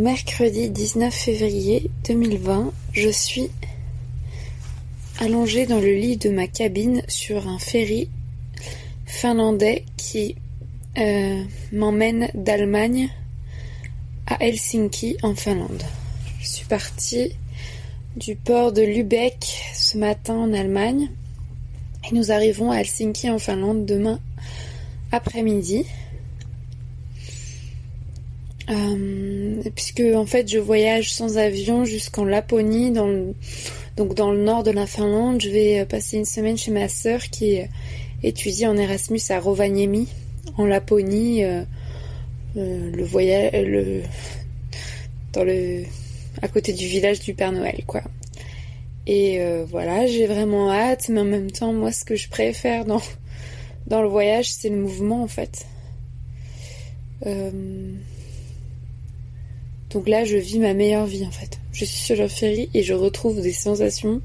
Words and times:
mercredi 0.00 0.70
19 0.70 1.12
février 1.12 1.90
2020. 2.08 2.72
Je 2.92 3.10
suis 3.10 3.50
allongée 5.18 5.66
dans 5.66 5.78
le 5.78 5.92
lit 5.92 6.16
de 6.16 6.30
ma 6.30 6.46
cabine 6.46 7.02
sur 7.06 7.46
un 7.46 7.58
ferry 7.58 8.08
finlandais 9.04 9.84
qui 9.98 10.36
euh, 10.96 11.42
m'emmène 11.72 12.30
d'Allemagne 12.34 13.10
à 14.26 14.42
Helsinki 14.42 15.18
en 15.22 15.34
Finlande. 15.34 15.82
Je 16.40 16.48
suis 16.48 16.66
partie 16.66 17.32
du 18.16 18.36
port 18.36 18.72
de 18.72 18.82
Lübeck 18.82 19.44
ce 19.74 19.98
matin 19.98 20.34
en 20.34 20.54
Allemagne 20.54 21.10
et 22.10 22.14
nous 22.14 22.32
arrivons 22.32 22.70
à 22.70 22.76
Helsinki 22.76 23.28
en 23.28 23.38
Finlande 23.38 23.84
demain 23.84 24.18
après-midi. 25.12 25.84
Euh, 28.70 29.09
en 30.14 30.26
fait 30.26 30.48
je 30.48 30.58
voyage 30.58 31.12
sans 31.12 31.38
avion 31.38 31.84
jusqu'en 31.84 32.24
Laponie, 32.24 32.90
dans 32.90 33.06
le, 33.06 33.34
donc 33.96 34.14
dans 34.14 34.30
le 34.32 34.42
nord 34.42 34.62
de 34.62 34.70
la 34.70 34.86
Finlande. 34.86 35.40
Je 35.40 35.48
vais 35.48 35.84
passer 35.84 36.18
une 36.18 36.24
semaine 36.24 36.56
chez 36.56 36.70
ma 36.70 36.88
sœur 36.88 37.22
qui 37.24 37.58
étudie 38.22 38.66
en 38.66 38.76
Erasmus 38.76 39.20
à 39.30 39.40
Rovaniemi, 39.40 40.08
en 40.56 40.66
Laponie, 40.66 41.44
euh, 41.44 41.62
euh, 42.56 42.90
le 42.90 43.04
voyage, 43.04 43.52
le, 43.54 44.02
dans 45.32 45.44
le, 45.44 45.84
à 46.42 46.48
côté 46.48 46.72
du 46.72 46.86
village 46.86 47.20
du 47.20 47.34
Père 47.34 47.52
Noël, 47.52 47.82
quoi. 47.86 48.02
Et 49.06 49.40
voilà, 49.68 50.06
j'ai 50.06 50.26
vraiment 50.26 50.70
hâte, 50.70 51.08
mais 51.08 51.20
en 51.20 51.24
même 51.24 51.50
temps, 51.50 51.72
moi, 51.72 51.90
ce 51.90 52.04
que 52.04 52.14
je 52.14 52.28
préfère 52.28 52.84
dans 52.84 53.00
dans 53.90 54.02
le 54.02 54.08
voyage, 54.08 54.52
c'est 54.52 54.68
le 54.68 54.76
mouvement, 54.76 55.22
en 55.22 55.26
fait. 55.26 55.66
Euh, 57.26 57.50
donc 59.90 60.08
là, 60.08 60.24
je 60.24 60.36
vis 60.36 60.58
ma 60.58 60.72
meilleure 60.72 61.06
vie 61.06 61.26
en 61.26 61.30
fait. 61.30 61.58
Je 61.72 61.84
suis 61.84 61.98
sur 61.98 62.16
le 62.16 62.28
ferry 62.28 62.70
et 62.74 62.82
je 62.82 62.94
retrouve 62.94 63.40
des 63.40 63.52
sensations 63.52 64.20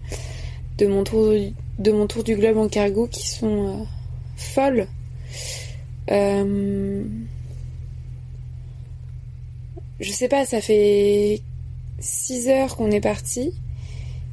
de 0.77 0.85
mon 0.87 1.03
tour, 1.03 1.33
du 2.23 2.35
globe 2.35 2.57
en 2.57 2.67
cargo 2.67 3.07
qui 3.07 3.27
sont 3.27 3.67
euh, 3.67 3.83
folles. 4.35 4.87
Euh... 6.11 7.03
Je 9.99 10.11
sais 10.11 10.27
pas, 10.27 10.45
ça 10.45 10.61
fait 10.61 11.41
6 11.99 12.49
heures 12.49 12.75
qu'on 12.75 12.91
est 12.91 13.01
parti. 13.01 13.53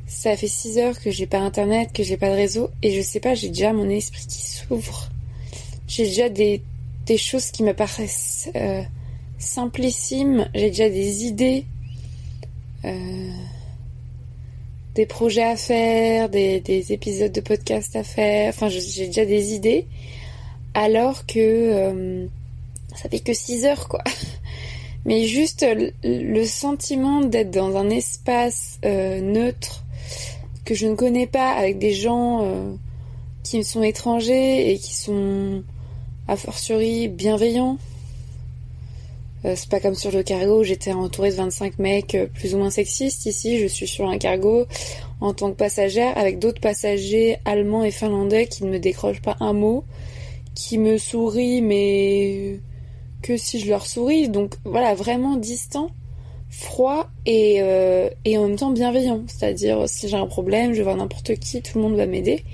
Ça 0.07 0.37
fait 0.37 0.49
6 0.49 0.79
heures 0.79 1.01
que 1.01 1.11
j'ai 1.11 1.27
pas 1.27 1.39
internet, 1.39 1.93
que 1.95 2.03
j'ai 2.03 2.17
pas 2.17 2.29
de 2.29 2.35
réseau. 2.35 2.71
Et 2.83 2.95
je 2.95 3.01
sais 3.01 3.21
pas, 3.21 3.35
j'ai 3.35 3.49
déjà 3.49 3.73
mon 3.73 3.89
esprit 3.89 4.27
qui 4.27 4.43
s'ouvre. 4.43 5.09
J'ai 5.87 6.05
déjà 6.05 6.29
des, 6.29 6.63
des 7.07 7.17
choses 7.17 7.51
qui 7.53 7.63
me 7.63 7.73
paraissent 7.73 8.51
euh, 8.57 8.83
simplissime. 9.43 10.49
J'ai 10.55 10.69
déjà 10.69 10.89
des 10.89 11.25
idées, 11.25 11.67
euh, 12.85 13.31
des 14.95 15.07
projets 15.07 15.43
à 15.43 15.57
faire, 15.57 16.29
des, 16.29 16.93
épisodes 16.93 17.33
de 17.33 17.41
podcast 17.41 17.97
à 17.97 18.05
faire. 18.05 18.51
Enfin, 18.51 18.69
j'ai 18.69 19.07
déjà 19.07 19.27
des 19.27 19.53
idées. 19.53 19.87
Alors 20.75 21.27
que 21.27 21.39
euh, 21.39 22.27
ça 22.95 23.09
fait 23.09 23.21
que 23.21 23.35
6 23.35 23.65
heures, 23.67 23.89
quoi. 23.89 24.03
Mais 25.05 25.27
juste 25.27 25.67
le, 26.05 26.45
sentiment 26.45 27.21
d'être 27.21 27.51
dans 27.51 27.77
un 27.77 27.91
espace 27.91 28.79
euh, 28.85 29.21
neutre 29.21 29.85
que 30.65 30.75
je 30.75 30.87
ne 30.87 30.95
connais 30.95 31.27
pas, 31.27 31.51
avec 31.51 31.79
des 31.79 31.93
gens 31.93 32.47
qui 33.43 33.59
me 33.59 33.63
sont 33.63 33.83
étrangers 33.83 34.71
et 34.71 34.79
qui 34.79 34.95
sont 34.95 35.65
a 36.29 36.37
fortiori 36.37 37.09
bienveillants 37.09 37.79
c'est 39.45 39.69
pas 39.69 39.81
comme 39.81 39.95
sur 39.95 40.13
le 40.13 40.23
cargo 40.23 40.61
où 40.61 40.65
j'étais 40.65 40.93
entourée 40.93 41.31
de 41.31 41.37
25 41.37 41.79
mecs 41.79 42.15
euh, 42.15 42.27
plus 42.27 42.55
ou 42.55 42.59
moins 42.59 42.71
sexistes. 42.71 43.27
Ici, 43.27 43.59
je 43.59 43.67
suis 43.67 43.89
sur 43.89 44.09
un 44.09 44.19
cargo 44.19 44.67
en 45.21 45.35
tant 45.35 45.51
que 45.51 45.57
passagère 45.57 46.17
avec 46.17 46.39
d'autres 46.39 46.61
passagers 46.61 47.39
allemands 47.45 47.85
et 47.85 47.91
finlandais 47.91 48.47
qui 48.47 48.65
ne 48.65 48.71
me 48.71 48.79
décrochent 48.79 49.23
pas 49.23 49.37
un 49.41 49.53
mot, 49.53 49.85
qui 50.55 50.79
me 50.79 50.97
sourient 50.99 51.63
mais 51.63 52.61
que 53.23 53.37
si 53.37 53.59
je 53.59 53.69
leur 53.69 53.87
souris. 53.87 54.29
Donc 54.29 54.55
voilà, 54.65 54.95
vraiment 54.95 55.37
distant, 55.37 55.91
froid 56.49 57.09
et, 57.27 57.63
euh, 57.63 58.11
et 58.25 58.39
en 58.39 58.47
même 58.47 58.57
temps 58.57 58.71
bienveillant. 58.71 59.23
C'est-à-dire 59.27 59.89
si 59.89 60.09
j'ai 60.09 60.17
un 60.17 60.27
problème, 60.27 60.73
je 60.73 60.79
vais 60.79 60.85
voir 60.85 60.97
n'importe 60.97 61.35
qui, 61.37 61.63
tout 61.63 61.79
le 61.79 61.83
monde 61.83 61.97
va 61.97 62.07
m'aider. 62.07 62.45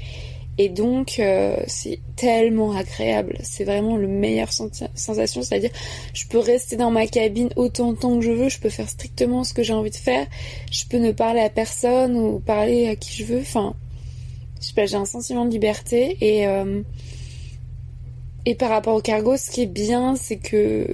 Et 0.61 0.69
donc, 0.69 1.21
euh, 1.21 1.57
c'est 1.69 2.01
tellement 2.17 2.73
agréable. 2.77 3.39
C'est 3.45 3.63
vraiment 3.63 3.97
le 3.97 4.09
meilleur 4.09 4.53
sensation. 4.53 5.43
C'est-à-dire, 5.43 5.71
je 6.13 6.27
peux 6.27 6.39
rester 6.39 6.75
dans 6.75 6.91
ma 6.91 7.07
cabine 7.07 7.49
autant 7.55 7.93
de 7.93 7.99
temps 7.99 8.19
que 8.19 8.25
je 8.25 8.33
veux. 8.33 8.49
Je 8.49 8.59
peux 8.59 8.69
faire 8.69 8.89
strictement 8.89 9.45
ce 9.45 9.55
que 9.55 9.63
j'ai 9.63 9.73
envie 9.73 9.91
de 9.91 9.97
faire. 9.97 10.27
Je 10.73 10.85
peux 10.87 10.99
ne 10.99 11.13
parler 11.13 11.41
à 11.41 11.49
personne 11.49 12.17
ou 12.17 12.41
parler 12.41 12.89
à 12.89 12.97
qui 12.97 13.13
je 13.13 13.25
veux. 13.25 13.41
Enfin, 13.41 13.75
je 14.61 14.67
sais 14.67 14.75
pas, 14.75 14.87
j'ai 14.87 14.97
un 14.97 15.05
sentiment 15.05 15.45
de 15.45 15.51
liberté. 15.53 16.17
Et, 16.21 16.49
euh, 16.49 16.83
et 18.45 18.57
par 18.57 18.71
rapport 18.71 18.97
au 18.97 19.01
cargo, 19.01 19.37
ce 19.37 19.53
qui 19.53 19.63
est 19.63 19.67
bien, 19.67 20.17
c'est 20.17 20.39
que 20.39 20.89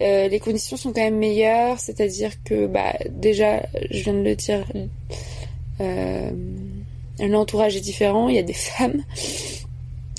Euh, 0.00 0.28
les 0.28 0.40
conditions 0.40 0.76
sont 0.76 0.92
quand 0.92 1.02
même 1.02 1.18
meilleures, 1.18 1.78
c'est-à-dire 1.78 2.30
que 2.42 2.66
bah, 2.66 2.94
déjà, 3.10 3.62
je 3.90 4.02
viens 4.02 4.14
de 4.14 4.22
le 4.22 4.34
dire, 4.34 4.64
euh, 5.80 6.30
l'entourage 7.20 7.76
est 7.76 7.80
différent, 7.80 8.28
il 8.28 8.36
y 8.36 8.38
a 8.38 8.42
des 8.42 8.52
femmes. 8.52 9.02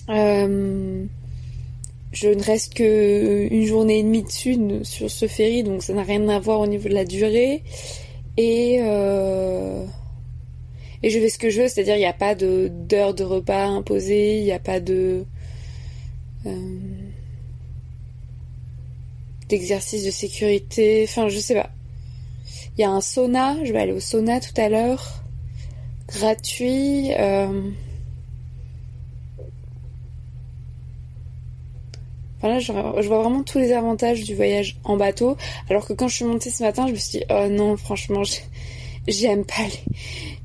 Euh, 0.09 1.03
je 2.11 2.27
ne 2.27 2.43
reste 2.43 2.73
que 2.73 3.47
une 3.49 3.65
journée 3.65 3.99
et 3.99 4.03
demie 4.03 4.23
dessus 4.23 4.57
sur 4.83 5.09
ce 5.09 5.27
ferry, 5.27 5.63
donc 5.63 5.81
ça 5.81 5.93
n'a 5.93 6.03
rien 6.03 6.27
à 6.29 6.39
voir 6.39 6.59
au 6.59 6.67
niveau 6.67 6.89
de 6.89 6.93
la 6.93 7.05
durée. 7.05 7.63
Et 8.37 8.79
et 11.03 11.09
je 11.09 11.19
fais 11.19 11.29
ce 11.29 11.39
que 11.39 11.49
je 11.49 11.61
veux, 11.61 11.67
c'est-à-dire 11.67 11.95
il 11.95 11.99
n'y 11.99 12.05
a 12.05 12.13
pas 12.13 12.35
de 12.35 12.69
d'heure 12.69 13.13
de 13.13 13.23
repas 13.23 13.65
imposée, 13.65 14.37
il 14.37 14.43
n'y 14.43 14.51
a 14.51 14.59
pas 14.59 14.79
de 14.79 15.25
d'exercice 19.51 20.03
de 20.03 20.11
sécurité. 20.11 21.05
Enfin, 21.07 21.29
je 21.29 21.37
sais 21.37 21.53
pas. 21.53 21.69
Il 22.77 22.81
y 22.81 22.83
a 22.83 22.89
un 22.89 23.01
sauna. 23.01 23.57
Je 23.63 23.71
vais 23.71 23.79
aller 23.79 23.91
au 23.91 23.99
sauna 23.99 24.39
tout 24.39 24.59
à 24.59 24.69
l'heure. 24.69 25.21
Gratuit. 26.07 27.11
Euh... 27.13 27.69
Enfin 32.37 32.47
là, 32.47 32.59
je, 32.59 32.71
vois 32.71 33.21
vraiment 33.21 33.43
tous 33.43 33.59
les 33.59 33.71
avantages 33.71 34.23
du 34.23 34.33
voyage 34.33 34.79
en 34.83 34.97
bateau. 34.97 35.37
Alors 35.69 35.85
que 35.85 35.93
quand 35.93 36.07
je 36.07 36.15
suis 36.15 36.25
montée 36.25 36.49
ce 36.49 36.63
matin, 36.63 36.87
je 36.87 36.93
me 36.93 36.97
suis 36.97 37.19
dit, 37.19 37.25
oh 37.29 37.47
non, 37.51 37.77
franchement, 37.77 38.23
j'aime 39.07 39.45
pas 39.45 39.67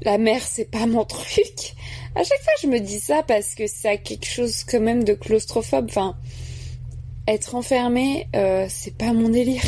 la 0.03 0.19
mer, 0.19 0.43
c'est 0.43 0.71
pas 0.71 0.87
mon 0.87 1.07
truc. 1.07 1.75
À 2.15 2.23
chaque 2.23 2.43
fois, 2.43 2.53
je 2.63 2.67
me 2.67 2.81
dis 2.81 3.01
ça 3.01 3.23
parce 3.23 3.55
que 3.55 3.67
ça 3.67 3.91
a 3.91 3.97
quelque 3.97 4.27
chose 4.27 4.63
quand 4.65 4.81
même 4.81 5.05
de 5.05 5.15
claustrophobe. 5.15 5.91
Être 7.27 7.55
enfermée, 7.55 8.29
euh, 8.37 8.67
c'est 8.69 8.97
pas 8.97 9.13
mon 9.13 9.29
délire. 9.29 9.63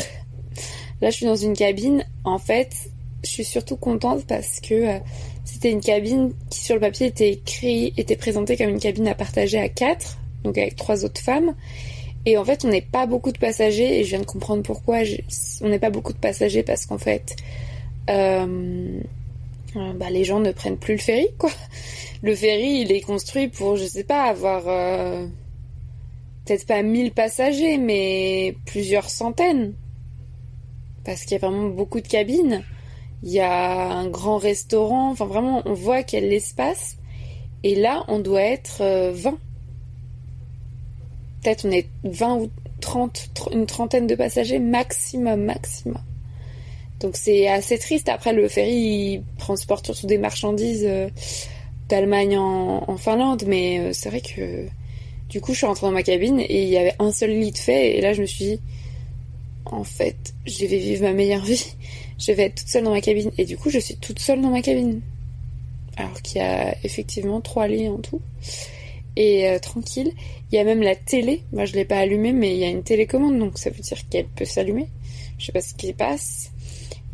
Là, 1.00 1.10
je 1.10 1.16
suis 1.16 1.26
dans 1.26 1.36
une 1.36 1.54
cabine. 1.54 2.04
En 2.24 2.38
fait, 2.38 2.72
je 3.24 3.28
suis 3.28 3.44
surtout 3.44 3.76
contente 3.76 4.26
parce 4.26 4.60
que 4.60 4.74
euh, 4.74 4.98
c'était 5.44 5.70
une 5.70 5.80
cabine 5.80 6.32
qui, 6.50 6.60
sur 6.60 6.74
le 6.74 6.80
papier, 6.80 7.06
était 7.96 8.16
présentée 8.16 8.56
comme 8.56 8.70
une 8.70 8.80
cabine 8.80 9.08
à 9.08 9.14
partager 9.14 9.58
à 9.58 9.68
quatre, 9.68 10.18
donc 10.44 10.58
avec 10.58 10.76
trois 10.76 11.04
autres 11.04 11.20
femmes. 11.20 11.54
Et 12.26 12.36
en 12.36 12.44
fait, 12.44 12.64
on 12.64 12.68
n'est 12.68 12.82
pas 12.82 13.06
beaucoup 13.06 13.32
de 13.32 13.38
passagers, 13.38 14.00
et 14.00 14.04
je 14.04 14.10
viens 14.10 14.20
de 14.20 14.26
comprendre 14.26 14.62
pourquoi. 14.62 14.98
On 15.62 15.68
n'est 15.68 15.78
pas 15.78 15.90
beaucoup 15.90 16.12
de 16.12 16.18
passagers 16.18 16.62
parce 16.62 16.84
qu'en 16.84 16.98
fait, 16.98 17.36
euh, 18.10 19.00
bah, 19.74 20.10
les 20.10 20.24
gens 20.24 20.40
ne 20.40 20.52
prennent 20.52 20.76
plus 20.76 20.94
le 20.94 21.00
ferry, 21.00 21.28
quoi. 21.38 21.50
Le 22.22 22.34
ferry, 22.34 22.80
il 22.80 22.92
est 22.92 23.00
construit 23.00 23.48
pour, 23.48 23.76
je 23.76 23.84
sais 23.84 24.04
pas, 24.04 24.24
avoir 24.24 24.64
peut-être 26.48 26.66
pas 26.66 26.82
1000 26.82 27.12
passagers, 27.12 27.76
mais 27.76 28.56
plusieurs 28.64 29.10
centaines. 29.10 29.74
Parce 31.04 31.22
qu'il 31.22 31.32
y 31.32 31.44
a 31.44 31.46
vraiment 31.46 31.68
beaucoup 31.68 32.00
de 32.00 32.08
cabines. 32.08 32.64
Il 33.22 33.30
y 33.30 33.40
a 33.40 33.90
un 33.90 34.08
grand 34.08 34.38
restaurant. 34.38 35.10
Enfin, 35.10 35.26
vraiment, 35.26 35.62
on 35.66 35.74
voit 35.74 36.02
qu'il 36.02 36.26
l'espace. 36.26 36.96
Et 37.64 37.74
là, 37.74 38.04
on 38.08 38.18
doit 38.18 38.42
être 38.42 38.78
20. 38.78 39.30
Euh, 39.30 39.36
peut-être 41.42 41.66
on 41.66 41.70
est 41.70 41.88
20 42.04 42.36
ou 42.36 42.50
30, 42.80 43.30
une 43.52 43.66
trentaine 43.66 44.06
de 44.06 44.14
passagers 44.14 44.58
maximum, 44.58 45.44
maximum. 45.44 46.02
Donc 47.00 47.16
c'est 47.16 47.46
assez 47.48 47.78
triste. 47.78 48.08
Après, 48.08 48.32
le 48.32 48.48
ferry 48.48 49.22
transporte 49.36 49.86
surtout 49.86 50.06
des 50.06 50.18
marchandises 50.18 50.86
euh, 50.86 51.08
d'Allemagne 51.88 52.38
en, 52.38 52.96
Finlande, 52.96 53.44
mais 53.46 53.78
euh, 53.78 53.92
c'est 53.92 54.08
vrai 54.08 54.20
que 54.20 54.66
du 55.28 55.40
coup, 55.40 55.52
je 55.52 55.58
suis 55.58 55.66
rentrée 55.66 55.86
dans 55.86 55.92
ma 55.92 56.02
cabine 56.02 56.40
et 56.40 56.62
il 56.62 56.68
y 56.68 56.78
avait 56.78 56.94
un 56.98 57.12
seul 57.12 57.30
lit 57.30 57.52
de 57.52 57.58
fait. 57.58 57.98
Et 57.98 58.00
là, 58.00 58.12
je 58.12 58.22
me 58.22 58.26
suis 58.26 58.44
dit, 58.44 58.60
en 59.66 59.84
fait, 59.84 60.16
je 60.46 60.64
vais 60.64 60.78
vivre 60.78 61.02
ma 61.02 61.12
meilleure 61.12 61.44
vie. 61.44 61.64
Je 62.18 62.32
vais 62.32 62.46
être 62.46 62.56
toute 62.56 62.66
seule 62.66 62.82
dans 62.82 62.90
ma 62.90 63.00
cabine. 63.00 63.30
Et 63.38 63.44
du 63.44 63.56
coup, 63.56 63.70
je 63.70 63.78
suis 63.78 63.94
toute 63.94 64.18
seule 64.18 64.40
dans 64.40 64.50
ma 64.50 64.60
cabine. 64.60 65.02
Alors 65.96 66.20
qu'il 66.20 66.38
y 66.38 66.44
a 66.44 66.76
effectivement 66.82 67.40
trois 67.40 67.68
lits 67.68 67.88
en 67.88 67.98
tout. 67.98 68.20
et 69.14 69.48
euh, 69.48 69.60
tranquille. 69.60 70.10
Il 70.50 70.56
y 70.56 70.58
a 70.58 70.64
même 70.64 70.82
la 70.82 70.96
télé. 70.96 71.44
Moi, 71.52 71.64
je 71.64 71.74
l'ai 71.74 71.84
pas 71.84 71.98
allumée, 71.98 72.32
mais 72.32 72.54
il 72.54 72.58
y 72.58 72.64
a 72.64 72.68
une 72.70 72.82
télécommande, 72.82 73.38
donc 73.38 73.56
ça 73.56 73.70
veut 73.70 73.80
dire 73.80 73.98
qu'elle 74.10 74.26
peut 74.26 74.44
s'allumer. 74.44 74.88
Je 75.38 75.46
sais 75.46 75.52
pas 75.52 75.60
ce 75.60 75.74
qui 75.74 75.92
passe. 75.92 76.50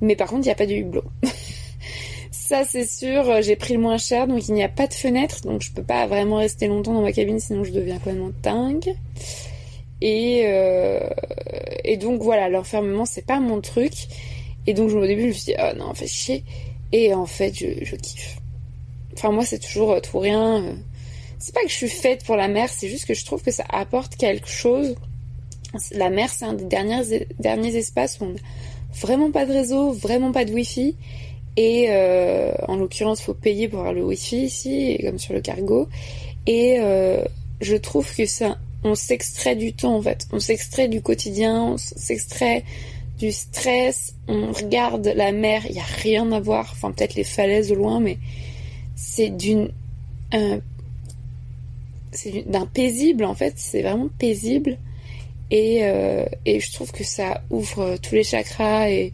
Mais 0.01 0.17
par 0.17 0.29
contre, 0.29 0.41
il 0.41 0.47
n'y 0.47 0.53
a 0.53 0.55
pas 0.55 0.67
de 0.67 0.75
hublot. 0.75 1.05
ça, 2.55 2.65
c'est 2.65 2.87
sûr. 2.87 3.43
J'ai 3.43 3.57
pris 3.57 3.75
le 3.75 3.81
moins 3.81 3.99
cher, 3.99 4.29
donc 4.29 4.47
il 4.47 4.55
n'y 4.55 4.63
a 4.63 4.69
pas 4.69 4.87
de 4.87 4.95
fenêtre, 4.95 5.41
donc 5.43 5.61
je 5.61 5.73
peux 5.73 5.83
pas 5.83 6.07
vraiment 6.07 6.37
rester 6.37 6.69
longtemps 6.69 6.95
dans 6.95 7.03
ma 7.03 7.11
cabine, 7.11 7.41
sinon 7.41 7.65
je 7.65 7.73
deviens 7.73 7.97
complètement 7.97 8.31
dingue. 8.45 8.95
Et, 10.01 10.45
euh, 10.47 11.01
et 11.83 11.97
donc 11.97 12.23
voilà, 12.23 12.49
l'enfermement, 12.49 13.07
c'est 13.07 13.27
pas 13.27 13.41
mon 13.41 13.61
truc. 13.61 13.93
Et 14.69 14.75
donc 14.75 14.91
au 14.91 15.05
début, 15.05 15.23
je 15.23 15.27
me 15.27 15.33
suis 15.33 15.45
dit, 15.47 15.59
oh 15.59 15.77
non, 15.77 15.95
fait 15.95 16.07
chier. 16.07 16.45
Et 16.93 17.13
en 17.13 17.27
fait, 17.27 17.53
je, 17.55 17.97
kiffe. 17.97 18.39
Enfin, 19.15 19.33
moi, 19.33 19.45
c'est 19.45 19.59
toujours 19.59 19.91
euh, 19.91 20.01
tout 20.01 20.21
rien. 20.21 20.63
Euh. 20.63 20.75
C'est 21.41 21.55
pas 21.55 21.63
que 21.63 21.69
je 21.69 21.75
suis 21.75 21.89
faite 21.89 22.25
pour 22.25 22.37
la 22.37 22.47
mer, 22.47 22.69
c'est 22.69 22.89
juste 22.89 23.07
que 23.07 23.15
je 23.15 23.25
trouve 23.25 23.43
que 23.43 23.51
ça 23.51 23.65
apporte 23.69 24.15
quelque 24.15 24.49
chose. 24.49 24.95
La 25.91 26.09
mer, 26.09 26.31
c'est 26.31 26.45
un 26.45 26.53
des 26.53 26.67
derniers, 26.67 27.27
derniers 27.41 27.75
espaces 27.75 28.21
où 28.21 28.25
on 28.25 28.29
n'a 28.29 28.41
vraiment 29.01 29.33
pas 29.33 29.45
de 29.45 29.53
réseau, 29.53 29.93
vraiment 29.93 30.31
pas 30.31 30.45
de 30.45 30.53
wifi. 30.53 30.95
Et 31.57 31.87
euh, 31.89 32.53
en 32.67 32.77
l'occurrence, 32.77 33.21
faut 33.21 33.35
payer 33.35 33.69
pour 33.69 33.81
avoir 33.81 33.95
le 33.95 34.05
wifi 34.05 34.45
ici, 34.45 34.99
comme 35.03 35.19
sur 35.19 35.35
le 35.35 35.41
cargo. 35.41 35.89
Et 36.47 36.77
euh, 36.81 37.25
je 37.61 37.77
trouve 37.77 38.13
que 38.15 38.27
ça, 38.27 38.59
on 38.83 38.95
s'extrait 38.95 39.57
du 39.57 39.73
temps 39.73 39.97
en 39.97 40.03
fait. 40.03 40.27
On 40.33 40.41
s'extrait 40.41 40.89
du 40.89 41.01
quotidien, 41.01 41.63
on 41.63 41.77
s'extrait 41.79 42.65
du 43.19 43.31
stress. 43.31 44.15
On 44.27 44.53
regarde 44.53 45.07
la 45.15 45.33
mer, 45.33 45.63
il 45.69 45.77
y 45.77 45.81
a 45.81 45.85
rien 45.85 46.31
à 46.33 46.41
voir. 46.41 46.71
Enfin, 46.73 46.91
peut-être 46.91 47.15
les 47.15 47.25
falaises 47.25 47.71
au 47.71 47.77
loin, 47.77 48.01
mais 48.01 48.19
c'est 48.97 49.31
d'une 49.31 49.71
c'est 52.11 52.49
d'un 52.49 52.67
paisible 52.67 53.25
en 53.25 53.35
fait 53.35 53.55
c'est 53.57 53.83
vraiment 53.83 54.09
paisible 54.19 54.79
et, 55.51 55.81
euh, 55.83 56.25
et 56.45 56.59
je 56.59 56.73
trouve 56.73 56.91
que 56.91 57.05
ça 57.05 57.43
ouvre 57.51 57.97
tous 58.03 58.15
les 58.15 58.25
chakras 58.25 58.91
et 58.91 59.13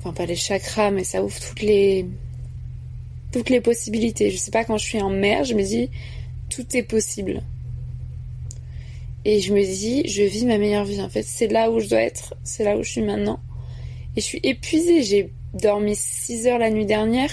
enfin 0.00 0.12
pas 0.12 0.26
les 0.26 0.36
chakras 0.36 0.90
mais 0.90 1.04
ça 1.04 1.22
ouvre 1.22 1.38
toutes 1.40 1.62
les 1.62 2.06
toutes 3.32 3.50
les 3.50 3.60
possibilités. 3.60 4.30
Je 4.30 4.36
sais 4.36 4.50
pas 4.50 4.64
quand 4.64 4.76
je 4.76 4.84
suis 4.84 5.00
en 5.00 5.10
mer 5.10 5.44
je 5.44 5.54
me 5.54 5.62
dis 5.62 5.90
tout 6.48 6.66
est 6.76 6.82
possible. 6.82 7.42
Et 9.24 9.40
je 9.40 9.52
me 9.52 9.62
dis 9.62 10.08
je 10.08 10.22
vis 10.22 10.46
ma 10.46 10.58
meilleure 10.58 10.84
vie. 10.84 11.00
En 11.00 11.08
fait 11.08 11.22
c'est 11.22 11.48
là 11.48 11.70
où 11.70 11.80
je 11.80 11.88
dois 11.88 12.00
être 12.00 12.34
c'est 12.44 12.64
là 12.64 12.76
où 12.76 12.82
je 12.82 12.90
suis 12.90 13.02
maintenant. 13.02 13.40
Et 14.16 14.20
je 14.20 14.26
suis 14.26 14.40
épuisée. 14.42 15.02
J'ai 15.02 15.30
dormi 15.54 15.94
6 15.96 16.46
heures 16.46 16.58
la 16.58 16.70
nuit 16.70 16.86
dernière. 16.86 17.30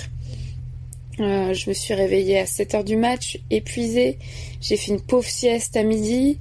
Euh, 1.20 1.54
je 1.54 1.70
me 1.70 1.74
suis 1.74 1.94
réveillée 1.94 2.38
à 2.40 2.46
7 2.46 2.76
heures 2.76 2.84
du 2.84 2.96
match, 2.96 3.40
épuisée. 3.50 4.20
J'ai 4.62 4.78
fait 4.78 4.92
une 4.92 5.02
pauvre 5.02 5.28
sieste 5.28 5.76
à 5.76 5.84
midi. 5.84 6.40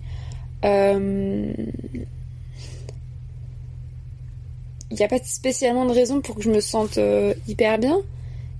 Il 4.90 4.96
n'y 4.96 5.02
a 5.02 5.08
pas 5.08 5.18
spécialement 5.22 5.84
de 5.86 5.92
raison 5.92 6.20
pour 6.20 6.36
que 6.36 6.42
je 6.42 6.50
me 6.50 6.60
sente 6.60 6.98
euh, 6.98 7.34
hyper 7.48 7.78
bien. 7.78 8.00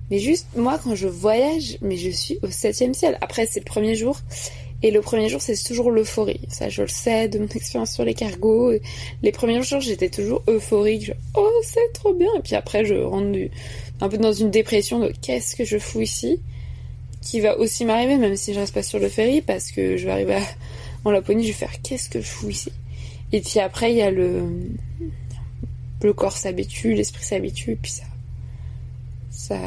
Mais 0.09 0.19
juste, 0.19 0.47
moi, 0.55 0.79
quand 0.81 0.95
je 0.95 1.07
voyage, 1.07 1.77
mais 1.81 1.97
je 1.97 2.09
suis 2.09 2.39
au 2.41 2.49
septième 2.49 2.93
ciel. 2.93 3.17
Après, 3.21 3.45
c'est 3.45 3.59
le 3.59 3.65
premier 3.65 3.95
jour. 3.95 4.19
Et 4.83 4.91
le 4.91 5.01
premier 5.01 5.27
jour, 5.27 5.41
c'est 5.41 5.61
toujours 5.63 5.89
l'euphorie. 5.89 6.41
Ça, 6.49 6.69
je 6.69 6.83
le 6.83 6.87
sais 6.87 7.27
de 7.27 7.39
mon 7.39 7.47
expérience 7.55 7.93
sur 7.93 8.05
les 8.05 8.13
cargos. 8.13 8.73
Les 9.23 9.31
premiers 9.31 9.61
jours, 9.63 9.81
j'étais 9.81 10.09
toujours 10.09 10.43
euphorique. 10.47 11.11
oh, 11.35 11.49
c'est 11.63 11.93
trop 11.93 12.13
bien. 12.13 12.29
Et 12.37 12.41
puis 12.41 12.55
après, 12.55 12.85
je 12.85 12.95
rentre 12.95 13.37
un 14.01 14.09
peu 14.09 14.17
dans 14.17 14.33
une 14.33 14.51
dépression 14.51 14.99
de 14.99 15.11
qu'est-ce 15.21 15.55
que 15.55 15.65
je 15.65 15.77
fous 15.77 16.01
ici, 16.01 16.39
qui 17.21 17.39
va 17.39 17.57
aussi 17.57 17.85
m'arriver 17.85 18.17
même 18.17 18.35
si 18.35 18.53
je 18.53 18.59
reste 18.59 18.73
pas 18.73 18.83
sur 18.83 18.99
le 18.99 19.09
ferry 19.09 19.41
parce 19.41 19.71
que 19.71 19.97
je 19.97 20.05
vais 20.05 20.11
arriver 20.11 20.37
en 21.05 21.11
Laponie, 21.11 21.43
je 21.43 21.49
vais 21.49 21.53
faire 21.53 21.81
qu'est-ce 21.81 22.09
que 22.09 22.21
je 22.21 22.27
fous 22.27 22.49
ici? 22.49 22.71
Et 23.33 23.41
puis 23.41 23.59
après 23.59 23.91
il 23.91 23.97
y 23.97 24.01
a 24.01 24.11
le 24.11 24.43
le 26.01 26.13
corps 26.13 26.37
s'habitue, 26.37 26.93
l'esprit 26.93 27.23
s'habitue, 27.23 27.71
et 27.71 27.75
puis 27.75 27.91
ça 27.91 28.03
ça 29.29 29.57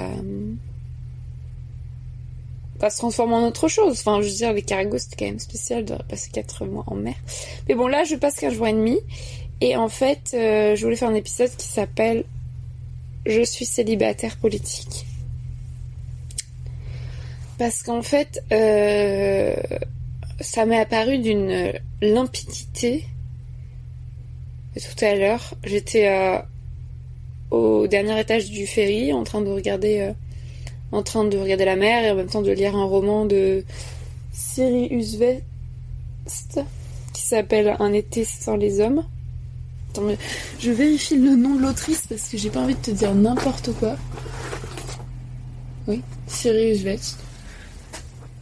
va 2.80 2.90
se 2.90 2.98
transformer 2.98 3.34
en 3.34 3.46
autre 3.46 3.68
chose. 3.68 4.00
Enfin, 4.00 4.20
je 4.20 4.28
veux 4.28 4.34
dire, 4.34 4.52
les 4.52 4.62
cargos, 4.62 4.98
c'était 4.98 5.16
quand 5.16 5.26
même 5.26 5.38
spécial 5.38 5.84
de 5.84 5.94
passer 6.08 6.30
4 6.32 6.66
mois 6.66 6.84
en 6.86 6.94
mer. 6.94 7.14
Mais 7.68 7.74
bon, 7.74 7.86
là, 7.86 8.04
je 8.04 8.16
passe 8.16 8.36
15 8.36 8.54
jours 8.54 8.66
et 8.66 8.72
demi. 8.72 8.98
Et 9.60 9.76
en 9.76 9.88
fait, 9.88 10.30
euh, 10.34 10.74
je 10.74 10.84
voulais 10.84 10.96
faire 10.96 11.10
un 11.10 11.14
épisode 11.14 11.50
qui 11.56 11.66
s'appelle 11.66 12.24
je 13.26 13.42
suis 13.42 13.66
célibataire 13.66 14.36
politique. 14.36 15.06
Parce 17.58 17.82
qu'en 17.82 18.02
fait, 18.02 18.42
euh, 18.52 19.54
ça 20.40 20.64
m'est 20.64 20.78
apparu 20.78 21.18
d'une 21.18 21.74
limpidité. 22.00 23.04
Tout 24.74 25.04
à 25.04 25.14
l'heure, 25.14 25.54
j'étais 25.64 26.08
euh, 26.08 26.38
au 27.50 27.86
dernier 27.86 28.18
étage 28.20 28.50
du 28.50 28.66
ferry 28.66 29.12
en 29.12 29.24
train 29.24 29.40
de 29.40 29.50
regarder, 29.50 30.00
euh, 30.00 30.12
en 30.92 31.02
train 31.02 31.24
de 31.24 31.36
regarder 31.36 31.64
la 31.64 31.76
mer 31.76 32.04
et 32.04 32.10
en 32.10 32.14
même 32.14 32.28
temps 32.28 32.42
de 32.42 32.52
lire 32.52 32.76
un 32.76 32.84
roman 32.84 33.24
de 33.26 33.64
Siri 34.32 34.88
Usvest 34.90 35.42
qui 37.12 37.22
s'appelle 37.22 37.76
Un 37.80 37.92
été 37.92 38.24
sans 38.24 38.56
les 38.56 38.80
hommes. 38.80 39.04
Attends, 39.90 40.06
je 40.60 40.70
vérifie 40.70 41.16
le 41.16 41.34
nom 41.34 41.56
de 41.56 41.62
l'autrice 41.62 42.06
parce 42.08 42.28
que 42.28 42.38
j'ai 42.38 42.50
pas 42.50 42.60
envie 42.60 42.76
de 42.76 42.80
te 42.80 42.92
dire 42.92 43.12
n'importe 43.12 43.72
quoi. 43.72 43.96
Oui, 45.88 46.02
Sirius 46.28 46.82
Vet. 46.82 47.00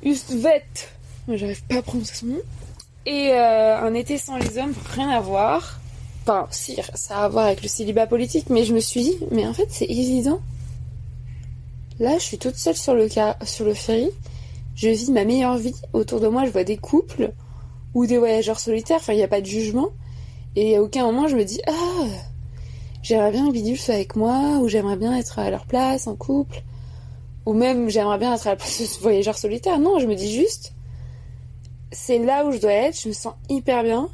Ustvet 0.04 0.64
J'arrive 1.28 1.62
pas 1.64 1.76
à 1.76 1.82
prononcer 1.82 2.14
son 2.14 2.26
nom. 2.26 2.40
Et 3.06 3.30
euh, 3.32 3.80
Un 3.80 3.94
été 3.94 4.18
sans 4.18 4.36
les 4.36 4.58
hommes, 4.58 4.74
rien 4.94 5.08
à 5.08 5.20
voir. 5.20 5.80
Enfin, 6.28 6.46
ça 6.50 7.16
a 7.16 7.24
à 7.24 7.28
voir 7.28 7.46
avec 7.46 7.62
le 7.62 7.68
célibat 7.68 8.06
politique, 8.06 8.50
mais 8.50 8.64
je 8.64 8.74
me 8.74 8.80
suis 8.80 9.02
dit, 9.02 9.16
mais 9.30 9.46
en 9.46 9.54
fait, 9.54 9.68
c'est 9.70 9.86
évident. 9.86 10.40
Là, 11.98 12.18
je 12.18 12.22
suis 12.22 12.38
toute 12.38 12.56
seule 12.56 12.76
sur 12.76 12.94
le, 12.94 13.08
sur 13.44 13.64
le 13.64 13.74
ferry. 13.74 14.10
Je 14.74 14.88
vis 14.90 15.10
ma 15.10 15.24
meilleure 15.24 15.56
vie. 15.56 15.74
Autour 15.94 16.20
de 16.20 16.28
moi, 16.28 16.44
je 16.44 16.50
vois 16.50 16.64
des 16.64 16.76
couples 16.76 17.32
ou 17.94 18.06
des 18.06 18.18
voyageurs 18.18 18.60
solitaires. 18.60 18.98
Enfin, 19.00 19.14
il 19.14 19.16
n'y 19.16 19.22
a 19.22 19.28
pas 19.28 19.40
de 19.40 19.46
jugement. 19.46 19.88
Et 20.56 20.76
à 20.76 20.82
aucun 20.82 21.04
moment 21.04 21.28
je 21.28 21.36
me 21.36 21.44
dis 21.44 21.60
ah 21.68 22.06
j'aimerais 23.02 23.30
bien 23.30 23.46
que 23.46 23.52
Bidule 23.52 23.78
soit 23.78 23.94
avec 23.94 24.16
moi 24.16 24.58
ou 24.60 24.66
j'aimerais 24.66 24.96
bien 24.96 25.16
être 25.16 25.38
à 25.38 25.50
leur 25.50 25.66
place 25.66 26.08
en 26.08 26.16
couple 26.16 26.64
ou 27.46 27.52
même 27.52 27.88
j'aimerais 27.88 28.18
bien 28.18 28.34
être 28.34 28.46
à 28.48 28.50
la 28.50 28.56
place 28.56 28.80
de 28.80 28.86
ce 28.86 29.00
voyageur 29.00 29.36
solitaire. 29.38 29.78
Non, 29.78 30.00
je 30.00 30.06
me 30.06 30.14
dis 30.14 30.32
juste 30.32 30.72
c'est 31.92 32.18
là 32.18 32.44
où 32.44 32.52
je 32.52 32.58
dois 32.58 32.72
être, 32.72 33.00
je 33.00 33.08
me 33.08 33.12
sens 33.12 33.34
hyper 33.48 33.82
bien. 33.82 34.08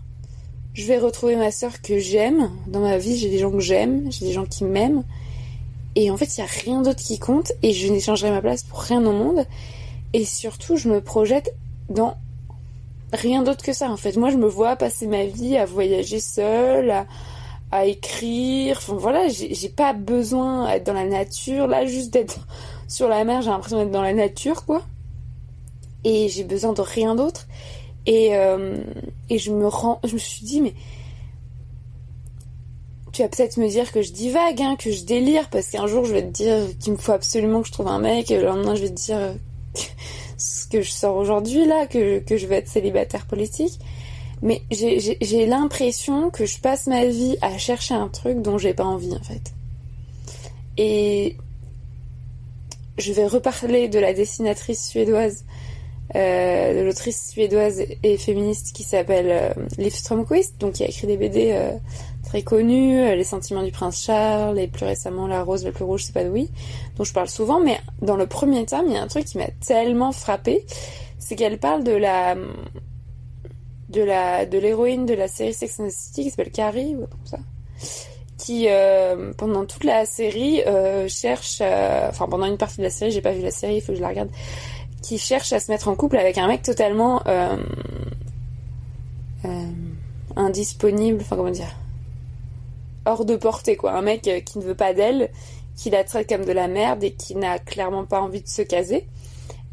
Je 0.75 0.87
vais 0.87 0.99
retrouver 0.99 1.37
ma 1.37 1.51
soeur 1.51 1.81
que 1.81 1.99
j'aime. 1.99 2.51
Dans 2.67 2.81
ma 2.81 2.99
vie, 2.99 3.17
j'ai 3.17 3.31
des 3.31 3.39
gens 3.39 3.51
que 3.51 3.61
j'aime, 3.61 4.11
j'ai 4.11 4.27
des 4.27 4.33
gens 4.33 4.45
qui 4.45 4.65
m'aiment. 4.65 5.05
Et 5.97 6.11
en 6.11 6.17
fait, 6.17 6.37
il 6.37 6.41
n'y 6.41 6.47
a 6.47 6.51
rien 6.51 6.83
d'autre 6.83 7.01
qui 7.01 7.19
compte 7.19 7.53
et 7.63 7.73
je 7.73 7.91
n'échangerai 7.91 8.31
ma 8.31 8.41
place 8.41 8.65
pour 8.65 8.81
rien 8.81 9.05
au 9.07 9.13
monde. 9.13 9.47
Et 10.13 10.25
surtout, 10.25 10.77
je 10.77 10.89
me 10.89 11.01
projette 11.01 11.55
dans 11.89 12.17
rien 13.13 13.43
d'autre 13.43 13.65
que 13.65 13.73
ça 13.73 13.89
en 13.91 13.97
fait. 13.97 14.17
Moi 14.17 14.31
je 14.31 14.37
me 14.37 14.47
vois 14.47 14.77
passer 14.77 15.07
ma 15.07 15.25
vie 15.25 15.57
à 15.57 15.65
voyager 15.65 16.21
seule, 16.21 17.07
à, 17.71 17.87
écrire. 17.87 18.79
Enfin 18.79 18.95
voilà, 18.95 19.29
j'ai 19.29 19.69
pas 19.69 19.93
besoin 19.93 20.67
d'être 20.67 20.85
dans 20.85 20.93
la 20.93 21.07
nature. 21.07 21.67
Là, 21.67 21.87
juste 21.87 22.13
d'être 22.13 22.47
sur 22.89 23.09
la 23.09 23.25
mer, 23.25 23.43
j'ai 23.43 23.51
l'impression 23.51 23.79
d'être 23.79 23.91
dans 23.91 24.03
la 24.03 24.13
nature 24.13 24.65
quoi. 24.65 24.83
Et 26.05 26.29
j'ai 26.29 26.45
besoin 26.45 26.73
de 26.73 26.81
rien 26.81 27.15
d'autre. 27.15 27.47
Et, 28.07 28.37
euh, 28.37 28.77
et 29.31 29.39
je 29.39 29.53
me 29.53 29.67
rends, 29.67 30.01
je 30.05 30.15
me 30.15 30.19
suis 30.19 30.45
dit 30.45 30.61
mais 30.61 30.75
tu 33.13 33.23
vas 33.23 33.29
peut-être 33.29 33.57
me 33.59 33.69
dire 33.69 33.93
que 33.93 34.03
je 34.03 34.13
divague, 34.13 34.61
hein, 34.61 34.77
que 34.77 34.91
je 34.91 35.05
délire, 35.05 35.49
parce 35.49 35.71
qu'un 35.71 35.87
jour 35.87 36.05
je 36.05 36.13
vais 36.13 36.23
te 36.23 36.33
dire 36.33 36.59
qu'il 36.81 36.93
me 36.93 36.99
faut 36.99 37.13
absolument 37.13 37.63
que 37.63 37.69
je 37.69 37.73
trouve 37.73 37.89
un 37.89 38.01
mec, 38.01 38.31
et 38.31 38.39
le 38.39 38.47
lendemain 38.47 38.75
je 38.75 38.83
vais 38.83 38.91
te 38.91 38.95
dire 38.95 39.35
que 40.71 40.83
je 40.83 40.91
sors 40.91 41.17
aujourd'hui 41.17 41.65
là, 41.65 41.87
que, 41.87 42.19
que 42.19 42.37
je 42.37 42.47
vais 42.47 42.57
être 42.57 42.69
célibataire 42.69 43.27
politique. 43.27 43.79
Mais 44.43 44.63
j'ai 44.71 45.47
l'impression 45.47 46.29
que 46.29 46.45
je 46.45 46.59
passe 46.59 46.87
ma 46.87 47.07
vie 47.07 47.39
à 47.41 47.57
chercher 47.57 47.95
un 47.95 48.09
truc 48.09 48.43
dont 48.43 48.59
j'ai 48.59 48.75
pas 48.75 48.85
envie 48.85 49.15
en 49.15 49.23
fait. 49.23 49.55
Et 50.77 51.37
je 52.99 53.13
vais 53.13 53.27
reparler 53.27 53.89
de 53.89 53.99
la 53.99 54.13
dessinatrice 54.13 54.89
suédoise, 54.89 55.45
euh, 55.49 55.54
de 56.15 56.81
l'autrice 56.83 57.31
suédoise 57.31 57.83
et 58.03 58.17
féministe 58.17 58.75
qui 58.75 58.85
s'appelle 58.85 59.27
euh, 59.29 59.67
Liv 59.79 59.95
Strömquist, 59.95 60.61
donc 60.61 60.75
qui 60.75 60.85
a 60.85 60.89
écrit 60.89 61.07
des 61.07 61.17
BD 61.17 61.51
euh, 61.53 61.73
très 62.23 62.43
connu, 62.43 62.99
euh, 62.99 63.17
Les 63.17 63.25
sentiments 63.25 63.63
du 63.63 63.73
prince 63.73 64.03
Charles, 64.05 64.59
et 64.59 64.69
plus 64.69 64.87
récemment 64.87 65.27
La 65.27 65.43
rose 65.43 65.65
la 65.65 65.73
plus 65.73 65.85
rouge, 65.85 66.05
oui, 66.31 66.51
dont 66.97 67.05
je 67.05 67.13
parle 67.13 67.29
souvent, 67.29 67.61
mais 67.61 67.79
dans 68.01 68.17
le 68.17 68.27
premier 68.27 68.65
tome, 68.65 68.87
il 68.89 68.95
y 68.95 68.97
a 68.97 69.03
un 69.03 69.09
truc 69.09 69.25
qui 69.25 69.39
m'a 69.39 69.49
tellement 69.67 70.13
frappé, 70.13 70.65
c'est 71.19 71.37
qu'elle 71.37 71.59
parle 71.59 71.85
de 71.85 71.93
la 71.93 72.37
de 73.89 74.03
la 74.03 74.47
de 74.47 74.59
l'héroïne 74.59 75.07
de 75.07 75.15
la 75.15 75.29
série 75.29 75.53
Sex 75.53 75.79
and 75.79 75.87
the 75.87 75.91
City 75.91 76.25
qui 76.25 76.31
s'appelle 76.31 76.51
Carrie 76.51 76.97
ou 76.97 77.07
comme 77.07 77.25
ça 77.25 77.39
qui 78.39 78.67
euh, 78.69 79.33
pendant 79.35 79.65
toute 79.67 79.85
la 79.85 80.05
série 80.05 80.63
euh, 80.67 81.07
cherche 81.07 81.61
enfin 81.61 82.27
pendant 82.29 82.47
une 82.47 82.57
partie 82.57 82.79
de 82.79 82.83
la 82.83 82.91
série 82.91 83.13
j'ai 83.13 83.21
pas 83.21 83.33
vu 83.33 83.43
la 83.43 83.53
série 83.53 83.77
il 83.77 83.81
faut 83.81 83.93
que 83.93 83.99
je 83.99 84.03
la 84.03 84.09
regarde 84.09 84.31
qui 85.05 85.19
cherche 85.19 85.53
à 85.53 85.61
se 85.61 85.71
mettre 85.71 85.89
en 85.89 85.95
couple 85.95 86.17
avec 86.17 86.39
un 86.39 86.49
mec 86.49 86.63
totalement 86.63 87.23
euh, 87.27 87.59
euh, 89.45 89.67
indisponible, 90.35 91.19
enfin 91.21 91.37
comment 91.37 91.51
dire, 91.51 91.77
hors 93.05 93.27
de 93.27 93.37
portée 93.37 93.77
quoi. 93.77 93.93
Un 93.93 94.01
mec 94.01 94.27
euh, 94.27 94.41
qui 94.41 94.59
ne 94.59 94.65
veut 94.65 94.75
pas 94.75 94.95
d'elle, 94.95 95.31
qui 95.77 95.91
la 95.91 96.05
traite 96.05 96.27
comme 96.27 96.47
de 96.47 96.53
la 96.53 96.69
merde 96.69 97.05
et 97.05 97.13
qui 97.13 97.37
n'a 97.37 97.59
clairement 97.59 98.07
pas 98.07 98.23
envie 98.23 98.41
de 98.41 98.49
se 98.49 98.63
caser 98.63 99.07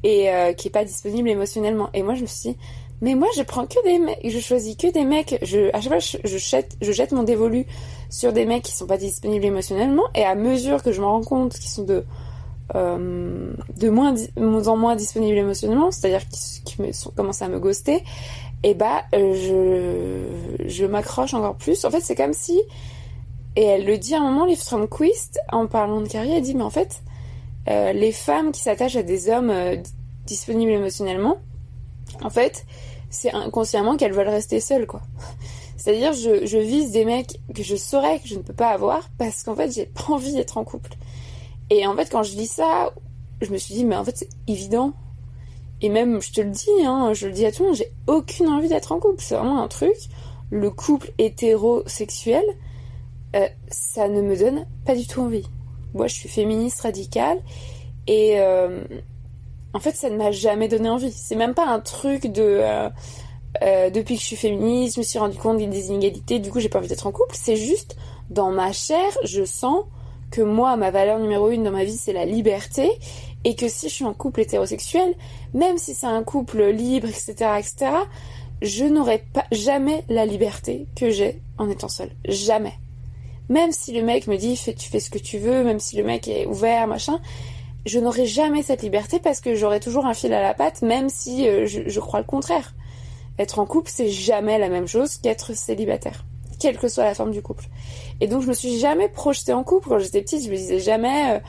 et 0.04 0.32
qui 0.58 0.68
est 0.68 0.72
pas 0.72 0.84
disponible 0.84 1.30
émotionnellement. 1.30 1.92
Et 1.94 2.02
moi 2.02 2.16
je 2.16 2.24
me 2.24 2.26
suis 2.26 2.50
dit, 2.50 2.58
mais 3.02 3.14
moi 3.14 3.28
je 3.38 3.44
prends 3.44 3.68
que 3.68 3.82
des 3.86 4.00
mecs, 4.00 4.20
je 4.26 4.40
choisis 4.40 4.76
que 4.76 4.92
des 4.92 5.06
mecs, 5.06 5.38
je, 5.44 5.70
à 5.74 5.80
chaque 5.80 5.92
fois 5.92 6.00
je, 6.00 6.18
je, 6.24 6.38
jette, 6.40 6.76
je 6.82 6.92
jette 6.92 7.12
mon 7.12 7.22
dévolu 7.22 7.68
sur 8.10 8.34
des 8.34 8.48
mecs 8.48 8.64
qui 8.64 8.72
sont 8.74 8.88
pas 8.88 8.98
disponibles 8.98 9.46
émotionnellement 9.46 10.06
et 10.16 10.24
à 10.24 10.34
mesure 10.34 10.82
que 10.82 10.92
je 10.92 11.00
me 11.02 11.06
rends 11.06 11.22
compte 11.22 11.54
qu'ils 11.54 11.70
sont 11.70 11.84
de 11.84 12.04
euh, 12.76 13.54
de 13.78 13.90
moins, 13.90 14.16
en 14.38 14.78
moins 14.78 14.96
disponibles 14.96 15.38
émotionnellement, 15.38 15.92
c'est-à-dire 15.92 16.28
qui, 16.30 16.82
me 16.82 16.92
sont, 16.92 17.12
commencent 17.12 17.42
à 17.42 17.50
me 17.50 17.60
ghoster, 17.60 18.04
et 18.64 18.74
bah 18.74 19.04
euh, 19.14 20.26
je, 20.60 20.68
je 20.68 20.86
m'accroche 20.86 21.34
encore 21.34 21.56
plus. 21.56 21.84
En 21.86 21.92
fait, 21.92 22.02
c'est 22.02 22.16
comme 22.16 22.34
si, 22.34 22.62
et 23.56 23.64
elle 23.64 23.86
le 23.86 23.98
dit 23.98 24.16
à 24.16 24.22
un 24.22 24.32
moment, 24.32 24.46
Liv 24.46 24.60
Stromquist, 24.60 25.40
en 25.52 25.68
parlant 25.68 26.02
de 26.02 26.08
carrière, 26.08 26.38
elle 26.38 26.44
dit 26.44 26.56
mais 26.56 26.64
en 26.64 26.70
fait, 26.70 27.04
euh, 27.70 27.92
les 27.94 28.12
femmes 28.12 28.52
qui 28.52 28.62
s'attachent 28.62 28.96
à 28.96 29.04
des 29.04 29.30
hommes 29.30 29.54
disponibles 30.26 30.72
émotionnellement, 30.72 31.38
en 32.24 32.30
fait, 32.30 32.66
c'est 33.10 33.34
inconsciemment 33.34 33.98
qu'elles 33.98 34.14
veulent 34.14 34.30
rester 34.30 34.60
seules, 34.60 34.88
quoi. 34.88 35.02
C'est-à-dire, 35.78 36.14
je, 36.14 36.46
je 36.46 36.58
vise 36.60 36.92
des 36.92 37.06
mecs 37.06 37.40
que 37.56 37.64
je 37.64 37.76
saurais 37.76 38.20
que 38.20 38.28
je 38.28 38.36
ne 38.36 38.42
peux 38.42 38.54
pas 38.54 38.70
avoir 38.70 39.10
parce 39.18 39.42
qu'en 39.42 39.56
fait, 39.56 39.72
j'ai 39.74 39.88
pas 39.88 40.14
envie 40.14 40.34
d'être 40.34 40.58
en 40.58 40.64
couple. 40.64 40.92
Et 41.72 41.88
en 41.88 41.96
fait, 41.96 42.12
quand 42.12 42.22
je 42.22 42.36
lis 42.36 42.48
ça, 42.52 42.94
je 43.42 43.50
me 43.50 43.58
suis 43.58 43.74
dit, 43.74 43.86
mais 43.86 43.96
en 43.96 44.04
fait, 44.04 44.18
c'est 44.18 44.30
évident. 44.46 44.94
Et 45.82 45.88
même, 45.88 46.22
je 46.22 46.34
te 46.34 46.42
le 46.42 46.52
dis, 46.52 46.86
hein, 46.86 47.14
je 47.14 47.28
le 47.28 47.34
dis 47.34 47.46
à 47.46 47.52
tout 47.52 47.64
le 47.64 47.70
monde, 47.70 47.78
j'ai 47.78 47.92
aucune 48.08 48.50
envie 48.50 48.68
d'être 48.68 48.92
en 48.92 49.00
couple. 49.00 49.24
C'est 49.24 49.36
vraiment 49.36 49.64
un 49.64 49.70
truc. 49.70 49.96
Le 50.50 50.70
couple 50.70 51.14
hétérosexuel, 51.18 52.44
euh, 53.38 53.48
ça 53.70 54.10
ne 54.10 54.22
me 54.22 54.38
donne 54.38 54.68
pas 54.86 54.96
du 54.96 55.08
tout 55.08 55.22
envie. 55.22 55.48
Moi, 55.94 56.08
je 56.08 56.14
suis 56.14 56.30
féministe 56.30 56.82
radicale 56.82 57.42
et 58.06 58.40
euh, 58.42 58.84
en 59.74 59.80
fait, 59.80 59.96
ça 59.96 60.10
ne 60.10 60.18
m'a 60.18 60.32
jamais 60.32 60.68
donné 60.68 60.90
envie. 60.90 61.12
C'est 61.14 61.36
même 61.36 61.54
pas 61.54 61.68
un 61.68 61.80
truc 61.80 62.28
de 62.28 62.62
euh, 63.64 63.90
depuis 63.90 64.16
que 64.16 64.22
je 64.22 64.28
suis 64.28 64.36
féministe, 64.36 64.96
je 64.96 65.00
me 65.00 65.06
suis 65.06 65.20
rendu 65.20 65.38
compte 65.38 65.58
des 65.58 65.88
inégalités. 65.88 66.40
Du 66.40 66.52
coup, 66.52 66.60
j'ai 66.60 66.70
pas 66.70 66.80
envie 66.80 66.90
d'être 66.90 67.08
en 67.08 67.14
couple. 67.14 67.34
C'est 67.34 67.56
juste 67.56 67.96
dans 68.30 68.52
ma 68.52 68.74
chair, 68.74 69.10
je 69.24 69.46
sens 69.46 69.86
que 70.32 70.42
moi, 70.42 70.76
ma 70.78 70.92
valeur 70.92 71.20
numéro 71.20 71.50
une 71.50 71.64
dans 71.64 71.72
ma 71.72 71.84
vie, 71.84 71.98
c'est 71.98 72.14
la 72.14 72.26
liberté, 72.26 72.90
et 73.44 73.56
que 73.56 73.68
si 73.68 73.90
je 73.90 73.94
suis 73.94 74.06
en 74.06 74.14
couple 74.14 74.42
hétérosexuel, 74.42 75.14
même 75.54 75.78
si 75.78 75.94
c'est 75.94 76.08
un 76.08 76.24
couple 76.24 76.64
libre, 76.70 77.08
etc., 77.08 77.34
etc., 77.60 77.92
je 78.62 78.86
n'aurai 78.86 79.24
jamais 79.52 80.04
la 80.08 80.26
liberté 80.26 80.88
que 80.96 81.10
j'ai 81.10 81.42
en 81.58 81.70
étant 81.70 81.90
seule. 81.90 82.12
Jamais. 82.26 82.74
Même 83.50 83.72
si 83.72 83.92
le 83.92 84.04
mec 84.04 84.28
me 84.28 84.38
dit 84.38 84.56
fais, 84.56 84.74
tu 84.74 84.90
fais 84.90 85.00
ce 85.00 85.10
que 85.10 85.18
tu 85.18 85.40
veux, 85.40 85.64
même 85.64 85.80
si 85.80 85.98
le 85.98 86.04
mec 86.04 86.28
est 86.28 86.46
ouvert, 86.46 86.88
machin, 86.88 87.20
je 87.86 88.00
n'aurai 88.00 88.28
jamais 88.28 88.62
cette 88.62 88.84
liberté 88.84 89.20
parce 89.20 89.42
que 89.42 89.56
j'aurai 89.56 89.80
toujours 89.80 90.06
un 90.06 90.14
fil 90.14 90.32
à 90.34 90.42
la 90.42 90.54
patte, 90.54 90.84
même 90.84 91.10
si 91.10 91.48
euh, 91.48 91.66
je 91.66 92.00
crois 92.00 92.20
le 92.20 92.26
contraire. 92.26 92.76
Être 93.40 93.60
en 93.60 93.66
couple, 93.66 93.90
c'est 93.92 94.10
jamais 94.10 94.60
la 94.60 94.70
même 94.70 94.88
chose 94.88 95.18
qu'être 95.18 95.56
célibataire, 95.56 96.26
quelle 96.62 96.78
que 96.78 96.88
soit 96.88 97.04
la 97.04 97.16
forme 97.16 97.32
du 97.32 97.42
couple. 97.42 97.66
Et 98.20 98.28
donc 98.28 98.44
je 98.44 98.48
me 98.48 98.54
suis 98.54 98.78
jamais 98.78 99.10
projetée 99.10 99.54
en 99.54 99.64
couple. 99.64 99.90
Quand 99.90 100.00
j'étais 100.00 100.22
petite, 100.22 100.46
je 100.46 100.52
me 100.52 100.56
disais 100.56 100.80
jamais 100.80 101.36
euh, 101.36 101.40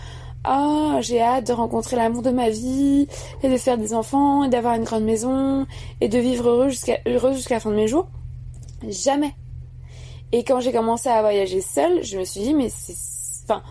ah, 0.45 0.99
j'ai 1.01 1.21
hâte 1.21 1.47
de 1.47 1.53
rencontrer 1.53 1.97
l'amour 1.97 2.23
de 2.23 2.31
ma 2.31 2.49
vie 2.49 3.07
et 3.43 3.49
de 3.49 3.57
faire 3.57 3.79
des 3.79 3.95
enfants 3.95 4.43
et 4.45 4.49
d'avoir 4.49 4.75
une 4.75 4.85
grande 4.85 5.05
maison 5.05 5.67
et 6.01 6.09
de 6.09 6.19
vivre 6.19 6.49
heureux 6.49 6.69
jusqu'à 6.71 6.99
la 7.05 7.61
fin 7.61 7.71
de 7.71 7.77
mes 7.77 7.87
jours. 7.87 8.09
Jamais. 8.89 9.35
Et 10.33 10.45
quand 10.45 10.61
j'ai 10.61 10.73
commencé 10.73 11.09
à 11.09 11.21
voyager 11.21 11.61
seule, 11.61 12.03
je 12.03 12.19
me 12.19 12.25
suis 12.25 12.41
dit 12.41 12.55
mais 12.55 12.71
c'est 12.71 12.97
enfin 13.45 13.63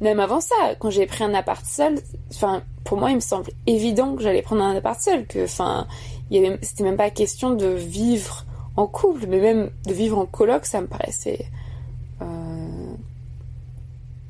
même 0.00 0.20
avant 0.20 0.40
ça, 0.40 0.74
quand 0.78 0.90
j'ai 0.90 1.06
pris 1.06 1.24
un 1.24 1.34
appart 1.34 1.64
seul, 1.64 1.98
enfin 2.30 2.62
pour 2.84 2.98
moi 2.98 3.10
il 3.10 3.16
me 3.16 3.20
semble 3.20 3.50
évident 3.66 4.14
que 4.14 4.22
j'allais 4.22 4.42
prendre 4.42 4.62
un 4.62 4.76
appart 4.76 5.00
seul 5.00 5.26
que 5.26 5.44
enfin 5.44 5.86
il 6.30 6.40
y 6.40 6.46
avait 6.46 6.58
c'était 6.62 6.84
même 6.84 6.96
pas 6.96 7.10
question 7.10 7.50
de 7.50 7.66
vivre 7.66 8.45
en 8.76 8.86
couple 8.86 9.26
mais 9.26 9.40
même 9.40 9.70
de 9.86 9.92
vivre 9.92 10.18
en 10.18 10.26
coloc, 10.26 10.66
ça 10.66 10.80
me 10.80 10.86
paraissait 10.86 11.46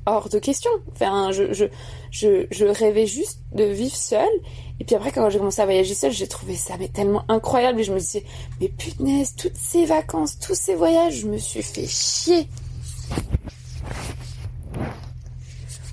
hors 0.06 0.28
de 0.28 0.38
question. 0.38 0.70
Enfin, 0.92 1.32
je, 1.32 1.52
je, 1.52 1.66
je, 2.10 2.46
je, 2.50 2.64
rêvais 2.64 3.06
juste 3.06 3.40
de 3.52 3.64
vivre 3.64 3.94
seule. 3.94 4.26
Et 4.80 4.84
puis 4.84 4.94
après, 4.94 5.10
quand 5.12 5.28
j'ai 5.28 5.38
commencé 5.38 5.60
à 5.60 5.64
voyager 5.64 5.94
seule, 5.94 6.12
j'ai 6.12 6.28
trouvé 6.28 6.54
ça 6.54 6.76
mais 6.78 6.88
tellement 6.88 7.24
incroyable. 7.28 7.80
Et 7.80 7.84
je 7.84 7.92
me 7.92 7.98
disais, 7.98 8.24
mais 8.60 8.68
punaise, 8.68 9.34
toutes 9.36 9.56
ces 9.56 9.84
vacances, 9.84 10.38
tous 10.38 10.54
ces 10.54 10.74
voyages, 10.74 11.20
je 11.20 11.26
me 11.26 11.38
suis 11.38 11.62
fait 11.62 11.86
chier. 11.86 12.48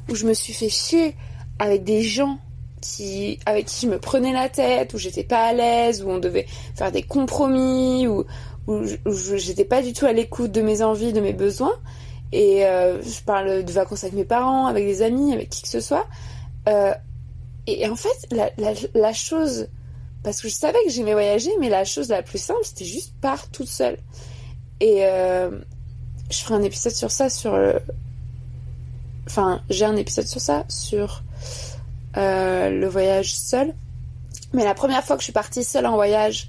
Où 0.09 0.15
je 0.15 0.25
me 0.25 0.33
suis 0.33 0.53
fait 0.53 0.69
chier 0.69 1.15
avec 1.59 1.83
des 1.83 2.03
gens 2.03 2.37
qui, 2.83 3.39
avec 3.45 3.65
qui 3.65 3.85
je 3.85 3.91
me 3.91 3.97
prenais 3.97 4.33
la 4.33 4.49
tête, 4.49 4.93
où 4.93 4.97
j'étais 4.97 5.23
pas 5.23 5.45
à 5.45 5.53
l'aise, 5.53 6.03
où 6.03 6.09
on 6.09 6.19
devait 6.19 6.45
faire 6.75 6.91
des 6.91 7.03
compromis, 7.03 8.07
où, 8.07 8.25
où 8.67 8.83
j'étais 9.05 9.65
pas 9.65 9.81
du 9.81 9.93
tout 9.93 10.05
à 10.05 10.13
l'écoute 10.13 10.51
de 10.51 10.61
mes 10.61 10.81
envies, 10.81 11.13
de 11.13 11.21
mes 11.21 11.33
besoins. 11.33 11.73
Et 12.31 12.65
euh, 12.65 13.01
je 13.01 13.21
parle 13.21 13.63
de 13.63 13.71
vacances 13.71 14.03
avec 14.03 14.15
mes 14.15 14.25
parents, 14.25 14.65
avec 14.65 14.85
des 14.85 15.01
amis, 15.01 15.33
avec 15.33 15.49
qui 15.49 15.61
que 15.61 15.67
ce 15.67 15.79
soit. 15.79 16.07
Euh, 16.67 16.93
et, 17.67 17.87
en 17.87 17.95
fait, 17.95 18.27
la, 18.31 18.49
la, 18.93 19.13
chose, 19.13 19.67
parce 20.23 20.41
que 20.41 20.49
je 20.49 20.53
savais 20.53 20.79
que 20.85 20.91
j'aimais 20.91 21.13
voyager, 21.13 21.51
mais 21.59 21.69
la 21.69 21.85
chose 21.85 22.09
la 22.09 22.21
plus 22.21 22.39
simple, 22.39 22.59
c'était 22.63 22.85
juste 22.85 23.13
part 23.21 23.49
toute 23.49 23.67
seule. 23.69 23.97
Et 24.79 25.05
euh, 25.05 25.51
je 26.29 26.37
ferai 26.39 26.55
un 26.55 26.63
épisode 26.63 26.93
sur 26.93 27.11
ça, 27.11 27.29
sur. 27.29 27.57
Enfin, 29.27 29.61
j'ai 29.69 29.85
un 29.85 29.95
épisode 29.95 30.27
sur 30.27 30.41
ça, 30.41 30.65
sur 30.67 31.23
le 32.15 32.85
voyage 32.87 33.35
seul. 33.35 33.73
Mais 34.53 34.63
la 34.63 34.73
première 34.73 35.03
fois 35.03 35.15
que 35.15 35.21
je 35.21 35.25
suis 35.25 35.33
partie 35.33 35.63
seule 35.63 35.85
en 35.85 35.95
voyage, 35.95 36.47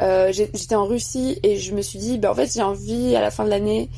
j'étais 0.00 0.74
en 0.74 0.86
Russie 0.86 1.38
et 1.42 1.56
je 1.56 1.74
me 1.74 1.82
suis 1.82 1.98
dit, 1.98 2.18
ben 2.18 2.30
en 2.30 2.34
fait, 2.34 2.52
j'ai 2.52 2.62
envie 2.62 3.16
à 3.16 3.20
la 3.20 3.30
fin 3.30 3.44
de 3.44 3.50
l'année 3.50 3.90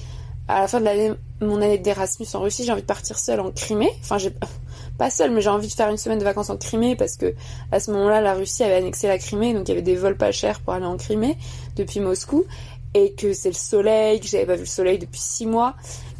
à 0.49 0.61
la 0.61 0.69
fin 0.69 0.81
de 0.81 0.85
l'année, 0.85 1.13
mon 1.41 1.61
année 1.63 1.79
d'Erasmus 1.79 2.27
en 2.35 2.41
Russie, 2.41 2.65
j'ai 2.65 2.73
envie 2.73 2.83
de 2.83 2.87
partir 2.87 3.19
seule 3.19 3.41
en 3.41 3.51
Crimée. 3.51 3.91
Enfin, 4.03 4.19
pas 4.99 5.11
seule, 5.11 5.31
mais 5.31 5.41
j'ai 5.41 5.49
envie 5.49 5.69
de 5.69 5.73
faire 5.73 5.89
une 5.89 5.97
semaine 5.97 6.19
de 6.19 6.25
vacances 6.25 6.51
en 6.51 6.57
Crimée 6.57 6.97
parce 6.97 7.17
que 7.17 7.35
à 7.71 7.81
ce 7.81 7.91
moment-là, 7.93 8.21
la 8.21 8.35
Russie 8.35 8.65
avait 8.65 8.75
annexé 8.75 9.09
la 9.09 9.19
Crimée, 9.19 9.55
donc 9.55 9.69
il 9.69 9.71
y 9.71 9.73
avait 9.73 9.83
des 9.83 9.97
vols 9.97 10.17
pas 10.17 10.33
chers 10.33 10.61
pour 10.61 10.75
aller 10.75 10.85
en 10.85 10.97
Crimée 10.97 11.37
depuis 11.77 12.01
Moscou, 12.01 12.45
et 12.95 13.13
que 13.13 13.33
c'est 13.33 13.49
le 13.49 13.55
soleil, 13.55 14.21
que 14.21 14.27
j'avais 14.27 14.47
pas 14.47 14.55
vu 14.55 14.61
le 14.61 14.67
soleil 14.67 14.99
depuis 14.99 15.21
six 15.21 15.47
mois, 15.47 15.75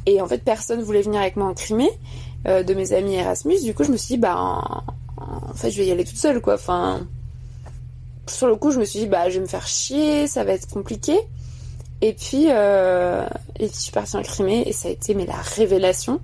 et 0.07 0.21
en 0.21 0.27
fait 0.27 0.39
personne 0.39 0.83
voulait 0.83 1.03
venir 1.03 1.21
avec 1.21 1.37
moi 1.37 1.47
en 1.49 1.55
Crimée 1.55 1.91
euh, 2.47 2.63
de 2.63 2.75
mes 2.75 2.93
amis 2.93 3.15
Erasmus. 3.15 3.61
Du 3.63 3.75
coup, 3.75 3.85
je 3.85 3.93
me 3.93 3.97
suis 3.97 4.15
dit 4.15 4.21
bah 4.21 4.37
en 5.17 5.55
fait 5.55 5.71
je 5.71 5.79
vais 5.79 5.87
y 5.87 5.93
aller 5.93 6.05
toute 6.05 6.17
seule 6.17 6.41
quoi. 6.41 6.55
Enfin, 6.55 7.07
sur 8.27 8.47
le 8.47 8.57
coup, 8.57 8.73
je 8.73 8.79
me 8.79 8.85
suis 8.85 9.01
dit 9.01 9.07
bah 9.07 9.29
je 9.29 9.35
vais 9.35 9.41
me 9.41 9.47
faire 9.47 9.67
chier, 9.67 10.27
ça 10.27 10.45
va 10.45 10.53
être 10.53 10.69
compliqué. 10.69 11.17
Et 12.01 12.15
puis, 12.15 12.47
euh, 12.49 13.25
et 13.61 13.67
puis 13.67 13.75
je 13.77 13.81
suis 13.81 13.93
partie 13.93 14.17
en 14.17 14.23
Crimée 14.23 14.65
et 14.67 14.73
ça 14.73 14.89
a 14.89 14.91
été 14.91 15.15
mais 15.15 15.27
la 15.27 15.37
révélation. 15.37 16.21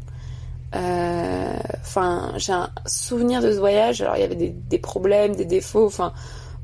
Euh, 0.75 1.57
enfin, 1.81 2.33
j'ai 2.37 2.53
un 2.53 2.71
souvenir 2.85 3.41
de 3.41 3.53
ce 3.53 3.59
voyage. 3.59 4.03
Alors 4.03 4.17
il 4.17 4.21
y 4.21 4.25
avait 4.25 4.35
des, 4.35 4.79
problèmes, 4.79 5.37
des 5.37 5.45
défauts. 5.45 5.87
Enfin, 5.87 6.13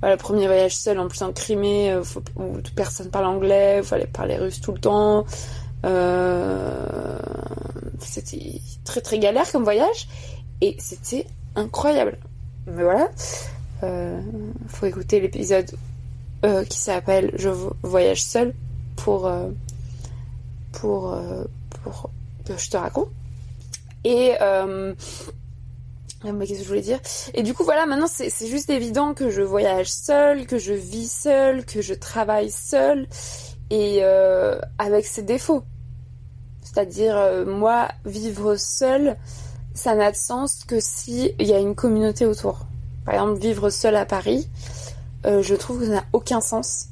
le 0.02 0.16
premier 0.16 0.46
voyage 0.46 0.76
seul 0.76 0.98
en 0.98 1.06
plus 1.06 1.22
en 1.22 1.32
Crimée 1.32 1.96
où 2.36 2.58
personne 2.74 3.08
parle 3.10 3.26
anglais, 3.26 3.76
il 3.78 3.84
fallait 3.84 4.06
parler 4.06 4.36
russe 4.36 4.60
tout 4.60 4.72
le 4.72 4.80
temps. 4.80 5.24
C'était 8.00 8.60
très 8.84 9.00
très 9.00 9.18
galère 9.18 9.50
comme 9.50 9.64
voyage 9.64 10.08
et 10.60 10.76
c'était 10.78 11.26
incroyable. 11.54 12.18
Mais 12.66 12.82
voilà, 12.82 13.10
euh, 13.82 14.20
faut 14.68 14.86
écouter 14.86 15.20
l'épisode 15.20 15.70
euh, 16.44 16.64
qui 16.64 16.78
s'appelle 16.78 17.30
Je 17.36 17.50
voyage 17.82 18.22
seul 18.22 18.54
pour, 18.96 19.26
euh, 19.26 19.50
pour, 20.72 21.12
euh, 21.12 21.44
pour 21.82 22.10
que 22.46 22.56
je 22.56 22.70
te 22.70 22.76
raconte. 22.76 23.08
Et 24.04 24.34
euh, 24.40 24.94
qu'est-ce 26.22 26.58
que 26.58 26.62
je 26.62 26.68
voulais 26.68 26.80
dire? 26.80 27.00
Et 27.34 27.42
du 27.42 27.54
coup, 27.54 27.64
voilà, 27.64 27.86
maintenant, 27.86 28.06
c'est 28.06 28.46
juste 28.46 28.70
évident 28.70 29.14
que 29.14 29.30
je 29.30 29.42
voyage 29.42 29.90
seule, 29.90 30.46
que 30.46 30.58
je 30.58 30.72
vis 30.72 31.10
seule, 31.10 31.64
que 31.64 31.80
je 31.80 31.94
travaille 31.94 32.50
seule, 32.50 33.06
et 33.70 34.02
avec 34.78 35.06
ses 35.06 35.22
défauts. 35.22 35.64
C'est-à-dire, 36.74 37.44
moi, 37.46 37.88
vivre 38.04 38.56
seule, 38.56 39.16
ça 39.74 39.94
n'a 39.94 40.10
de 40.10 40.16
sens 40.16 40.64
que 40.64 40.80
si 40.80 41.32
il 41.38 41.46
y 41.46 41.52
a 41.52 41.58
une 41.58 41.76
communauté 41.76 42.26
autour. 42.26 42.66
Par 43.04 43.14
exemple, 43.14 43.40
vivre 43.40 43.70
seule 43.70 43.94
à 43.94 44.04
Paris, 44.04 44.48
je 45.24 45.54
trouve 45.54 45.80
que 45.80 45.86
ça 45.86 45.92
n'a 45.92 46.04
aucun 46.12 46.40
sens. 46.40 46.86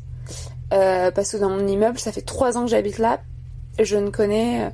Euh, 0.72 1.10
parce 1.10 1.32
que 1.32 1.36
dans 1.36 1.50
mon 1.50 1.66
immeuble, 1.66 1.98
ça 1.98 2.12
fait 2.12 2.22
trois 2.22 2.56
ans 2.56 2.62
que 2.62 2.70
j'habite 2.70 2.98
là. 2.98 3.20
Je 3.78 3.96
ne 3.96 4.10
connais, 4.10 4.72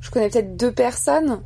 je 0.00 0.10
connais 0.10 0.28
peut-être 0.28 0.56
deux 0.56 0.72
personnes, 0.72 1.40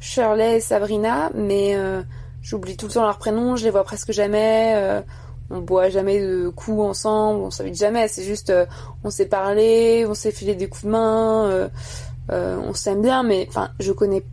Shirley 0.00 0.56
et 0.56 0.60
Sabrina, 0.60 1.30
mais 1.34 1.74
euh, 1.74 2.02
j'oublie 2.42 2.76
tout 2.76 2.86
le 2.86 2.92
temps 2.92 3.02
leur 3.02 3.18
prénom, 3.18 3.56
je 3.56 3.64
les 3.64 3.70
vois 3.70 3.84
presque 3.84 4.12
jamais. 4.12 4.74
Euh, 4.76 5.00
on 5.50 5.60
boit 5.60 5.88
jamais 5.90 6.20
de 6.20 6.48
coups 6.48 6.80
ensemble, 6.80 7.40
on 7.40 7.50
s'invite 7.50 7.76
jamais. 7.76 8.08
C'est 8.08 8.24
juste, 8.24 8.50
euh, 8.50 8.66
on 9.04 9.10
s'est 9.10 9.26
parlé, 9.26 10.04
on 10.08 10.14
s'est 10.14 10.32
filé 10.32 10.54
des 10.54 10.68
coups 10.68 10.84
de 10.84 10.90
main, 10.90 11.68
on 12.30 12.74
s'aime 12.74 13.02
bien, 13.02 13.22
mais 13.22 13.46
enfin, 13.48 13.70
je 13.78 13.92
connais 13.92 14.24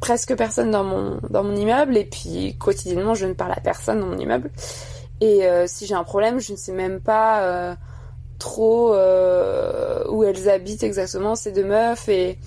presque 0.00 0.36
personne 0.36 0.70
dans 0.70 0.84
mon 0.84 1.18
dans 1.30 1.42
mon 1.42 1.56
immeuble 1.56 1.96
et 1.96 2.04
puis 2.04 2.56
quotidiennement, 2.58 3.14
je 3.14 3.26
ne 3.26 3.32
parle 3.32 3.52
à 3.52 3.60
personne 3.60 4.00
dans 4.00 4.06
mon 4.06 4.18
immeuble. 4.18 4.50
Et 5.20 5.42
si 5.66 5.86
j'ai 5.86 5.94
un 5.94 6.04
problème, 6.04 6.38
je 6.40 6.52
ne 6.52 6.56
sais 6.56 6.72
même 6.72 7.00
pas 7.00 7.76
trop 8.38 8.92
où 8.92 10.24
elles 10.24 10.48
habitent 10.48 10.82
exactement 10.82 11.34
ces 11.34 11.52
deux 11.52 11.64
meufs 11.64 12.08
et 12.08 12.38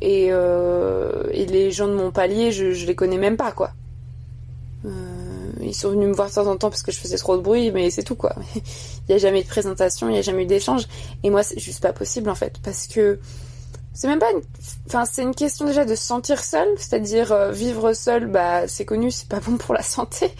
et, 0.00 0.28
euh, 0.30 1.30
les 1.32 1.70
gens 1.70 1.88
de 1.88 1.94
mon 1.94 2.10
palier, 2.10 2.52
je, 2.52 2.72
je 2.72 2.86
les 2.86 2.94
connais 2.94 3.18
même 3.18 3.36
pas, 3.36 3.52
quoi. 3.52 3.72
Euh, 4.84 4.90
ils 5.62 5.74
sont 5.74 5.90
venus 5.90 6.08
me 6.08 6.14
voir 6.14 6.28
de 6.28 6.34
temps 6.34 6.46
en 6.46 6.56
temps 6.56 6.68
parce 6.68 6.82
que 6.82 6.92
je 6.92 6.98
faisais 6.98 7.16
trop 7.16 7.36
de 7.36 7.42
bruit, 7.42 7.70
mais 7.70 7.90
c'est 7.90 8.02
tout, 8.02 8.16
quoi. 8.16 8.34
il 8.54 8.62
n'y 9.08 9.14
a 9.14 9.18
jamais 9.18 9.42
de 9.42 9.48
présentation, 9.48 10.08
il 10.08 10.12
n'y 10.12 10.18
a 10.18 10.22
jamais 10.22 10.42
eu 10.42 10.46
d'échange. 10.46 10.86
Et 11.22 11.30
moi, 11.30 11.42
c'est 11.42 11.58
juste 11.58 11.80
pas 11.80 11.92
possible, 11.92 12.28
en 12.28 12.34
fait, 12.34 12.58
parce 12.62 12.86
que 12.86 13.18
c'est 13.94 14.08
même 14.08 14.18
pas 14.18 14.30
une... 14.32 14.42
enfin 14.86 15.04
c'est 15.06 15.22
une 15.22 15.34
question 15.34 15.64
déjà 15.64 15.86
de 15.86 15.94
se 15.94 16.02
sentir 16.02 16.44
seul 16.44 16.68
c'est-à-dire 16.76 17.32
euh, 17.32 17.50
vivre 17.50 17.94
seul 17.94 18.26
bah 18.26 18.68
c'est 18.68 18.84
connu 18.84 19.10
c'est 19.10 19.28
pas 19.28 19.40
bon 19.40 19.56
pour 19.56 19.72
la 19.72 19.82
santé 19.82 20.30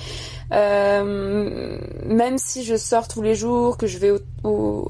euh, 0.52 1.78
même 2.04 2.36
si 2.36 2.64
je 2.64 2.76
sors 2.76 3.08
tous 3.08 3.22
les 3.22 3.34
jours 3.34 3.78
que 3.78 3.86
je 3.86 3.98
vais 3.98 4.12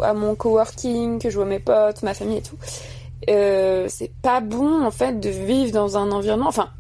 à 0.02 0.14
mon 0.14 0.34
coworking 0.34 1.20
que 1.20 1.30
je 1.30 1.36
vois 1.36 1.44
mes 1.44 1.60
potes 1.60 2.02
ma 2.02 2.14
famille 2.14 2.38
et 2.38 2.42
tout 2.42 2.56
euh, 3.30 3.86
c'est 3.88 4.12
pas 4.22 4.40
bon 4.40 4.84
en 4.84 4.90
fait 4.90 5.18
de 5.18 5.28
vivre 5.28 5.72
dans 5.72 5.96
un 5.96 6.10
environnement. 6.10 6.48
Enfin, 6.48 6.70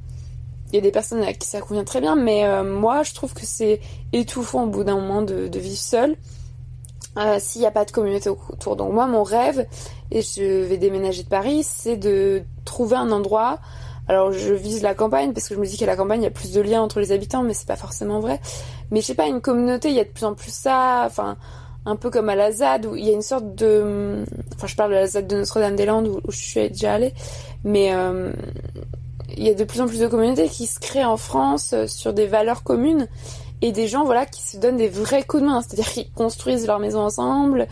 il 0.72 0.76
y 0.76 0.78
a 0.78 0.82
des 0.82 0.90
personnes 0.90 1.22
à 1.22 1.32
qui 1.32 1.46
ça 1.46 1.60
convient 1.60 1.84
très 1.84 2.00
bien, 2.00 2.16
mais 2.16 2.44
euh, 2.44 2.64
moi 2.64 3.02
je 3.02 3.14
trouve 3.14 3.32
que 3.32 3.46
c'est 3.46 3.80
étouffant 4.12 4.64
au 4.64 4.66
bout 4.66 4.84
d'un 4.84 4.96
moment 4.96 5.22
de, 5.22 5.48
vivre 5.58 5.76
seul. 5.76 6.16
Euh, 7.16 7.36
s'il 7.38 7.60
n'y 7.60 7.66
a 7.66 7.70
pas 7.70 7.84
de 7.84 7.92
communauté 7.92 8.28
autour. 8.28 8.74
Donc 8.74 8.92
moi 8.92 9.06
mon 9.06 9.22
rêve, 9.22 9.66
et 10.10 10.20
je 10.20 10.64
vais 10.64 10.78
déménager 10.78 11.22
de 11.22 11.28
Paris, 11.28 11.62
c'est 11.62 11.96
de 11.96 12.42
trouver 12.64 12.96
un 12.96 13.12
endroit. 13.12 13.60
Alors 14.08 14.32
je 14.32 14.52
vise 14.52 14.82
la 14.82 14.94
campagne 14.94 15.32
parce 15.32 15.48
que 15.48 15.54
je 15.54 15.60
me 15.60 15.64
dis 15.64 15.76
qu'à 15.76 15.86
la 15.86 15.96
campagne 15.96 16.22
il 16.22 16.24
y 16.24 16.26
a 16.26 16.30
plus 16.30 16.52
de 16.52 16.60
liens 16.60 16.82
entre 16.82 16.98
les 16.98 17.12
habitants, 17.12 17.44
mais 17.44 17.54
c'est 17.54 17.68
pas 17.68 17.76
forcément 17.76 18.18
vrai. 18.18 18.40
Mais 18.90 19.00
je 19.00 19.06
sais 19.06 19.14
pas, 19.14 19.26
une 19.26 19.40
communauté, 19.40 19.90
il 19.90 19.94
y 19.94 20.00
a 20.00 20.04
de 20.04 20.08
plus 20.08 20.24
en 20.24 20.34
plus 20.34 20.52
ça. 20.52 21.04
Enfin, 21.06 21.36
un 21.86 21.96
peu 21.96 22.10
comme 22.10 22.28
à 22.28 22.34
la 22.34 22.50
ZAD 22.50 22.86
où 22.86 22.96
il 22.96 23.04
y 23.04 23.10
a 23.10 23.12
une 23.12 23.22
sorte 23.22 23.54
de 23.54 24.24
enfin 24.54 24.66
je 24.66 24.74
parle 24.74 24.90
de 24.90 24.96
la 24.96 25.06
ZAD 25.06 25.26
de 25.26 25.36
Notre-Dame-des-Landes 25.36 26.08
où, 26.08 26.20
je 26.28 26.36
suis 26.36 26.68
déjà 26.70 26.94
allée 26.94 27.12
mais 27.62 27.94
euh, 27.94 28.32
il 29.36 29.44
y 29.44 29.50
a 29.50 29.54
de 29.54 29.64
plus 29.64 29.80
en 29.80 29.86
plus 29.86 30.00
de 30.00 30.06
communautés 30.06 30.48
qui 30.48 30.66
se 30.66 30.80
créent 30.80 31.04
en 31.04 31.16
France 31.16 31.72
euh, 31.74 31.86
sur 31.86 32.14
des 32.14 32.26
valeurs 32.26 32.62
communes 32.62 33.06
et 33.64 33.72
des 33.72 33.88
gens 33.88 34.04
voilà 34.04 34.26
qui 34.26 34.42
se 34.42 34.58
donnent 34.58 34.76
des 34.76 34.88
vrais 34.88 35.22
coups 35.22 35.42
de 35.42 35.48
main. 35.48 35.62
C'est-à-dire 35.62 35.90
qu'ils 35.90 36.12
construisent 36.12 36.66
leur 36.66 36.78
maison 36.78 37.00
ensemble 37.00 37.66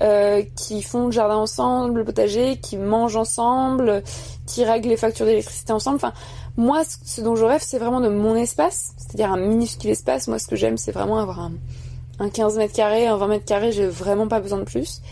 euh, 0.00 0.42
qui 0.56 0.82
font 0.82 1.06
le 1.06 1.12
jardin 1.12 1.36
ensemble 1.36 2.00
le 2.00 2.04
potager 2.04 2.58
qui 2.58 2.76
mangent 2.76 3.16
ensemble 3.16 4.02
qui 4.46 4.62
règlent 4.64 4.90
les 4.90 4.98
factures 4.98 5.24
d'électricité 5.24 5.72
ensemble. 5.72 5.96
Enfin 5.96 6.12
moi 6.56 6.82
ce 6.84 7.22
dont 7.22 7.34
je 7.34 7.44
rêve 7.44 7.62
c'est 7.64 7.78
vraiment 7.78 8.00
de 8.00 8.10
mon 8.10 8.36
espace. 8.36 8.92
C'est-à-dire 8.98 9.32
un 9.32 9.38
minuscule 9.38 9.90
espace. 9.90 10.28
Moi 10.28 10.38
ce 10.38 10.46
que 10.46 10.56
j'aime 10.56 10.76
c'est 10.76 10.92
vraiment 10.92 11.18
avoir 11.18 11.40
un 11.40 11.52
un 12.20 12.30
15 12.30 12.58
mètres 12.58 12.74
carrés, 12.74 13.06
un 13.06 13.16
20 13.16 13.26
mètres 13.28 13.44
carrés, 13.44 13.70
j'ai 13.70 13.86
vraiment 13.86 14.26
pas 14.26 14.40
besoin 14.40 14.58
de 14.58 14.64
plus, 14.64 15.02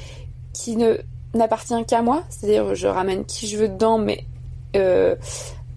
qui 0.52 0.76
ne 0.76 0.96
n'appartient 1.34 1.84
qu'à 1.86 2.02
moi, 2.02 2.24
c'est-à-dire 2.28 2.74
je 2.74 2.88
ramène 2.88 3.24
qui 3.24 3.46
je 3.46 3.56
veux 3.56 3.68
dedans, 3.68 3.98
mais 3.98 4.24
euh, 4.74 5.14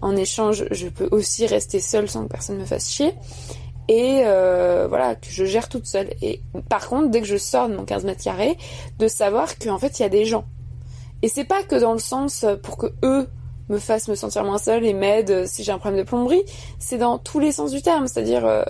en 0.00 0.16
échange, 0.16 0.64
je 0.70 0.88
peux 0.88 1.08
aussi 1.10 1.46
rester 1.46 1.80
seule 1.80 2.08
sans 2.08 2.24
que 2.24 2.28
personne 2.28 2.56
me 2.56 2.64
fasse 2.64 2.90
chier. 2.90 3.12
Et 3.88 4.22
euh, 4.24 4.86
voilà, 4.88 5.16
que 5.16 5.28
je 5.28 5.44
gère 5.44 5.68
toute 5.68 5.86
seule. 5.86 6.10
Et 6.22 6.40
par 6.68 6.88
contre, 6.88 7.10
dès 7.10 7.20
que 7.20 7.26
je 7.26 7.36
sors 7.36 7.68
de 7.68 7.74
mon 7.74 7.84
15 7.84 8.04
mètres 8.04 8.22
carrés, 8.22 8.56
de 8.98 9.08
savoir 9.08 9.58
qu'en 9.58 9.78
fait, 9.78 9.98
il 9.98 10.02
y 10.02 10.04
a 10.04 10.08
des 10.10 10.24
gens. 10.24 10.44
Et 11.22 11.28
c'est 11.28 11.44
pas 11.44 11.62
que 11.62 11.74
dans 11.74 11.92
le 11.92 11.98
sens 11.98 12.46
pour 12.62 12.76
que 12.76 12.86
eux 13.02 13.28
me 13.68 13.78
fassent 13.78 14.08
me 14.08 14.14
sentir 14.14 14.44
moins 14.44 14.58
seule 14.58 14.84
et 14.84 14.92
m'aident 14.92 15.46
si 15.46 15.62
j'ai 15.62 15.72
un 15.72 15.78
problème 15.78 16.00
de 16.00 16.06
plomberie, 16.06 16.42
c'est 16.78 16.98
dans 16.98 17.18
tous 17.18 17.38
les 17.38 17.52
sens 17.52 17.70
du 17.70 17.82
terme. 17.82 18.06
C'est-à-dire, 18.08 18.44
euh, 18.44 18.64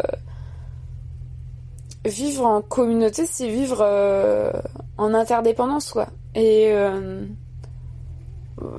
vivre 2.05 2.47
en 2.47 2.63
communauté, 2.63 3.27
c'est 3.27 3.49
vivre 3.49 3.79
euh, 3.81 4.53
en 4.97 5.15
interdépendance, 5.15 5.91
quoi. 5.93 6.09
Et 6.35 6.71
euh, 6.73 7.25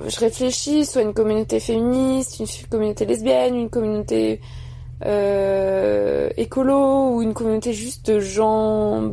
je 0.07 0.19
réfléchis, 0.19 0.85
soit 0.85 1.01
une 1.01 1.13
communauté 1.13 1.59
féministe, 1.59 2.39
une 2.39 2.67
communauté 2.69 3.05
lesbienne, 3.05 3.55
une 3.55 3.69
communauté 3.69 4.41
euh, 5.05 6.29
écolo, 6.37 7.15
ou 7.15 7.21
une 7.21 7.33
communauté 7.33 7.73
juste 7.73 8.09
de 8.09 8.19
gens 8.19 9.11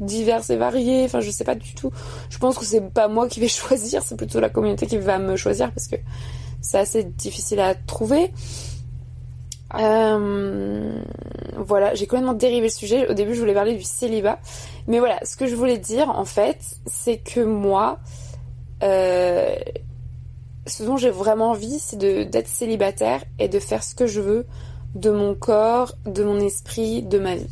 divers 0.00 0.50
et 0.50 0.56
variés. 0.56 1.04
Enfin, 1.04 1.20
je 1.20 1.30
sais 1.30 1.44
pas 1.44 1.54
du 1.54 1.74
tout. 1.74 1.90
Je 2.30 2.38
pense 2.38 2.58
que 2.58 2.64
c'est 2.64 2.92
pas 2.92 3.08
moi 3.08 3.28
qui 3.28 3.40
vais 3.40 3.48
choisir, 3.48 4.02
c'est 4.02 4.16
plutôt 4.16 4.40
la 4.40 4.48
communauté 4.48 4.86
qui 4.86 4.98
va 4.98 5.18
me 5.18 5.36
choisir 5.36 5.70
parce 5.72 5.88
que 5.88 5.96
c'est 6.60 6.78
assez 6.78 7.04
difficile 7.04 7.60
à 7.60 7.74
trouver. 7.74 8.32
Euh, 9.76 11.00
voilà, 11.56 11.94
j'ai 11.94 12.06
complètement 12.06 12.34
dérivé 12.34 12.68
le 12.68 12.72
sujet. 12.72 13.08
Au 13.08 13.14
début, 13.14 13.34
je 13.34 13.40
voulais 13.40 13.54
parler 13.54 13.74
du 13.74 13.82
célibat. 13.82 14.38
Mais 14.86 14.98
voilà, 14.98 15.18
ce 15.24 15.36
que 15.36 15.46
je 15.46 15.54
voulais 15.54 15.78
dire, 15.78 16.08
en 16.10 16.24
fait, 16.24 16.58
c'est 16.86 17.18
que 17.18 17.40
moi, 17.40 17.98
euh, 18.82 19.54
ce 20.66 20.82
dont 20.84 20.96
j'ai 20.96 21.10
vraiment 21.10 21.50
envie, 21.50 21.78
c'est 21.78 21.96
d'être 21.96 22.48
célibataire 22.48 23.24
et 23.38 23.48
de 23.48 23.58
faire 23.58 23.82
ce 23.82 23.94
que 23.94 24.06
je 24.06 24.20
veux 24.20 24.46
de 24.94 25.10
mon 25.10 25.34
corps, 25.34 25.94
de 26.06 26.24
mon 26.24 26.38
esprit, 26.40 27.02
de 27.02 27.18
ma 27.18 27.36
vie. 27.36 27.48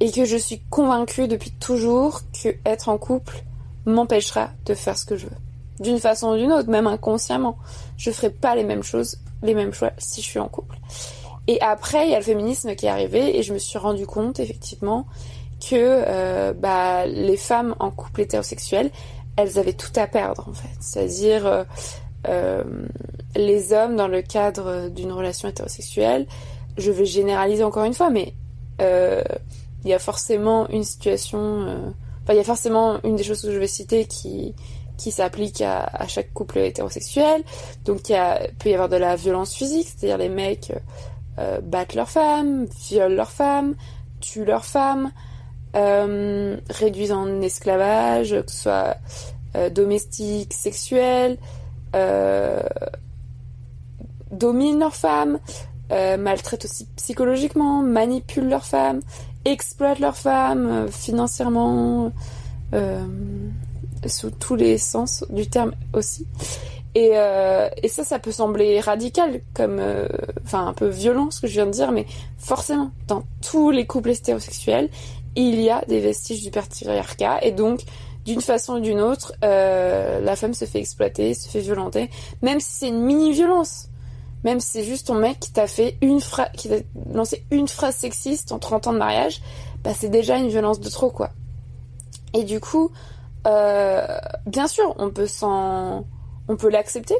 Et 0.00 0.10
que 0.10 0.24
je 0.24 0.36
suis 0.36 0.60
convaincue 0.70 1.28
depuis 1.28 1.50
toujours 1.50 2.20
que 2.42 2.50
être 2.64 2.88
en 2.88 2.98
couple 2.98 3.44
m'empêchera 3.86 4.50
de 4.66 4.74
faire 4.74 4.98
ce 4.98 5.06
que 5.06 5.16
je 5.16 5.26
veux. 5.26 5.36
D'une 5.80 5.98
façon 5.98 6.28
ou 6.30 6.36
d'une 6.36 6.52
autre, 6.52 6.68
même 6.68 6.86
inconsciemment. 6.86 7.56
Je 7.96 8.10
ferai 8.10 8.30
pas 8.30 8.54
les 8.54 8.64
mêmes 8.64 8.82
choses 8.82 9.18
les 9.42 9.54
mêmes 9.54 9.72
choix 9.72 9.92
si 9.98 10.20
je 10.20 10.26
suis 10.26 10.38
en 10.38 10.48
couple. 10.48 10.76
Et 11.46 11.60
après, 11.60 12.06
il 12.06 12.10
y 12.10 12.14
a 12.14 12.18
le 12.18 12.24
féminisme 12.24 12.74
qui 12.74 12.86
est 12.86 12.90
arrivé 12.90 13.38
et 13.38 13.42
je 13.42 13.52
me 13.52 13.58
suis 13.58 13.78
rendu 13.78 14.06
compte 14.06 14.40
effectivement 14.40 15.06
que 15.60 15.74
euh, 15.74 16.52
bah, 16.52 17.06
les 17.06 17.36
femmes 17.36 17.74
en 17.78 17.90
couple 17.90 18.22
hétérosexuel, 18.22 18.90
elles 19.36 19.58
avaient 19.58 19.72
tout 19.72 19.92
à 19.96 20.06
perdre 20.06 20.48
en 20.48 20.52
fait. 20.52 20.76
C'est-à-dire 20.80 21.46
euh, 21.46 21.64
euh, 22.28 22.64
les 23.34 23.72
hommes 23.72 23.96
dans 23.96 24.08
le 24.08 24.22
cadre 24.22 24.88
d'une 24.88 25.12
relation 25.12 25.48
hétérosexuelle, 25.48 26.26
je 26.76 26.90
vais 26.90 27.06
généraliser 27.06 27.64
encore 27.64 27.84
une 27.84 27.94
fois, 27.94 28.10
mais 28.10 28.34
il 28.78 29.90
y 29.90 29.94
a 29.94 29.98
forcément 29.98 30.68
une 30.68 30.84
situation, 30.84 31.94
enfin 32.22 32.34
il 32.34 32.36
y 32.36 32.40
a 32.40 32.44
forcément 32.44 33.02
une 33.04 33.16
des 33.16 33.22
choses 33.22 33.40
que 33.40 33.50
je 33.50 33.58
vais 33.58 33.66
citer 33.66 34.06
qui 34.06 34.54
s'applique 35.10 35.62
à, 35.62 36.06
chaque 36.08 36.34
couple 36.34 36.58
hétérosexuel. 36.58 37.42
Donc 37.86 38.10
il 38.10 38.16
peut 38.58 38.68
y 38.68 38.74
avoir 38.74 38.90
de 38.90 38.96
la 38.96 39.16
violence 39.16 39.54
physique, 39.54 39.88
c'est-à-dire 39.88 40.18
les 40.18 40.28
mecs 40.28 40.72
euh, 41.38 41.60
battent 41.62 41.94
leurs 41.94 42.10
femmes, 42.10 42.66
violent 42.88 43.14
leurs 43.14 43.30
femmes, 43.30 43.74
tuent 44.20 44.44
leurs 44.44 44.64
femmes, 44.64 45.12
euh, 45.76 46.56
réduisent 46.70 47.12
en 47.12 47.40
esclavage, 47.42 48.30
que 48.30 48.50
ce 48.50 48.62
soit 48.62 48.96
euh, 49.56 49.68
domestique, 49.68 50.54
sexuel, 50.54 51.32
euh, 51.32 51.55
dominent 54.30 54.80
leurs 54.80 54.96
femmes, 54.96 55.38
maltraitent 55.90 56.64
aussi 56.64 56.86
psychologiquement, 56.96 57.82
manipulent 57.82 58.48
leurs 58.48 58.66
femmes, 58.66 59.00
exploitent 59.44 60.00
leurs 60.00 60.16
femmes 60.16 60.88
financièrement 60.90 62.12
sous 64.06 64.30
tous 64.30 64.56
les 64.56 64.78
sens 64.78 65.24
du 65.30 65.46
terme 65.48 65.72
aussi. 65.92 66.26
Et, 66.96 67.10
euh, 67.12 67.68
ça, 67.88 68.04
ça 68.04 68.18
peut 68.18 68.32
sembler 68.32 68.80
radical, 68.80 69.42
comme, 69.52 69.78
euh, 69.80 70.08
enfin 70.44 70.66
un 70.66 70.72
peu 70.72 70.88
violent 70.88 71.30
ce 71.30 71.42
que 71.42 71.46
je 71.46 71.52
viens 71.52 71.66
de 71.66 71.70
dire, 71.70 71.92
mais 71.92 72.06
forcément, 72.38 72.90
dans 73.06 73.22
tous 73.42 73.70
les 73.70 73.84
couples 73.84 74.08
hétérosexuels, 74.08 74.88
il 75.34 75.60
y 75.60 75.68
a 75.68 75.84
des 75.88 76.00
vestiges 76.00 76.42
du 76.42 76.50
patriarcat, 76.50 77.40
et 77.42 77.52
donc, 77.52 77.82
d'une 78.26 78.40
façon 78.40 78.74
ou 78.74 78.80
d'une 78.80 79.00
autre, 79.00 79.32
euh, 79.44 80.20
la 80.20 80.36
femme 80.36 80.52
se 80.52 80.64
fait 80.64 80.80
exploiter, 80.80 81.32
se 81.32 81.48
fait 81.48 81.60
violenter, 81.60 82.10
même 82.42 82.60
si 82.60 82.72
c'est 82.72 82.88
une 82.88 83.02
mini-violence. 83.02 83.88
Même 84.44 84.60
si 84.60 84.68
c'est 84.68 84.84
juste 84.84 85.06
ton 85.06 85.14
mec 85.14 85.40
qui 85.40 85.52
t'a 85.52 85.66
fait 85.66 85.96
une 86.02 86.20
phrase, 86.20 86.50
qui 86.56 86.68
t'a 86.68 86.76
lancé 87.12 87.44
une 87.50 87.68
phrase 87.68 87.96
sexiste 87.96 88.52
en 88.52 88.58
30 88.58 88.88
ans 88.88 88.92
de 88.92 88.98
mariage, 88.98 89.40
bah 89.82 89.92
c'est 89.96 90.08
déjà 90.08 90.36
une 90.36 90.48
violence 90.48 90.78
de 90.78 90.88
trop, 90.88 91.10
quoi. 91.10 91.30
Et 92.34 92.44
du 92.44 92.60
coup, 92.60 92.90
euh, 93.46 94.18
bien 94.46 94.66
sûr, 94.66 94.94
on 94.98 95.10
peut 95.10 95.26
s'en, 95.26 96.04
on 96.48 96.56
peut 96.56 96.68
l'accepter 96.68 97.16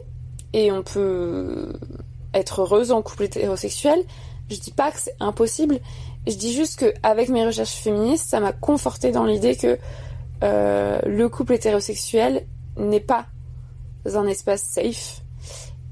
et 0.52 0.70
on 0.70 0.82
peut 0.82 1.72
être 2.34 2.62
heureuse 2.62 2.92
en 2.92 3.02
couple 3.02 3.24
hétérosexuel. 3.24 4.04
Je 4.50 4.58
dis 4.58 4.70
pas 4.72 4.90
que 4.92 4.98
c'est 4.98 5.16
impossible. 5.18 5.80
Je 6.26 6.34
dis 6.34 6.52
juste 6.52 6.78
que 6.78 6.92
avec 7.02 7.28
mes 7.28 7.44
recherches 7.44 7.76
féministes, 7.76 8.28
ça 8.28 8.40
m'a 8.40 8.52
conforté 8.52 9.10
dans 9.10 9.24
l'idée 9.24 9.56
que 9.56 9.78
euh, 10.46 11.00
le 11.04 11.28
couple 11.28 11.54
hétérosexuel 11.54 12.46
n'est 12.76 13.00
pas 13.00 13.26
un 14.14 14.26
espace 14.26 14.62
safe 14.62 15.22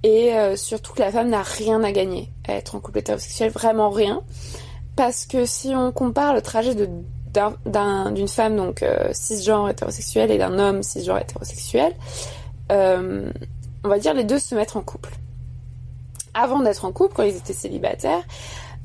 et 0.03 0.33
surtout 0.57 0.93
que 0.93 1.01
la 1.01 1.11
femme 1.11 1.31
n'a 1.31 1.43
rien 1.43 1.83
à 1.83 1.91
gagner 1.91 2.31
à 2.47 2.53
être 2.53 2.75
en 2.75 2.81
couple 2.81 2.99
hétérosexuel, 2.99 3.51
vraiment 3.51 3.89
rien. 3.89 4.23
Parce 4.97 5.25
que 5.25 5.47
si 5.47 5.75
on 5.75 5.93
compare 5.93 6.35
le 6.35 6.43
trajet 6.43 6.75
d'une 6.75 8.29
femme 8.29 8.57
donc 8.57 8.85
cisgenre 9.13 9.71
hétérosexuelle 9.71 10.31
et 10.31 10.37
d'un 10.37 10.59
homme 10.59 10.83
cisgenre 10.83 11.21
hétérosexuel, 11.21 11.95
on 12.69 13.89
va 13.89 13.99
dire 13.99 14.13
les 14.13 14.25
deux 14.25 14.39
se 14.39 14.55
mettre 14.55 14.77
en 14.77 14.83
couple. 14.83 15.15
Avant 16.35 16.61
d'être 16.61 16.85
en 16.85 16.93
couple, 16.93 17.15
quand 17.15 17.23
ils 17.23 17.37
étaient 17.37 17.53
célibataires, 17.53 18.25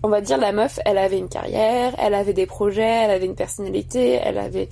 on 0.03 0.09
va 0.09 0.21
dire 0.21 0.37
la 0.37 0.51
meuf, 0.51 0.79
elle 0.85 0.97
avait 0.97 1.17
une 1.17 1.29
carrière, 1.29 1.93
elle 1.97 2.13
avait 2.13 2.33
des 2.33 2.45
projets, 2.45 2.81
elle 2.81 3.11
avait 3.11 3.25
une 3.25 3.35
personnalité, 3.35 4.19
elle 4.23 4.37
avait 4.37 4.69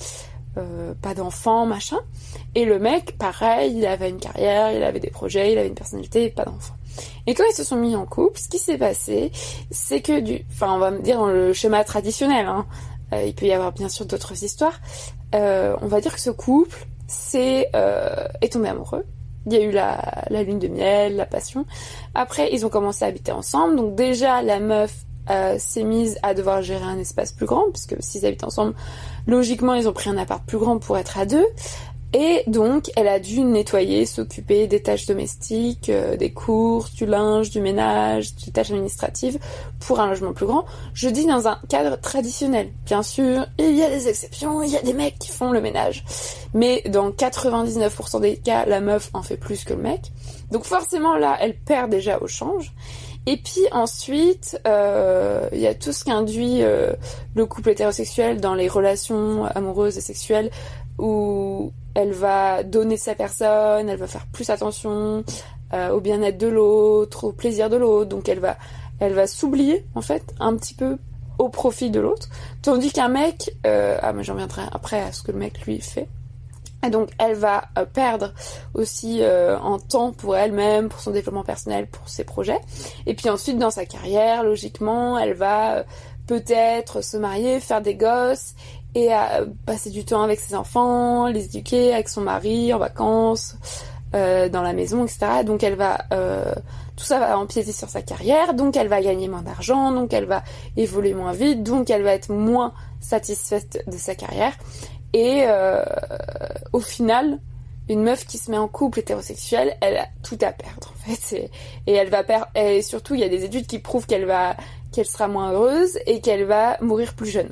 euh, 0.57 0.93
pas 1.01 1.13
d'enfants, 1.13 1.65
machin. 1.65 1.99
Et 2.55 2.65
le 2.65 2.79
mec, 2.79 3.17
pareil, 3.17 3.77
il 3.77 3.85
avait 3.85 4.09
une 4.09 4.19
carrière, 4.19 4.71
il 4.71 4.83
avait 4.83 4.99
des 4.99 5.09
projets, 5.09 5.51
il 5.51 5.57
avait 5.57 5.67
une 5.67 5.75
personnalité, 5.75 6.29
pas 6.29 6.45
d'enfants. 6.45 6.75
Et 7.27 7.35
quand 7.35 7.43
ils 7.47 7.55
se 7.55 7.63
sont 7.63 7.75
mis 7.75 7.95
en 7.95 8.05
couple, 8.05 8.39
ce 8.39 8.49
qui 8.49 8.57
s'est 8.57 8.77
passé, 8.77 9.31
c'est 9.69 10.01
que 10.01 10.19
du, 10.19 10.45
enfin, 10.49 10.73
on 10.73 10.79
va 10.79 10.89
me 10.89 10.99
dire 11.01 11.17
dans 11.17 11.27
le 11.27 11.53
schéma 11.53 11.83
traditionnel, 11.83 12.47
hein, 12.47 12.65
euh, 13.13 13.23
il 13.23 13.35
peut 13.35 13.45
y 13.45 13.53
avoir 13.53 13.71
bien 13.71 13.87
sûr 13.87 14.05
d'autres 14.07 14.43
histoires. 14.43 14.79
Euh, 15.35 15.75
on 15.81 15.87
va 15.87 16.01
dire 16.01 16.13
que 16.13 16.21
ce 16.21 16.31
couple, 16.31 16.87
est 17.33 17.71
tombé 18.51 18.69
amoureux. 18.69 19.05
Il 19.45 19.53
y 19.53 19.57
a 19.57 19.61
eu 19.61 19.71
la, 19.71 20.25
la 20.29 20.43
lune 20.43 20.59
de 20.59 20.67
miel, 20.67 21.15
la 21.15 21.25
passion. 21.25 21.65
Après, 22.15 22.49
ils 22.51 22.65
ont 22.65 22.69
commencé 22.69 23.05
à 23.05 23.09
habiter 23.09 23.31
ensemble. 23.31 23.75
Donc 23.75 23.95
déjà, 23.95 24.41
la 24.41 24.59
meuf 24.59 25.05
s'est 25.57 25.83
mise 25.83 26.17
à 26.23 26.33
devoir 26.33 26.61
gérer 26.61 26.83
un 26.83 26.97
espace 26.97 27.31
plus 27.31 27.45
grand, 27.45 27.69
puisque 27.71 27.95
s'ils 27.99 28.25
habitent 28.25 28.45
ensemble, 28.45 28.73
logiquement, 29.27 29.73
ils 29.73 29.87
ont 29.87 29.93
pris 29.93 30.09
un 30.09 30.17
appart 30.17 30.43
plus 30.45 30.57
grand 30.57 30.79
pour 30.79 30.97
être 30.97 31.17
à 31.19 31.25
deux. 31.25 31.45
Et 32.13 32.43
donc, 32.47 32.89
elle 32.95 33.09
a 33.09 33.19
dû 33.19 33.41
nettoyer, 33.41 34.05
s'occuper 34.05 34.67
des 34.67 34.81
tâches 34.81 35.05
domestiques, 35.05 35.89
euh, 35.89 36.15
des 36.15 36.31
courses, 36.31 36.93
du 36.93 37.05
linge, 37.05 37.49
du 37.49 37.59
ménage, 37.59 38.33
des 38.35 38.51
tâches 38.51 38.71
administratives 38.71 39.37
pour 39.81 39.99
un 39.99 40.07
logement 40.07 40.31
plus 40.31 40.45
grand. 40.45 40.65
Je 40.93 41.09
dis 41.09 41.25
dans 41.25 41.49
un 41.49 41.59
cadre 41.67 41.99
traditionnel. 41.99 42.71
Bien 42.85 43.03
sûr, 43.03 43.45
il 43.59 43.75
y 43.75 43.83
a 43.83 43.89
des 43.89 44.07
exceptions, 44.07 44.63
il 44.63 44.71
y 44.71 44.77
a 44.77 44.81
des 44.81 44.93
mecs 44.93 45.19
qui 45.19 45.31
font 45.31 45.51
le 45.51 45.59
ménage. 45.59 46.05
Mais 46.53 46.81
dans 46.87 47.11
99% 47.11 48.21
des 48.21 48.37
cas, 48.37 48.65
la 48.65 48.79
meuf 48.79 49.09
en 49.13 49.21
fait 49.21 49.37
plus 49.37 49.65
que 49.65 49.73
le 49.73 49.81
mec. 49.81 50.13
Donc 50.49 50.63
forcément, 50.63 51.17
là, 51.17 51.37
elle 51.41 51.57
perd 51.57 51.91
déjà 51.91 52.19
au 52.21 52.27
change. 52.27 52.73
Et 53.27 53.35
puis 53.35 53.67
ensuite, 53.73 54.57
euh, 54.65 55.49
il 55.51 55.59
y 55.59 55.67
a 55.67 55.75
tout 55.75 55.91
ce 55.91 56.05
qui 56.05 56.11
induit 56.11 56.63
euh, 56.63 56.93
le 57.35 57.45
couple 57.45 57.71
hétérosexuel 57.71 58.39
dans 58.39 58.55
les 58.55 58.69
relations 58.69 59.43
amoureuses 59.43 59.97
et 59.97 60.01
sexuelles 60.01 60.49
où 60.97 61.73
elle 61.93 62.13
va 62.13 62.63
donner 62.63 62.95
sa 62.95 63.15
personne, 63.15 63.89
elle 63.89 63.97
va 63.97 64.07
faire 64.07 64.27
plus 64.27 64.49
attention 64.49 65.25
euh, 65.73 65.89
au 65.89 65.99
bien-être 65.99 66.37
de 66.37 66.47
l'autre, 66.47 67.25
au 67.25 67.31
plaisir 67.33 67.69
de 67.69 67.75
l'autre, 67.75 68.09
donc 68.09 68.29
elle 68.29 68.39
va, 68.39 68.55
elle 68.99 69.13
va 69.13 69.27
s'oublier 69.27 69.85
en 69.93 70.01
fait 70.01 70.33
un 70.39 70.55
petit 70.55 70.73
peu 70.73 70.97
au 71.37 71.49
profit 71.49 71.89
de 71.89 71.99
l'autre, 71.99 72.29
tandis 72.61 72.93
qu'un 72.93 73.09
mec, 73.09 73.53
ah 73.65 74.13
mais 74.13 74.23
j'en 74.23 74.33
reviendrai 74.33 74.63
après 74.71 75.01
à 75.01 75.11
ce 75.11 75.21
que 75.21 75.33
le 75.33 75.37
mec 75.37 75.65
lui 75.65 75.81
fait, 75.81 76.07
et 76.85 76.89
donc 76.89 77.09
elle 77.17 77.35
va 77.35 77.65
euh, 77.77 77.85
perdre 77.85 78.33
aussi 78.73 79.19
euh, 79.21 79.57
en 79.59 79.79
temps 79.79 80.11
pour 80.11 80.35
elle-même, 80.35 80.89
pour 80.89 80.99
son 80.99 81.11
développement 81.11 81.43
personnel, 81.43 81.87
pour 81.87 82.07
ses 82.07 82.23
projets. 82.23 82.59
Et 83.05 83.13
puis 83.13 83.29
ensuite 83.29 83.57
dans 83.57 83.71
sa 83.71 83.85
carrière, 83.85 84.43
logiquement, 84.43 85.17
elle 85.17 85.33
va 85.33 85.77
euh, 85.77 85.83
peut-être 86.27 87.01
se 87.03 87.17
marier, 87.17 87.59
faire 87.59 87.81
des 87.81 87.95
gosses 87.95 88.53
et 88.95 89.09
passer 89.67 89.91
du 89.91 90.05
temps 90.05 90.23
avec 90.23 90.39
ses 90.39 90.55
enfants, 90.55 91.27
les 91.27 91.45
éduquer 91.45 91.93
avec 91.93 92.09
son 92.09 92.21
mari 92.21 92.73
en 92.73 92.79
vacances, 92.79 93.55
dans 94.11 94.61
la 94.63 94.73
maison, 94.73 95.05
etc. 95.05 95.43
Donc 95.45 95.61
elle 95.61 95.75
va 95.75 95.99
tout 96.97 97.05
ça 97.05 97.19
va 97.19 97.37
empiéter 97.37 97.71
sur 97.71 97.89
sa 97.89 98.01
carrière, 98.01 98.55
donc 98.55 98.75
elle 98.75 98.87
va 98.87 99.01
gagner 99.01 99.27
moins 99.27 99.43
d'argent, 99.43 99.91
donc 99.91 100.13
elle 100.13 100.25
va 100.25 100.43
évoluer 100.75 101.13
moins 101.13 101.31
vite, 101.31 101.61
donc 101.61 101.91
elle 101.91 102.01
va 102.01 102.13
être 102.13 102.31
moins 102.31 102.73
satisfaite 102.99 103.83
de 103.85 103.97
sa 103.97 104.15
carrière. 104.15 104.53
Et 105.13 105.43
euh, 105.47 105.83
au 106.73 106.79
final, 106.79 107.39
une 107.89 108.03
meuf 108.03 108.25
qui 108.25 108.37
se 108.37 108.51
met 108.51 108.57
en 108.57 108.67
couple 108.67 108.99
hétérosexuel, 108.99 109.77
elle 109.81 109.97
a 109.97 110.07
tout 110.23 110.37
à 110.41 110.51
perdre 110.51 110.93
en 110.93 111.09
fait. 111.09 111.49
Et, 111.87 111.93
elle 111.93 112.09
va 112.09 112.23
perdre. 112.23 112.47
Et 112.55 112.81
surtout, 112.81 113.15
il 113.15 113.21
y 113.21 113.23
a 113.23 113.29
des 113.29 113.43
études 113.43 113.67
qui 113.67 113.79
prouvent 113.79 114.05
qu'elle 114.05 114.25
va, 114.25 114.55
qu'elle 114.91 115.05
sera 115.05 115.27
moins 115.27 115.53
heureuse 115.53 115.97
et 116.05 116.21
qu'elle 116.21 116.43
va 116.43 116.77
mourir 116.81 117.13
plus 117.13 117.29
jeune 117.29 117.49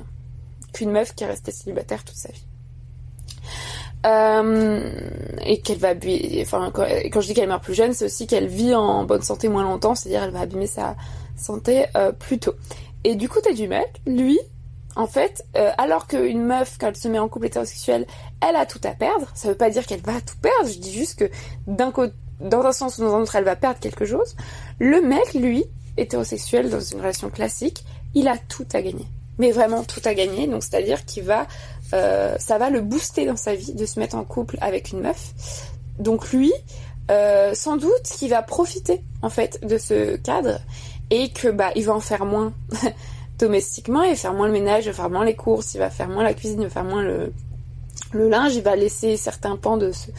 qu'une 0.74 0.92
meuf 0.92 1.16
qui 1.16 1.24
est 1.24 1.28
restée 1.28 1.52
célibataire 1.52 2.04
toute 2.04 2.18
sa 2.18 2.30
vie. 2.32 2.46
Euh, 4.06 4.82
et 5.44 5.62
qu'elle 5.62 5.80
va, 5.80 5.94
enfin, 6.42 6.70
quand, 6.72 7.22
je 7.22 7.28
dis 7.28 7.34
qu'elle 7.34 7.48
meurt 7.48 7.64
plus 7.64 7.74
jeune, 7.74 7.94
c'est 7.94 8.06
aussi 8.06 8.28
qu'elle 8.28 8.48
vit 8.48 8.76
en 8.76 9.04
bonne 9.06 9.22
santé 9.22 9.48
moins 9.48 9.64
longtemps, 9.64 9.96
c'est-à-dire 9.96 10.24
elle 10.24 10.32
va 10.32 10.42
abîmer 10.42 10.68
sa 10.68 10.96
santé 11.38 11.86
euh, 11.96 12.12
plus 12.12 12.38
tôt. 12.38 12.54
Et 13.04 13.16
du 13.16 13.30
côté 13.30 13.54
du 13.54 13.68
mec, 13.68 14.02
lui, 14.06 14.38
en 14.96 15.08
fait, 15.08 15.44
euh, 15.58 15.72
alors 15.78 16.08
qu'une 16.08 16.44
meuf, 16.44 16.78
quand 16.80 16.88
elle 16.88 16.96
se 16.96 17.08
met 17.08 17.20
en 17.20 17.28
couple 17.28 17.48
hétérosexuel, 17.48 18.06
elle 18.48 18.56
a 18.56 18.66
tout 18.66 18.80
à 18.84 18.92
perdre. 18.92 19.28
Ça 19.34 19.50
veut 19.50 19.56
pas 19.56 19.70
dire 19.70 19.86
qu'elle 19.86 20.02
va 20.02 20.22
tout 20.22 20.38
perdre. 20.42 20.70
Je 20.70 20.80
dis 20.80 20.94
juste 20.94 21.20
que 21.20 21.30
dans 21.68 22.64
un 22.66 22.72
sens 22.72 22.98
ou 22.98 23.02
dans 23.02 23.16
un 23.16 23.22
autre, 23.22 23.36
elle 23.36 23.44
va 23.44 23.56
perdre 23.56 23.80
quelque 23.80 24.06
chose. 24.06 24.36
Le 24.80 25.02
mec, 25.02 25.34
lui, 25.34 25.66
hétérosexuel 25.98 26.70
dans 26.70 26.80
une 26.80 27.00
relation 27.00 27.30
classique, 27.30 27.84
il 28.14 28.28
a 28.28 28.38
tout 28.38 28.68
à 28.74 28.82
gagner. 28.82 29.06
Mais 29.38 29.52
vraiment 29.52 29.84
tout 29.84 30.02
à 30.06 30.14
gagner. 30.14 30.48
Donc 30.48 30.64
c'est-à-dire 30.64 31.04
qu'il 31.06 31.24
va, 31.24 31.48
euh, 31.94 32.36
ça 32.40 32.58
va 32.58 32.70
le 32.70 32.82
booster 32.82 33.26
dans 33.26 33.38
sa 33.38 33.54
vie 33.56 33.74
de 33.74 33.86
se 33.86 34.00
mettre 34.00 34.16
en 34.16 34.24
couple 34.24 34.58
avec 34.62 34.92
une 34.92 35.02
meuf. 35.02 35.34
Donc 36.00 36.32
lui, 36.32 36.54
euh, 37.12 37.54
sans 37.54 37.78
doute 37.78 38.04
qu'il 38.04 38.30
va 38.30 38.42
profiter 38.42 39.02
en 39.22 39.30
fait 39.30 39.60
de 39.66 39.78
ce 39.78 40.16
cadre 40.16 40.60
et 41.12 41.30
que 41.30 41.50
bah 41.50 41.72
il 41.76 41.86
va 41.86 41.94
en 41.94 42.00
faire 42.00 42.26
moins 42.26 42.54
domestiquement, 43.40 44.04
il 44.04 44.12
va 44.12 44.16
faire 44.16 44.34
moins 44.34 44.48
le 44.48 44.54
ménage, 44.54 44.86
il 44.86 44.88
va 44.90 44.94
faire 44.94 45.10
moins 45.10 45.26
les 45.26 45.36
courses, 45.36 45.74
il 45.76 45.80
va 45.80 45.90
faire 45.90 46.10
moins 46.10 46.24
la 46.24 46.34
cuisine, 46.34 46.62
il 46.62 46.66
va 46.66 46.70
faire 46.70 46.84
moins 46.84 47.04
le, 47.04 47.34
le 48.12 48.30
linge, 48.30 48.56
il 48.56 48.64
va 48.64 48.76
laisser 48.76 49.18
certains 49.18 49.58
pans 49.58 49.78
de, 49.78 49.92
ce, 49.92 50.10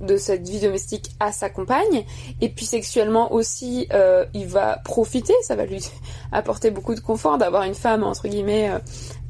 de 0.00 0.16
cette 0.16 0.48
vie 0.48 0.60
domestique 0.60 1.10
à 1.20 1.32
sa 1.32 1.50
compagne. 1.50 2.04
Et 2.40 2.48
puis 2.48 2.64
sexuellement 2.64 3.32
aussi, 3.32 3.86
euh, 3.92 4.24
il 4.34 4.46
va 4.46 4.80
profiter, 4.84 5.34
ça 5.42 5.56
va 5.56 5.66
lui 5.66 5.84
apporter 6.32 6.70
beaucoup 6.70 6.94
de 6.94 7.00
confort 7.00 7.38
d'avoir 7.38 7.64
une 7.64 7.74
femme, 7.74 8.02
entre 8.02 8.28
guillemets, 8.28 8.70
euh, 8.70 8.78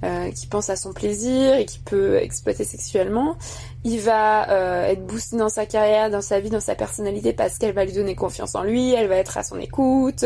euh, 0.05 0.31
qui 0.31 0.47
pense 0.47 0.71
à 0.71 0.77
son 0.77 0.93
plaisir 0.93 1.57
et 1.57 1.67
qui 1.67 1.79
peut 1.79 2.17
exploiter 2.17 2.65
sexuellement. 2.65 3.37
Il 3.85 4.01
va 4.01 4.51
euh, 4.51 4.85
être 4.85 5.07
boosté 5.07 5.37
dans 5.37 5.49
sa 5.49 5.65
carrière, 5.65 6.11
dans 6.11 6.21
sa 6.21 6.39
vie, 6.41 6.51
dans 6.51 6.61
sa 6.61 6.75
personnalité 6.75 7.33
parce 7.33 7.57
qu'elle 7.59 7.73
va 7.73 7.85
lui 7.85 7.93
donner 7.93 8.15
confiance 8.15 8.55
en 8.55 8.63
lui, 8.63 8.93
elle 8.93 9.09
va 9.09 9.17
être 9.17 9.39
à 9.39 9.43
son 9.43 9.59
écoute, 9.59 10.25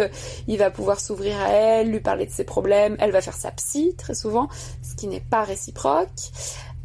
il 0.49 0.59
va 0.59 0.71
pouvoir 0.71 1.01
s'ouvrir 1.01 1.41
à 1.41 1.51
elle, 1.51 1.91
lui 1.91 2.01
parler 2.01 2.27
de 2.27 2.33
ses 2.33 2.45
problèmes, 2.45 2.97
elle 2.99 3.13
va 3.13 3.21
faire 3.21 3.37
sa 3.37 3.53
psy 3.53 3.95
très 3.97 4.15
souvent, 4.15 4.49
ce 4.83 4.95
qui 4.97 5.07
n'est 5.07 5.21
pas 5.21 5.45
réciproque. 5.45 6.09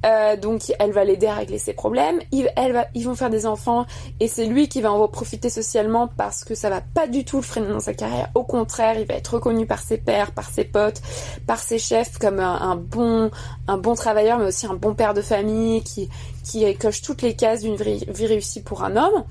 Euh, 0.06 0.38
donc 0.38 0.62
elle 0.80 0.92
va 0.92 1.04
l'aider 1.04 1.28
à 1.28 1.36
régler 1.36 1.58
ses 1.58 1.74
problèmes. 1.74 2.20
Il, 2.32 2.50
va, 2.74 2.86
ils 2.94 3.04
vont 3.04 3.16
faire 3.16 3.30
des 3.30 3.46
enfants 3.46 3.86
et 4.20 4.28
c'est 4.28 4.46
lui 4.46 4.70
qui 4.70 4.82
va 4.82 4.92
en 4.92 5.08
profiter 5.08 5.50
socialement 5.50 6.08
parce 6.08 6.44
que 6.44 6.56
ça 6.56 6.70
va 6.70 6.82
pas 6.82 7.08
du 7.08 7.26
tout 7.26 7.38
le 7.38 7.44
freiner 7.44 7.70
dans 7.70 7.80
sa 7.80 7.94
carrière. 7.94 8.30
Au 8.36 8.44
contraire, 8.44 8.98
il 9.00 9.06
va 9.06 9.16
être 9.16 9.36
reconnu 9.36 9.66
par 9.66 9.80
ses 9.80 9.98
pairs, 9.98 10.32
par 10.32 10.50
ses 10.50 10.64
potes, 10.64 11.02
par 11.48 11.60
ses 11.60 11.80
chefs 11.80 12.18
comme 12.18 12.40
un, 12.40 12.76
bon, 12.76 13.30
un 13.68 13.78
bon 13.78 13.96
travailleur, 13.96 14.40
mais 14.40 14.46
aussi 14.46 14.66
un 14.68 14.76
bon 14.76 14.94
père 14.94 15.14
de 15.14 15.22
famille 15.22 15.84
qui 15.84 16.10
qui 16.46 16.74
coche 16.78 17.04
toutes 17.04 17.22
les 17.22 17.36
cases 17.36 17.62
d'une 17.62 17.76
vie, 17.76 18.26
réussie 18.26 18.64
pour 18.64 18.84
un 18.84 18.96
homme. 18.96 19.24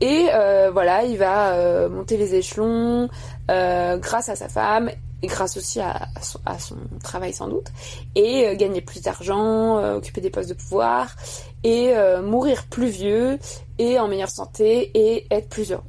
Et 0.00 0.26
euh, 0.32 0.72
voilà, 0.72 1.04
il 1.04 1.16
va 1.16 1.52
euh, 1.52 1.88
monter 1.88 2.16
les 2.16 2.34
échelons 2.34 3.08
grâce 3.46 4.28
à 4.28 4.34
sa 4.34 4.48
femme 4.48 4.90
grâce 5.26 5.56
aussi 5.56 5.80
à, 5.80 6.08
son, 6.22 6.76
travail 7.02 7.32
sans 7.32 7.48
doute, 7.48 7.68
et 8.14 8.48
euh, 8.48 8.54
gagner 8.54 8.80
plus 8.80 9.02
d'argent, 9.02 9.78
euh, 9.78 9.96
occuper 9.96 10.20
des 10.20 10.30
postes 10.30 10.48
de 10.48 10.54
pouvoir, 10.54 11.14
et 11.62 11.96
euh, 11.96 12.22
mourir 12.22 12.64
plus 12.68 12.88
vieux, 12.88 13.38
et 13.78 13.98
en 13.98 14.08
meilleure 14.08 14.30
santé, 14.30 14.90
et 14.94 15.26
être 15.30 15.48
plus 15.48 15.72
heureux. 15.72 15.82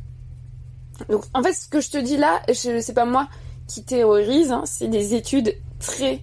Donc 1.10 1.24
en 1.34 1.44
fait 1.44 1.54
ce 1.54 1.68
que 1.68 1.82
je 1.82 1.90
te 1.92 1.98
dis 1.98 2.18
là, 2.18 2.42
je 2.48 2.80
sais 2.80 2.94
pas 2.94 3.06
moi 3.06 3.28
qui 3.68 3.84
théorise, 3.84 4.52
hein, 4.52 4.64
c'est 4.66 4.88
des 4.88 5.14
études 5.14 5.56
très 5.80 6.22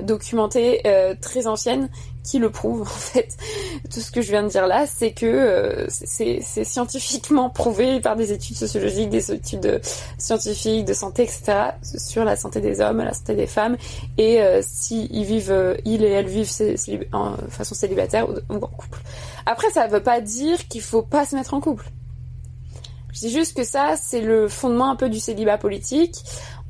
documentées, 0.00 0.82
très 1.20 1.46
anciennes, 1.46 1.88
qui 2.26 2.38
le 2.38 2.50
prouve 2.50 2.82
en 2.82 2.84
fait. 2.84 3.36
Tout 3.90 4.00
ce 4.00 4.10
que 4.10 4.20
je 4.20 4.30
viens 4.30 4.42
de 4.42 4.48
dire 4.48 4.66
là, 4.66 4.86
c'est 4.86 5.12
que 5.12 5.26
euh, 5.26 5.86
c'est 5.88 6.64
scientifiquement 6.64 7.48
prouvé 7.48 8.00
par 8.00 8.16
des 8.16 8.32
études 8.32 8.56
sociologiques, 8.56 9.08
des 9.08 9.32
études 9.32 9.80
scientifiques 10.18 10.84
de 10.84 10.92
santé, 10.92 11.22
etc. 11.22 11.70
sur 11.82 12.24
la 12.24 12.36
santé 12.36 12.60
des 12.60 12.80
hommes, 12.80 12.98
la 12.98 13.14
santé 13.14 13.34
des 13.34 13.46
femmes 13.46 13.76
et 14.18 14.42
euh, 14.42 14.60
si 14.62 15.08
ils 15.12 15.24
vivent, 15.24 15.52
euh, 15.52 15.76
ils 15.84 16.02
et 16.04 16.10
elles 16.10 16.26
vivent 16.26 16.50
en 17.12 17.36
façon 17.48 17.74
célibataire 17.74 18.28
ou, 18.28 18.54
en 18.54 18.58
couple. 18.58 19.00
Après, 19.46 19.70
ça 19.70 19.86
veut 19.86 20.02
pas 20.02 20.20
dire 20.20 20.66
qu'il 20.68 20.82
faut 20.82 21.02
pas 21.02 21.24
se 21.24 21.36
mettre 21.36 21.54
en 21.54 21.60
couple. 21.60 21.86
Je 23.12 23.20
dis 23.20 23.30
juste 23.30 23.56
que 23.56 23.64
ça, 23.64 23.94
c'est 23.96 24.20
le 24.20 24.46
fondement 24.46 24.90
un 24.90 24.96
peu 24.96 25.08
du 25.08 25.20
célibat 25.20 25.56
politique 25.56 26.22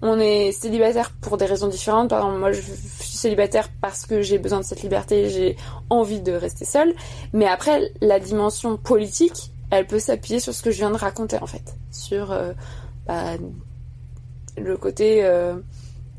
on 0.03 0.19
est 0.19 0.53
célibataire 0.53 1.11
pour 1.21 1.37
des 1.37 1.47
raisons 1.47 1.69
différentes. 1.69 2.11
Par 2.11 2.21
exemple, 2.21 2.39
moi, 2.39 2.53
je 2.53 2.61
suis 2.61 3.17
célibataire 3.17 3.69
parce 3.81 4.07
que 4.07 4.21
j'ai 4.23 4.39
besoin 4.39 4.61
de 4.61 4.65
cette 4.65 4.83
liberté, 4.83 5.29
j'ai 5.31 5.57
envie 5.91 6.21
de 6.21 6.33
rester 6.33 6.65
seule. 6.65 6.95
Mais 7.33 7.47
après, 7.47 7.93
la 8.01 8.21
dimension 8.21 8.77
politique, 8.77 9.53
elle 9.71 9.87
peut 9.87 9.99
s'appuyer 9.99 10.41
sur 10.41 10.55
ce 10.55 10.63
que 10.63 10.71
je 10.71 10.79
viens 10.79 10.91
de 10.91 10.97
raconter 10.97 11.39
en 11.41 11.47
fait, 11.47 11.77
sur 11.91 12.31
euh, 12.31 12.53
bah, 13.07 13.37
le 14.57 14.77
côté 14.77 15.25
euh, 15.25 15.57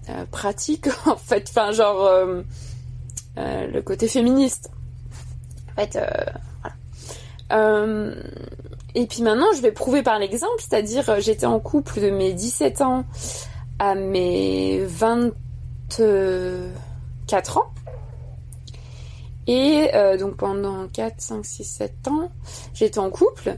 euh, 0.10 0.26
pratique 0.32 0.88
en 1.06 1.16
fait, 1.16 1.46
enfin 1.50 1.72
genre 1.72 2.10
le 3.38 3.82
côté 3.82 4.08
féministe. 4.08 4.72
En 5.72 5.82
fait, 5.82 6.00
voilà. 7.52 7.96
et 8.96 9.06
puis 9.06 9.22
maintenant, 9.22 9.46
je 9.56 9.62
vais 9.62 9.72
prouver 9.72 10.02
par 10.02 10.18
l'exemple, 10.18 10.56
c'est-à-dire 10.58 11.22
j'étais 11.22 11.46
en 11.46 11.60
couple 11.60 12.02
de 12.02 12.10
mes 12.10 12.34
17 12.34 12.82
ans 12.82 13.06
à 13.80 13.96
mes 13.96 14.82
24 14.84 17.58
ans. 17.58 17.72
Et 19.48 19.90
euh, 19.94 20.18
donc 20.18 20.36
pendant 20.36 20.88
4, 20.88 21.16
5, 21.18 21.46
6, 21.46 21.64
7 21.64 22.08
ans, 22.10 22.30
j'étais 22.74 23.00
en 23.00 23.10
couple. 23.10 23.58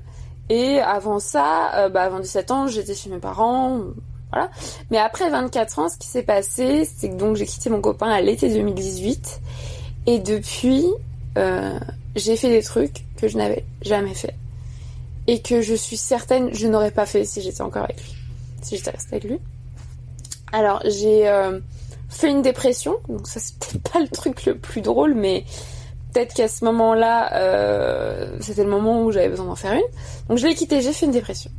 Et 0.49 0.79
avant 0.79 1.19
ça, 1.19 1.71
euh, 1.75 1.89
bah 1.89 2.03
avant 2.03 2.19
17 2.19 2.51
ans, 2.51 2.67
j'étais 2.67 2.95
chez 2.95 3.09
mes 3.09 3.17
parents. 3.17 3.81
Voilà. 4.31 4.49
Mais 4.91 4.97
après 4.97 5.29
24 5.29 5.79
ans, 5.79 5.89
ce 5.89 5.97
qui 5.97 6.07
s'est 6.07 6.23
passé, 6.23 6.85
c'est 6.85 7.09
que 7.09 7.15
donc 7.15 7.35
j'ai 7.35 7.45
quitté 7.45 7.69
mon 7.69 7.81
copain 7.81 8.09
à 8.09 8.21
l'été 8.21 8.49
2018. 8.49 9.41
Et 10.05 10.19
depuis, 10.19 10.85
euh, 11.37 11.79
j'ai 12.15 12.35
fait 12.35 12.49
des 12.49 12.63
trucs 12.63 13.05
que 13.17 13.27
je 13.27 13.37
n'avais 13.37 13.65
jamais 13.81 14.13
fait. 14.13 14.35
Et 15.27 15.41
que 15.41 15.61
je 15.61 15.73
suis 15.73 15.97
certaine 15.97 16.53
je 16.53 16.67
n'aurais 16.67 16.91
pas 16.91 17.05
fait 17.05 17.25
si 17.25 17.41
j'étais 17.41 17.61
encore 17.61 17.83
avec 17.83 18.01
lui. 18.01 18.15
Si 18.61 18.77
j'étais 18.77 18.91
restée 18.91 19.15
avec 19.15 19.23
lui. 19.23 19.39
Alors 20.51 20.81
j'ai 20.85 21.31
fait 22.09 22.29
une 22.29 22.41
dépression. 22.41 22.97
Donc 23.07 23.27
ça 23.27 23.39
c'est 23.39 23.57
peut-être 23.59 23.91
pas 23.91 23.99
le 23.99 24.07
truc 24.07 24.45
le 24.45 24.57
plus 24.57 24.81
drôle, 24.81 25.13
mais 25.13 25.45
peut-être 26.11 26.33
qu'à 26.33 26.47
ce 26.47 26.65
moment-là, 26.65 27.33
euh, 27.33 28.37
c'était 28.41 28.63
le 28.63 28.69
moment 28.69 29.03
où 29.03 29.11
j'avais 29.11 29.29
besoin 29.29 29.45
d'en 29.45 29.55
faire 29.55 29.73
une. 29.73 29.81
Donc 30.27 30.37
je 30.37 30.47
l'ai 30.47 30.55
quitté, 30.55 30.81
j'ai 30.81 30.93
fait 30.93 31.05
une 31.05 31.11
dépression. 31.11 31.51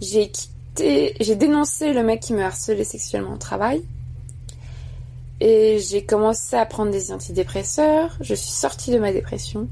J'ai 0.00 0.30
quitté, 0.30 1.14
j'ai 1.20 1.36
dénoncé 1.36 1.92
le 1.92 2.02
mec 2.02 2.20
qui 2.20 2.32
me 2.32 2.42
harcelait 2.42 2.84
sexuellement 2.84 3.34
au 3.34 3.38
travail. 3.38 3.82
Et 5.40 5.80
j'ai 5.80 6.04
commencé 6.04 6.54
à 6.54 6.64
prendre 6.66 6.92
des 6.92 7.12
antidépresseurs. 7.12 8.16
Je 8.20 8.34
suis 8.34 8.52
sortie 8.52 8.92
de 8.92 8.98
ma 8.98 9.12
dépression. 9.12 9.68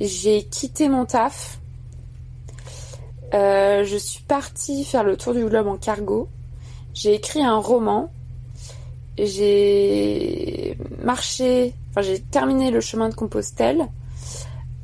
J'ai 0.00 0.42
quitté 0.44 0.88
mon 0.88 1.04
taf. 1.04 1.58
Euh, 3.34 3.84
je 3.84 3.96
suis 3.96 4.22
partie 4.24 4.84
faire 4.84 5.04
le 5.04 5.16
tour 5.16 5.34
du 5.34 5.44
globe 5.44 5.68
en 5.68 5.76
cargo. 5.76 6.28
J'ai 6.94 7.14
écrit 7.14 7.42
un 7.42 7.58
roman. 7.58 8.10
J'ai 9.18 10.76
marché 11.02 11.74
Enfin, 11.92 12.00
j'ai 12.00 12.20
terminé 12.20 12.70
le 12.70 12.80
chemin 12.80 13.10
de 13.10 13.14
Compostelle. 13.14 13.86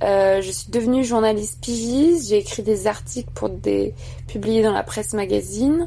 Euh, 0.03 0.43
je 0.43 0.51
suis 0.51 0.71
devenue 0.71 1.05
journaliste 1.05 1.59
pigiste. 1.63 2.29
J'ai 2.29 2.37
écrit 2.37 2.63
des 2.63 2.87
articles 2.87 3.31
pour 3.35 3.49
des 3.49 3.95
publiés 4.27 4.63
dans 4.63 4.73
la 4.75 4.83
presse 4.83 5.15
magazine 5.15 5.87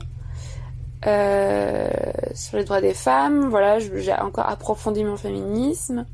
euh, 1.05 1.87
sur 2.33 2.57
les 2.57 2.63
droits 2.63 2.81
des 2.81 2.95
femmes. 2.95 3.49
Voilà, 3.49 3.77
j'ai 3.77 4.13
encore 4.13 4.49
approfondi 4.49 5.03
mon 5.03 5.15
féminisme. 5.15 6.07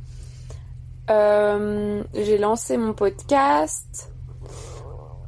Euh, 1.09 2.03
j'ai 2.13 2.37
lancé 2.37 2.75
mon 2.75 2.91
podcast. 2.91 4.11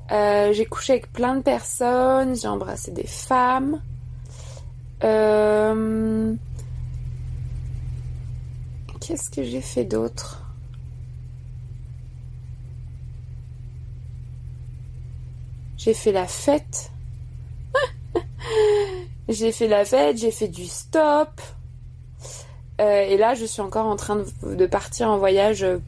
j'ai 0.10 0.66
couché 0.66 0.94
avec 0.94 1.14
plein 1.14 1.38
de 1.38 1.42
personnes. 1.42 2.36
J'ai 2.36 2.50
embrassé 2.50 2.92
des 2.92 3.08
femmes. 3.08 3.82
Euh, 5.04 6.36
Qu'est-ce 9.00 9.30
que 9.30 9.44
j'ai 9.44 9.62
fait 9.62 9.86
d'autre 9.86 10.44
J'ai 15.78 15.94
fait 15.94 16.12
la 16.12 16.28
fête. 16.28 16.92
j'ai 19.30 19.52
fait 19.52 19.68
la 19.68 19.86
fête, 19.86 20.18
j'ai 20.18 20.32
fait 20.32 20.50
du 20.50 20.66
stop. 20.66 21.42
Euh, 22.82 23.02
et 23.02 23.18
là, 23.18 23.34
je 23.34 23.46
suis 23.46 23.62
encore 23.62 23.88
en 23.88 23.96
train 23.96 24.24
de, 24.44 24.66
partir 24.66 25.10
en 25.10 25.18
voyage 25.18 25.64
euh, 25.64 25.80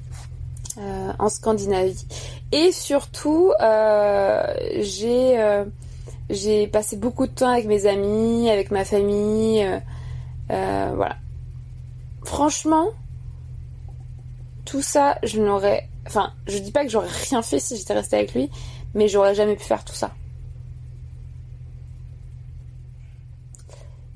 en 1.20 1.30
Scandinavie. 1.30 2.08
Et 2.52 2.72
surtout, 2.72 3.54
j'ai 3.60 5.64
j'ai 6.30 6.68
passé 6.68 6.98
beaucoup 6.98 7.28
de 7.28 7.32
temps 7.32 7.50
avec 7.50 7.66
mes 7.66 7.86
amis, 7.86 8.50
avec 8.50 8.72
ma 8.72 8.86
famille. 8.86 9.66
voilà. 10.48 11.18
Franchement, 12.24 12.88
tout 14.66 14.82
ça, 14.82 15.18
je 15.24 15.42
n'aurais. 15.42 15.90
Enfin, 16.08 16.34
je 16.48 16.58
dis 16.58 16.72
pas 16.72 16.84
que 16.84 16.90
j'aurais 16.90 17.10
rien 17.30 17.42
fait 17.42 17.60
si 17.60 17.78
j'étais 17.78 17.94
restée 17.94 18.18
avec 18.18 18.34
lui, 18.34 18.50
mais 18.94 19.08
j'aurais 19.08 19.36
jamais 19.36 19.56
pu 19.56 19.64
faire 19.64 19.84
tout 19.84 19.94
ça. 19.94 20.12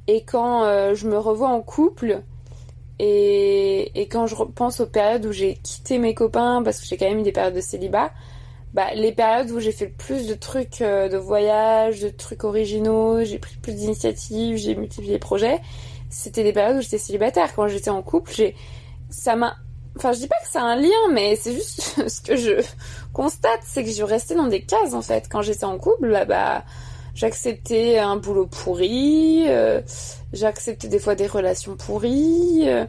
Et 0.07 0.23
quand 0.23 0.63
euh, 0.63 0.93
je 0.93 1.07
me 1.07 1.17
revois 1.17 1.49
en 1.49 1.61
couple, 1.61 2.21
et, 2.99 3.99
et, 3.99 4.07
quand 4.07 4.27
je 4.27 4.35
repense 4.35 4.79
aux 4.79 4.85
périodes 4.85 5.25
où 5.25 5.31
j'ai 5.31 5.55
quitté 5.55 5.97
mes 5.97 6.13
copains, 6.13 6.61
parce 6.63 6.79
que 6.79 6.85
j'ai 6.85 6.95
quand 6.95 7.09
même 7.09 7.19
eu 7.19 7.23
des 7.23 7.31
périodes 7.31 7.55
de 7.55 7.61
célibat, 7.61 8.11
bah, 8.75 8.93
les 8.93 9.13
périodes 9.13 9.51
où 9.51 9.61
j'ai 9.61 9.71
fait 9.71 9.85
le 9.85 9.91
plus 9.93 10.27
de 10.27 10.33
trucs 10.33 10.81
euh, 10.81 11.07
de 11.07 11.15
voyage, 11.15 12.01
de 12.01 12.09
trucs 12.09 12.43
originaux, 12.43 13.23
j'ai 13.23 13.39
pris 13.39 13.55
plus 13.55 13.73
d'initiatives, 13.73 14.57
j'ai 14.57 14.75
multiplié 14.75 15.13
les 15.13 15.19
projets, 15.19 15.61
c'était 16.09 16.43
des 16.43 16.51
périodes 16.51 16.75
où 16.75 16.81
j'étais 16.81 16.97
célibataire. 16.97 17.55
Quand 17.55 17.69
j'étais 17.69 17.89
en 17.89 18.01
couple, 18.01 18.33
j'ai 18.35 18.53
ça 19.09 19.37
m'a 19.37 19.55
Enfin, 19.97 20.11
je 20.11 20.19
dis 20.19 20.27
pas 20.27 20.35
que 20.43 20.49
c'est 20.51 20.59
un 20.59 20.75
lien, 20.75 20.89
mais 21.13 21.37
c'est 21.37 21.53
juste 21.53 22.03
ce 22.09 22.19
que 22.19 22.35
je 22.35 22.61
constate, 23.13 23.61
c'est 23.63 23.85
que 23.85 23.89
je 23.89 24.03
restais 24.03 24.35
dans 24.35 24.47
des 24.47 24.61
cases 24.61 24.93
en 24.93 25.01
fait. 25.01 25.29
Quand 25.31 25.41
j'étais 25.41 25.63
en 25.63 25.77
couple, 25.77 26.11
bah, 26.11 26.25
bah 26.25 26.65
j'acceptais 27.13 27.97
un 27.97 28.17
boulot 28.17 28.45
pourri, 28.45 29.45
euh, 29.47 29.79
j'acceptais 30.33 30.89
des 30.89 30.99
fois 30.99 31.15
des 31.15 31.27
relations 31.27 31.77
pourries, 31.77 32.63
euh, 32.65 32.85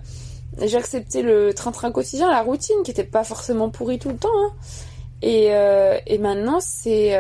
j'acceptais 0.60 1.22
le 1.22 1.54
train-train 1.54 1.92
quotidien, 1.92 2.28
la 2.28 2.42
routine 2.42 2.82
qui 2.84 2.90
était 2.90 3.04
pas 3.04 3.22
forcément 3.22 3.70
pourrie 3.70 4.00
tout 4.00 4.08
le 4.08 4.16
temps. 4.16 4.28
Hein. 4.34 4.50
Et, 5.22 5.48
euh, 5.50 5.98
et 6.06 6.18
maintenant, 6.18 6.58
c'est 6.60 7.16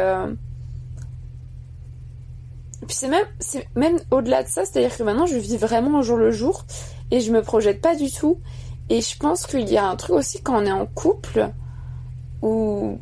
puis 2.86 2.96
c'est 2.96 3.08
même, 3.08 3.26
même 3.74 3.98
au-delà 4.10 4.42
de 4.42 4.48
ça, 4.48 4.64
c'est-à-dire 4.64 4.96
que 4.96 5.02
maintenant 5.02 5.26
je 5.26 5.36
vis 5.36 5.56
vraiment 5.56 5.98
au 5.98 6.02
jour 6.02 6.16
le 6.16 6.30
jour 6.30 6.64
et 7.10 7.20
je 7.20 7.32
me 7.32 7.42
projette 7.42 7.80
pas 7.80 7.96
du 7.96 8.10
tout. 8.10 8.38
Et 8.88 9.00
je 9.00 9.16
pense 9.18 9.46
qu'il 9.46 9.68
y 9.68 9.76
a 9.76 9.88
un 9.88 9.96
truc 9.96 10.16
aussi 10.16 10.40
quand 10.40 10.62
on 10.62 10.64
est 10.64 10.72
en 10.72 10.86
couple, 10.86 11.50
où 12.42 12.98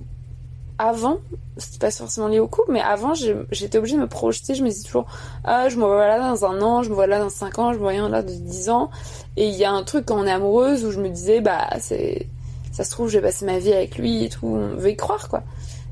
avant, 0.79 1.19
c'était 1.59 1.79
pas 1.79 1.91
forcément 1.91 2.29
lié 2.29 2.41
au 2.41 2.49
couple, 2.49 2.73
mais 2.73 2.81
avant 2.81 3.13
j'étais 3.15 3.77
obligée 3.77 3.97
de 3.97 4.01
me 4.01 4.09
projeter, 4.09 4.55
je 4.55 4.63
me 4.63 4.69
disais 4.69 4.85
toujours, 4.85 5.05
ah 5.45 5.69
je 5.69 5.77
me 5.77 5.85
vois 5.85 6.09
là 6.09 6.19
dans 6.19 6.45
un 6.47 6.63
an, 6.63 6.83
je 6.83 6.89
me 6.89 6.95
vois 6.95 7.07
là 7.07 7.19
dans 7.19 7.29
cinq 7.29 7.59
ans, 7.59 7.73
je 7.75 7.79
me 7.79 7.83
vois 7.83 7.93
là 8.09 8.23
de 8.23 8.33
dix 8.33 8.71
ans. 8.71 8.91
Et 9.37 9.47
il 9.49 9.55
y 9.55 9.65
a 9.65 9.73
un 9.73 9.83
truc 9.83 10.07
quand 10.07 10.19
on 10.19 10.27
est 10.27 10.33
amoureuse 10.33 10.87
où 10.87 10.91
je 10.91 11.01
me 11.01 11.11
disais, 11.11 11.43
bah 11.43 11.69
c'est, 11.81 12.29
ça 12.75 12.83
se 12.83 12.91
trouve, 12.91 13.09
je 13.09 13.19
vais 13.19 13.23
passer 13.23 13.45
ma 13.45 13.61
vie 13.61 13.73
avec 13.73 13.97
lui 13.97 14.25
et 14.25 14.29
tout, 14.29 14.49
on 14.49 14.75
veut 14.75 14.91
y 14.91 14.97
croire 14.97 15.29
quoi. 15.29 15.45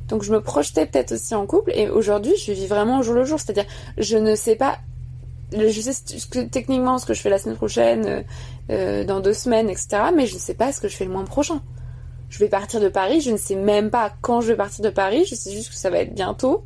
Donc 0.09 0.25
je 0.25 0.33
me 0.33 0.41
projetais 0.41 0.85
peut-être 0.85 1.13
aussi 1.13 1.33
en 1.35 1.47
couple 1.47 1.71
et 1.75 1.89
aujourd'hui 1.89 2.35
je 2.37 2.51
vis 2.51 2.67
vraiment 2.67 2.99
au 2.99 3.03
jour 3.05 3.15
le 3.15 3.25
jour, 3.25 3.39
c'est-à-dire 3.39 3.67
je 3.99 4.17
ne 4.17 4.35
sais 4.35 4.57
pas 4.57 4.79
je 5.53 5.81
sais 5.81 5.93
que, 6.31 6.41
techniquement 6.41 6.99
ce 6.99 7.07
que 7.07 7.15
je 7.15 7.21
fais 7.21 7.31
la 7.31 7.39
semaine 7.39 7.57
prochaine, 7.57 8.07
euh, 8.07 8.23
euh, 8.71 9.05
dans 9.05 9.21
deux 9.21 9.35
semaines, 9.35 9.71
etc. 9.71 10.05
Mais 10.17 10.27
je 10.27 10.35
ne 10.35 10.41
sais 10.41 10.55
pas 10.55 10.73
ce 10.73 10.81
que 10.81 10.89
je 10.89 10.97
fais 10.97 11.05
le 11.05 11.13
mois 11.13 11.25
prochain. 11.25 11.61
Je 12.31 12.39
vais 12.39 12.49
partir 12.49 12.81
de 12.81 12.89
Paris, 12.89 13.21
je 13.21 13.31
ne 13.31 13.37
sais 13.37 13.55
même 13.55 13.91
pas 13.91 14.13
quand 14.21 14.41
je 14.41 14.49
vais 14.49 14.57
partir 14.57 14.83
de 14.83 14.91
Paris, 14.91 15.25
je 15.29 15.37
sais 15.37 15.53
juste 15.53 15.69
que 15.69 15.77
ça 15.77 15.89
va 15.91 15.99
être 15.99 16.15
bientôt 16.15 16.65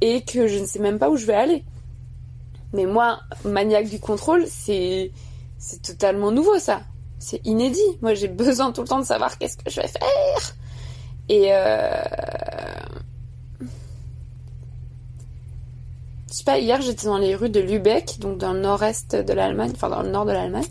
et 0.00 0.22
que 0.22 0.46
je 0.46 0.58
ne 0.58 0.66
sais 0.66 0.78
même 0.78 0.98
pas 0.98 1.10
où 1.10 1.16
je 1.16 1.26
vais 1.26 1.34
aller. 1.34 1.64
Mais 2.72 2.84
moi, 2.84 3.20
maniaque 3.44 3.88
du 3.88 3.98
contrôle, 3.98 4.44
c'est 4.46 5.10
c'est 5.58 5.82
totalement 5.82 6.30
nouveau 6.30 6.58
ça. 6.58 6.82
C'est 7.20 7.46
inédit. 7.46 7.78
Moi, 8.02 8.14
j'ai 8.14 8.28
besoin 8.28 8.72
tout 8.72 8.80
le 8.80 8.88
temps 8.88 8.98
de 8.98 9.04
savoir 9.04 9.38
qu'est-ce 9.38 9.56
que 9.56 9.70
je 9.70 9.80
vais 9.80 9.88
faire. 9.88 10.56
Et 11.28 11.50
euh, 11.52 12.02
je 16.28 16.34
sais 16.34 16.44
pas, 16.44 16.58
hier 16.58 16.82
j'étais 16.82 17.06
dans 17.06 17.18
les 17.18 17.36
rues 17.36 17.50
de 17.50 17.60
Lübeck, 17.60 18.18
donc 18.18 18.38
dans 18.38 18.52
le 18.52 18.58
nord-est 18.58 19.14
de 19.14 19.32
l'Allemagne, 19.32 19.70
enfin 19.72 19.88
dans 19.88 20.02
le 20.02 20.10
nord 20.10 20.24
de 20.24 20.32
l'Allemagne. 20.32 20.66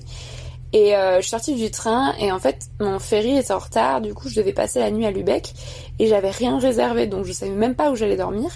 Et 0.73 0.97
euh, 0.97 1.17
je 1.17 1.21
suis 1.21 1.29
sortie 1.29 1.55
du 1.55 1.71
train 1.71 2.13
et 2.19 2.31
en 2.31 2.39
fait 2.39 2.67
mon 2.81 2.99
ferry 2.99 3.37
était 3.37 3.53
en 3.53 3.59
retard, 3.59 4.01
du 4.01 4.13
coup 4.13 4.27
je 4.27 4.35
devais 4.35 4.51
passer 4.51 4.79
la 4.79 4.91
nuit 4.91 5.05
à 5.05 5.11
Lübeck 5.11 5.53
et 5.97 6.07
j'avais 6.07 6.29
rien 6.29 6.59
réservé 6.59 7.07
donc 7.07 7.25
je 7.25 7.31
savais 7.31 7.51
même 7.51 7.75
pas 7.75 7.89
où 7.89 7.95
j'allais 7.95 8.17
dormir. 8.17 8.51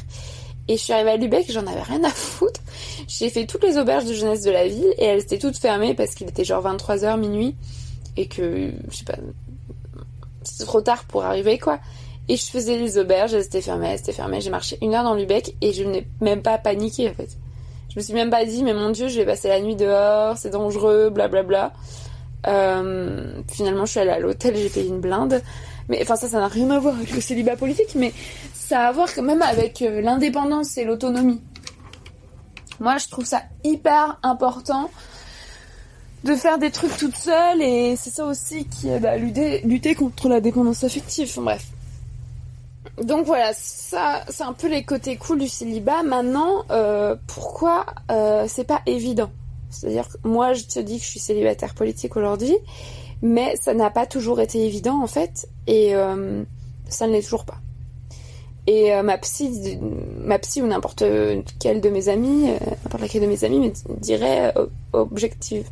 Et 0.67 0.77
je 0.77 0.81
suis 0.81 0.93
arrivée 0.93 1.11
à 1.11 1.17
Lübeck, 1.17 1.51
j'en 1.51 1.67
avais 1.67 1.81
rien 1.81 2.03
à 2.03 2.09
foutre. 2.09 2.61
J'ai 3.07 3.29
fait 3.29 3.45
toutes 3.45 3.63
les 3.63 3.77
auberges 3.77 4.05
de 4.05 4.13
jeunesse 4.13 4.43
de 4.43 4.51
la 4.51 4.67
ville 4.67 4.93
et 4.97 5.05
elles 5.05 5.21
étaient 5.21 5.37
toutes 5.37 5.57
fermées 5.57 5.93
parce 5.93 6.15
qu'il 6.15 6.27
était 6.27 6.45
genre 6.45 6.63
23h 6.63 7.19
minuit 7.19 7.55
et 8.15 8.27
que 8.27 8.71
je 8.89 8.95
sais 8.95 9.05
pas 9.05 9.17
c'était 10.43 10.65
trop 10.65 10.81
tard 10.81 11.03
pour 11.05 11.23
arriver 11.23 11.57
quoi. 11.57 11.79
Et 12.29 12.37
je 12.37 12.45
faisais 12.45 12.77
les 12.77 12.97
auberges, 12.97 13.33
elles 13.33 13.45
étaient 13.45 13.61
fermées, 13.61 13.89
elles 13.89 13.99
étaient 13.99 14.13
fermées. 14.13 14.39
J'ai 14.39 14.49
marché 14.49 14.77
une 14.81 14.95
heure 14.95 15.03
dans 15.03 15.15
Lübeck 15.15 15.55
et 15.61 15.73
je 15.73 15.83
n'ai 15.83 16.07
même 16.21 16.41
pas 16.41 16.57
paniqué 16.57 17.09
en 17.09 17.13
fait. 17.13 17.37
Je 17.89 17.99
me 17.99 18.03
suis 18.03 18.13
même 18.13 18.29
pas 18.29 18.45
dit, 18.45 18.63
mais 18.63 18.73
mon 18.73 18.89
dieu, 18.89 19.07
je 19.07 19.17
vais 19.17 19.25
passer 19.25 19.49
la 19.49 19.61
nuit 19.61 19.75
dehors, 19.75 20.37
c'est 20.37 20.49
dangereux, 20.49 21.09
blablabla. 21.09 21.73
Euh, 22.47 23.33
finalement, 23.51 23.85
je 23.85 23.91
suis 23.91 23.99
allée 23.99 24.09
à 24.09 24.19
l'hôtel, 24.19 24.55
j'ai 24.55 24.69
payé 24.69 24.87
une 24.87 24.99
blinde. 24.99 25.41
Mais 25.89 26.01
enfin, 26.01 26.15
ça, 26.15 26.27
ça 26.27 26.39
n'a 26.39 26.47
rien 26.47 26.71
à 26.71 26.79
voir 26.79 26.95
avec 26.95 27.11
le 27.13 27.21
célibat 27.21 27.55
politique, 27.55 27.93
mais 27.95 28.11
à 28.73 28.91
voir 28.91 29.13
quand 29.13 29.23
même 29.23 29.41
avec 29.41 29.81
euh, 29.81 30.01
l'indépendance 30.01 30.77
et 30.77 30.85
l'autonomie. 30.85 31.41
Moi, 32.79 32.97
je 32.97 33.07
trouve 33.07 33.25
ça 33.25 33.43
hyper 33.63 34.19
important 34.23 34.89
de 36.23 36.35
faire 36.35 36.57
des 36.57 36.71
trucs 36.71 36.95
toute 36.97 37.15
seule 37.15 37.61
et 37.61 37.95
c'est 37.95 38.09
ça 38.09 38.25
aussi 38.25 38.65
qui 38.65 38.89
à 38.89 39.17
lutter, 39.17 39.61
lutter 39.61 39.95
contre 39.95 40.29
la 40.29 40.39
dépendance 40.39 40.83
affective. 40.83 41.31
bref. 41.37 41.65
Donc 43.01 43.25
voilà, 43.25 43.51
ça 43.53 44.23
c'est 44.29 44.43
un 44.43 44.53
peu 44.53 44.69
les 44.69 44.83
côtés 44.83 45.17
cool 45.17 45.39
du 45.39 45.47
célibat. 45.47 46.03
Maintenant, 46.03 46.63
euh, 46.69 47.15
pourquoi 47.27 47.85
euh, 48.11 48.45
c'est 48.47 48.65
pas 48.65 48.81
évident? 48.85 49.31
C'est-à-dire 49.69 50.07
que 50.07 50.27
moi 50.27 50.53
je 50.53 50.63
te 50.65 50.79
dis 50.79 50.99
que 50.99 51.03
je 51.03 51.09
suis 51.09 51.19
célibataire 51.19 51.73
politique 51.73 52.15
aujourd'hui, 52.15 52.55
mais 53.21 53.55
ça 53.59 53.73
n'a 53.73 53.89
pas 53.89 54.05
toujours 54.05 54.39
été 54.41 54.63
évident 54.65 55.01
en 55.01 55.07
fait, 55.07 55.47
et 55.65 55.95
euh, 55.95 56.43
ça 56.87 57.07
ne 57.07 57.13
l'est 57.13 57.23
toujours 57.23 57.45
pas. 57.45 57.62
Et 58.65 58.93
ma 59.01 59.17
psy, 59.17 59.77
ma 60.19 60.39
psy 60.39 60.61
ou 60.61 60.67
n'importe 60.67 61.03
quel 61.59 61.81
de 61.81 61.89
mes 61.89 62.07
amis, 62.07 62.45
n'importe 62.83 63.01
laquelle 63.01 63.23
de 63.23 63.27
mes 63.27 63.43
amis 63.43 63.59
me 63.59 63.99
dirait 63.99 64.53
objective. 64.93 65.67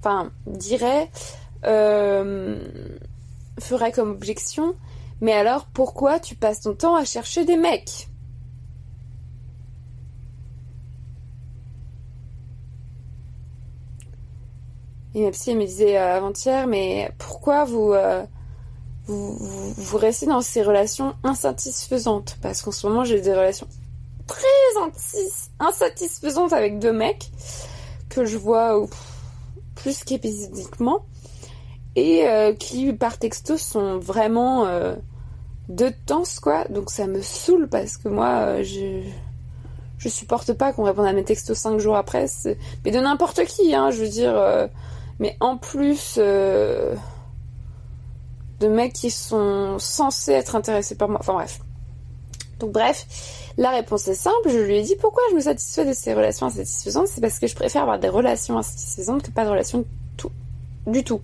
Enfin, 0.00 0.30
dirait, 0.46 1.08
euh, 1.64 2.58
ferait 3.58 3.92
comme 3.92 4.10
objection, 4.10 4.74
mais 5.20 5.32
alors 5.32 5.66
pourquoi 5.66 6.20
tu 6.20 6.34
passes 6.34 6.60
ton 6.60 6.74
temps 6.74 6.94
à 6.94 7.04
chercher 7.04 7.44
des 7.44 7.56
mecs? 7.56 8.08
Et 15.14 15.24
ma 15.24 15.30
psy 15.30 15.54
me 15.54 15.64
disait 15.64 15.96
euh, 15.96 16.16
avant-hier, 16.18 16.66
mais 16.66 17.10
pourquoi 17.18 17.66
euh, 17.68 18.22
vous, 19.06 19.96
restez 19.96 20.26
dans 20.26 20.40
ces 20.40 20.62
relations 20.62 21.14
insatisfaisantes 21.22 22.36
Parce 22.42 22.62
qu'en 22.62 22.72
ce 22.72 22.86
moment, 22.86 23.04
j'ai 23.04 23.20
des 23.20 23.32
relations 23.32 23.68
très 24.26 25.36
insatisfaisantes 25.60 26.52
avec 26.52 26.78
deux 26.78 26.92
mecs 26.92 27.30
que 28.08 28.24
je 28.24 28.36
vois 28.36 28.86
plus 29.76 30.02
qu'épisodiquement, 30.02 31.04
et 31.94 32.28
euh, 32.28 32.52
qui 32.52 32.92
par 32.92 33.18
texto 33.18 33.56
sont 33.56 33.98
vraiment 33.98 34.66
euh, 34.66 34.94
de 35.68 35.90
temps 36.06 36.24
quoi. 36.42 36.64
Donc 36.68 36.90
ça 36.90 37.06
me 37.06 37.22
saoule 37.22 37.68
parce 37.68 37.96
que 37.96 38.08
moi, 38.08 38.28
euh, 38.40 38.62
je 38.62 39.02
je 39.98 40.08
supporte 40.10 40.52
pas 40.52 40.72
qu'on 40.72 40.82
réponde 40.82 41.06
à 41.06 41.12
mes 41.12 41.24
textos 41.24 41.56
cinq 41.56 41.78
jours 41.78 41.96
après, 41.96 42.26
mais 42.84 42.90
de 42.90 42.98
n'importe 42.98 43.44
qui, 43.46 43.74
hein, 43.74 43.90
je 43.90 44.02
veux 44.02 44.08
dire. 44.08 44.68
mais 45.18 45.38
en 45.40 45.56
plus 45.56 46.18
de 48.60 48.68
mecs 48.68 48.92
qui 48.92 49.10
sont 49.10 49.78
censés 49.78 50.32
être 50.32 50.56
intéressés 50.56 50.94
par 50.94 51.08
moi. 51.08 51.18
Enfin 51.20 51.34
bref. 51.34 51.60
Donc 52.58 52.72
bref, 52.72 53.06
la 53.58 53.70
réponse 53.70 54.08
est 54.08 54.14
simple, 54.14 54.48
je 54.48 54.58
lui 54.58 54.76
ai 54.76 54.82
dit 54.82 54.96
pourquoi 54.96 55.22
je 55.30 55.36
me 55.36 55.40
satisfais 55.40 55.84
de 55.84 55.92
ces 55.92 56.14
relations 56.14 56.46
insatisfaisantes, 56.46 57.06
c'est 57.06 57.20
parce 57.20 57.38
que 57.38 57.46
je 57.46 57.54
préfère 57.54 57.82
avoir 57.82 57.98
des 57.98 58.08
relations 58.08 58.56
insatisfaisantes 58.56 59.22
que 59.22 59.30
pas 59.30 59.44
de 59.44 59.50
relations 59.50 59.84
du 60.86 61.04
tout. 61.04 61.20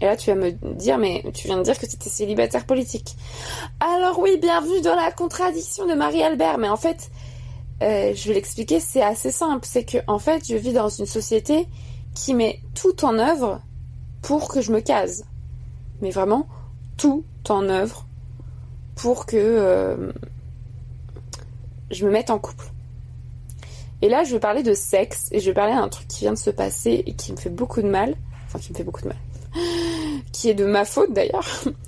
Et 0.00 0.04
là, 0.04 0.16
tu 0.16 0.30
vas 0.30 0.36
me 0.36 0.52
dire, 0.74 0.98
mais 0.98 1.24
tu 1.34 1.48
viens 1.48 1.58
de 1.58 1.62
dire 1.62 1.78
que 1.78 1.86
tu 1.86 1.94
étais 1.94 2.10
célibataire 2.10 2.66
politique. 2.66 3.16
Alors 3.80 4.18
oui, 4.20 4.38
bienvenue 4.40 4.80
dans 4.80 4.94
la 4.94 5.10
contradiction 5.10 5.86
de 5.86 5.94
Marie-Albert, 5.94 6.58
mais 6.58 6.68
en 6.68 6.76
fait, 6.76 7.10
euh, 7.82 8.12
je 8.14 8.28
vais 8.28 8.34
l'expliquer, 8.34 8.78
c'est 8.78 9.02
assez 9.02 9.32
simple. 9.32 9.66
C'est 9.68 9.84
que, 9.84 9.98
en 10.06 10.18
fait, 10.18 10.46
je 10.48 10.54
vis 10.54 10.72
dans 10.72 10.88
une 10.88 11.06
société 11.06 11.66
qui 12.14 12.34
met 12.34 12.60
tout 12.74 13.04
en 13.04 13.18
œuvre 13.18 13.60
pour 14.22 14.48
que 14.48 14.60
je 14.60 14.70
me 14.70 14.80
case. 14.80 15.24
Mais 16.00 16.10
vraiment, 16.10 16.46
tout 16.96 17.24
en 17.48 17.68
œuvre 17.68 18.06
pour 18.98 19.26
que 19.26 19.36
euh, 19.36 20.12
je 21.90 22.04
me 22.04 22.10
mette 22.10 22.30
en 22.30 22.38
couple. 22.38 22.66
Et 24.02 24.08
là, 24.08 24.24
je 24.24 24.32
vais 24.32 24.40
parler 24.40 24.62
de 24.62 24.74
sexe 24.74 25.28
et 25.32 25.40
je 25.40 25.46
vais 25.46 25.54
parler 25.54 25.72
d'un 25.72 25.88
truc 25.88 26.06
qui 26.08 26.20
vient 26.20 26.32
de 26.32 26.38
se 26.38 26.50
passer 26.50 27.02
et 27.06 27.14
qui 27.14 27.32
me 27.32 27.36
fait 27.36 27.50
beaucoup 27.50 27.80
de 27.80 27.88
mal. 27.88 28.14
Enfin, 28.46 28.58
qui 28.58 28.72
me 28.72 28.76
fait 28.76 28.84
beaucoup 28.84 29.02
de 29.02 29.08
mal. 29.08 29.16
Qui 30.32 30.50
est 30.50 30.54
de 30.54 30.64
ma 30.64 30.84
faute 30.84 31.12
d'ailleurs. 31.12 31.46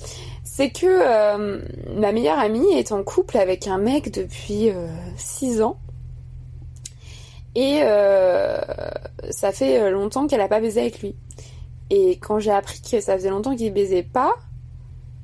C'est 0.44 0.70
que 0.70 0.86
euh, 0.86 1.60
ma 1.96 2.12
meilleure 2.12 2.38
amie 2.38 2.66
est 2.72 2.92
en 2.92 3.02
couple 3.02 3.38
avec 3.38 3.66
un 3.66 3.78
mec 3.78 4.12
depuis 4.12 4.70
6 5.16 5.60
euh, 5.60 5.64
ans. 5.64 5.78
Et 7.54 7.80
ça 9.30 9.52
fait 9.52 9.90
longtemps 9.90 10.26
qu'elle 10.26 10.40
a 10.40 10.48
pas 10.48 10.60
baisé 10.60 10.80
avec 10.80 11.00
lui. 11.00 11.16
Et 11.90 12.12
quand 12.12 12.38
j'ai 12.38 12.52
appris 12.52 12.80
que 12.80 13.00
ça 13.00 13.16
faisait 13.16 13.30
longtemps 13.30 13.56
qu'il 13.56 13.72
baisait 13.72 14.02
pas, 14.02 14.34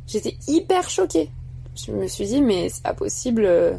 j'étais 0.07 0.37
hyper 0.48 0.90
choquée 0.90 1.31
je 1.76 1.92
me 1.92 2.07
suis 2.07 2.26
dit, 2.26 2.42
mais 2.42 2.68
c'est 2.68 2.83
pas 2.83 2.94
possible. 2.94 3.44
Euh, 3.44 3.76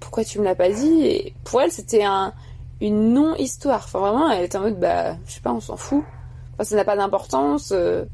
pourquoi 0.00 0.24
tu 0.24 0.38
me 0.38 0.44
l'as 0.44 0.54
pas 0.54 0.70
dit? 0.70 1.06
Et 1.06 1.34
pour 1.44 1.60
elle, 1.60 1.70
c'était 1.70 2.04
un, 2.04 2.32
une 2.80 3.12
non-histoire. 3.12 3.82
Enfin, 3.84 3.98
vraiment, 4.00 4.30
elle 4.30 4.44
était 4.44 4.58
en 4.58 4.62
mode, 4.62 4.80
bah, 4.80 5.16
je 5.26 5.32
sais 5.32 5.40
pas, 5.40 5.52
on 5.52 5.60
s'en 5.60 5.76
fout. 5.76 6.04
Enfin, 6.54 6.64
ça 6.64 6.76
n'a 6.76 6.84
pas 6.84 6.96
d'importance. 6.96 7.72
Euh, 7.72 8.04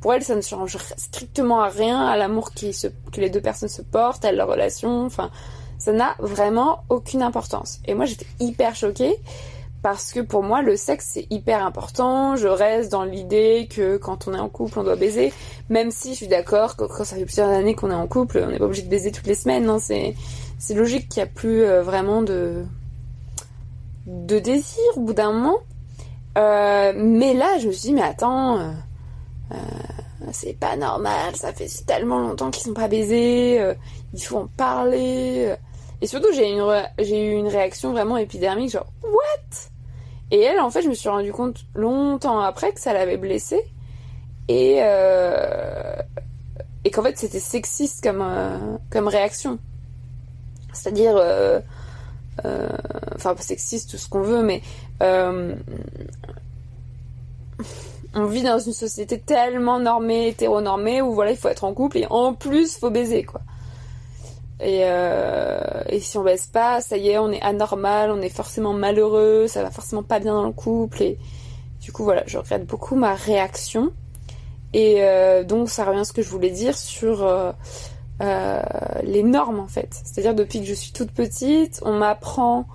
pour 0.00 0.14
elle, 0.14 0.22
ça 0.22 0.34
ne 0.34 0.40
change 0.40 0.78
strictement 0.96 1.60
à 1.60 1.68
rien 1.68 2.00
à 2.00 2.16
l'amour 2.16 2.52
qui 2.52 2.72
se, 2.72 2.88
que 3.12 3.20
les 3.20 3.30
deux 3.30 3.40
personnes 3.40 3.68
se 3.68 3.82
portent, 3.82 4.24
à 4.24 4.32
leur 4.32 4.48
relation. 4.48 5.04
Enfin, 5.04 5.30
ça 5.78 5.92
n'a 5.92 6.14
vraiment 6.18 6.84
aucune 6.88 7.22
importance. 7.22 7.80
Et 7.86 7.94
moi, 7.94 8.04
j'étais 8.04 8.26
hyper 8.40 8.74
choquée 8.74 9.16
parce 9.82 10.12
que 10.12 10.20
pour 10.20 10.44
moi 10.44 10.62
le 10.62 10.76
sexe 10.76 11.10
c'est 11.12 11.26
hyper 11.30 11.66
important. 11.66 12.36
Je 12.36 12.46
reste 12.46 12.90
dans 12.90 13.04
l'idée 13.04 13.68
que 13.68 13.96
quand 13.96 14.28
on 14.28 14.34
est 14.34 14.38
en 14.38 14.48
couple 14.48 14.78
on 14.78 14.84
doit 14.84 14.96
baiser, 14.96 15.32
même 15.68 15.90
si 15.90 16.10
je 16.10 16.18
suis 16.18 16.28
d'accord 16.28 16.76
que 16.76 16.84
quand 16.84 17.04
ça 17.04 17.16
fait 17.16 17.24
plusieurs 17.24 17.48
années 17.48 17.74
qu'on 17.74 17.90
est 17.90 17.94
en 17.94 18.06
couple, 18.06 18.42
on 18.46 18.50
n'est 18.50 18.58
pas 18.58 18.64
obligé 18.64 18.82
de 18.82 18.88
baiser 18.88 19.10
toutes 19.10 19.26
les 19.26 19.34
semaines. 19.34 19.64
Non, 19.64 19.78
c'est 19.78 20.14
logique 20.70 21.08
qu'il 21.08 21.22
n'y 21.22 21.28
a 21.28 21.32
plus 21.32 21.64
euh, 21.64 21.82
vraiment 21.82 22.22
de 22.22 22.64
désir 24.06 24.82
au 24.96 25.00
bout 25.00 25.14
d'un 25.14 25.32
moment. 25.32 25.58
Euh, 26.38 26.92
mais 26.96 27.34
là 27.34 27.58
je 27.58 27.66
me 27.66 27.72
suis 27.72 27.88
dit 27.88 27.92
mais 27.92 28.02
attends, 28.02 28.58
euh, 28.60 29.56
c'est 30.30 30.58
pas 30.58 30.76
normal, 30.76 31.34
ça 31.34 31.52
fait 31.52 31.68
tellement 31.84 32.20
longtemps 32.20 32.50
qu'ils 32.50 32.62
sont 32.62 32.72
pas 32.72 32.88
baisés, 32.88 33.60
il 34.14 34.22
faut 34.22 34.38
en 34.38 34.46
parler. 34.46 35.54
Et 36.02 36.08
surtout, 36.08 36.32
j'ai 36.34 36.50
une, 36.50 36.64
eu 36.98 37.32
une 37.32 37.46
réaction 37.46 37.92
vraiment 37.92 38.16
épidermique, 38.16 38.70
genre, 38.70 38.88
what? 39.04 39.71
Et 40.32 40.40
elle, 40.40 40.58
en 40.60 40.70
fait, 40.70 40.80
je 40.80 40.88
me 40.88 40.94
suis 40.94 41.10
rendu 41.10 41.30
compte 41.30 41.66
longtemps 41.74 42.40
après 42.40 42.72
que 42.72 42.80
ça 42.80 42.94
l'avait 42.94 43.18
blessée. 43.18 43.62
Et, 44.48 44.78
euh, 44.80 45.94
qu'en 46.90 47.02
fait, 47.02 47.18
c'était 47.18 47.38
sexiste 47.38 48.02
comme, 48.02 48.22
euh, 48.22 48.56
comme 48.90 49.08
réaction. 49.08 49.58
C'est-à-dire, 50.72 51.16
euh, 51.16 51.60
enfin, 53.14 53.34
pas 53.34 53.42
sexiste, 53.42 53.90
tout 53.90 53.98
ce 53.98 54.08
qu'on 54.08 54.22
veut, 54.22 54.42
mais 54.42 54.62
on 58.14 58.24
vit 58.24 58.42
dans 58.42 58.58
une 58.58 58.72
société 58.72 59.20
tellement 59.20 59.80
normée, 59.80 60.28
hétéronormée, 60.28 61.02
où 61.02 61.12
voilà, 61.12 61.32
il 61.32 61.36
faut 61.36 61.48
être 61.48 61.64
en 61.64 61.74
couple 61.74 61.98
et 61.98 62.06
en 62.08 62.32
plus, 62.32 62.78
faut 62.78 62.90
baiser, 62.90 63.24
quoi. 63.24 63.42
Et, 64.62 64.82
euh, 64.84 65.82
et 65.88 65.98
si 65.98 66.16
on 66.18 66.22
baisse 66.22 66.46
pas, 66.46 66.80
ça 66.80 66.96
y 66.96 67.08
est, 67.10 67.18
on 67.18 67.32
est 67.32 67.42
anormal, 67.42 68.12
on 68.12 68.20
est 68.20 68.28
forcément 68.28 68.72
malheureux, 68.72 69.46
ça 69.48 69.62
va 69.62 69.70
forcément 69.70 70.04
pas 70.04 70.20
bien 70.20 70.34
dans 70.34 70.46
le 70.46 70.52
couple. 70.52 71.02
Et 71.02 71.18
du 71.80 71.90
coup, 71.90 72.04
voilà, 72.04 72.22
je 72.26 72.38
regrette 72.38 72.64
beaucoup 72.64 72.94
ma 72.94 73.14
réaction. 73.14 73.92
Et 74.72 75.02
euh, 75.02 75.42
donc, 75.42 75.68
ça 75.68 75.84
revient 75.84 76.00
à 76.00 76.04
ce 76.04 76.12
que 76.12 76.22
je 76.22 76.28
voulais 76.28 76.50
dire 76.50 76.78
sur 76.78 77.24
euh, 77.24 78.62
les 79.02 79.24
normes, 79.24 79.58
en 79.58 79.66
fait. 79.66 80.00
C'est-à-dire, 80.04 80.34
depuis 80.34 80.60
que 80.60 80.66
je 80.66 80.74
suis 80.74 80.92
toute 80.92 81.10
petite, 81.10 81.80
on 81.84 81.94
m'apprend, 81.94 82.66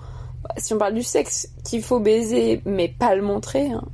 si 0.58 0.74
on 0.74 0.78
parle 0.78 0.94
du 0.94 1.02
sexe, 1.02 1.48
qu'il 1.64 1.82
faut 1.82 2.00
baiser, 2.00 2.60
mais 2.66 2.88
pas 2.88 3.14
le 3.14 3.22
montrer. 3.22 3.70
Hein. 3.70 3.84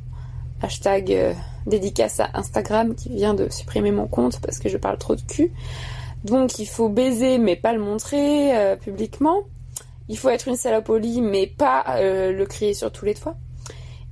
Hashtag 0.62 1.36
dédicace 1.66 2.20
à 2.20 2.30
Instagram 2.34 2.94
qui 2.94 3.08
vient 3.10 3.34
de 3.34 3.48
supprimer 3.50 3.90
mon 3.90 4.06
compte 4.06 4.40
parce 4.40 4.58
que 4.58 4.68
je 4.68 4.76
parle 4.76 4.98
trop 4.98 5.14
de 5.14 5.22
cul. 5.22 5.52
Donc 6.24 6.58
il 6.58 6.66
faut 6.66 6.88
baiser 6.88 7.38
mais 7.38 7.54
pas 7.54 7.72
le 7.72 7.80
montrer 7.80 8.56
euh, 8.56 8.76
publiquement. 8.76 9.42
Il 10.08 10.18
faut 10.18 10.30
être 10.30 10.48
une 10.48 10.56
salopolie 10.56 11.20
mais 11.20 11.46
pas 11.46 11.84
euh, 11.96 12.32
le 12.32 12.46
crier 12.46 12.74
sur 12.74 12.90
tous 12.90 13.04
les 13.04 13.14
toits. 13.14 13.36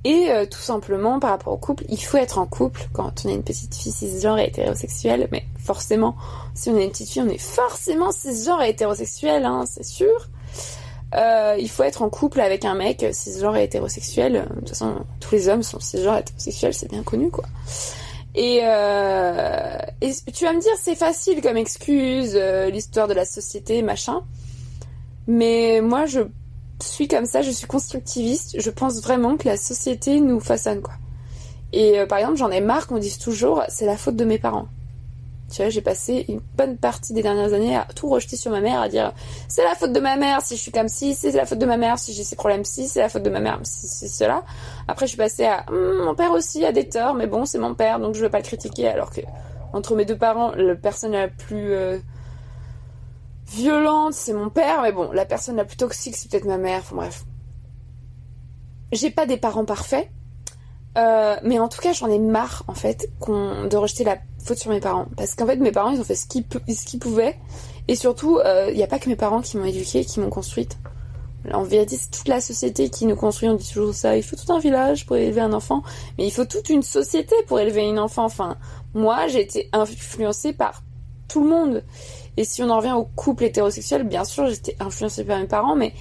Et 0.05 0.29
euh, 0.29 0.45
tout 0.45 0.59
simplement 0.59 1.19
par 1.19 1.31
rapport 1.31 1.53
au 1.53 1.57
couple, 1.57 1.85
il 1.89 1.97
faut 1.97 2.17
être 2.17 2.37
en 2.37 2.45
couple 2.45 2.87
quand 2.93 3.25
on 3.25 3.29
est 3.29 3.33
une 3.33 3.43
petite 3.43 3.73
fille 3.73 3.91
cisgenre 3.91 4.37
et 4.37 4.47
hétérosexuelle. 4.47 5.27
Mais 5.31 5.45
forcément, 5.57 6.15
si 6.53 6.69
on 6.69 6.77
est 6.77 6.83
une 6.83 6.91
petite 6.91 7.09
fille, 7.09 7.21
on 7.21 7.29
est 7.29 7.37
forcément 7.37 8.11
cisgenre 8.11 8.61
et 8.63 8.69
hétérosexuel, 8.69 9.45
hein, 9.45 9.63
c'est 9.65 9.85
sûr. 9.85 10.29
il 11.13 11.69
faut 11.69 11.83
être 11.83 12.01
en 12.01 12.09
couple 12.09 12.41
avec 12.41 12.65
un 12.65 12.75
mec 12.75 13.05
cisgenre 13.13 13.55
et 13.55 13.63
hétérosexuel. 13.63 14.45
De 14.55 14.59
toute 14.59 14.69
façon, 14.69 15.05
tous 15.21 15.33
les 15.33 15.47
hommes 15.47 15.63
sont 15.63 15.79
cisgenres 15.79 16.17
et 16.17 16.19
hétérosexuels, 16.19 16.73
c'est 16.73 16.91
bien 16.91 17.03
connu 17.03 17.31
quoi. 17.31 17.45
Euh, 18.37 19.77
et, 20.01 20.11
tu 20.33 20.45
vas 20.45 20.53
me 20.53 20.59
dire, 20.59 20.71
c'est 20.79 20.95
facile 20.95 21.41
comme 21.41 21.57
excuse, 21.57 22.33
euh, 22.35 22.69
l'histoire 22.69 23.07
de 23.07 23.13
la 23.13 23.25
société, 23.25 23.81
machin. 23.81 24.23
Mais 25.27 25.81
moi, 25.81 26.05
je 26.05 26.21
suis 26.81 27.07
comme 27.07 27.25
ça, 27.25 27.41
je 27.41 27.51
suis 27.51 27.67
constructiviste. 27.67 28.59
Je 28.59 28.69
pense 28.69 29.01
vraiment 29.01 29.37
que 29.37 29.47
la 29.47 29.57
société 29.57 30.19
nous 30.19 30.39
façonne, 30.39 30.81
quoi. 30.81 30.95
Et 31.71 31.99
euh, 31.99 32.05
par 32.05 32.19
exemple, 32.19 32.37
j'en 32.37 32.51
ai 32.51 32.61
marre 32.61 32.87
qu'on 32.87 32.99
dise 32.99 33.17
toujours, 33.17 33.63
c'est 33.67 33.85
la 33.85 33.97
faute 33.97 34.15
de 34.15 34.25
mes 34.25 34.37
parents. 34.37 34.67
Tu 35.53 35.61
vois, 35.61 35.69
j'ai 35.69 35.81
passé 35.81 36.25
une 36.29 36.39
bonne 36.57 36.77
partie 36.77 37.13
des 37.13 37.21
dernières 37.21 37.53
années 37.53 37.75
à 37.75 37.85
tout 37.95 38.09
rejeter 38.09 38.35
sur 38.35 38.49
ma 38.49 38.59
mère, 38.59 38.81
à 38.81 38.89
dire 38.89 39.13
c'est 39.47 39.63
la 39.63 39.75
faute 39.75 39.93
de 39.93 39.99
ma 39.99 40.15
mère 40.15 40.41
si 40.41 40.55
je 40.55 40.61
suis 40.61 40.71
comme 40.71 40.87
ci, 40.87 41.13
c'est 41.13 41.31
la 41.31 41.45
faute 41.45 41.59
de 41.59 41.67
ma 41.67 41.77
mère 41.77 41.99
si 41.99 42.11
j'ai 42.11 42.23
ces 42.23 42.35
problèmes 42.35 42.65
ci, 42.65 42.87
c'est 42.87 43.01
la 43.01 43.07
faute 43.07 43.21
de 43.21 43.29
ma 43.29 43.39
mère 43.39 43.59
si 43.61 43.85
c'est 43.85 44.07
cela. 44.07 44.43
Après, 44.87 45.05
je 45.05 45.09
suis 45.09 45.17
passée 45.17 45.45
à 45.45 45.63
hum, 45.69 46.05
mon 46.05 46.15
père 46.15 46.31
aussi 46.31 46.65
a 46.65 46.71
des 46.71 46.89
torts, 46.89 47.13
mais 47.13 47.27
bon, 47.27 47.45
c'est 47.45 47.59
mon 47.59 47.75
père, 47.75 47.99
donc 47.99 48.15
je 48.15 48.21
veux 48.21 48.31
pas 48.31 48.39
le 48.39 48.43
critiquer. 48.43 48.87
Alors 48.87 49.11
que 49.11 49.21
entre 49.73 49.95
mes 49.95 50.05
deux 50.05 50.17
parents, 50.17 50.53
la 50.55 50.73
personne 50.73 51.11
la 51.11 51.27
plus 51.27 51.71
euh, 51.73 51.99
violente, 53.47 54.13
c'est 54.13 54.33
mon 54.33 54.49
père, 54.49 54.81
mais 54.81 54.91
bon, 54.91 55.11
la 55.11 55.25
personne 55.25 55.57
la 55.57 55.65
plus 55.65 55.77
toxique, 55.77 56.15
c'est 56.15 56.31
peut-être 56.31 56.45
ma 56.45 56.57
mère. 56.57 56.79
Enfin 56.79 56.95
bref, 56.95 57.25
j'ai 58.91 59.11
pas 59.11 59.27
des 59.27 59.37
parents 59.37 59.65
parfaits. 59.65 60.09
Euh, 60.97 61.35
mais 61.43 61.59
en 61.59 61.67
tout 61.67 61.81
cas, 61.81 61.93
j'en 61.93 62.07
ai 62.07 62.19
marre 62.19 62.63
en 62.67 62.75
fait 62.75 63.09
de 63.27 63.75
rejeter 63.75 64.03
la 64.03 64.17
faute 64.43 64.57
sur 64.57 64.71
mes 64.71 64.79
parents, 64.79 65.07
parce 65.17 65.35
qu'en 65.35 65.45
fait, 65.45 65.55
mes 65.55 65.71
parents, 65.71 65.91
ils 65.91 65.99
ont 65.99 66.03
fait 66.03 66.15
ce 66.15 66.27
qu'ils, 66.27 66.43
pouvaient, 66.99 67.37
et 67.87 67.95
surtout, 67.95 68.39
il 68.43 68.47
euh, 68.47 68.73
n'y 68.73 68.83
a 68.83 68.87
pas 68.87 68.99
que 68.99 69.09
mes 69.09 69.15
parents 69.15 69.41
qui 69.41 69.57
m'ont 69.57 69.65
éduquée, 69.65 70.05
qui 70.05 70.19
m'ont 70.19 70.29
construite. 70.29 70.77
En 71.51 71.63
vérité, 71.63 71.97
c'est 71.97 72.11
toute 72.11 72.27
la 72.29 72.39
société 72.39 72.89
qui 72.89 73.05
nous 73.05 73.17
construit. 73.17 73.49
On 73.49 73.55
dit 73.55 73.69
toujours 73.69 73.93
ça. 73.93 74.15
Il 74.15 74.23
faut 74.23 74.37
tout 74.37 74.53
un 74.53 74.59
village 74.59 75.05
pour 75.05 75.17
élever 75.17 75.41
un 75.41 75.51
enfant, 75.51 75.83
mais 76.17 76.25
il 76.25 76.31
faut 76.31 76.45
toute 76.45 76.69
une 76.69 76.83
société 76.83 77.35
pour 77.47 77.59
élever 77.59 77.81
une 77.81 77.99
enfant. 77.99 78.23
Enfin, 78.23 78.55
moi, 78.93 79.27
j'ai 79.27 79.41
été 79.41 79.69
influencée 79.73 80.53
par 80.53 80.83
tout 81.27 81.43
le 81.43 81.49
monde. 81.49 81.83
Et 82.37 82.45
si 82.45 82.63
on 82.63 82.69
en 82.69 82.77
revient 82.77 82.93
au 82.93 83.03
couple 83.03 83.43
hétérosexuel, 83.43 84.03
bien 84.03 84.23
sûr, 84.23 84.47
j'étais 84.47 84.77
influencée 84.79 85.25
par 85.25 85.37
mes 85.37 85.47
parents, 85.47 85.75
mais 85.75 85.93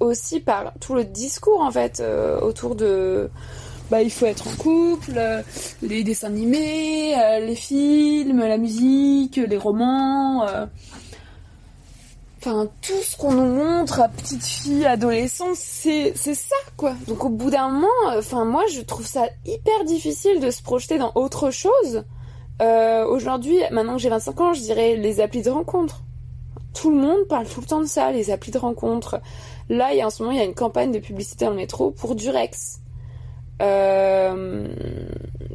aussi 0.00 0.40
par 0.40 0.72
tout 0.80 0.94
le 0.94 1.04
discours 1.04 1.60
en 1.60 1.70
fait 1.70 2.00
euh, 2.00 2.40
autour 2.40 2.76
de 2.76 3.30
bah, 3.90 4.02
il 4.02 4.10
faut 4.10 4.26
être 4.26 4.48
en 4.48 4.56
couple, 4.56 5.12
euh, 5.16 5.42
les 5.82 6.02
dessins 6.02 6.28
animés, 6.28 7.14
euh, 7.16 7.40
les 7.40 7.54
films, 7.54 8.40
la 8.40 8.58
musique, 8.58 9.36
les 9.36 9.56
romans. 9.56 10.46
Euh. 10.48 10.66
Enfin, 12.38 12.68
tout 12.82 13.00
ce 13.02 13.16
qu'on 13.16 13.32
nous 13.32 13.54
montre 13.54 14.00
à 14.00 14.08
petite 14.08 14.44
fille, 14.44 14.86
adolescence, 14.86 15.58
c'est, 15.58 16.12
c'est 16.16 16.34
ça, 16.34 16.56
quoi. 16.76 16.94
Donc 17.06 17.24
au 17.24 17.28
bout 17.28 17.50
d'un 17.50 17.68
moment, 17.68 17.86
enfin 18.16 18.44
moi 18.44 18.62
je 18.72 18.80
trouve 18.82 19.06
ça 19.06 19.26
hyper 19.44 19.84
difficile 19.84 20.38
de 20.40 20.50
se 20.50 20.62
projeter 20.62 20.98
dans 20.98 21.12
autre 21.14 21.50
chose. 21.50 22.04
aujourd'hui, 22.60 23.58
maintenant 23.72 23.96
que 23.96 24.02
j'ai 24.02 24.08
25 24.08 24.40
ans, 24.40 24.52
je 24.52 24.60
dirais 24.60 24.96
les 24.96 25.20
applis 25.20 25.42
de 25.42 25.50
rencontre. 25.50 26.02
Tout 26.72 26.90
le 26.90 26.98
monde 26.98 27.26
parle 27.28 27.46
tout 27.46 27.60
le 27.60 27.66
temps 27.66 27.80
de 27.80 27.86
ça, 27.86 28.12
les 28.12 28.30
applis 28.30 28.52
de 28.52 28.58
rencontre. 28.58 29.20
Là, 29.68 29.92
il 29.92 29.98
y 29.98 30.02
a 30.02 30.06
en 30.06 30.10
ce 30.10 30.22
moment, 30.22 30.32
il 30.32 30.38
y 30.38 30.42
a 30.42 30.44
une 30.44 30.54
campagne 30.54 30.92
de 30.92 30.98
publicité 30.98 31.46
dans 31.46 31.50
le 31.50 31.56
métro 31.56 31.90
pour 31.90 32.14
Durex. 32.14 32.80
Euh, 33.62 34.68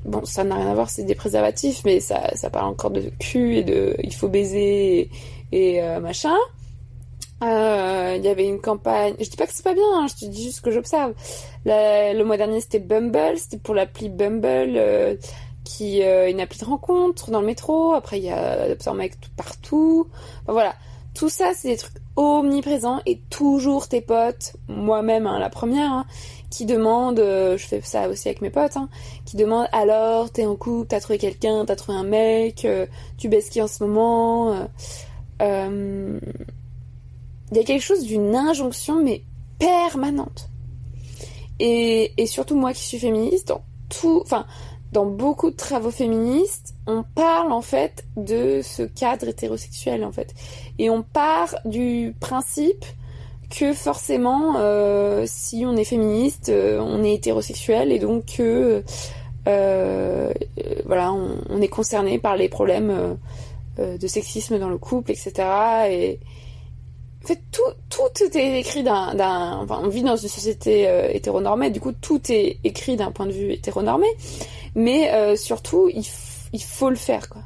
bon, 0.06 0.26
ça 0.26 0.44
n'a 0.44 0.56
rien 0.56 0.72
à 0.72 0.74
voir, 0.74 0.90
c'est 0.90 1.04
des 1.04 1.16
préservatifs, 1.16 1.82
mais 1.86 2.00
ça, 2.00 2.36
ça 2.36 2.50
parle 2.50 2.68
encore 2.68 2.92
de 2.92 3.12
cul 3.20 3.58
et 3.58 3.64
de 3.64 3.96
il 4.04 4.14
faut 4.14 4.28
baiser 4.28 5.10
et, 5.52 5.82
euh, 5.82 6.00
machin. 6.00 6.36
Euh, 7.44 8.16
il 8.18 8.24
y 8.24 8.28
avait 8.28 8.48
une 8.48 8.62
campagne. 8.62 9.16
Je 9.20 9.30
dis 9.30 9.38
pas 9.38 9.48
que 9.48 9.54
c'est 9.54 9.64
pas 9.64 9.74
bien, 9.74 9.84
hein, 9.94 10.08
je 10.08 10.26
te 10.26 10.30
dis 10.30 10.44
juste 10.44 10.58
ce 10.58 10.62
que 10.62 10.72
j'observe. 10.72 11.14
Le 11.66 12.24
mois 12.24 12.38
dernier, 12.38 12.62
c'était 12.62 12.80
Bumble, 12.80 13.38
c'était 13.38 13.58
pour 13.58 13.74
l'appli 13.74 14.10
Bumble, 14.10 15.18
qui 15.64 16.02
est 16.02 16.32
une 16.32 16.40
appli 16.40 16.60
de 16.60 16.66
rencontre 16.66 17.32
dans 17.32 17.42
le 17.42 17.48
métro. 17.48 17.94
Après, 17.94 18.20
il 18.20 18.26
y 18.26 18.30
a 18.30 18.68
un 18.86 18.94
mec 18.94 19.20
tout 19.20 19.32
partout. 19.36 20.08
voilà. 20.48 20.76
Tout 21.14 21.30
ça, 21.30 21.52
c'est 21.54 21.68
des 21.68 21.78
trucs 21.78 21.98
omniprésents 22.16 23.02
et 23.06 23.20
toujours 23.30 23.88
tes 23.88 24.02
potes, 24.02 24.56
moi-même, 24.68 25.28
hein, 25.28 25.40
la 25.40 25.50
première, 25.50 25.92
hein, 25.92 26.06
qui 26.52 26.66
demande, 26.66 27.20
euh, 27.20 27.58
je 27.58 27.66
fais 27.66 27.82
ça 27.82 28.08
aussi 28.10 28.28
avec 28.28 28.42
mes 28.42 28.52
potes, 28.52 28.78
hein, 28.78 28.90
qui 29.26 29.38
demande 29.38 29.68
alors 29.72 30.30
t'es 30.30 30.46
en 30.46 30.56
couple, 30.56 30.88
t'as 30.90 31.00
trouvé 31.00 31.18
quelqu'un, 31.18 31.66
t'as 31.66 31.78
trouvé 31.78 31.98
un 31.98 32.04
mec, 32.04 32.66
euh, 32.66 32.86
tu 33.18 33.30
baisses 33.30 33.50
qui 33.50 33.62
en 33.62 33.68
ce 33.68 33.84
moment. 33.84 34.68
Euh, 35.42 36.20
il 37.52 37.58
y 37.58 37.60
a 37.60 37.64
quelque 37.64 37.82
chose 37.82 38.04
d'une 38.04 38.36
injonction 38.36 39.04
mais 39.04 39.24
permanente. 39.58 40.50
Et, 41.60 42.14
surtout 42.26 42.56
moi 42.56 42.74
qui 42.74 42.84
suis 42.84 43.00
féministe, 43.00 43.50
dans 43.50 43.64
tout, 43.90 44.24
dans 44.92 45.06
beaucoup 45.06 45.52
de 45.52 45.56
travaux 45.56 45.92
féministes, 45.92 46.74
on 46.88 47.04
parle 47.04 47.52
en 47.52 47.62
fait 47.62 48.04
de 48.18 48.62
ce 48.64 48.84
cadre 48.84 49.28
hétérosexuel 49.28 50.04
en 50.04 50.12
fait, 50.12 50.34
et 50.80 50.90
on 50.90 51.04
part 51.04 51.56
du 51.66 52.16
principe 52.20 52.84
que 53.52 53.74
forcément, 53.74 54.56
euh, 54.58 55.26
si 55.28 55.64
on 55.68 55.76
est 55.76 55.84
féministe, 55.84 56.50
euh, 56.50 56.80
on 56.80 57.04
est 57.04 57.16
hétérosexuel 57.16 57.92
et 57.92 58.00
donc 58.00 58.38
que 58.38 58.84
euh, 59.48 60.34
voilà, 60.86 61.14
on, 61.14 61.62
est 61.62 61.68
concerné 61.68 62.18
par 62.18 62.38
les 62.38 62.50
problèmes 62.50 63.18
de 63.78 64.08
sexisme 64.08 64.60
dans 64.60 64.70
le 64.70 64.78
couple, 64.78 65.12
etc. 65.12 65.34
Et 65.90 66.20
en 67.24 67.28
fait, 67.28 67.42
tout, 67.52 68.38
est 68.38 68.60
écrit 68.60 68.84
d'un, 68.84 69.60
enfin, 69.62 69.82
on 69.84 69.90
vit 69.90 70.04
dans 70.04 70.16
une 70.16 70.30
société 70.30 70.88
hétéronormée, 71.12 71.70
du 71.72 71.80
coup, 71.80 71.92
tout 71.92 72.22
est 72.32 72.58
écrit 72.64 72.98
d'un 72.98 73.12
point 73.12 73.26
de 73.26 73.32
vue 73.32 73.52
hétéronormé, 73.52 74.08
mais 74.76 75.36
surtout, 75.38 75.90
il, 75.90 76.62
faut 76.62 76.90
le 76.90 76.96
faire, 76.96 77.30
quoi. 77.30 77.42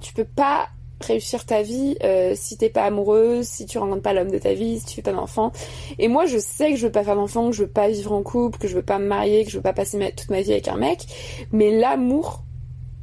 Tu 0.00 0.12
peux 0.12 0.24
pas 0.24 0.68
réussir 1.00 1.44
ta 1.44 1.62
vie 1.62 1.96
euh, 2.04 2.32
si 2.34 2.56
t'es 2.56 2.70
pas 2.70 2.84
amoureuse, 2.84 3.46
si 3.46 3.66
tu 3.66 3.78
rencontres 3.78 4.02
pas 4.02 4.12
l'homme 4.12 4.30
de 4.30 4.38
ta 4.38 4.54
vie, 4.54 4.80
si 4.80 4.86
tu 4.86 4.94
fais 4.96 5.02
pas 5.02 5.12
d'enfant. 5.12 5.52
Et 5.98 6.08
moi, 6.08 6.26
je 6.26 6.38
sais 6.38 6.70
que 6.70 6.76
je 6.76 6.86
veux 6.86 6.92
pas 6.92 7.04
faire 7.04 7.16
d'enfant, 7.16 7.50
que 7.50 7.56
je 7.56 7.62
veux 7.62 7.70
pas 7.70 7.88
vivre 7.88 8.12
en 8.12 8.22
couple, 8.22 8.58
que 8.58 8.68
je 8.68 8.74
veux 8.74 8.82
pas 8.82 8.98
me 8.98 9.06
marier, 9.06 9.44
que 9.44 9.50
je 9.50 9.56
veux 9.56 9.62
pas 9.62 9.72
passer 9.72 9.98
toute 10.16 10.30
ma 10.30 10.40
vie 10.40 10.52
avec 10.52 10.68
un 10.68 10.76
mec. 10.76 11.06
Mais 11.52 11.76
l'amour, 11.76 12.44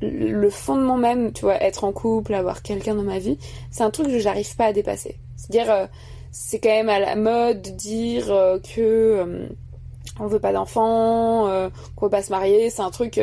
le 0.01 0.49
fondement 0.49 0.97
même, 0.97 1.31
tu 1.31 1.41
vois, 1.41 1.61
être 1.61 1.83
en 1.83 1.91
couple, 1.91 2.33
avoir 2.33 2.61
quelqu'un 2.61 2.95
dans 2.95 3.03
ma 3.03 3.19
vie, 3.19 3.37
c'est 3.69 3.83
un 3.83 3.91
truc 3.91 4.07
que 4.07 4.19
j'arrive 4.19 4.55
pas 4.55 4.65
à 4.65 4.73
dépasser. 4.73 5.19
C'est-à-dire, 5.35 5.71
euh, 5.71 5.85
c'est 6.31 6.59
quand 6.59 6.69
même 6.69 6.89
à 6.89 6.99
la 6.99 7.15
mode 7.15 7.61
de 7.61 7.69
dire 7.71 8.31
euh, 8.31 8.57
que 8.59 9.49
on 10.19 10.27
veut 10.27 10.39
pas 10.39 10.53
d'enfant, 10.53 11.47
qu'on 11.95 12.05
veut 12.05 12.11
pas 12.11 12.21
se 12.21 12.31
marier. 12.31 12.69
C'est 12.69 12.81
un 12.81 12.91
truc 12.91 13.19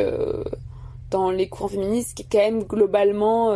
dans 1.11 1.31
les 1.31 1.47
courants 1.47 1.69
féministes 1.69 2.15
qui 2.15 2.23
est 2.23 2.27
quand 2.29 2.39
même 2.39 2.63
globalement 2.63 3.51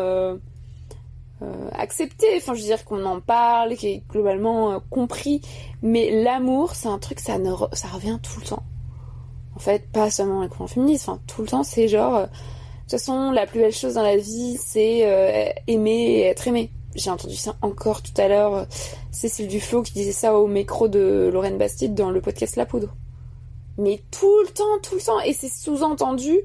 accepté, 1.73 2.27
enfin 2.37 2.53
je 2.53 2.61
veux 2.61 2.65
dire 2.65 2.85
qu'on 2.85 3.05
en 3.05 3.19
parle, 3.19 3.75
qui 3.75 3.87
est 3.87 4.03
globalement 4.09 4.73
euh, 4.73 4.79
compris, 4.89 5.41
mais 5.81 6.23
l'amour 6.23 6.75
c'est 6.75 6.87
un 6.87 6.99
truc 6.99 7.19
ça 7.19 7.37
ne 7.37 7.51
ça 7.73 7.87
revient 7.89 8.19
tout 8.21 8.39
le 8.39 8.45
temps. 8.45 8.63
En 9.55 9.59
fait, 9.59 9.91
pas 9.91 10.09
seulement 10.09 10.41
les 10.41 10.49
courants 10.49 10.67
féministes, 10.67 11.07
enfin 11.07 11.19
tout 11.27 11.41
le 11.41 11.47
temps 11.47 11.63
c'est 11.63 11.87
genre 11.87 12.15
euh, 12.15 12.25
de 12.25 12.29
toute 12.81 12.91
façon 12.91 13.31
la 13.31 13.45
plus 13.45 13.59
belle 13.59 13.73
chose 13.73 13.95
dans 13.95 14.03
la 14.03 14.17
vie 14.17 14.57
c'est 14.57 15.55
aimer 15.67 16.03
et 16.03 16.21
être 16.23 16.47
aimé. 16.47 16.71
J'ai 16.95 17.09
entendu 17.09 17.35
ça 17.35 17.55
encore 17.61 18.03
tout 18.03 18.13
à 18.17 18.27
l'heure, 18.27 18.67
Cécile 19.11 19.47
Duflo 19.47 19.81
qui 19.81 19.93
disait 19.93 20.11
ça 20.11 20.37
au 20.37 20.47
micro 20.47 20.87
de 20.87 21.29
Lorraine 21.33 21.57
Bastide 21.57 21.95
dans 21.95 22.11
le 22.11 22.21
podcast 22.21 22.55
La 22.55 22.65
Poudre. 22.65 22.95
Mais 23.77 24.03
tout 24.11 24.41
le 24.45 24.51
temps, 24.51 24.79
tout 24.83 24.95
le 24.95 25.01
temps, 25.01 25.19
et 25.21 25.33
c'est 25.33 25.49
sous-entendu 25.49 26.39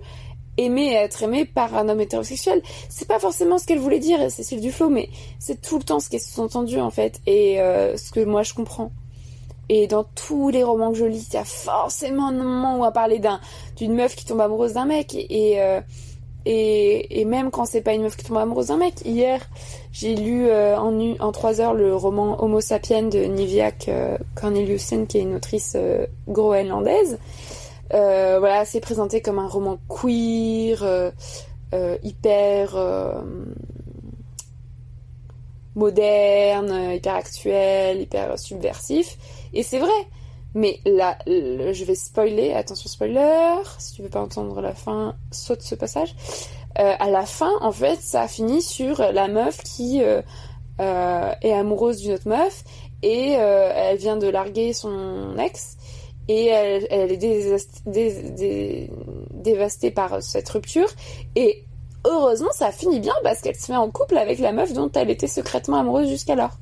aimer 0.59 0.89
et 0.89 0.95
être 0.95 1.23
aimé 1.23 1.45
par 1.47 1.75
un 1.77 1.89
homme 1.89 2.01
hétérosexuel. 2.01 2.61
C'est 2.91 3.09
pas 3.09 3.19
forcément 3.19 3.59
ce 3.59 3.65
qu'elle 3.65 3.79
voulait 3.79 4.01
dire, 4.01 4.31
Cécile 4.31 4.61
Duflo, 4.61 4.91
mais 4.91 5.09
c'est 5.39 5.63
tout 5.63 5.79
le 5.79 5.85
temps 5.85 6.01
ce 6.01 6.11
qui 6.11 6.17
est 6.17 6.19
sous-entendu 6.19 6.79
en 6.81 6.91
fait, 6.91 7.21
et 7.27 7.61
euh, 7.61 7.97
ce 7.97 8.11
que 8.11 8.21
moi 8.25 8.43
je 8.43 8.53
comprends. 8.53 8.91
Et 9.71 9.87
dans 9.87 10.05
tous 10.05 10.49
les 10.51 10.65
romans 10.65 10.93
que 10.93 10.99
je 10.99 11.05
lis, 11.05 11.27
il 11.31 11.35
y 11.35 11.39
a 11.39 11.45
forcément 11.45 12.29
un 12.29 12.33
moment 12.33 12.75
où 12.75 12.79
on 12.79 12.83
va 12.83 12.91
parler 12.91 13.19
d'un 13.19 13.41
d'une 13.77 13.95
meuf 13.95 14.17
qui 14.17 14.25
tombe 14.25 14.41
amoureuse 14.41 14.73
d'un 14.73 14.87
mec, 14.87 15.15
et, 15.15 15.61
euh, 15.61 15.81
et, 16.45 17.21
et 17.21 17.25
même 17.25 17.51
quand 17.51 17.67
c'est 17.67 17.83
pas 17.83 17.93
une 17.93 18.03
meuf 18.03 18.17
qui 18.17 18.25
tombe 18.25 18.39
amoureuse 18.39 18.69
d'un 18.69 18.79
mec. 18.79 18.95
Hier, 19.05 19.41
j'ai 19.93 20.15
lu 20.17 20.47
euh, 20.49 20.79
en, 20.79 20.99
en 21.21 21.33
trois 21.33 21.61
heures 21.61 21.75
le 21.75 21.95
roman 21.95 22.43
Homo 22.43 22.61
sapiens 22.61 23.03
de 23.03 23.19
Niviak 23.19 23.91
Corneliusen, 24.35 25.07
qui 25.07 25.19
est 25.19 25.23
une 25.23 25.35
autrice 25.37 25.77
groenlandaise. 26.27 27.19
Euh, 27.95 28.37
voilà, 28.39 28.65
c'est 28.65 28.81
présenté 28.81 29.23
comme 29.23 29.39
un 29.39 29.49
roman 29.49 29.79
queer, 29.89 30.83
euh, 30.83 31.11
euh, 31.75 31.97
hyper 32.03 32.77
moderne, 35.75 36.93
hyper 36.95 37.15
actuel, 37.15 38.01
hyper 38.01 38.39
subversif. 38.39 39.17
Et 39.53 39.63
c'est 39.63 39.79
vrai. 39.79 39.91
Mais 40.55 40.81
là, 40.87 41.19
je 41.27 41.85
vais 41.85 41.95
spoiler, 41.95 42.53
attention 42.53 42.89
spoiler, 42.89 43.63
si 43.79 43.95
tu 43.95 44.03
veux 44.03 44.09
pas 44.09 44.21
entendre 44.21 44.61
la 44.61 44.75
fin, 44.75 45.15
saute 45.31 45.63
ce 45.63 45.75
passage. 45.75 46.15
à 46.75 47.11
la 47.11 47.27
fin, 47.27 47.53
en 47.61 47.71
fait, 47.71 48.01
ça 48.01 48.27
finit 48.29 48.63
sur 48.63 48.99
la 48.99 49.29
meuf 49.29 49.59
qui 49.63 50.01
est 50.01 51.53
amoureuse 51.53 52.01
d'une 52.01 52.15
autre 52.15 52.29
meuf 52.29 52.65
et 53.03 53.33
elle 53.33 53.99
vient 53.99 54.17
de 54.17 54.27
larguer 54.27 54.73
son 54.73 55.37
ex 55.39 55.78
et 56.29 56.47
elle, 56.47 57.13
est 57.13 58.91
dévastée 59.33 59.91
par 59.91 60.23
cette 60.23 60.49
rupture. 60.49 60.89
Et 61.35 61.65
heureusement, 62.05 62.53
ça 62.53 62.71
finit 62.71 63.01
bien 63.01 63.15
parce 63.23 63.41
qu'elle 63.41 63.57
se 63.57 63.73
met 63.73 63.79
en 63.79 63.91
couple 63.91 64.19
avec 64.19 64.39
la 64.39 64.53
meuf 64.53 64.73
dont 64.73 64.91
elle 64.95 65.11
était 65.11 65.27
secrètement 65.27 65.79
amoureuse 65.79 66.09
jusqu'alors. 66.09 66.59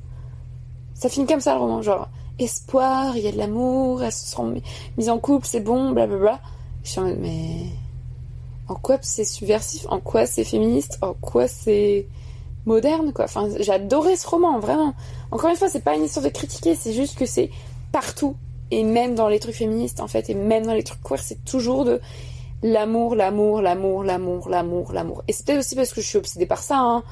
Ça 0.93 1.09
finit 1.09 1.27
comme 1.27 1.41
ça 1.41 1.53
le 1.53 1.59
roman, 1.59 1.81
genre 1.81 2.07
espoir, 2.39 3.17
il 3.17 3.23
y 3.23 3.27
a 3.27 3.31
de 3.31 3.37
l'amour, 3.37 4.03
elles 4.03 4.11
se 4.11 4.31
seront 4.31 4.53
mises 4.97 5.09
en 5.09 5.19
couple, 5.19 5.47
c'est 5.47 5.59
bon, 5.59 5.91
blablabla. 5.91 6.39
Je 6.83 6.91
suis 6.91 6.99
en 6.99 7.03
mode, 7.03 7.17
mais. 7.19 7.65
en 8.67 8.75
quoi 8.75 8.97
c'est 9.01 9.25
subversif, 9.25 9.85
en 9.89 9.99
quoi 9.99 10.25
c'est 10.25 10.43
féministe, 10.43 10.97
en 11.01 11.13
quoi 11.13 11.47
c'est 11.47 12.07
moderne, 12.65 13.11
quoi? 13.13 13.25
Enfin, 13.25 13.49
j'adorais 13.59 14.15
ce 14.15 14.27
roman, 14.27 14.59
vraiment. 14.59 14.93
Encore 15.31 15.49
une 15.49 15.55
fois, 15.55 15.69
c'est 15.69 15.83
pas 15.83 15.95
une 15.95 16.03
histoire 16.03 16.23
de 16.23 16.29
critiquer, 16.29 16.75
c'est 16.75 16.93
juste 16.93 17.17
que 17.17 17.25
c'est 17.25 17.49
partout. 17.91 18.35
Et 18.71 18.83
même 18.83 19.15
dans 19.15 19.29
les 19.29 19.39
trucs 19.39 19.55
féministes, 19.55 19.99
en 19.99 20.07
fait, 20.07 20.29
et 20.29 20.33
même 20.33 20.65
dans 20.65 20.73
les 20.73 20.83
trucs 20.83 21.01
queer, 21.01 21.19
c'est 21.19 21.43
toujours 21.45 21.85
de 21.85 22.01
l'amour, 22.63 23.15
l'amour, 23.15 23.61
l'amour, 23.61 24.03
l'amour, 24.03 24.49
l'amour, 24.49 24.91
l'amour. 24.91 25.23
Et 25.27 25.33
c'est 25.33 25.45
peut-être 25.45 25.59
aussi 25.59 25.75
parce 25.75 25.93
que 25.93 26.01
je 26.01 26.07
suis 26.07 26.17
obsédée 26.17 26.45
par 26.45 26.61
ça, 26.61 26.79
hein. 26.79 27.03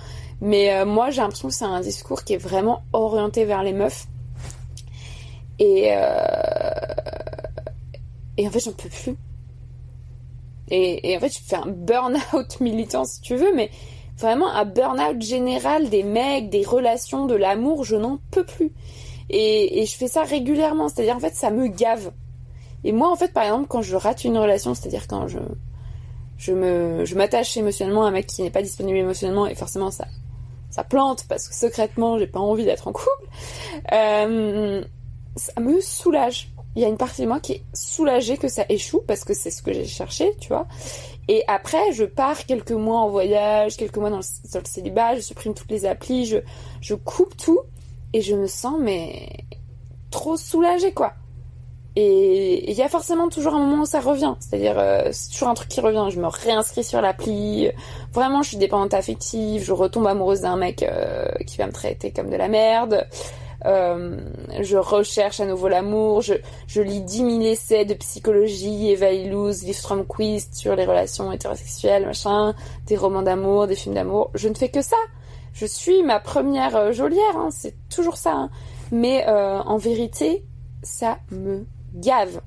Mais 0.41 0.73
euh, 0.73 0.85
moi, 0.85 1.11
j'ai 1.11 1.21
l'impression 1.21 1.47
que 1.47 1.53
c'est 1.53 1.65
un 1.65 1.79
discours 1.79 2.23
qui 2.23 2.33
est 2.33 2.37
vraiment 2.37 2.83
orienté 2.91 3.45
vers 3.45 3.63
les 3.63 3.73
meufs. 3.73 4.07
Et, 5.59 5.93
euh... 5.93 6.19
et 8.37 8.47
en 8.47 8.51
fait, 8.51 8.59
j'en 8.59 8.73
peux 8.73 8.89
plus. 8.89 9.15
Et, 10.69 11.11
et, 11.11 11.17
en 11.17 11.19
fait, 11.19 11.29
je 11.29 11.39
fais 11.39 11.55
un 11.55 11.67
burn-out 11.67 12.59
militant 12.59 13.05
si 13.05 13.21
tu 13.21 13.35
veux, 13.35 13.55
mais 13.55 13.69
vraiment 14.17 14.51
un 14.51 14.65
burn-out 14.65 15.21
général 15.21 15.89
des 15.89 16.03
mecs, 16.03 16.49
des 16.49 16.63
relations, 16.63 17.25
de 17.27 17.35
l'amour, 17.35 17.83
je 17.83 17.95
n'en 17.95 18.19
peux 18.31 18.45
plus. 18.45 18.73
Et, 19.29 19.85
je 19.85 19.95
fais 19.95 20.07
ça 20.07 20.23
régulièrement, 20.23 20.89
c'est-à-dire 20.89 21.15
en 21.15 21.19
fait, 21.19 21.35
ça 21.35 21.51
me 21.51 21.67
gave. 21.67 22.11
Et 22.83 22.91
moi, 22.91 23.11
en 23.11 23.15
fait, 23.15 23.33
par 23.33 23.43
exemple, 23.43 23.67
quand 23.67 23.81
je 23.81 23.95
rate 23.95 24.23
une 24.23 24.37
relation, 24.37 24.73
c'est-à-dire 24.73 25.07
quand 25.07 25.27
je 25.27 25.39
je 26.37 26.51
me 26.51 27.05
je 27.05 27.15
m'attache 27.15 27.55
émotionnellement 27.55 28.03
à 28.03 28.09
un 28.09 28.11
mec 28.11 28.27
qui 28.27 28.41
n'est 28.41 28.49
pas 28.49 28.61
disponible 28.61 28.97
émotionnellement, 28.97 29.47
et 29.47 29.55
forcément 29.55 29.89
ça 29.89 30.05
ça 30.69 30.83
plante 30.83 31.25
parce 31.29 31.47
que 31.47 31.55
secrètement 31.55 32.19
j'ai 32.19 32.27
pas 32.27 32.41
envie 32.41 32.65
d'être 32.65 32.89
en 32.89 32.91
couple, 32.91 33.09
euh, 33.93 34.83
ça 35.35 35.61
me 35.61 35.79
soulage. 35.81 36.51
Il 36.75 36.81
y 36.81 36.85
a 36.85 36.89
une 36.89 36.97
partie 36.97 37.21
de 37.21 37.27
moi 37.27 37.39
qui 37.39 37.53
est 37.53 37.63
soulagée 37.73 38.35
que 38.37 38.49
ça 38.49 38.65
échoue 38.67 39.01
parce 39.07 39.23
que 39.23 39.33
c'est 39.33 39.49
ce 39.49 39.63
que 39.63 39.71
j'ai 39.71 39.85
cherché, 39.85 40.35
tu 40.41 40.49
vois. 40.49 40.67
Et 41.29 41.41
après, 41.47 41.93
je 41.93 42.03
pars 42.03 42.45
quelques 42.45 42.73
mois 42.73 42.99
en 42.99 43.09
voyage, 43.09 43.77
quelques 43.77 43.97
mois 43.97 44.09
dans 44.09 44.17
le, 44.17 44.51
dans 44.51 44.59
le 44.59 44.65
célibat, 44.65 45.15
je 45.15 45.21
supprime 45.21 45.53
toutes 45.53 45.71
les 45.71 45.85
applis, 45.85 46.25
je, 46.25 46.37
je 46.81 46.93
coupe 46.93 47.37
tout 47.37 47.61
et 48.15 48.21
je 48.21 48.33
me 48.33 48.47
sens 48.47 48.75
mais 48.79 49.27
trop 50.09 50.37
soulagée 50.37 50.93
quoi. 50.93 51.13
Et 51.97 52.71
il 52.71 52.77
y 52.77 52.81
a 52.81 52.87
forcément 52.87 53.27
toujours 53.27 53.53
un 53.55 53.59
moment 53.59 53.83
où 53.83 53.85
ça 53.85 53.99
revient. 54.01 54.35
C'est-à-dire, 54.39 54.75
euh, 54.77 55.09
c'est 55.11 55.31
toujours 55.31 55.47
un 55.47 55.53
truc 55.53 55.69
qui 55.69 55.79
revient. 55.79 56.07
Je 56.09 56.19
me 56.19 56.27
réinscris 56.27 56.83
sur 56.83 57.01
l'appli. 57.01 57.69
Vraiment, 58.11 58.41
je 58.43 58.49
suis 58.49 58.57
dépendante 58.57 58.93
affective. 58.93 59.63
Je 59.63 59.71
retombe 59.71 60.05
amoureuse 60.07 60.41
d'un 60.41 60.57
mec 60.57 60.83
euh, 60.83 61.25
qui 61.47 61.57
va 61.57 61.67
me 61.67 61.71
traiter 61.71 62.11
comme 62.11 62.29
de 62.29 62.35
la 62.35 62.49
merde. 62.49 63.07
Euh, 63.65 64.17
je 64.59 64.77
recherche 64.77 65.39
à 65.39 65.45
nouveau 65.45 65.69
l'amour. 65.69 66.21
Je, 66.21 66.81
lis 66.81 67.01
10 67.01 67.17
000 67.17 67.41
essais 67.43 67.85
de 67.85 67.93
psychologie, 67.93 68.91
Eva 68.91 69.11
Illouz, 69.11 69.63
Livstrom 69.63 70.05
Quiz 70.05 70.49
sur 70.51 70.75
les 70.75 70.85
relations 70.85 71.31
hétérosexuelles, 71.31 72.05
machin, 72.05 72.55
des 72.87 72.97
romans 72.97 73.23
d'amour, 73.23 73.67
des 73.67 73.75
films 73.75 73.95
d'amour. 73.95 74.31
Je 74.33 74.49
ne 74.49 74.53
fais 74.53 74.69
que 74.69 74.81
ça. 74.81 74.97
Je 75.55 75.65
suis 75.65 76.03
ma 76.03 76.19
première 76.19 76.75
euh, 76.75 76.91
geôlière. 76.91 77.35
Hein. 77.35 77.49
C'est 77.49 77.73
toujours 77.89 78.17
ça. 78.17 78.33
Hein. 78.33 78.49
Mais 78.91 79.25
euh, 79.27 79.61
en 79.63 79.77
vérité, 79.77 80.45
ça 80.83 81.17
me 81.31 81.65
gave. 81.95 82.41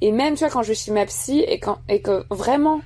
Et 0.00 0.10
même, 0.10 0.34
tu 0.34 0.40
vois, 0.40 0.50
quand 0.50 0.62
je 0.62 0.72
suis 0.72 0.90
ma 0.90 1.06
psy 1.06 1.40
et, 1.40 1.60
quand, 1.60 1.78
et 1.88 2.00
que 2.00 2.24
vraiment, 2.30 2.80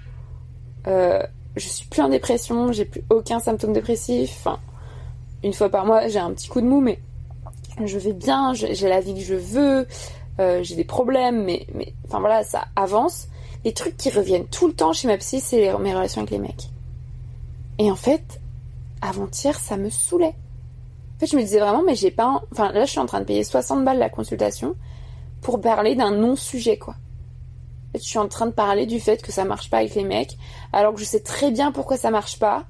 euh, 0.87 1.23
je 1.57 1.68
suis 1.68 1.87
plus 1.87 2.03
en 2.03 2.09
dépression, 2.09 2.73
j'ai 2.73 2.85
plus 2.85 3.05
aucun 3.11 3.39
symptôme 3.39 3.73
dépressif. 3.73 4.47
Une 5.45 5.53
fois 5.53 5.68
par 5.68 5.87
mois, 5.87 6.09
j'ai 6.09 6.18
un 6.18 6.33
petit 6.33 6.49
coup 6.49 6.61
de 6.61 6.66
mou, 6.66 6.81
mais 6.81 6.99
je 7.85 7.99
vais 7.99 8.12
bien, 8.12 8.55
j'ai 8.55 8.89
la 8.89 9.01
vie 9.01 9.14
que 9.14 9.20
je 9.20 9.35
veux, 9.35 9.87
euh, 10.41 10.62
j'ai 10.62 10.75
des 10.75 10.85
problèmes, 10.85 11.45
mais, 11.45 11.66
mais, 11.75 11.95
enfin 12.07 12.20
voilà, 12.20 12.45
ça 12.45 12.66
avance. 12.77 13.29
Les 13.64 13.73
trucs 13.73 13.97
qui 13.97 14.11
reviennent 14.11 14.47
tout 14.47 14.66
le 14.66 14.73
temps 14.73 14.93
chez 14.93 15.07
ma 15.07 15.16
psy, 15.18 15.41
c'est 15.41 15.73
mes 15.79 15.95
relations 15.95 16.23
avec 16.23 16.31
les 16.31 16.39
mecs. 16.39 16.68
Et 17.79 17.91
en 17.91 17.97
fait, 17.97 18.41
avant-hier, 19.03 19.59
ça 19.59 19.76
me 19.76 19.90
saoulait. 19.90 20.34
En 21.16 21.20
fait, 21.20 21.26
je 21.26 21.36
me 21.36 21.42
disais 21.42 21.61
vraiment, 21.61 21.82
mais 21.84 21.94
j'ai 21.94 22.11
pas. 22.11 22.42
Enfin, 22.53 22.72
là, 22.72 22.84
je 22.84 22.90
suis 22.90 23.00
en 23.00 23.07
train 23.07 23.20
de 23.20 23.24
payer 23.24 23.44
60 23.44 23.84
balles 23.84 23.98
la 23.98 24.09
consultation 24.09 24.74
pour 25.42 25.61
parler 25.61 25.94
d'un 25.94 26.12
non-sujet, 26.12 26.78
quoi. 26.78 26.94
Je 27.94 28.00
suis 28.00 28.18
en 28.18 28.28
train 28.28 28.46
de 28.46 28.53
parler 28.53 28.86
du 28.86 29.00
fait 29.00 29.20
que 29.20 29.32
ça 29.32 29.44
marche 29.44 29.68
pas 29.68 29.78
avec 29.78 29.94
les 29.94 30.05
mecs, 30.05 30.38
alors 30.72 30.94
que 30.94 31.00
je 31.00 31.05
sais 31.05 31.20
très 31.20 31.50
bien 31.50 31.72
pourquoi 31.72 31.98
ça 31.98 32.11
marche 32.11 32.38
pas, 32.38 32.64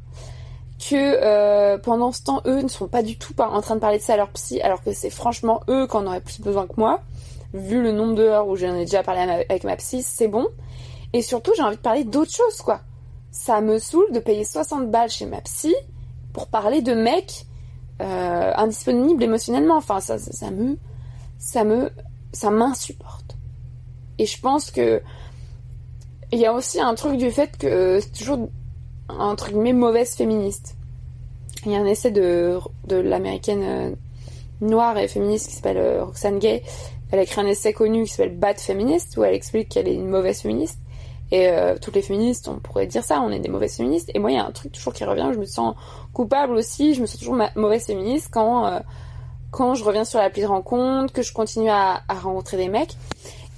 que 0.80 0.96
euh, 0.96 1.78
pendant 1.78 2.10
ce 2.10 2.24
temps, 2.24 2.42
eux 2.46 2.60
ne 2.60 2.68
sont 2.68 2.88
pas 2.88 3.02
du 3.02 3.16
tout 3.16 3.40
en 3.40 3.60
train 3.60 3.76
de 3.76 3.80
parler 3.80 3.98
de 3.98 4.02
ça 4.02 4.14
à 4.14 4.16
leur 4.16 4.30
psy, 4.30 4.60
alors 4.62 4.82
que 4.82 4.92
c'est 4.92 5.10
franchement 5.10 5.60
eux 5.68 5.86
qui 5.86 5.96
en 5.96 6.06
auraient 6.06 6.20
plus 6.20 6.40
besoin 6.40 6.66
que 6.66 6.74
moi. 6.76 7.00
Vu 7.54 7.82
le 7.82 7.92
nombre 7.92 8.14
d'heures 8.14 8.48
où 8.48 8.56
j'en 8.56 8.74
ai 8.74 8.84
déjà 8.86 9.02
parlé 9.02 9.20
avec 9.20 9.62
ma 9.64 9.76
psy, 9.76 10.02
c'est 10.02 10.26
bon. 10.26 10.48
Et 11.12 11.22
surtout, 11.22 11.52
j'ai 11.54 11.62
envie 11.62 11.76
de 11.76 11.82
parler 11.82 12.04
d'autre 12.04 12.32
chose, 12.32 12.62
quoi. 12.62 12.80
Ça 13.30 13.60
me 13.60 13.78
saoule 13.78 14.10
de 14.12 14.18
payer 14.18 14.44
60 14.44 14.90
balles 14.90 15.10
chez 15.10 15.26
ma 15.26 15.40
psy 15.42 15.74
pour 16.32 16.48
parler 16.48 16.82
de 16.82 16.94
mecs 16.94 17.46
euh, 18.00 18.52
indisponibles 18.56 19.22
émotionnellement. 19.22 19.76
Enfin, 19.76 20.00
ça, 20.00 20.18
ça, 20.18 20.50
me... 20.50 20.76
Ça 21.38 21.64
me 21.64 21.90
ça 22.32 22.50
m'insupporte. 22.50 23.36
Et 24.18 24.26
je 24.26 24.40
pense 24.40 24.70
que 24.70 25.02
il 26.32 26.38
y 26.38 26.46
a 26.46 26.52
aussi 26.52 26.80
un 26.80 26.94
truc 26.94 27.18
du 27.18 27.30
fait 27.30 27.56
que 27.58 28.00
c'est 28.00 28.12
toujours 28.12 28.48
entre 29.08 29.50
guillemets 29.50 29.74
mauvaise 29.74 30.14
féministe. 30.14 30.76
Il 31.66 31.72
y 31.72 31.76
a 31.76 31.78
un 31.78 31.86
essai 31.86 32.10
de, 32.10 32.58
de 32.86 32.96
l'américaine 32.96 33.62
euh, 33.62 33.94
noire 34.60 34.96
et 34.98 35.06
féministe 35.08 35.48
qui 35.48 35.54
s'appelle 35.54 35.76
euh, 35.76 36.04
Roxane 36.04 36.38
Gay. 36.38 36.62
Elle 37.10 37.18
a 37.18 37.22
écrit 37.22 37.40
un 37.40 37.46
essai 37.46 37.74
connu 37.74 38.04
qui 38.04 38.10
s'appelle 38.12 38.36
Bad 38.36 38.58
Feminist 38.58 39.16
où 39.16 39.24
elle 39.24 39.34
explique 39.34 39.68
qu'elle 39.68 39.86
est 39.86 39.94
une 39.94 40.08
mauvaise 40.08 40.40
féministe. 40.40 40.78
Et 41.32 41.48
euh, 41.48 41.76
toutes 41.80 41.96
les 41.96 42.02
féministes, 42.02 42.46
on 42.46 42.60
pourrait 42.60 42.86
dire 42.86 43.02
ça, 43.02 43.20
on 43.20 43.30
est 43.30 43.40
des 43.40 43.48
mauvaises 43.48 43.76
féministes. 43.76 44.10
Et 44.14 44.20
moi, 44.20 44.30
il 44.30 44.34
y 44.34 44.38
a 44.38 44.46
un 44.46 44.52
truc 44.52 44.70
toujours 44.70 44.92
qui 44.92 45.04
revient, 45.04 45.30
je 45.32 45.38
me 45.38 45.44
sens 45.46 45.74
coupable 46.12 46.52
aussi, 46.52 46.94
je 46.94 47.00
me 47.00 47.06
sens 47.06 47.18
toujours 47.18 47.36
mauvaise 47.56 47.84
féministe 47.84 48.28
quand 48.30 48.82
quand 49.52 49.74
je 49.74 49.84
reviens 49.84 50.04
sur 50.04 50.18
l'appli 50.18 50.42
de 50.42 50.46
rencontre, 50.46 51.12
que 51.12 51.22
je 51.22 51.32
continue 51.32 51.70
à, 51.70 52.02
rencontrer 52.08 52.56
des 52.56 52.68
mecs. 52.68 52.96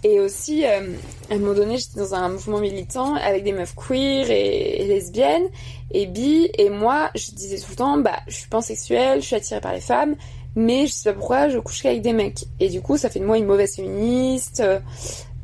Et 0.03 0.21
aussi, 0.21 0.67
euh, 0.67 0.93
à 1.31 1.35
un 1.35 1.39
moment 1.39 1.55
donné, 1.55 1.79
j'étais 1.79 1.99
dans 1.99 2.15
un 2.15 2.29
mouvement 2.29 2.59
militant 2.59 3.15
avec 3.15 3.43
des 3.43 3.53
meufs 3.53 3.75
queer 3.75 4.31
et, 4.31 4.85
lesbiennes 4.87 5.47
et 5.93 6.05
bi. 6.05 6.51
Et 6.59 6.69
moi, 6.69 7.11
je 7.15 7.31
disais 7.31 7.59
tout 7.59 7.71
le 7.71 7.77
temps, 7.77 7.97
bah, 7.97 8.19
je 8.27 8.35
suis 8.35 8.49
pansexuelle, 8.49 9.23
je 9.23 9.27
suis 9.27 9.37
attirée 9.37 9.63
par 9.63 9.73
les 9.73 9.81
femmes, 9.81 10.17
mais 10.57 10.87
je 10.87 10.93
sais 10.93 11.11
pas 11.11 11.17
pourquoi 11.17 11.49
je 11.49 11.59
couche 11.59 11.87
avec 11.87 12.03
des 12.03 12.13
mecs. 12.13 12.45
Et 12.61 12.69
du 12.69 12.83
coup, 12.83 12.99
ça 12.99 13.09
fait 13.09 13.21
de 13.21 13.25
moi 13.25 13.39
une 13.39 13.47
mauvaise 13.47 13.77
féministe. 13.77 14.63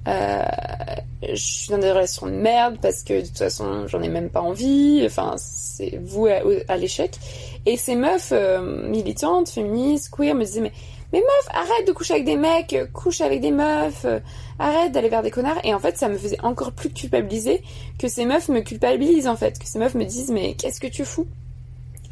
Euh, 0.09 0.45
je 1.23 1.35
suis 1.35 1.71
dans 1.71 1.79
des 1.79 1.91
relations 1.91 2.27
de 2.27 2.33
merde 2.33 2.79
parce 2.81 3.03
que 3.03 3.21
de 3.21 3.27
toute 3.27 3.39
façon, 3.39 3.87
j'en 3.87 4.03
ai 4.03 4.09
même 4.09 4.31
pas 4.31 4.41
envie. 4.41 5.03
Enfin, 5.05 5.35
c'est 5.39 5.99
vous 6.03 6.27
à 6.27 6.77
l'échec. 6.77 7.19
Et 7.67 7.77
ces 7.77 7.95
meufs 7.95 8.33
euh, 8.33 8.89
militantes, 8.89 9.51
féministes, 9.51 10.11
queer 10.11 10.35
me 10.35 10.45
disaient 10.45 10.63
mais 10.63 10.73
mais 11.13 11.21
meuf, 11.21 11.49
arrête 11.53 11.89
de 11.89 11.93
coucher 11.93 12.15
avec 12.15 12.25
des 12.25 12.37
mecs, 12.37 12.77
couche 12.93 13.21
avec 13.21 13.41
des 13.41 13.51
meufs, 13.51 14.05
euh, 14.05 14.21
arrête 14.61 14.93
d'aller 14.93 15.09
vers 15.09 15.23
des 15.23 15.33
connards. 15.33 15.59
Et 15.65 15.75
en 15.75 15.81
fait, 15.81 15.97
ça 15.97 16.09
me 16.09 16.17
faisait 16.17 16.41
encore 16.45 16.71
plus 16.71 16.91
culpabiliser 16.91 17.63
que 17.99 18.07
ces 18.07 18.25
meufs 18.27 18.49
me 18.49 18.61
culpabilisent 18.61 19.27
en 19.27 19.35
fait, 19.35 19.59
que 19.59 19.67
ces 19.67 19.81
meufs 19.81 19.95
me 19.95 20.05
disent 20.05 20.31
mais 20.31 20.55
qu'est-ce 20.55 20.81
que 20.81 20.87
tu 20.87 21.05
fous? 21.05 21.27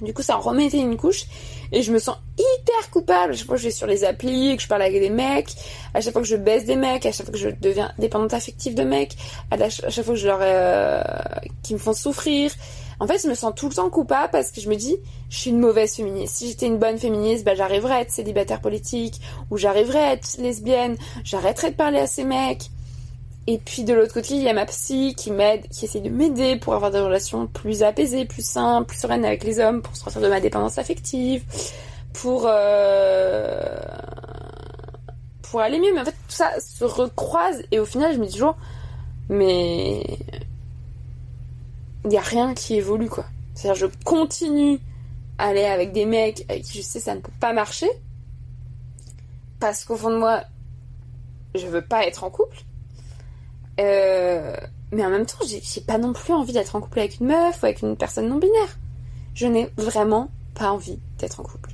Du 0.01 0.15
coup, 0.15 0.23
ça 0.23 0.37
en 0.37 0.41
remettait 0.41 0.79
une 0.79 0.97
couche 0.97 1.25
et 1.73 1.83
je 1.83 1.93
me 1.93 1.99
sens 1.99 2.17
hyper 2.39 2.91
coupable 2.91 3.33
à 3.33 3.37
chaque 3.37 3.47
fois 3.47 3.57
que 3.57 3.63
je 3.63 3.67
vais 3.67 3.73
sur 3.73 3.87
les 3.87 4.05
applis, 4.05 4.57
que 4.57 4.63
je 4.63 4.69
parle 4.69 4.83
avec 4.83 5.01
des 5.01 5.11
mecs, 5.11 5.55
à 5.93 6.01
chaque 6.01 6.13
fois 6.13 6.23
que 6.23 6.29
je 6.29 6.37
baisse 6.37 6.65
des 6.65 6.77
mecs, 6.77 7.05
à 7.05 7.13
chaque 7.13 7.27
fois 7.27 7.33
que 7.33 7.39
je 7.39 7.49
deviens 7.49 7.93
dépendante 7.99 8.33
affective 8.33 8.75
de 8.75 8.85
mecs, 8.85 9.17
à 9.51 9.69
chaque 9.69 10.05
fois 10.05 10.15
que 10.15 10.21
je 10.21 10.27
leur 10.27 10.39
euh, 10.41 11.03
qui 11.63 11.75
me 11.75 11.79
font 11.79 11.95
souffrir. 11.95 12.53
En 13.01 13.07
fait, 13.07 13.21
je 13.23 13.29
me 13.29 13.35
sens 13.35 13.53
tout 13.55 13.69
le 13.69 13.75
temps 13.75 13.91
coupable 13.91 14.31
parce 14.33 14.51
que 14.51 14.61
je 14.61 14.69
me 14.69 14.75
dis, 14.75 14.97
je 15.31 15.37
suis 15.37 15.51
une 15.51 15.61
mauvaise 15.61 15.95
féministe. 15.95 16.37
Si 16.37 16.49
j'étais 16.49 16.67
une 16.67 16.79
bonne 16.79 16.99
féministe, 16.99 17.45
bah, 17.45 17.55
j'arriverais 17.55 17.95
à 17.95 18.01
être 18.01 18.11
célibataire 18.11 18.61
politique, 18.61 19.21
ou 19.51 19.57
j'arriverais 19.57 20.03
à 20.03 20.13
être 20.15 20.37
lesbienne, 20.39 20.97
j'arrêterais 21.23 21.71
de 21.71 21.77
parler 21.77 21.99
à 21.99 22.07
ces 22.07 22.25
mecs. 22.25 22.71
Et 23.51 23.57
puis 23.57 23.83
de 23.83 23.95
l'autre 23.95 24.13
côté, 24.13 24.35
il 24.35 24.43
y 24.43 24.49
a 24.51 24.53
ma 24.53 24.67
psy 24.67 25.15
qui 25.17 25.31
m'aide, 25.31 25.67
qui 25.71 25.87
essaie 25.87 26.03
de 26.03 26.11
m'aider 26.11 26.57
pour 26.57 26.75
avoir 26.75 26.91
des 26.91 27.01
relations 27.01 27.47
plus 27.47 27.83
apaisées, 27.83 28.27
plus 28.27 28.45
simples, 28.45 28.89
plus 28.89 28.99
sereines 28.99 29.25
avec 29.25 29.43
les 29.43 29.59
hommes, 29.59 29.81
pour 29.81 29.97
sortir 29.97 30.21
de 30.21 30.29
ma 30.29 30.39
dépendance 30.39 30.77
affective, 30.77 31.43
pour 32.13 32.43
euh, 32.45 33.59
pour 35.41 35.63
aller 35.63 35.81
mieux. 35.81 35.95
Mais 35.95 36.03
en 36.03 36.05
fait, 36.05 36.11
tout 36.11 36.17
ça 36.29 36.61
se 36.61 36.85
recroise 36.85 37.63
et 37.73 37.79
au 37.79 37.87
final, 37.87 38.13
je 38.13 38.19
me 38.19 38.27
dis 38.27 38.35
toujours, 38.35 38.59
mais 39.31 40.05
il 42.05 42.11
n'y 42.11 42.19
a 42.19 42.21
rien 42.21 42.53
qui 42.53 42.75
évolue, 42.75 43.09
quoi. 43.09 43.25
C'est-à-dire, 43.55 43.89
je 43.89 44.05
continue 44.05 44.79
à 45.39 45.47
aller 45.47 45.65
avec 45.65 45.93
des 45.93 46.05
mecs 46.05 46.45
avec 46.51 46.65
qui 46.65 46.77
je 46.77 46.83
sais 46.83 47.01
ça 47.01 47.15
ne 47.15 47.21
peut 47.21 47.33
pas 47.41 47.55
marcher. 47.55 47.89
Parce 49.59 49.87
qu'au 49.87 49.97
fond 49.97 50.11
de 50.11 50.19
moi, 50.19 50.43
je 51.55 51.67
veux 51.67 51.81
pas 51.81 52.07
être 52.07 52.25
en 52.25 52.31
couple. 52.31 52.59
Euh, 53.79 54.57
mais 54.93 55.05
en 55.05 55.11
même 55.11 55.27
temps, 55.27 55.39
j'ai 55.45 55.81
pas 55.81 55.99
non 55.99 56.13
plus 56.13 56.33
envie 56.33 56.53
d'être 56.53 56.75
en 56.75 56.81
couple 56.81 57.01
avec 57.01 57.21
une 57.21 57.27
meuf 57.27 57.63
ou 57.63 57.67
avec 57.67 57.83
une 57.83 57.97
personne 57.97 58.29
non 58.29 58.39
binaire. 58.39 58.79
Je 59.35 59.47
n'ai 59.47 59.71
vraiment 59.77 60.31
pas 60.55 60.71
envie 60.71 60.99
d'être 61.19 61.41
en 61.41 61.45
couple. 61.45 61.71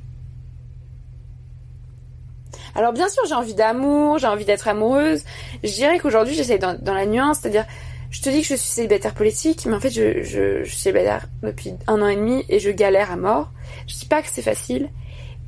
Alors 2.74 2.92
bien 2.92 3.08
sûr, 3.08 3.22
j'ai 3.26 3.34
envie 3.34 3.54
d'amour, 3.54 4.18
j'ai 4.18 4.26
envie 4.26 4.44
d'être 4.44 4.66
amoureuse. 4.66 5.22
Je 5.62 5.72
dirais 5.72 5.98
qu'aujourd'hui, 5.98 6.34
j'essaie 6.34 6.58
dans, 6.58 6.76
la 6.82 7.06
nuance, 7.06 7.38
c'est-à-dire 7.40 7.66
je 8.10 8.20
te 8.20 8.28
dis 8.28 8.42
que 8.42 8.48
je 8.48 8.54
suis 8.54 8.70
célibataire 8.70 9.14
politique, 9.14 9.64
mais 9.66 9.74
en 9.74 9.80
fait, 9.80 9.90
je 9.90 10.64
suis 10.64 10.76
célibataire 10.76 11.26
depuis 11.42 11.74
un 11.86 12.02
an 12.02 12.08
et 12.08 12.16
demi 12.16 12.44
et 12.48 12.58
je 12.58 12.70
galère 12.70 13.10
à 13.10 13.16
mort. 13.16 13.50
Je 13.86 13.94
dis 13.94 14.06
pas 14.06 14.22
que 14.22 14.28
c'est 14.30 14.42
facile. 14.42 14.88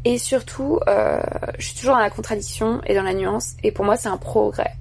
Et 0.05 0.19
surtout, 0.19 0.79
euh, 0.87 1.21
je 1.59 1.67
suis 1.67 1.77
toujours 1.77 1.95
dans 1.95 2.01
la 2.01 2.11
contradiction 2.11 2.81
et 2.87 2.95
dans 2.95 3.03
la 3.03 3.13
nuance. 3.13 3.55
Et 3.65 3.73
pour 3.73 3.85
moi, 3.85 3.97
c'est 3.97 4.09
un 4.09 4.17
progrès. 4.17 4.73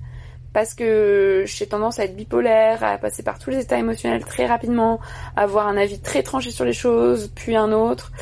Parce 0.55 0.73
que 0.73 1.43
j'ai 1.45 1.67
tendance 1.67 1.99
à 1.99 2.05
être 2.05 2.15
bipolaire, 2.15 2.81
à 2.81 2.97
passer 2.97 3.23
par 3.23 3.39
tous 3.39 3.49
les 3.49 3.59
états 3.59 3.77
émotionnels 3.77 4.23
très 4.23 4.45
rapidement, 4.45 5.01
à 5.35 5.41
avoir 5.41 5.67
un 5.67 5.75
avis 5.75 5.99
très 5.99 6.23
tranché 6.23 6.49
sur 6.49 6.63
les 6.63 6.71
choses, 6.71 7.29
puis 7.35 7.57
un 7.57 7.73
autre. 7.73 8.13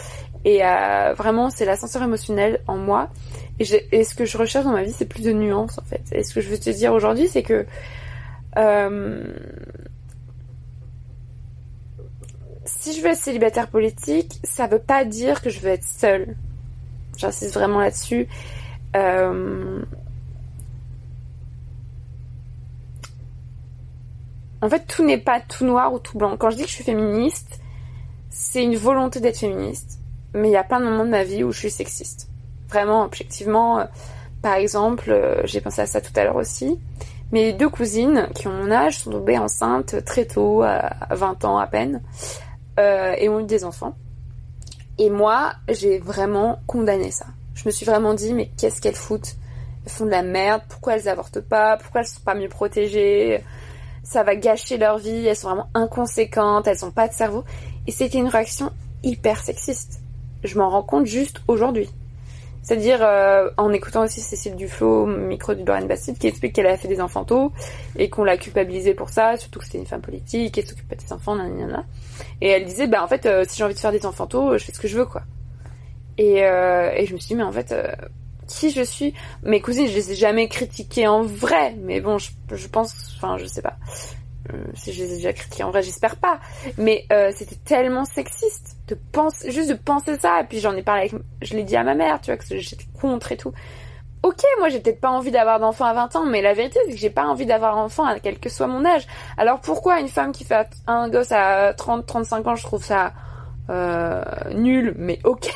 Et 0.43 0.61
vraiment, 1.15 1.51
c'est 1.51 1.63
l'ascenseur 1.63 2.01
émotionnel 2.01 2.61
en 2.65 2.77
moi. 2.77 3.09
Et, 3.59 4.03
ce 4.03 4.15
que 4.15 4.25
je 4.25 4.35
recherche 4.39 4.65
dans 4.65 4.71
ma 4.71 4.81
vie, 4.81 4.91
c'est 4.91 5.05
plus 5.05 5.21
de 5.21 5.31
nuances, 5.31 5.77
en 5.77 5.83
fait. 5.83 6.01
Et 6.11 6.23
ce 6.23 6.33
que 6.33 6.41
je 6.41 6.49
veux 6.49 6.57
te 6.57 6.71
dire 6.71 6.91
aujourd'hui, 6.93 7.27
c'est 7.27 7.43
que... 7.43 7.67
Euh, 8.57 9.23
si 12.65 12.95
je 12.95 13.01
veux 13.03 13.11
être 13.11 13.17
célibataire 13.17 13.67
politique, 13.67 14.39
ça 14.43 14.65
veut 14.65 14.79
pas 14.79 15.05
dire 15.05 15.39
que 15.43 15.51
je 15.51 15.59
veux 15.59 15.69
être 15.69 15.85
seule. 15.85 16.35
J'insiste 17.15 17.53
vraiment 17.53 17.79
là-dessus. 17.79 18.27
Euh... 18.95 19.83
En 24.63 24.69
fait, 24.69 24.87
tout 24.87 25.03
n'est 25.03 25.17
pas 25.17 25.41
tout 25.41 25.65
noir 25.65 25.91
ou 25.91 25.99
tout 25.99 26.17
blanc. 26.17 26.37
Quand 26.37 26.49
je 26.49 26.55
dis 26.55 26.63
que 26.63 26.69
je 26.69 26.75
suis 26.75 26.85
féministe, 26.85 27.59
c'est 28.29 28.63
une 28.63 28.77
volonté 28.77 29.19
d'être 29.19 29.37
féministe. 29.37 29.99
Mais 30.33 30.47
il 30.47 30.51
y 30.53 30.55
a 30.55 30.63
plein 30.63 30.79
de 30.79 30.85
moments 30.85 31.03
de 31.03 31.09
ma 31.09 31.25
vie 31.25 31.43
où 31.43 31.51
je 31.51 31.59
suis 31.59 31.69
sexiste. 31.69 32.29
Vraiment, 32.69 33.03
objectivement. 33.03 33.79
Euh, 33.79 33.85
par 34.41 34.53
exemple, 34.53 35.11
euh, 35.11 35.41
j'ai 35.43 35.59
pensé 35.59 35.81
à 35.81 35.85
ça 35.85 35.99
tout 35.99 36.13
à 36.15 36.23
l'heure 36.23 36.37
aussi. 36.37 36.79
Mes 37.33 37.51
deux 37.51 37.67
cousines, 37.67 38.29
qui 38.35 38.47
ont 38.47 38.53
mon 38.53 38.71
âge, 38.71 38.99
sont 38.99 39.11
tombées 39.11 39.37
enceintes 39.37 40.01
très 40.05 40.23
tôt, 40.23 40.61
à 40.61 40.95
20 41.11 41.43
ans 41.43 41.57
à 41.57 41.67
peine, 41.67 42.01
euh, 42.79 43.15
et 43.17 43.27
ont 43.27 43.41
eu 43.41 43.45
des 43.45 43.65
enfants. 43.65 43.97
Et 44.97 45.09
moi, 45.09 45.55
j'ai 45.67 45.99
vraiment 45.99 46.61
condamné 46.67 47.11
ça. 47.11 47.25
Je 47.53 47.63
me 47.65 47.71
suis 47.71 47.85
vraiment 47.85 48.13
dit, 48.13 48.33
mais 48.33 48.49
qu'est-ce 48.57 48.79
qu'elles 48.79 48.95
foutent? 48.95 49.35
Elles 49.85 49.91
font 49.91 50.05
de 50.05 50.11
la 50.11 50.21
merde, 50.21 50.61
pourquoi 50.69 50.95
elles 50.95 51.09
avortent 51.09 51.41
pas? 51.41 51.75
Pourquoi 51.75 51.99
elles 51.99 52.07
sont 52.07 52.21
pas 52.21 52.33
mieux 52.33 52.47
protégées? 52.47 53.43
Ça 54.03 54.23
va 54.23 54.35
gâcher 54.35 54.77
leur 54.77 54.97
vie, 54.97 55.25
elles 55.25 55.35
sont 55.35 55.47
vraiment 55.47 55.69
inconséquentes, 55.73 56.67
elles 56.67 56.83
ont 56.85 56.91
pas 56.91 57.07
de 57.07 57.13
cerveau. 57.13 57.43
Et 57.87 57.91
c'était 57.91 58.17
une 58.17 58.27
réaction 58.27 58.71
hyper 59.03 59.39
sexiste. 59.39 60.01
Je 60.43 60.57
m'en 60.57 60.69
rends 60.69 60.83
compte 60.83 61.05
juste 61.05 61.41
aujourd'hui. 61.47 61.89
C'est-à-dire 62.63 62.99
euh, 63.01 63.49
en 63.57 63.73
écoutant 63.73 64.03
aussi 64.03 64.21
Cécile 64.21 64.55
Duflo, 64.55 65.05
micro 65.05 65.53
du 65.53 65.65
Lorraine 65.65 65.87
Bastide, 65.87 66.17
qui 66.17 66.27
explique 66.27 66.53
qu'elle 66.53 66.67
a 66.67 66.77
fait 66.77 66.87
des 66.87 67.01
enfants 67.01 67.25
tôt 67.25 67.51
et 67.97 68.09
qu'on 68.09 68.23
l'a 68.23 68.37
culpabilisée 68.37 68.93
pour 68.93 69.09
ça, 69.09 69.35
surtout 69.35 69.59
que 69.59 69.65
c'était 69.65 69.79
une 69.79 69.85
femme 69.85 70.01
politique, 70.01 70.55
s'occupe 70.65 70.87
pas 70.87 70.95
des 70.95 71.11
enfants, 71.11 71.35
nanana. 71.35 71.83
Et 72.39 72.47
elle 72.47 72.63
disait, 72.63 72.87
bah 72.87 73.03
en 73.03 73.07
fait, 73.07 73.25
euh, 73.25 73.43
si 73.45 73.57
j'ai 73.57 73.65
envie 73.65 73.73
de 73.73 73.79
faire 73.79 73.91
des 73.91 74.05
enfants 74.05 74.27
tôt, 74.27 74.57
je 74.57 74.63
fais 74.63 74.71
ce 74.71 74.79
que 74.79 74.87
je 74.87 74.97
veux, 74.97 75.05
quoi. 75.05 75.23
Et, 76.17 76.45
euh, 76.45 76.91
et 76.95 77.05
je 77.05 77.13
me 77.13 77.19
suis 77.19 77.29
dit, 77.29 77.35
mais 77.35 77.43
en 77.43 77.51
fait, 77.51 77.75
qui 78.47 78.71
je 78.71 78.81
suis 78.81 79.13
Mes 79.43 79.61
cousines, 79.61 79.87
je 79.87 79.93
les 79.93 80.11
ai 80.11 80.15
jamais 80.15 80.47
critiquées 80.47 81.07
en 81.07 81.21
vrai, 81.21 81.75
mais 81.81 82.01
bon, 82.01 82.17
je, 82.17 82.67
pense, 82.67 83.15
enfin, 83.15 83.37
je 83.37 83.45
sais 83.45 83.61
pas. 83.61 83.77
Euh, 84.51 84.65
si 84.73 84.91
je 84.91 85.03
les 85.03 85.13
ai 85.13 85.15
déjà 85.15 85.33
critiqués 85.33 85.63
en 85.63 85.71
vrai, 85.71 85.81
j'espère 85.83 86.17
pas. 86.17 86.39
Mais 86.77 87.05
euh, 87.11 87.31
c'était 87.35 87.55
tellement 87.55 88.05
sexiste 88.05 88.77
de 88.87 88.97
penser, 89.11 89.51
juste 89.51 89.69
de 89.69 89.75
penser 89.75 90.17
ça. 90.19 90.41
Et 90.41 90.43
puis 90.43 90.59
j'en 90.59 90.75
ai 90.75 90.83
parlé 90.83 91.09
avec, 91.09 91.21
je 91.41 91.53
l'ai 91.53 91.63
dit 91.63 91.75
à 91.75 91.83
ma 91.83 91.95
mère, 91.95 92.19
tu 92.21 92.31
vois, 92.31 92.37
que 92.37 92.45
j'étais 92.57 92.85
contre 92.99 93.31
et 93.31 93.37
tout. 93.37 93.53
Ok, 94.23 94.41
moi 94.59 94.69
j'ai 94.69 94.79
peut-être 94.79 95.01
pas 95.01 95.09
envie 95.09 95.31
d'avoir 95.31 95.59
d'enfant 95.59 95.83
à 95.83 95.93
20 95.93 96.15
ans, 96.15 96.25
mais 96.25 96.41
la 96.41 96.53
vérité 96.53 96.79
c'est 96.85 96.93
que 96.93 96.97
j'ai 96.97 97.09
pas 97.09 97.25
envie 97.25 97.45
d'avoir 97.45 97.77
enfant 97.77 98.05
à 98.05 98.19
quel 98.19 98.39
que 98.39 98.49
soit 98.49 98.67
mon 98.67 98.85
âge. 98.85 99.05
Alors 99.37 99.59
pourquoi 99.59 99.99
une 99.99 100.07
femme 100.07 100.31
qui 100.31 100.45
fait 100.45 100.69
un 100.87 101.09
gosse 101.09 101.33
à 101.33 101.73
30, 101.73 102.05
35 102.05 102.47
ans, 102.47 102.55
je 102.55 102.63
trouve 102.63 102.83
ça 102.83 103.11
euh, 103.69 104.23
nul, 104.53 104.93
mais 104.97 105.19
ok. 105.25 105.49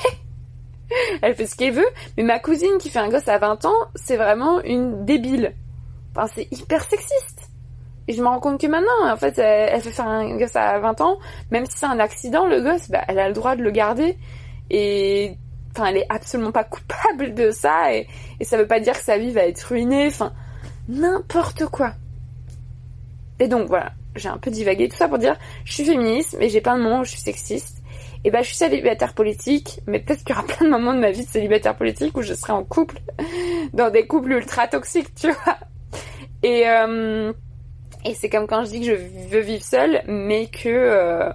Elle 1.21 1.35
fait 1.35 1.45
ce 1.45 1.55
qu'elle 1.55 1.73
veut, 1.73 1.87
mais 2.17 2.23
ma 2.23 2.39
cousine 2.39 2.77
qui 2.79 2.89
fait 2.89 2.99
un 2.99 3.09
gosse 3.09 3.27
à 3.27 3.37
20 3.37 3.65
ans, 3.65 3.77
c'est 3.95 4.17
vraiment 4.17 4.61
une 4.61 5.05
débile. 5.05 5.53
Enfin, 6.15 6.27
c'est 6.33 6.47
hyper 6.51 6.83
sexiste. 6.83 7.49
Et 8.07 8.13
je 8.13 8.21
me 8.21 8.27
rends 8.27 8.39
compte 8.39 8.61
que 8.61 8.67
maintenant, 8.67 9.11
en 9.11 9.17
fait, 9.17 9.37
elle, 9.37 9.81
fait 9.81 9.91
faire 9.91 10.07
un 10.07 10.37
gosse 10.37 10.55
à 10.55 10.79
20 10.79 11.01
ans, 11.01 11.19
même 11.51 11.65
si 11.65 11.77
c'est 11.77 11.85
un 11.85 11.99
accident, 11.99 12.45
le 12.45 12.61
gosse, 12.61 12.89
bah, 12.89 13.03
elle 13.07 13.19
a 13.19 13.27
le 13.27 13.33
droit 13.33 13.55
de 13.55 13.63
le 13.63 13.71
garder. 13.71 14.17
Et, 14.69 15.35
enfin, 15.75 15.87
elle 15.87 15.97
est 15.97 16.05
absolument 16.09 16.51
pas 16.51 16.63
coupable 16.63 17.33
de 17.33 17.51
ça, 17.51 17.93
et, 17.93 18.07
et 18.39 18.45
ça 18.45 18.57
veut 18.57 18.67
pas 18.67 18.79
dire 18.79 18.93
que 18.93 19.03
sa 19.03 19.17
vie 19.17 19.31
va 19.31 19.41
être 19.41 19.61
ruinée, 19.61 20.07
enfin, 20.07 20.31
n'importe 20.87 21.65
quoi. 21.65 21.93
Et 23.39 23.47
donc, 23.47 23.67
voilà, 23.67 23.91
j'ai 24.15 24.29
un 24.29 24.37
peu 24.37 24.51
divagué 24.51 24.87
tout 24.87 24.95
ça 24.95 25.07
pour 25.07 25.17
dire, 25.17 25.35
je 25.65 25.73
suis 25.73 25.85
féministe, 25.85 26.37
mais 26.39 26.49
j'ai 26.49 26.61
plein 26.61 26.77
de 26.77 26.83
moments 26.83 27.03
je 27.03 27.11
suis 27.11 27.19
sexiste. 27.19 27.76
Et 28.23 28.31
bah, 28.31 28.41
je 28.41 28.47
suis 28.47 28.55
célibataire 28.55 29.13
politique, 29.13 29.81
mais 29.87 29.99
peut-être 29.99 30.23
qu'il 30.23 30.35
y 30.35 30.37
aura 30.37 30.47
plein 30.47 30.65
de 30.65 30.71
moments 30.71 30.93
de 30.93 30.99
ma 30.99 31.11
vie 31.11 31.25
de 31.25 31.29
célibataire 31.29 31.75
politique 31.75 32.17
où 32.17 32.21
je 32.21 32.33
serai 32.33 32.53
en 32.53 32.63
couple, 32.63 32.97
dans 33.73 33.89
des 33.89 34.07
couples 34.07 34.31
ultra 34.31 34.67
toxiques, 34.67 35.13
tu 35.15 35.31
vois. 35.31 35.57
Et, 36.43 36.67
euh, 36.67 37.33
et 38.05 38.13
c'est 38.13 38.29
comme 38.29 38.47
quand 38.47 38.63
je 38.63 38.69
dis 38.69 38.79
que 38.79 38.85
je 38.85 38.93
veux 38.93 39.39
vivre 39.39 39.63
seule, 39.63 40.03
mais 40.07 40.47
que 40.47 40.69
euh, 40.69 41.31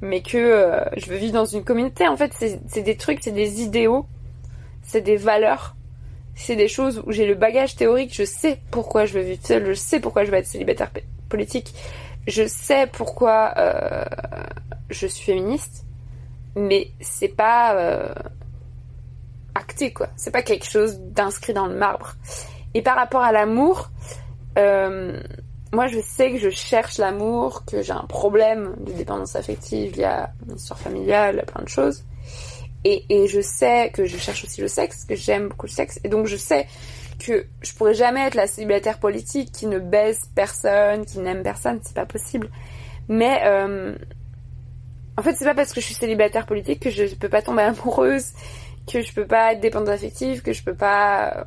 mais 0.00 0.20
que 0.20 0.36
euh, 0.36 0.84
je 0.96 1.06
veux 1.06 1.16
vivre 1.16 1.32
dans 1.32 1.44
une 1.44 1.64
communauté. 1.64 2.06
En 2.06 2.16
fait, 2.16 2.32
c'est 2.34 2.82
des 2.82 2.96
trucs, 2.96 3.20
c'est 3.22 3.32
des 3.32 3.62
idéaux, 3.62 4.06
c'est 4.82 5.00
des 5.00 5.16
valeurs, 5.16 5.76
c'est 6.34 6.56
des 6.56 6.68
choses 6.68 7.02
où 7.06 7.12
j'ai 7.12 7.26
le 7.26 7.34
bagage 7.34 7.76
théorique. 7.76 8.14
Je 8.14 8.24
sais 8.24 8.58
pourquoi 8.70 9.06
je 9.06 9.14
veux 9.14 9.22
vivre 9.22 9.44
seule, 9.44 9.66
je 9.66 9.74
sais 9.74 10.00
pourquoi 10.00 10.24
je 10.24 10.30
veux 10.30 10.36
être 10.36 10.46
célibataire 10.46 10.90
politique, 11.28 11.72
je 12.26 12.46
sais 12.46 12.86
pourquoi 12.92 13.54
je 14.90 15.06
suis 15.06 15.24
féministe, 15.24 15.85
mais 16.56 16.90
c'est 17.00 17.28
pas 17.28 18.12
acté 19.54 19.92
quoi. 19.92 20.08
C'est 20.16 20.30
pas 20.30 20.42
quelque 20.42 20.66
chose 20.66 20.98
d'inscrit 21.00 21.52
dans 21.52 21.66
le 21.66 21.76
marbre. 21.76 22.14
Et 22.74 22.82
par 22.82 22.96
rapport 22.96 23.22
à 23.22 23.32
l'amour, 23.32 23.90
euh, 24.58 25.20
moi, 25.72 25.86
je 25.88 26.00
sais 26.00 26.32
que 26.32 26.38
je 26.38 26.50
cherche 26.50 26.98
l'amour, 26.98 27.64
que 27.64 27.82
j'ai 27.82 27.92
un 27.92 28.06
problème 28.06 28.74
de 28.80 28.92
dépendance 28.92 29.36
affective, 29.36 29.92
il 29.94 30.00
y 30.00 30.04
a 30.04 30.30
une 30.48 30.56
histoire 30.56 30.78
familiale, 30.78 31.44
plein 31.46 31.62
de 31.62 31.68
choses. 31.68 32.04
Et, 32.84 33.04
et 33.08 33.26
je 33.26 33.40
sais 33.40 33.90
que 33.90 34.04
je 34.04 34.16
cherche 34.16 34.44
aussi 34.44 34.60
le 34.60 34.68
sexe, 34.68 35.04
que 35.04 35.16
j'aime 35.16 35.48
beaucoup 35.48 35.66
le 35.66 35.72
sexe. 35.72 35.98
Et 36.04 36.08
donc, 36.08 36.26
je 36.26 36.36
sais 36.36 36.66
que 37.18 37.46
je 37.62 37.72
pourrais 37.72 37.94
jamais 37.94 38.20
être 38.26 38.34
la 38.34 38.46
célibataire 38.46 38.98
politique 38.98 39.50
qui 39.52 39.66
ne 39.66 39.78
baise 39.78 40.20
personne, 40.34 41.04
qui 41.04 41.18
n'aime 41.18 41.42
personne, 41.42 41.80
c'est 41.82 41.96
pas 41.96 42.06
possible. 42.06 42.48
Mais 43.08 43.40
euh, 43.44 43.96
en 45.18 45.22
fait, 45.22 45.34
c'est 45.34 45.44
pas 45.44 45.54
parce 45.54 45.72
que 45.72 45.80
je 45.80 45.86
suis 45.86 45.94
célibataire 45.94 46.46
politique 46.46 46.80
que 46.80 46.90
je 46.90 47.14
peux 47.14 47.28
pas 47.28 47.42
tomber 47.42 47.62
amoureuse, 47.62 48.32
que 48.90 49.00
je 49.00 49.12
peux 49.12 49.26
pas 49.26 49.52
être 49.52 49.60
dépendante 49.60 49.88
affective, 49.88 50.42
que 50.42 50.52
je 50.52 50.62
peux 50.62 50.74
pas 50.74 51.46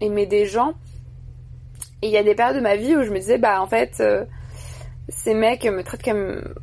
aimer 0.00 0.26
des 0.26 0.46
gens. 0.46 0.74
Et 2.02 2.08
il 2.08 2.12
y 2.12 2.16
a 2.16 2.22
des 2.22 2.34
périodes 2.34 2.56
de 2.56 2.60
ma 2.60 2.76
vie 2.76 2.94
où 2.96 3.02
je 3.02 3.10
me 3.10 3.18
disais, 3.18 3.38
bah 3.38 3.60
en 3.60 3.66
fait, 3.66 3.96
euh, 4.00 4.24
ces 5.08 5.34
mecs 5.34 5.64
me 5.64 5.82
traitent 5.82 6.02
comme 6.02 6.54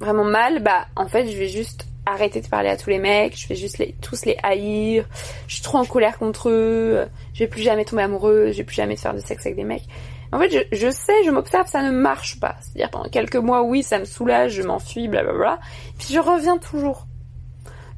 vraiment 0.00 0.24
mal, 0.24 0.62
bah 0.62 0.86
en 0.96 1.08
fait, 1.08 1.26
je 1.26 1.36
vais 1.36 1.48
juste 1.48 1.86
arrêter 2.04 2.40
de 2.40 2.46
parler 2.46 2.68
à 2.68 2.76
tous 2.76 2.90
les 2.90 2.98
mecs, 2.98 3.36
je 3.36 3.48
vais 3.48 3.56
juste 3.56 3.82
tous 4.00 4.24
les 4.24 4.36
haïr, 4.42 5.06
je 5.48 5.54
suis 5.54 5.62
trop 5.62 5.78
en 5.78 5.84
colère 5.84 6.18
contre 6.18 6.50
eux, 6.50 7.06
je 7.34 7.40
vais 7.40 7.48
plus 7.48 7.62
jamais 7.62 7.84
tomber 7.84 8.02
amoureuse, 8.02 8.52
je 8.52 8.58
vais 8.58 8.64
plus 8.64 8.76
jamais 8.76 8.96
faire 8.96 9.12
de 9.12 9.18
sexe 9.18 9.44
avec 9.46 9.56
des 9.56 9.64
mecs. 9.64 9.86
En 10.32 10.38
fait, 10.38 10.68
je, 10.72 10.90
sais, 10.90 11.24
je 11.24 11.30
m'observe, 11.30 11.68
ça 11.68 11.82
ne 11.82 11.90
marche 11.90 12.40
pas. 12.40 12.56
C'est-à-dire 12.60 12.90
pendant 12.90 13.08
quelques 13.08 13.36
mois, 13.36 13.62
oui, 13.62 13.82
ça 13.82 13.98
me 13.98 14.04
soulage, 14.04 14.52
je 14.52 14.62
m'enfuis, 14.62 15.08
blablabla. 15.08 15.60
Puis 15.98 16.14
je 16.14 16.18
reviens 16.18 16.58
toujours. 16.58 17.06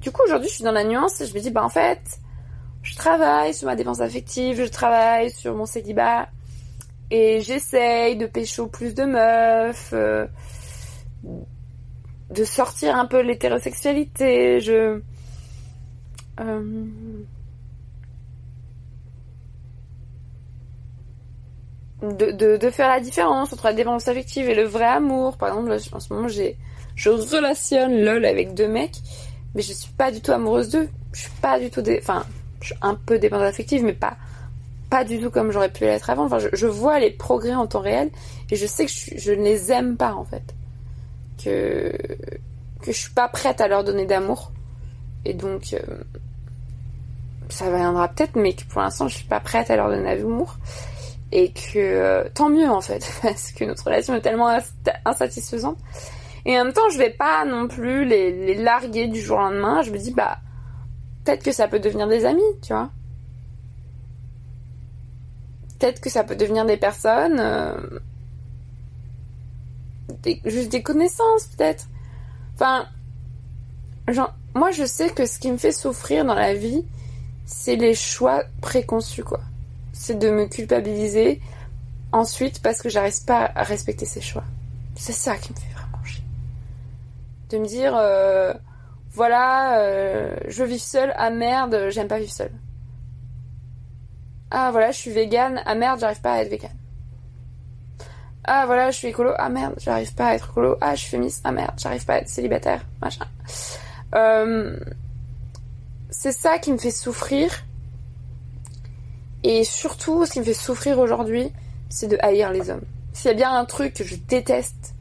Du 0.01 0.11
coup, 0.11 0.23
aujourd'hui, 0.25 0.49
je 0.49 0.57
suis 0.57 0.65
dans 0.65 0.73
la 0.73 0.85
nuance 0.85 1.21
et 1.21 1.27
je 1.27 1.35
me 1.35 1.41
dis, 1.41 1.51
bah 1.51 1.65
en 1.65 1.69
fait, 1.69 2.21
je 2.83 2.95
travaille 2.97 3.55
sur 3.55 3.67
ma 3.67 3.77
défense 3.77 4.01
affective, 4.01 4.63
je 4.63 4.69
travaille 4.69 5.31
sur 5.31 5.55
mon 5.55 5.67
célibat, 5.67 6.29
et 7.11 7.41
j'essaye 7.41 8.17
de 8.17 8.27
pécho 8.27 8.67
plus 8.67 8.95
de 8.95 9.05
meufs, 9.05 9.91
euh, 9.93 10.27
de 12.31 12.45
sortir 12.45 12.97
un 12.97 13.07
peu 13.07 13.21
l'hétérosexualité. 13.21 14.61
Je. 14.61 15.01
Euh, 16.41 16.85
de, 22.03 22.31
de, 22.31 22.57
de, 22.57 22.71
faire 22.71 22.89
la 22.89 23.01
différence 23.01 23.53
entre 23.53 23.67
la 23.67 23.73
dépendance 23.73 24.09
affective 24.09 24.49
et 24.49 24.55
le 24.55 24.65
vrai 24.65 24.87
amour. 24.87 25.37
Par 25.37 25.49
exemple, 25.49 25.77
en 25.93 26.01
ce 26.01 26.13
moment, 26.13 26.29
j'ai, 26.29 26.57
je 26.95 27.11
relationne 27.11 28.05
lol 28.05 28.25
avec 28.25 28.55
deux 28.55 28.69
mecs, 28.69 28.99
mais 29.55 29.63
je 29.63 29.73
suis 29.73 29.93
pas 29.93 30.11
du 30.11 30.21
tout 30.21 30.33
amoureuse 30.33 30.71
d'eux. 30.71 30.89
Je 31.13 31.23
suis 31.23 31.33
pas 31.43 31.59
du 31.59 31.71
tout, 31.71 31.83
enfin, 31.99 32.25
je 32.61 32.67
suis 32.67 32.77
un 32.83 32.95
peu 32.95 33.19
dépendante 33.19 33.49
affective, 33.49 33.83
mais 33.83 33.95
pas 33.95 34.17
pas 34.91 35.05
du 35.05 35.21
tout 35.21 35.31
comme 35.31 35.51
j'aurais 35.51 35.71
pu 35.71 35.85
l'être 35.85 36.11
avant. 36.11 36.25
Enfin, 36.25 36.39
je, 36.39 36.67
vois 36.67 36.99
les 36.99 37.11
progrès 37.11 37.55
en 37.55 37.67
temps 37.67 37.81
réel 37.81 38.11
et 38.51 38.57
je 38.57 38.67
sais 38.67 38.87
que 38.87 38.93
je, 38.93 39.33
ne 39.33 39.43
les 39.43 39.71
aime 39.73 39.97
pas 39.97 40.15
en 40.15 40.25
fait. 40.25 40.55
Que, 41.43 41.93
que 42.83 42.93
je 42.93 42.99
suis 42.99 43.13
pas 43.13 43.29
prête 43.29 43.61
à 43.61 43.69
leur 43.69 43.85
donner 43.85 44.07
d'amour. 44.07 44.51
Et 45.25 45.35
donc, 45.35 45.75
euh, 45.75 45.81
ça 47.49 47.71
viendra 47.71 48.09
peut-être, 48.09 48.37
mais 48.37 48.55
que 48.55 48.65
pour 48.65 48.81
l'instant, 48.81 49.09
je 49.09 49.17
suis 49.17 49.27
pas 49.27 49.41
prête 49.41 49.71
à 49.71 49.77
leur 49.77 49.89
donner 49.89 50.17
d'amour. 50.17 50.57
Et 51.33 51.53
que 51.53 52.29
tant 52.35 52.49
mieux 52.49 52.69
en 52.69 52.81
fait 52.81 53.07
parce 53.23 53.53
que 53.53 53.65
notre 53.65 53.85
relation 53.85 54.15
est 54.15 54.21
tellement 54.21 54.59
insatisfaisante. 55.05 55.79
Et 56.47 56.59
en 56.59 56.65
même 56.65 56.73
temps 56.73 56.89
je 56.91 56.99
vais 56.99 57.11
pas 57.11 57.45
non 57.45 57.69
plus 57.69 58.05
les, 58.05 58.55
larguer 58.55 59.09
du 59.09 59.21
jour 59.21 59.39
au 59.39 59.43
lendemain. 59.43 59.83
Je 59.83 59.91
me 59.91 59.99
dis 59.99 60.13
bah 60.13 60.39
peut-être 61.25 61.43
que 61.43 61.53
ça 61.53 61.69
peut 61.69 61.81
devenir 61.81 62.09
des 62.09 62.25
amis 62.25 62.43
tu 62.63 62.73
vois. 62.73 62.91
Peut-être 65.79 66.01
que 66.01 66.11
ça 66.11 66.25
peut 66.25 66.37
devenir 66.37 66.65
des 66.65 66.77
personnes 66.77 67.39
euh, 67.39 68.01
juste 70.45 70.73
des 70.73 70.83
connaissances 70.83 71.47
peut-être. 71.57 71.87
Enfin 72.55 72.87
genre 74.09 74.35
moi 74.55 74.71
je 74.71 74.85
sais 74.85 75.11
que 75.11 75.27
ce 75.27 75.39
qui 75.39 75.53
me 75.53 75.59
fait 75.59 75.73
souffrir 75.73 76.25
dans 76.25 76.35
la 76.35 76.55
vie 76.55 76.85
c'est 77.45 77.77
les 77.77 77.95
choix 77.95 78.43
préconçus 78.63 79.25
quoi 79.25 79.41
c'est 79.99 80.19
de 80.19 80.31
me 80.31 80.47
culpabiliser 80.47 81.41
ensuite 82.13 82.63
parce 82.63 82.81
que 82.81 82.89
j'arrive 82.89 83.25
pas 83.25 83.51
à 83.55 83.63
respecter 83.63 84.07
ces 84.07 84.21
choix 84.21 84.45
c'est 84.95 85.13
ça 85.13 85.37
qui 85.37 85.53
me 85.53 85.59
fait 85.59 85.73
vraiment 85.75 86.05
chier 86.05 86.25
de 87.51 87.59
me 87.59 87.67
dire 87.67 87.95
euh, 87.97 88.55
voilà 89.11 89.81
euh, 89.81 90.37
je 90.47 90.65
vis 90.65 90.79
seule 90.79 91.13
ah 91.17 91.31
merde 91.31 91.89
j'aime 91.91 92.09
pas 92.09 92.19
vivre 92.19 92.33
seule 92.33 92.53
ah 94.51 94.71
voilà, 94.71 94.91
je 94.91 94.99
suis 94.99 95.11
végane. 95.11 95.61
Ah 95.67 95.75
merde, 95.75 96.01
j'arrive 96.01 96.21
pas 96.21 96.35
à 96.35 96.43
être 96.43 96.49
végane. 96.49 96.77
Ah 98.45 98.65
voilà, 98.67 98.91
je 98.91 98.97
suis 98.97 99.09
écolo. 99.09 99.33
Ah 99.37 99.51
merde, 99.51 99.75
j'arrive 99.79 100.15
pas 100.15 100.29
à 100.29 100.35
être 100.35 100.49
écolo. 100.51 100.77
Ah, 100.81 100.95
je 100.95 101.01
suis 101.01 101.11
féministe. 101.11 101.43
Ah 101.45 101.53
merde, 101.53 101.75
j'arrive 101.77 102.05
pas 102.05 102.15
à 102.15 102.19
être 102.19 102.29
célibataire. 102.29 102.83
Machin. 103.03 103.27
Euh, 104.15 104.79
c'est 106.09 106.33
ça 106.33 106.59
qui 106.59 106.73
me 106.73 106.79
fait 106.79 106.91
souffrir. 106.91 107.65
Et 109.45 109.65
surtout, 109.65 110.27
ce 110.27 110.33
qui 110.33 110.41
me 110.41 110.45
fait 110.45 110.55
souffrir 110.55 110.99
aujourd'hui, 110.99 111.53
c'est 111.89 112.09
de 112.09 112.19
haïr 112.21 112.51
les 112.53 112.71
hommes. 112.71 112.85
S'il 113.13 113.31
y 113.31 113.35
a 113.35 113.37
bien 113.37 113.55
un 113.55 113.65
truc 113.65 113.95
que 113.95 114.05
je 114.05 114.17
déteste 114.17 114.95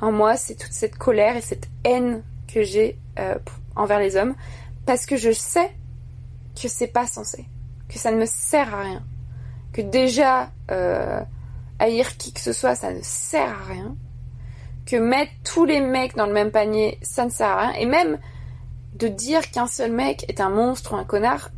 en 0.00 0.12
moi, 0.12 0.36
c'est 0.36 0.54
toute 0.54 0.72
cette 0.72 0.96
colère 0.96 1.36
et 1.36 1.40
cette 1.40 1.68
haine 1.84 2.22
que 2.46 2.62
j'ai 2.62 2.98
euh, 3.18 3.34
envers 3.74 3.98
les 3.98 4.16
hommes. 4.16 4.34
Parce 4.86 5.06
que 5.06 5.16
je 5.16 5.32
sais 5.32 5.70
que 6.60 6.68
c'est 6.68 6.86
pas 6.86 7.06
censé 7.06 7.46
que 7.88 7.98
ça 7.98 8.10
ne 8.10 8.18
me 8.18 8.26
sert 8.26 8.74
à 8.74 8.82
rien. 8.82 9.02
Que 9.72 9.82
déjà, 9.82 10.50
euh, 10.70 11.20
haïr 11.78 12.16
qui 12.16 12.32
que 12.32 12.40
ce 12.40 12.52
soit, 12.52 12.74
ça 12.74 12.92
ne 12.92 13.00
sert 13.02 13.50
à 13.50 13.72
rien. 13.72 13.96
Que 14.86 14.96
mettre 14.96 15.32
tous 15.44 15.64
les 15.64 15.80
mecs 15.80 16.16
dans 16.16 16.26
le 16.26 16.32
même 16.32 16.50
panier, 16.50 16.98
ça 17.02 17.24
ne 17.24 17.30
sert 17.30 17.48
à 17.48 17.68
rien. 17.68 17.72
Et 17.80 17.86
même 17.86 18.18
de 18.94 19.08
dire 19.08 19.50
qu'un 19.50 19.66
seul 19.66 19.92
mec 19.92 20.24
est 20.28 20.40
un 20.40 20.50
monstre 20.50 20.92
ou 20.92 20.96
un 20.96 21.04
connard, 21.04 21.50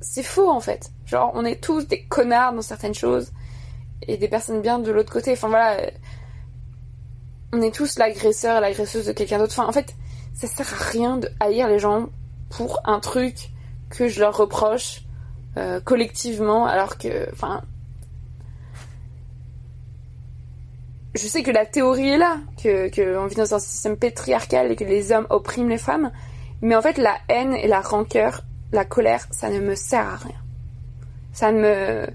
c'est 0.00 0.22
faux 0.22 0.50
en 0.50 0.60
fait. 0.60 0.90
Genre, 1.12 1.30
on 1.34 1.44
est 1.44 1.62
tous 1.62 1.86
des 1.86 2.04
connards 2.04 2.54
dans 2.54 2.62
certaines 2.62 2.94
choses 2.94 3.32
et 4.08 4.16
des 4.16 4.28
personnes 4.28 4.62
bien 4.62 4.78
de 4.78 4.90
l'autre 4.90 5.12
côté. 5.12 5.32
Enfin 5.32 5.48
voilà, 5.48 5.76
on 7.52 7.60
est 7.60 7.74
tous 7.74 7.98
l'agresseur 7.98 8.56
et 8.56 8.60
l'agresseuse 8.62 9.04
de 9.04 9.12
quelqu'un 9.12 9.36
d'autre. 9.36 9.52
Enfin, 9.52 9.68
en 9.68 9.72
fait, 9.72 9.94
ça 10.32 10.46
sert 10.46 10.72
à 10.72 10.84
rien 10.90 11.18
de 11.18 11.28
haïr 11.38 11.68
les 11.68 11.78
gens 11.78 12.08
pour 12.48 12.80
un 12.86 12.98
truc 12.98 13.50
que 13.90 14.08
je 14.08 14.20
leur 14.20 14.34
reproche 14.34 15.02
euh, 15.58 15.80
collectivement, 15.80 16.64
alors 16.64 16.96
que, 16.96 17.30
enfin, 17.30 17.60
je 21.14 21.26
sais 21.26 21.42
que 21.42 21.50
la 21.50 21.66
théorie 21.66 22.08
est 22.08 22.16
là, 22.16 22.38
que 22.62 22.88
qu'on 22.88 23.26
vit 23.26 23.36
dans 23.36 23.54
un 23.54 23.58
système 23.58 23.98
patriarcal 23.98 24.72
et 24.72 24.76
que 24.76 24.84
les 24.84 25.12
hommes 25.12 25.26
oppriment 25.28 25.68
les 25.68 25.76
femmes, 25.76 26.10
mais 26.62 26.74
en 26.74 26.80
fait 26.80 26.96
la 26.96 27.18
haine 27.28 27.54
et 27.54 27.68
la 27.68 27.82
rancœur, 27.82 28.44
la 28.72 28.86
colère, 28.86 29.26
ça 29.30 29.50
ne 29.50 29.60
me 29.60 29.74
sert 29.74 30.08
à 30.08 30.16
rien. 30.16 30.41
Ça 31.32 31.50
ne 31.52 31.60
me 31.60 32.06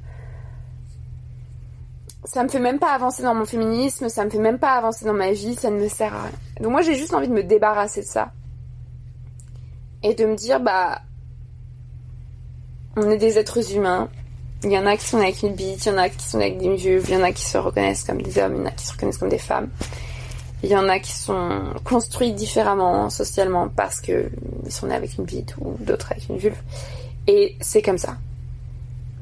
ça 2.27 2.43
me 2.43 2.49
fait 2.49 2.59
même 2.59 2.77
pas 2.77 2.91
avancer 2.91 3.23
dans 3.23 3.33
mon 3.33 3.45
féminisme, 3.45 4.09
ça 4.09 4.25
me 4.25 4.29
fait 4.29 4.37
même 4.37 4.59
pas 4.59 4.73
avancer 4.73 5.05
dans 5.05 5.13
ma 5.13 5.31
vie, 5.31 5.55
ça 5.55 5.69
ne 5.69 5.79
me 5.79 5.87
sert 5.87 6.13
à 6.13 6.23
rien. 6.23 6.31
Donc 6.59 6.71
moi 6.71 6.81
j'ai 6.81 6.95
juste 6.95 7.13
envie 7.13 7.29
de 7.29 7.33
me 7.33 7.43
débarrasser 7.43 8.01
de 8.01 8.05
ça. 8.05 8.31
Et 10.03 10.13
de 10.13 10.25
me 10.25 10.35
dire 10.35 10.59
bah 10.59 11.01
on 12.97 13.09
est 13.09 13.17
des 13.17 13.37
êtres 13.37 13.73
humains. 13.73 14.09
Il 14.63 14.71
y 14.71 14.77
en 14.77 14.85
a 14.87 14.97
qui 14.97 15.05
sont 15.05 15.19
avec 15.19 15.41
une 15.43 15.53
bite, 15.53 15.85
il 15.85 15.89
y 15.89 15.91
en 15.91 15.97
a 15.97 16.09
qui 16.09 16.25
sont 16.25 16.39
avec 16.39 16.57
des 16.57 16.75
vulves, 16.75 17.05
il 17.07 17.13
y 17.13 17.17
en 17.17 17.23
a 17.23 17.31
qui 17.31 17.43
se 17.43 17.57
reconnaissent 17.57 18.03
comme 18.03 18.21
des 18.21 18.39
hommes, 18.39 18.55
il 18.55 18.59
y 18.59 18.61
en 18.63 18.65
a 18.65 18.71
qui 18.71 18.87
se 18.87 18.91
reconnaissent 18.91 19.17
comme 19.19 19.29
des 19.29 19.37
femmes. 19.37 19.69
Il 20.63 20.69
y 20.69 20.75
en 20.75 20.89
a 20.89 20.99
qui 20.99 21.11
sont 21.11 21.61
construits 21.83 22.33
différemment 22.33 23.11
socialement 23.11 23.69
parce 23.69 24.01
que 24.01 24.29
ils 24.65 24.71
sont 24.71 24.87
nés 24.87 24.95
avec 24.95 25.17
une 25.17 25.25
bite 25.25 25.55
ou 25.59 25.77
d'autres 25.79 26.11
avec 26.11 26.27
une 26.29 26.37
vulve. 26.37 26.57
Et 27.27 27.55
c'est 27.61 27.83
comme 27.83 27.99
ça. 27.99 28.17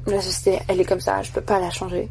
La 0.06 0.20
société, 0.20 0.60
elle 0.68 0.80
est 0.80 0.84
comme 0.84 1.00
ça, 1.00 1.22
je 1.22 1.32
peux 1.32 1.40
pas 1.40 1.60
la 1.60 1.70
changer. 1.70 2.08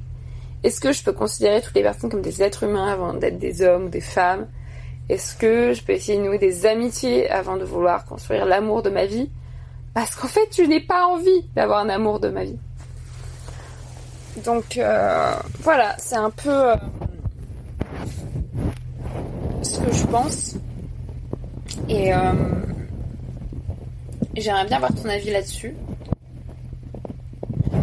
Est-ce 0.64 0.82
que 0.82 0.92
je 0.92 1.04
peux 1.04 1.14
considérer 1.14 1.62
toutes 1.62 1.76
les 1.76 1.84
personnes 1.84 2.10
comme 2.10 2.22
des 2.22 2.42
êtres 2.42 2.64
humains 2.64 2.92
avant 2.92 3.14
d'être 3.14 3.38
des 3.38 3.62
hommes 3.62 3.86
ou 3.86 3.90
des 3.90 4.02
femmes? 4.02 4.48
Est-ce 5.08 5.36
que 5.36 5.74
je 5.74 5.84
peux 5.84 5.94
essayer 5.94 6.18
de 6.18 6.24
nouer 6.24 6.40
des 6.40 6.66
amitiés 6.66 7.30
avant 7.30 7.58
de 7.58 7.64
vouloir 7.64 8.06
construire 8.06 8.46
l'amour 8.46 8.82
de 8.82 8.90
ma 8.90 9.06
vie? 9.06 9.30
Parce 9.94 10.16
qu'en 10.16 10.28
fait, 10.28 10.50
je 10.58 10.64
n'ai 10.64 10.82
pas 10.82 11.06
envie 11.06 11.44
d'avoir 11.56 11.80
un 11.80 11.90
amour 11.90 12.20
de 12.20 12.30
ma 12.30 12.44
vie. 12.44 12.58
Donc 14.44 14.78
euh, 14.78 15.34
voilà, 15.62 15.96
c'est 15.98 16.18
un 16.18 16.32
peu 16.32 16.72
euh, 16.72 16.76
ce 19.62 19.80
que 19.80 19.94
je 19.94 20.06
pense. 20.08 20.56
Et 21.88 22.14
euh, 22.14 22.18
j'aimerais 24.36 24.66
bien 24.66 24.78
avoir 24.78 24.94
ton 24.94 25.08
avis 25.08 25.32
là-dessus. 25.32 25.76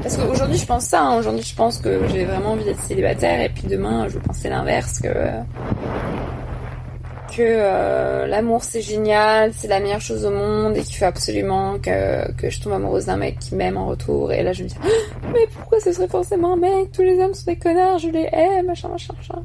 Parce 0.03 0.17
qu'aujourd'hui 0.17 0.59
je 0.59 0.67
pense 0.67 0.85
ça, 0.85 1.03
hein. 1.03 1.19
aujourd'hui 1.19 1.45
je 1.45 1.55
pense 1.55 1.79
que 1.79 2.07
j'ai 2.09 2.25
vraiment 2.25 2.53
envie 2.53 2.65
d'être 2.65 2.81
célibataire 2.81 3.41
et 3.41 3.49
puis 3.49 3.65
demain 3.69 4.09
je 4.09 4.19
penser 4.19 4.49
l'inverse, 4.49 5.01
que 5.01 5.09
que 7.35 7.41
euh, 7.41 8.27
l'amour 8.27 8.63
c'est 8.63 8.83
génial, 8.83 9.53
c'est 9.55 9.69
la 9.69 9.81
meilleure 9.81 10.01
chose 10.01 10.27
au 10.27 10.31
monde 10.31 10.77
et 10.77 10.83
qu'il 10.83 10.97
faut 10.97 11.07
absolument 11.07 11.79
que, 11.79 12.31
que 12.33 12.51
je 12.51 12.61
tombe 12.61 12.75
amoureuse 12.75 13.07
d'un 13.07 13.17
mec 13.17 13.39
qui 13.39 13.55
m'aime 13.55 13.77
en 13.77 13.87
retour. 13.87 14.33
Et 14.33 14.43
là 14.43 14.53
je 14.53 14.65
me 14.65 14.69
dis, 14.69 14.77
ah, 14.83 15.27
mais 15.33 15.47
pourquoi 15.55 15.81
ce 15.81 15.93
serait 15.93 16.09
forcément 16.09 16.55
un 16.55 16.57
mec? 16.57 16.93
Tous 16.93 17.03
les 17.03 17.19
hommes 17.21 17.33
sont 17.33 17.51
des 17.51 17.57
connards, 17.57 17.99
je 17.99 18.09
les 18.09 18.29
hais, 18.33 18.63
machin, 18.63 18.89
machin, 18.89 19.15
machin. 19.17 19.43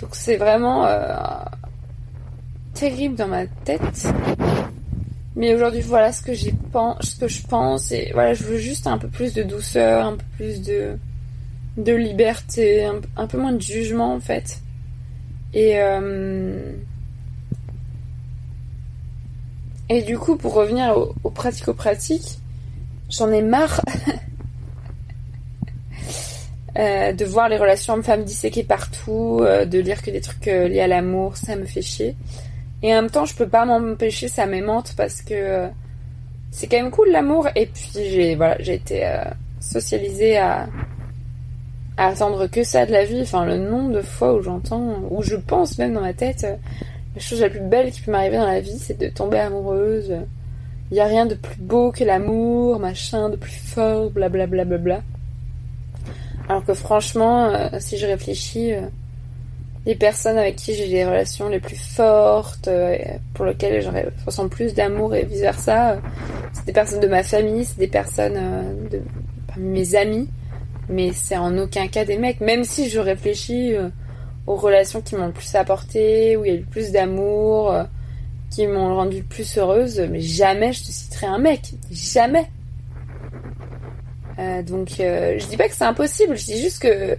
Donc 0.00 0.10
c'est 0.12 0.36
vraiment 0.36 0.86
euh, 0.86 1.16
terrible 2.74 3.14
dans 3.14 3.28
ma 3.28 3.46
tête. 3.46 4.08
Mais 5.36 5.54
aujourd'hui 5.54 5.80
voilà 5.80 6.12
ce 6.12 6.22
que 6.22 6.32
j'ai 6.32 6.54
ce 7.00 7.16
que 7.16 7.28
je 7.28 7.42
pense 7.42 7.90
et 7.90 8.10
voilà 8.14 8.34
je 8.34 8.44
veux 8.44 8.58
juste 8.58 8.86
un 8.86 8.98
peu 8.98 9.08
plus 9.08 9.34
de 9.34 9.42
douceur, 9.42 10.06
un 10.06 10.16
peu 10.16 10.24
plus 10.36 10.62
de 10.62 10.96
de 11.76 11.92
liberté, 11.92 12.88
un 13.16 13.26
peu 13.26 13.38
moins 13.38 13.52
de 13.52 13.60
jugement 13.60 14.14
en 14.14 14.20
fait. 14.20 14.60
Et, 15.54 15.80
euh, 15.80 16.72
et 19.88 20.02
du 20.02 20.18
coup, 20.18 20.36
pour 20.36 20.54
revenir 20.54 20.96
au, 20.96 21.14
au 21.22 21.30
pratico-pratique, 21.30 22.40
j'en 23.08 23.30
ai 23.30 23.40
marre 23.40 23.80
euh, 26.78 27.12
de 27.12 27.24
voir 27.24 27.48
les 27.48 27.56
relations 27.56 27.94
hommes-femmes 27.94 28.24
disséquées 28.24 28.64
partout, 28.64 29.38
euh, 29.42 29.64
de 29.64 29.78
lire 29.78 30.02
que 30.02 30.10
des 30.10 30.20
trucs 30.20 30.46
liés 30.46 30.80
à 30.80 30.88
l'amour, 30.88 31.36
ça 31.36 31.54
me 31.54 31.66
fait 31.66 31.82
chier. 31.82 32.16
Et 32.84 32.92
en 32.92 33.02
même 33.02 33.10
temps, 33.10 33.24
je 33.24 33.34
peux 33.34 33.48
pas 33.48 33.64
m'empêcher, 33.64 34.28
ça 34.28 34.46
m'aimante 34.46 34.94
parce 34.96 35.22
que 35.22 35.68
c'est 36.52 36.68
quand 36.68 36.76
même 36.76 36.92
cool 36.92 37.10
l'amour. 37.10 37.48
Et 37.56 37.66
puis 37.66 37.90
j'ai 37.94 38.36
voilà, 38.36 38.56
j'ai 38.60 38.74
été 38.74 39.10
socialisée 39.58 40.36
à 40.36 40.68
attendre 41.96 42.46
que 42.46 42.64
ça 42.64 42.86
de 42.86 42.92
la 42.92 43.04
vie. 43.04 43.22
Enfin, 43.22 43.44
le 43.44 43.58
nombre 43.58 43.92
de 43.92 44.02
fois 44.02 44.34
où 44.34 44.42
j'entends, 44.42 45.02
où 45.10 45.22
je 45.22 45.36
pense 45.36 45.78
même 45.78 45.94
dans 45.94 46.00
ma 46.00 46.12
tête, 46.12 46.44
euh, 46.44 46.56
la 47.14 47.20
chose 47.20 47.40
la 47.40 47.50
plus 47.50 47.60
belle 47.60 47.90
qui 47.92 48.00
peut 48.00 48.10
m'arriver 48.10 48.38
dans 48.38 48.46
la 48.46 48.60
vie, 48.60 48.78
c'est 48.78 48.98
de 48.98 49.08
tomber 49.08 49.38
amoureuse. 49.38 50.14
Il 50.90 50.94
n'y 50.94 51.00
a 51.00 51.06
rien 51.06 51.26
de 51.26 51.34
plus 51.34 51.60
beau 51.60 51.92
que 51.92 52.04
l'amour, 52.04 52.78
machin, 52.78 53.30
de 53.30 53.36
plus 53.36 53.52
fort, 53.52 54.10
blablabla. 54.10 54.64
Bla, 54.64 54.78
bla, 54.78 54.96
bla, 54.96 55.02
Alors 56.48 56.64
que 56.64 56.74
franchement, 56.74 57.46
euh, 57.46 57.68
si 57.78 57.96
je 57.96 58.06
réfléchis, 58.06 58.74
euh, 58.74 58.82
les 59.86 59.94
personnes 59.94 60.38
avec 60.38 60.56
qui 60.56 60.74
j'ai 60.74 60.86
les 60.86 61.04
relations 61.04 61.48
les 61.48 61.60
plus 61.60 61.76
fortes, 61.76 62.68
pour 63.34 63.44
lesquelles 63.44 63.82
je 63.82 63.88
ressens 64.24 64.48
plus 64.48 64.74
d'amour 64.74 65.14
et 65.14 65.24
vice 65.24 65.40
versa, 65.40 65.98
c'est 66.52 66.64
des 66.64 66.72
personnes 66.72 67.00
de 67.00 67.06
ma 67.06 67.22
famille, 67.22 67.64
c'est 67.64 67.78
des 67.78 67.88
personnes 67.88 68.38
de 68.90 69.02
mes 69.58 69.94
amis 69.94 70.28
mais 70.88 71.12
c'est 71.12 71.36
en 71.36 71.56
aucun 71.58 71.88
cas 71.88 72.04
des 72.04 72.18
mecs. 72.18 72.40
Même 72.40 72.64
si 72.64 72.88
je 72.88 73.00
réfléchis 73.00 73.74
euh, 73.74 73.88
aux 74.46 74.56
relations 74.56 75.00
qui 75.00 75.16
m'ont 75.16 75.26
le 75.26 75.32
plus 75.32 75.54
apporté, 75.54 76.36
où 76.36 76.44
il 76.44 76.52
y 76.52 76.56
a 76.56 76.58
eu 76.58 76.64
plus 76.64 76.92
d'amour, 76.92 77.72
euh, 77.72 77.84
qui 78.50 78.66
m'ont 78.66 78.94
rendu 78.94 79.22
plus 79.22 79.58
heureuse, 79.58 80.00
mais 80.10 80.20
jamais 80.20 80.72
je 80.72 80.80
te 80.80 80.90
citerai 80.90 81.26
un 81.26 81.38
mec. 81.38 81.72
Jamais. 81.90 82.46
Euh, 84.38 84.62
donc 84.62 84.88
je 84.98 85.46
dis 85.46 85.56
pas 85.56 85.68
que 85.68 85.74
c'est 85.74 85.84
impossible, 85.84 86.36
je 86.36 86.44
dis 86.44 86.60
juste 86.60 86.80
que 86.80 87.16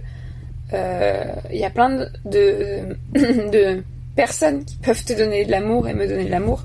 il 0.72 1.58
y 1.58 1.64
a 1.64 1.70
plein 1.70 2.06
de, 2.24 3.82
personnes 4.14 4.64
qui 4.64 4.76
peuvent 4.76 5.04
te 5.04 5.12
donner 5.12 5.44
de 5.44 5.50
l'amour 5.50 5.88
et 5.88 5.94
me 5.94 6.06
donner 6.06 6.24
de 6.24 6.30
l'amour. 6.30 6.64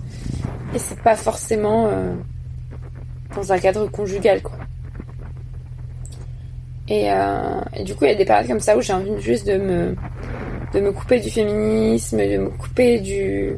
Et 0.73 0.79
c'est 0.79 0.99
pas 1.01 1.15
forcément 1.15 1.89
dans 3.35 3.51
un 3.51 3.59
cadre 3.59 3.87
conjugal, 3.87 4.41
quoi. 4.41 4.57
Et, 6.91 7.09
euh, 7.09 7.61
et, 7.73 7.83
du 7.83 7.95
coup, 7.95 8.03
il 8.03 8.09
y 8.09 8.11
a 8.11 8.15
des 8.15 8.25
périodes 8.25 8.47
comme 8.47 8.59
ça 8.59 8.77
où 8.77 8.81
j'ai 8.81 8.91
envie 8.91 9.19
juste 9.21 9.47
de 9.47 9.57
me, 9.57 9.95
de 10.73 10.79
me 10.81 10.91
couper 10.91 11.21
du 11.21 11.29
féminisme, 11.29 12.17
de 12.17 12.37
me 12.37 12.49
couper 12.49 12.99
du, 12.99 13.55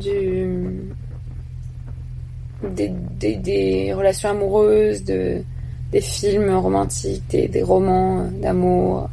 du, 0.00 0.90
des, 2.68 2.88
des, 2.90 3.36
des 3.36 3.92
relations 3.92 4.30
amoureuses, 4.30 5.04
de, 5.04 5.44
des 5.94 6.00
films 6.00 6.52
romantiques, 6.56 7.22
des, 7.28 7.46
des 7.46 7.62
romans 7.62 8.24
d'amour. 8.24 9.08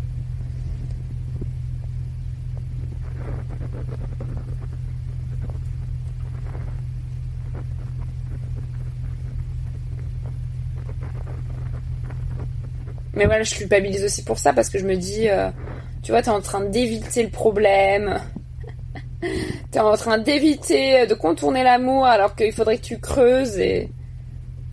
Mais 13.14 13.26
voilà, 13.26 13.44
je 13.44 13.54
culpabilise 13.54 14.04
aussi 14.04 14.24
pour 14.24 14.40
ça 14.40 14.52
parce 14.52 14.72
que 14.72 14.80
je 14.80 14.88
me 14.88 14.96
dis, 14.96 15.30
euh, 15.30 15.52
tu 16.02 16.12
vois, 16.12 16.24
t'es 16.24 16.30
en 16.30 16.42
train 16.42 16.62
d'éviter 16.62 17.22
le 17.22 17.30
problème. 17.30 18.20
t'es 19.72 19.80
en 19.80 19.96
train 19.98 20.18
d'éviter 20.18 21.06
de 21.06 21.14
contourner 21.14 21.64
l'amour 21.64 22.08
alors 22.08 22.36
qu'il 22.36 22.52
faudrait 22.52 22.78
que 22.78 22.86
tu 22.86 22.98
creuses 22.98 23.60
et. 23.60 23.92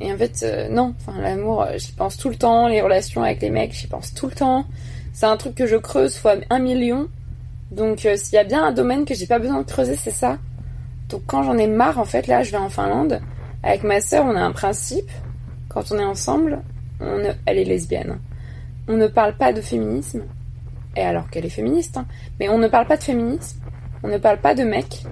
Et 0.01 0.13
en 0.13 0.17
fait, 0.17 0.43
euh, 0.43 0.69
non. 0.69 0.95
Enfin, 1.01 1.21
l'amour, 1.21 1.63
euh, 1.63 1.77
j'y 1.77 1.93
pense 1.93 2.17
tout 2.17 2.29
le 2.29 2.37
temps. 2.37 2.69
Les 2.69 2.81
relations 2.81 3.23
avec 3.23 3.41
les 3.43 3.51
mecs, 3.51 3.73
j'y 3.73 3.87
pense 3.87 4.15
tout 4.15 4.27
le 4.27 4.33
temps. 4.33 4.65
C'est 5.13 5.27
un 5.27 5.37
truc 5.37 5.55
que 5.55 5.67
je 5.67 5.77
creuse 5.77 6.17
fois 6.17 6.37
un 6.51 6.59
million. 6.59 7.09
Donc, 7.71 8.01
s'il 8.01 8.35
y 8.35 8.39
a 8.39 8.45
bien 8.45 8.65
un 8.65 8.73
domaine 8.73 9.05
que 9.05 9.15
j'ai 9.15 9.27
pas 9.27 9.39
besoin 9.39 9.59
de 9.59 9.67
creuser, 9.67 9.97
c'est 9.97 10.11
ça. 10.11 10.39
Donc, 11.09 11.23
quand 11.27 11.43
j'en 11.43 11.59
ai 11.59 11.67
marre, 11.67 11.99
en 11.99 12.05
fait, 12.05 12.27
là, 12.27 12.43
je 12.43 12.51
vais 12.51 12.59
en 12.59 12.71
Finlande. 12.71 13.21
Avec 13.63 13.83
ma 13.83 14.01
sœur, 14.01 14.25
on 14.25 14.37
a 14.37 14.41
un 14.41 14.53
principe. 14.53 15.11
Quand 15.69 15.91
on 15.91 15.99
est 15.99 16.05
ensemble, 16.05 16.63
on, 17.01 17.23
elle 17.47 17.59
est 17.59 17.65
lesbienne 17.65 18.19
on 18.89 18.97
ne 18.97 19.07
parle 19.07 19.37
pas 19.37 19.53
de 19.53 19.61
féminisme, 19.61 20.23
et 20.97 21.03
alors 21.03 21.29
qu'elle 21.29 21.45
est 21.45 21.51
féministe, 21.51 21.99
hein, 21.99 22.07
mais 22.41 22.49
on 22.49 22.59
ne 22.59 22.69
parle 22.69 22.87
pas 22.87 22.97
de 22.97 23.03
féminisme, 23.03 23.61
on 24.03 24.09
ne 24.09 24.17
parle 24.17 24.39
pas 24.39 24.55
de 24.55 24.65
mec, 24.65 25.05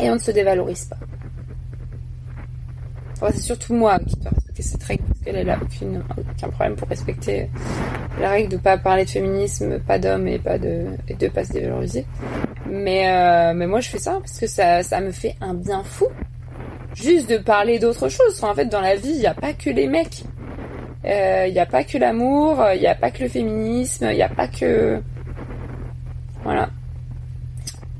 et 0.00 0.10
on 0.10 0.14
ne 0.14 0.18
se 0.18 0.30
dévalorise 0.30 0.86
pas. 0.86 0.96
C'est 3.32 3.40
surtout 3.40 3.74
moi 3.74 3.98
qui 3.98 4.16
dois 4.16 4.30
respecter 4.30 4.62
cette 4.62 4.82
règle, 4.82 5.04
parce 5.04 5.20
qu'elle 5.20 5.46
n'a 5.46 5.58
aucun 6.16 6.48
problème 6.48 6.76
pour 6.76 6.88
respecter 6.88 7.48
la 8.20 8.30
règle 8.30 8.50
de 8.50 8.56
pas 8.56 8.76
parler 8.78 9.04
de 9.04 9.10
féminisme, 9.10 9.78
pas 9.80 9.98
d'hommes 9.98 10.28
et 10.28 10.38
pas 10.38 10.58
de, 10.58 10.86
et 11.08 11.14
de 11.14 11.28
pas 11.28 11.44
se 11.44 11.52
dévaloriser. 11.52 12.06
Mais, 12.70 13.08
euh, 13.08 13.52
mais 13.54 13.66
moi 13.66 13.80
je 13.80 13.88
fais 13.88 13.98
ça 13.98 14.18
parce 14.20 14.38
que 14.38 14.46
ça, 14.46 14.82
ça 14.82 15.00
me 15.00 15.10
fait 15.10 15.36
un 15.40 15.54
bien 15.54 15.82
fou. 15.82 16.06
Juste 16.94 17.28
de 17.28 17.38
parler 17.38 17.78
d'autre 17.78 18.08
chose. 18.08 18.42
en 18.44 18.54
fait, 18.54 18.66
dans 18.66 18.80
la 18.80 18.94
vie, 18.94 19.10
il 19.10 19.18
n'y 19.18 19.26
a 19.26 19.34
pas 19.34 19.52
que 19.52 19.68
les 19.68 19.88
mecs. 19.88 20.22
Il 21.02 21.10
euh, 21.10 21.50
n'y 21.50 21.58
a 21.58 21.66
pas 21.66 21.84
que 21.84 21.98
l'amour, 21.98 22.64
il 22.74 22.80
n'y 22.80 22.86
a 22.86 22.94
pas 22.94 23.10
que 23.10 23.24
le 23.24 23.28
féminisme, 23.28 24.06
il 24.10 24.16
n'y 24.16 24.22
a 24.22 24.28
pas 24.28 24.46
que... 24.46 25.02
Voilà. 26.44 26.70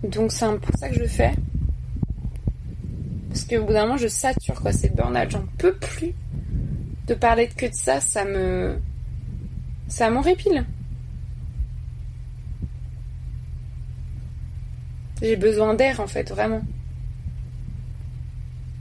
Donc 0.05 0.31
c'est 0.33 0.47
peu 0.47 0.73
ça 0.79 0.89
que 0.89 0.95
je 0.95 1.05
fais. 1.05 1.33
Parce 3.35 3.47
qu'au 3.47 3.65
bout 3.65 3.73
d'un 3.73 3.83
moment, 3.83 3.97
je 3.97 4.07
sature, 4.07 4.55
quoi. 4.63 4.73
C'est 4.73 4.95
burn-out. 4.95 5.29
J'en 5.29 5.45
peux 5.59 5.75
plus 5.75 6.15
de 7.09 7.15
parler 7.15 7.49
que 7.49 7.67
de 7.67 7.75
ça. 7.75 8.01
Ça 8.01 8.25
me... 8.25 8.79
Ça 9.89 10.09
m'horripile. 10.09 10.65
J'ai 15.21 15.35
besoin 15.35 15.75
d'air, 15.75 15.99
en 15.99 16.07
fait, 16.07 16.31
vraiment. 16.31 16.63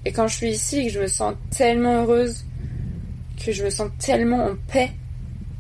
Et 0.06 0.12
quand 0.12 0.28
je 0.28 0.36
suis 0.36 0.52
ici 0.52 0.86
que 0.86 0.92
je 0.92 1.00
me 1.00 1.08
sens 1.08 1.34
tellement 1.50 2.04
heureuse 2.04 2.46
que 3.44 3.52
je 3.52 3.64
me 3.64 3.72
sens 3.72 3.90
tellement 3.98 4.46
en 4.46 4.56
paix. 4.68 4.92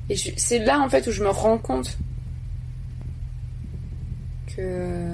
Et 0.09 0.15
c'est 0.15 0.59
là 0.59 0.79
en 0.79 0.89
fait 0.89 1.07
où 1.07 1.11
je 1.11 1.23
me 1.23 1.29
rends 1.29 1.57
compte 1.57 1.97
que 4.55 5.12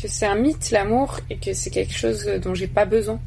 que 0.00 0.08
c'est 0.08 0.26
un 0.26 0.34
mythe 0.34 0.70
l'amour 0.70 1.20
et 1.30 1.38
que 1.38 1.52
c'est 1.54 1.70
quelque 1.70 1.94
chose 1.94 2.26
dont 2.42 2.54
j'ai 2.54 2.66
pas 2.66 2.84
besoin. 2.84 3.18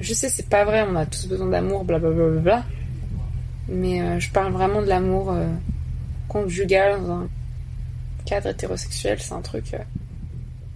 Je 0.00 0.14
sais 0.14 0.28
c'est 0.28 0.48
pas 0.48 0.64
vrai, 0.64 0.86
on 0.88 0.94
a 0.94 1.06
tous 1.06 1.26
besoin 1.26 1.48
d'amour, 1.48 1.84
blablabla. 1.84 2.40
Bla, 2.40 2.64
mais 3.68 4.00
euh, 4.00 4.20
je 4.20 4.30
parle 4.30 4.52
vraiment 4.52 4.82
de 4.82 4.86
l'amour 4.86 5.32
euh, 5.32 5.46
conjugal 6.28 7.00
dans 7.02 7.20
un 7.20 7.28
cadre 8.24 8.48
hétérosexuel, 8.48 9.18
c'est 9.20 9.32
un 9.32 9.40
truc 9.40 9.74
euh, 9.74 9.78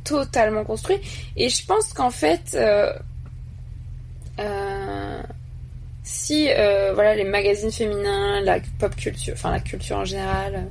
totalement 0.05 0.64
construit. 0.64 0.98
Et 1.36 1.48
je 1.48 1.64
pense 1.66 1.92
qu'en 1.92 2.11
fait, 2.11 2.57
si 6.03 6.48
voilà 6.94 7.14
les 7.14 7.24
magazines 7.24 7.70
féminins, 7.70 8.40
la 8.40 8.59
pop 8.78 8.94
culture, 8.96 9.34
enfin 9.34 9.51
la 9.51 9.61
culture 9.61 9.98
en 9.98 10.05
général, 10.05 10.66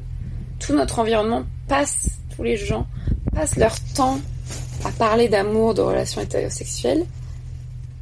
tout 0.60 0.74
notre 0.74 1.00
environnement 1.00 1.44
passe, 1.68 2.20
tous 2.36 2.44
les 2.44 2.58
gens 2.58 2.88
leur 3.58 3.80
temps 3.96 4.20
à 4.86 4.92
parler 4.92 5.28
d'amour, 5.28 5.74
de 5.74 5.82
relations 5.82 6.22
hétérosexuelles, 6.22 7.06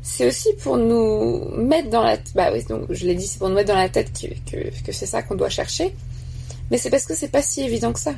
c'est 0.02 0.28
aussi 0.28 0.54
pour 0.62 0.78
nous 0.78 1.50
mettre 1.56 1.90
dans 1.90 2.04
la 2.04 2.18
bah 2.34 2.50
oui 2.54 2.64
donc 2.64 2.86
je 2.90 3.06
l'ai 3.06 3.16
dit 3.16 3.28
c'est 3.28 3.40
pour 3.40 3.50
nous 3.50 3.56
mettre 3.56 3.74
dans 3.74 3.78
la 3.78 3.90
tête 3.90 4.12
que, 4.14 4.28
que, 4.50 4.84
que 4.84 4.92
c'est 4.94 5.06
ça 5.06 5.22
qu'on 5.22 5.36
doit 5.36 5.50
chercher 5.50 5.94
mais 6.72 6.78
c'est 6.78 6.90
parce 6.90 7.06
que 7.06 7.14
c'est 7.14 7.28
pas 7.28 7.42
si 7.42 7.62
évident 7.64 7.92
que 7.92 8.00
ça 8.00 8.14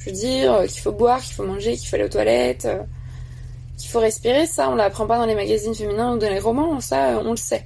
je 0.00 0.06
veux 0.06 0.16
dire 0.16 0.64
qu'il 0.66 0.80
faut 0.80 0.90
boire 0.90 1.20
qu'il 1.20 1.34
faut 1.34 1.44
manger 1.44 1.76
qu'il 1.76 1.88
faut 1.88 1.94
aller 1.94 2.06
aux 2.06 2.08
toilettes 2.08 2.66
qu'il 3.78 3.88
faut 3.88 4.00
respirer, 4.00 4.46
ça 4.46 4.68
on 4.68 4.74
l'apprend 4.74 5.06
pas 5.06 5.16
dans 5.16 5.24
les 5.24 5.34
magazines 5.34 5.74
féminins 5.74 6.14
ou 6.14 6.18
dans 6.18 6.28
les 6.28 6.40
romans, 6.40 6.80
ça 6.80 7.20
on 7.24 7.30
le 7.30 7.36
sait. 7.36 7.64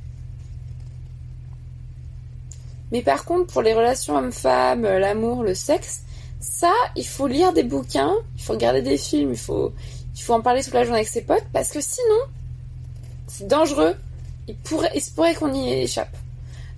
Mais 2.92 3.00
par 3.00 3.24
contre, 3.24 3.52
pour 3.52 3.62
les 3.62 3.72
relations 3.72 4.16
hommes-femmes, 4.16 4.82
l'amour, 4.82 5.42
le 5.42 5.54
sexe, 5.54 6.02
ça, 6.42 6.72
il 6.96 7.06
faut 7.06 7.28
lire 7.28 7.52
des 7.52 7.62
bouquins, 7.62 8.14
il 8.36 8.42
faut 8.42 8.54
regarder 8.54 8.82
des 8.82 8.98
films, 8.98 9.30
il 9.30 9.38
faut, 9.38 9.72
en 10.28 10.40
parler 10.40 10.62
toute 10.62 10.74
la 10.74 10.82
journée 10.82 10.98
avec 10.98 11.08
ses 11.08 11.22
potes, 11.22 11.46
parce 11.52 11.70
que 11.70 11.80
sinon, 11.80 12.20
c'est 13.28 13.46
dangereux. 13.46 13.94
Il 14.48 14.56
pourrait, 14.56 14.90
il 14.94 15.00
se 15.00 15.12
pourrait 15.12 15.34
qu'on 15.34 15.54
y 15.54 15.72
échappe. 15.72 16.14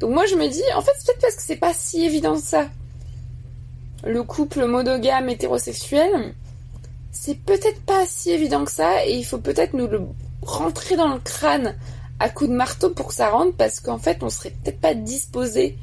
Donc 0.00 0.12
moi, 0.12 0.26
je 0.26 0.34
me 0.34 0.46
dis, 0.48 0.62
en 0.76 0.82
fait, 0.82 0.92
c'est 0.98 1.06
peut-être 1.06 1.20
parce 1.22 1.36
que 1.36 1.42
c'est 1.42 1.56
pas 1.56 1.72
si 1.72 2.04
évident 2.04 2.34
que 2.34 2.42
ça. 2.42 2.68
Le 4.04 4.22
couple 4.22 4.66
monogame 4.66 5.30
hétérosexuel, 5.30 6.34
c'est 7.10 7.38
peut-être 7.38 7.80
pas 7.86 8.04
si 8.06 8.32
évident 8.32 8.66
que 8.66 8.70
ça 8.70 9.06
et 9.06 9.16
il 9.16 9.24
faut 9.24 9.38
peut-être 9.38 9.72
nous 9.72 9.86
le 9.86 10.02
rentrer 10.42 10.96
dans 10.96 11.08
le 11.08 11.20
crâne 11.20 11.74
à 12.18 12.28
coups 12.28 12.50
de 12.50 12.54
marteau 12.54 12.90
pour 12.90 13.08
que 13.08 13.14
ça 13.14 13.30
rentre 13.30 13.56
parce 13.56 13.80
qu'en 13.80 13.98
fait 13.98 14.22
on 14.22 14.28
serait 14.28 14.50
peut-être 14.50 14.80
pas 14.80 14.94
disposé 14.94 15.78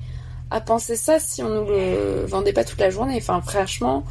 à 0.52 0.60
penser 0.60 0.97
ça 0.97 1.18
si 1.20 1.41
on 1.41 1.49
nous 1.49 1.66
le 1.66 2.26
vendait 2.26 2.54
pas 2.54 2.66
toute 2.66 2.80
la 2.80 2.89
journée. 2.89 3.16
Enfin 3.18 3.41
franchement, 3.41 4.04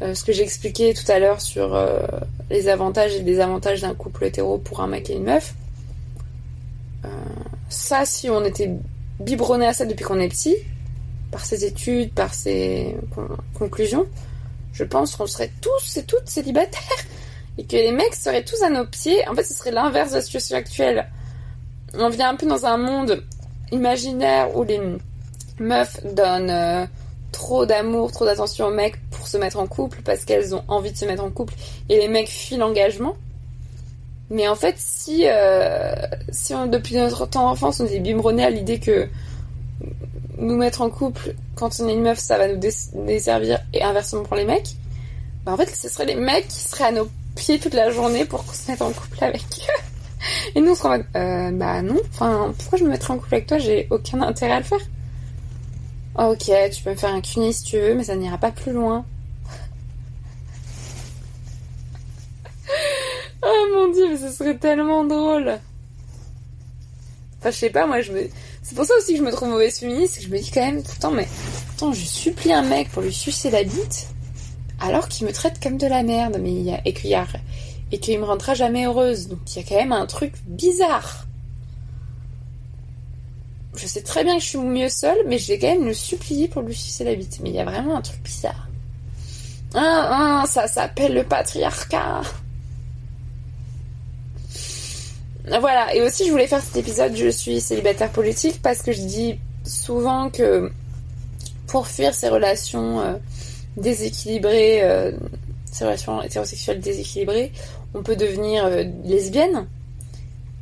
euh, 0.00 0.14
ce 0.14 0.24
que 0.24 0.32
j'ai 0.32 0.42
expliqué 0.42 0.94
tout 0.94 1.10
à 1.12 1.18
l'heure 1.18 1.40
sur 1.40 1.74
euh, 1.74 2.00
les 2.50 2.68
avantages 2.68 3.14
et 3.14 3.20
désavantages 3.20 3.82
d'un 3.82 3.94
couple 3.94 4.24
hétéro 4.24 4.58
pour 4.58 4.80
un 4.80 4.86
mec 4.86 5.10
et 5.10 5.14
une 5.14 5.24
meuf, 5.24 5.54
euh, 7.04 7.08
ça 7.68 8.06
si 8.06 8.30
on 8.30 8.44
était 8.44 8.70
biberonné 9.20 9.66
à 9.66 9.74
ça 9.74 9.84
depuis 9.84 10.04
qu'on 10.04 10.18
est 10.18 10.28
petit, 10.28 10.56
par 11.30 11.44
ses 11.44 11.66
études, 11.66 12.12
par 12.12 12.32
ses 12.32 12.96
conclusions, 13.54 14.06
je 14.72 14.84
pense 14.84 15.16
qu'on 15.16 15.26
serait 15.26 15.52
tous 15.60 15.98
et 15.98 16.04
toutes 16.04 16.28
célibataires 16.28 16.80
et 17.58 17.64
que 17.64 17.76
les 17.76 17.92
mecs 17.92 18.14
seraient 18.14 18.44
tous 18.44 18.62
à 18.62 18.70
nos 18.70 18.86
pieds. 18.86 19.28
En 19.28 19.34
fait, 19.34 19.44
ce 19.44 19.52
serait 19.52 19.70
l'inverse 19.70 20.10
de 20.10 20.16
la 20.16 20.22
situation 20.22 20.56
actuelle. 20.56 21.06
On 21.94 22.08
vient 22.08 22.30
un 22.30 22.36
peu 22.36 22.46
dans 22.46 22.64
un 22.64 22.78
monde 22.78 23.22
imaginaire 23.70 24.56
où 24.56 24.64
les 24.64 24.80
meufs 25.58 26.04
donnent 26.04 26.50
euh, 26.50 26.86
trop 27.32 27.66
d'amour, 27.66 28.12
trop 28.12 28.24
d'attention 28.24 28.66
aux 28.66 28.70
mecs 28.70 28.96
pour 29.10 29.26
se 29.26 29.36
mettre 29.36 29.58
en 29.58 29.66
couple 29.66 30.02
parce 30.04 30.24
qu'elles 30.24 30.54
ont 30.54 30.64
envie 30.68 30.92
de 30.92 30.96
se 30.96 31.04
mettre 31.04 31.24
en 31.24 31.30
couple 31.30 31.54
et 31.88 31.98
les 31.98 32.08
mecs 32.08 32.28
fuient 32.28 32.56
l'engagement. 32.56 33.14
Mais 34.30 34.48
en 34.48 34.54
fait, 34.54 34.76
si, 34.78 35.24
euh, 35.26 35.94
si 36.30 36.54
depuis 36.68 36.96
notre 36.96 37.26
temps 37.26 37.48
d'enfance, 37.48 37.80
on 37.80 37.86
est 37.86 37.98
biberonné 37.98 38.44
à 38.44 38.50
l'idée 38.50 38.80
que 38.80 39.08
nous 40.38 40.56
mettre 40.56 40.80
en 40.82 40.90
couple 40.90 41.34
quand 41.54 41.80
on 41.80 41.88
est 41.88 41.92
une 41.92 42.02
meuf, 42.02 42.18
ça 42.18 42.38
va 42.38 42.48
nous 42.48 42.58
desservir 42.58 43.60
et 43.72 43.82
inversement 43.82 44.22
pour 44.22 44.36
les 44.36 44.44
mecs. 44.44 44.74
Bah 45.44 45.52
en 45.52 45.56
fait, 45.56 45.68
ce 45.68 45.88
seraient 45.88 46.06
les 46.06 46.14
mecs 46.14 46.48
qui 46.48 46.60
seraient 46.60 46.84
à 46.84 46.92
nos 46.92 47.08
pieds 47.34 47.58
toute 47.58 47.74
la 47.74 47.90
journée 47.90 48.24
pour 48.24 48.42
se 48.54 48.70
mette 48.70 48.82
en 48.82 48.90
couple 48.92 49.22
avec 49.22 49.42
eux. 49.42 49.82
Et 50.54 50.60
nous, 50.60 50.72
on 50.72 50.74
serait 50.74 50.88
en 50.88 50.92
mode, 50.92 51.06
euh, 51.16 51.50
bah 51.52 51.82
non, 51.82 52.00
enfin, 52.10 52.54
pourquoi 52.58 52.78
je 52.78 52.84
me 52.84 52.90
mettrais 52.90 53.12
en 53.12 53.18
couple 53.18 53.34
avec 53.34 53.46
toi? 53.46 53.58
J'ai 53.58 53.88
aucun 53.90 54.22
intérêt 54.22 54.52
à 54.52 54.58
le 54.58 54.64
faire. 54.64 54.80
Ok, 56.16 56.50
tu 56.70 56.82
peux 56.82 56.90
me 56.90 56.96
faire 56.96 57.14
un 57.14 57.20
cunis 57.20 57.54
si 57.54 57.64
tu 57.64 57.78
veux, 57.78 57.94
mais 57.94 58.04
ça 58.04 58.16
n'ira 58.16 58.38
pas 58.38 58.52
plus 58.52 58.72
loin. 58.72 59.04
oh 63.42 63.66
mon 63.74 63.92
dieu, 63.92 64.10
mais 64.10 64.18
ce 64.18 64.30
serait 64.30 64.56
tellement 64.56 65.04
drôle. 65.04 65.58
Enfin, 67.38 67.50
je 67.50 67.56
sais 67.56 67.70
pas, 67.70 67.86
moi, 67.86 68.00
je 68.00 68.12
me... 68.12 68.28
C'est 68.62 68.76
pour 68.76 68.84
ça 68.84 68.94
aussi 68.96 69.14
que 69.14 69.18
je 69.18 69.24
me 69.24 69.32
trouve 69.32 69.48
mauvaise 69.48 69.78
féministe, 69.78 70.18
que 70.18 70.22
je 70.22 70.28
me 70.28 70.38
dis 70.38 70.50
quand 70.50 70.60
même 70.60 70.82
tout 70.82 70.92
le 70.94 71.00
temps, 71.00 71.10
mais 71.10 71.26
attends, 71.74 71.92
je 71.92 72.04
supplie 72.04 72.52
un 72.52 72.62
mec 72.62 72.90
pour 72.90 73.02
lui 73.02 73.12
sucer 73.12 73.50
la 73.50 73.64
bite, 73.64 74.08
alors 74.80 75.08
qu'il 75.08 75.26
me 75.26 75.32
traite 75.32 75.60
comme 75.60 75.78
de 75.78 75.86
la 75.86 76.04
merde, 76.04 76.38
mais 76.40 76.80
et 76.84 76.92
qu'il 76.94 77.10
y 78.14 78.18
me 78.18 78.24
rendra 78.24 78.54
jamais 78.54 78.86
heureuse. 78.86 79.28
Donc 79.28 79.40
il 79.48 79.56
y 79.56 79.64
a 79.64 79.68
quand 79.68 79.74
même 79.74 79.92
un 79.92 80.06
truc 80.06 80.34
bizarre. 80.46 81.26
Je 83.82 83.88
sais 83.88 84.02
très 84.02 84.22
bien 84.22 84.36
que 84.36 84.42
je 84.42 84.48
suis 84.48 84.58
mieux 84.58 84.88
seule, 84.88 85.18
mais 85.26 85.38
je 85.38 85.48
vais 85.48 85.58
quand 85.58 85.66
même 85.66 85.86
le 85.86 85.94
supplier 85.94 86.46
pour 86.46 86.62
lui 86.62 86.74
sucer 86.74 87.02
la 87.02 87.16
bite. 87.16 87.40
Mais 87.42 87.50
il 87.50 87.56
y 87.56 87.58
a 87.58 87.64
vraiment 87.64 87.96
un 87.96 88.00
truc 88.00 88.22
bizarre. 88.22 88.68
Ah, 89.74 90.42
ah, 90.42 90.46
ça 90.46 90.68
s'appelle 90.68 91.14
le 91.14 91.24
patriarcat. 91.24 92.22
Voilà, 95.48 95.92
et 95.96 96.00
aussi 96.00 96.26
je 96.26 96.30
voulais 96.30 96.46
faire 96.46 96.62
cet 96.62 96.76
épisode 96.76 97.16
Je 97.16 97.28
suis 97.28 97.60
célibataire 97.60 98.10
politique 98.10 98.62
parce 98.62 98.82
que 98.82 98.92
je 98.92 99.00
dis 99.00 99.40
souvent 99.64 100.30
que 100.30 100.70
pour 101.66 101.88
fuir 101.88 102.14
ces 102.14 102.28
relations 102.28 103.00
euh, 103.00 103.14
déséquilibrées, 103.76 104.82
euh, 104.82 105.10
ces 105.72 105.84
relations 105.84 106.22
hétérosexuelles 106.22 106.80
déséquilibrées, 106.80 107.50
on 107.94 108.04
peut 108.04 108.14
devenir 108.14 108.66
euh, 108.66 108.84
lesbienne. 109.04 109.66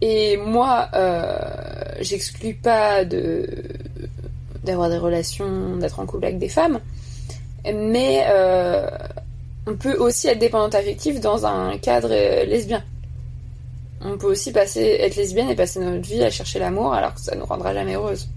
Et 0.00 0.38
moi, 0.38 0.88
j'exclus 2.00 2.54
pas 2.54 3.04
d'avoir 3.04 4.90
des 4.90 4.98
relations, 4.98 5.76
d'être 5.76 6.00
en 6.00 6.06
couple 6.06 6.26
avec 6.26 6.38
des 6.38 6.48
femmes, 6.48 6.80
mais 7.64 8.24
on 9.66 9.76
peut 9.76 9.96
aussi 9.96 10.28
être 10.28 10.38
dépendante 10.38 10.74
affective 10.74 11.20
dans 11.20 11.46
un 11.46 11.78
cadre 11.78 12.08
lesbien 12.44 12.82
on 14.02 14.16
peut 14.16 14.28
aussi 14.28 14.52
passer, 14.52 14.98
être 15.00 15.16
lesbienne 15.16 15.50
et 15.50 15.54
passer 15.54 15.80
notre 15.80 16.06
vie 16.06 16.22
à 16.22 16.30
chercher 16.30 16.58
l'amour 16.58 16.94
alors 16.94 17.14
que 17.14 17.20
ça 17.20 17.34
nous 17.34 17.44
rendra 17.44 17.74
jamais 17.74 17.94
heureuse. 17.94 18.28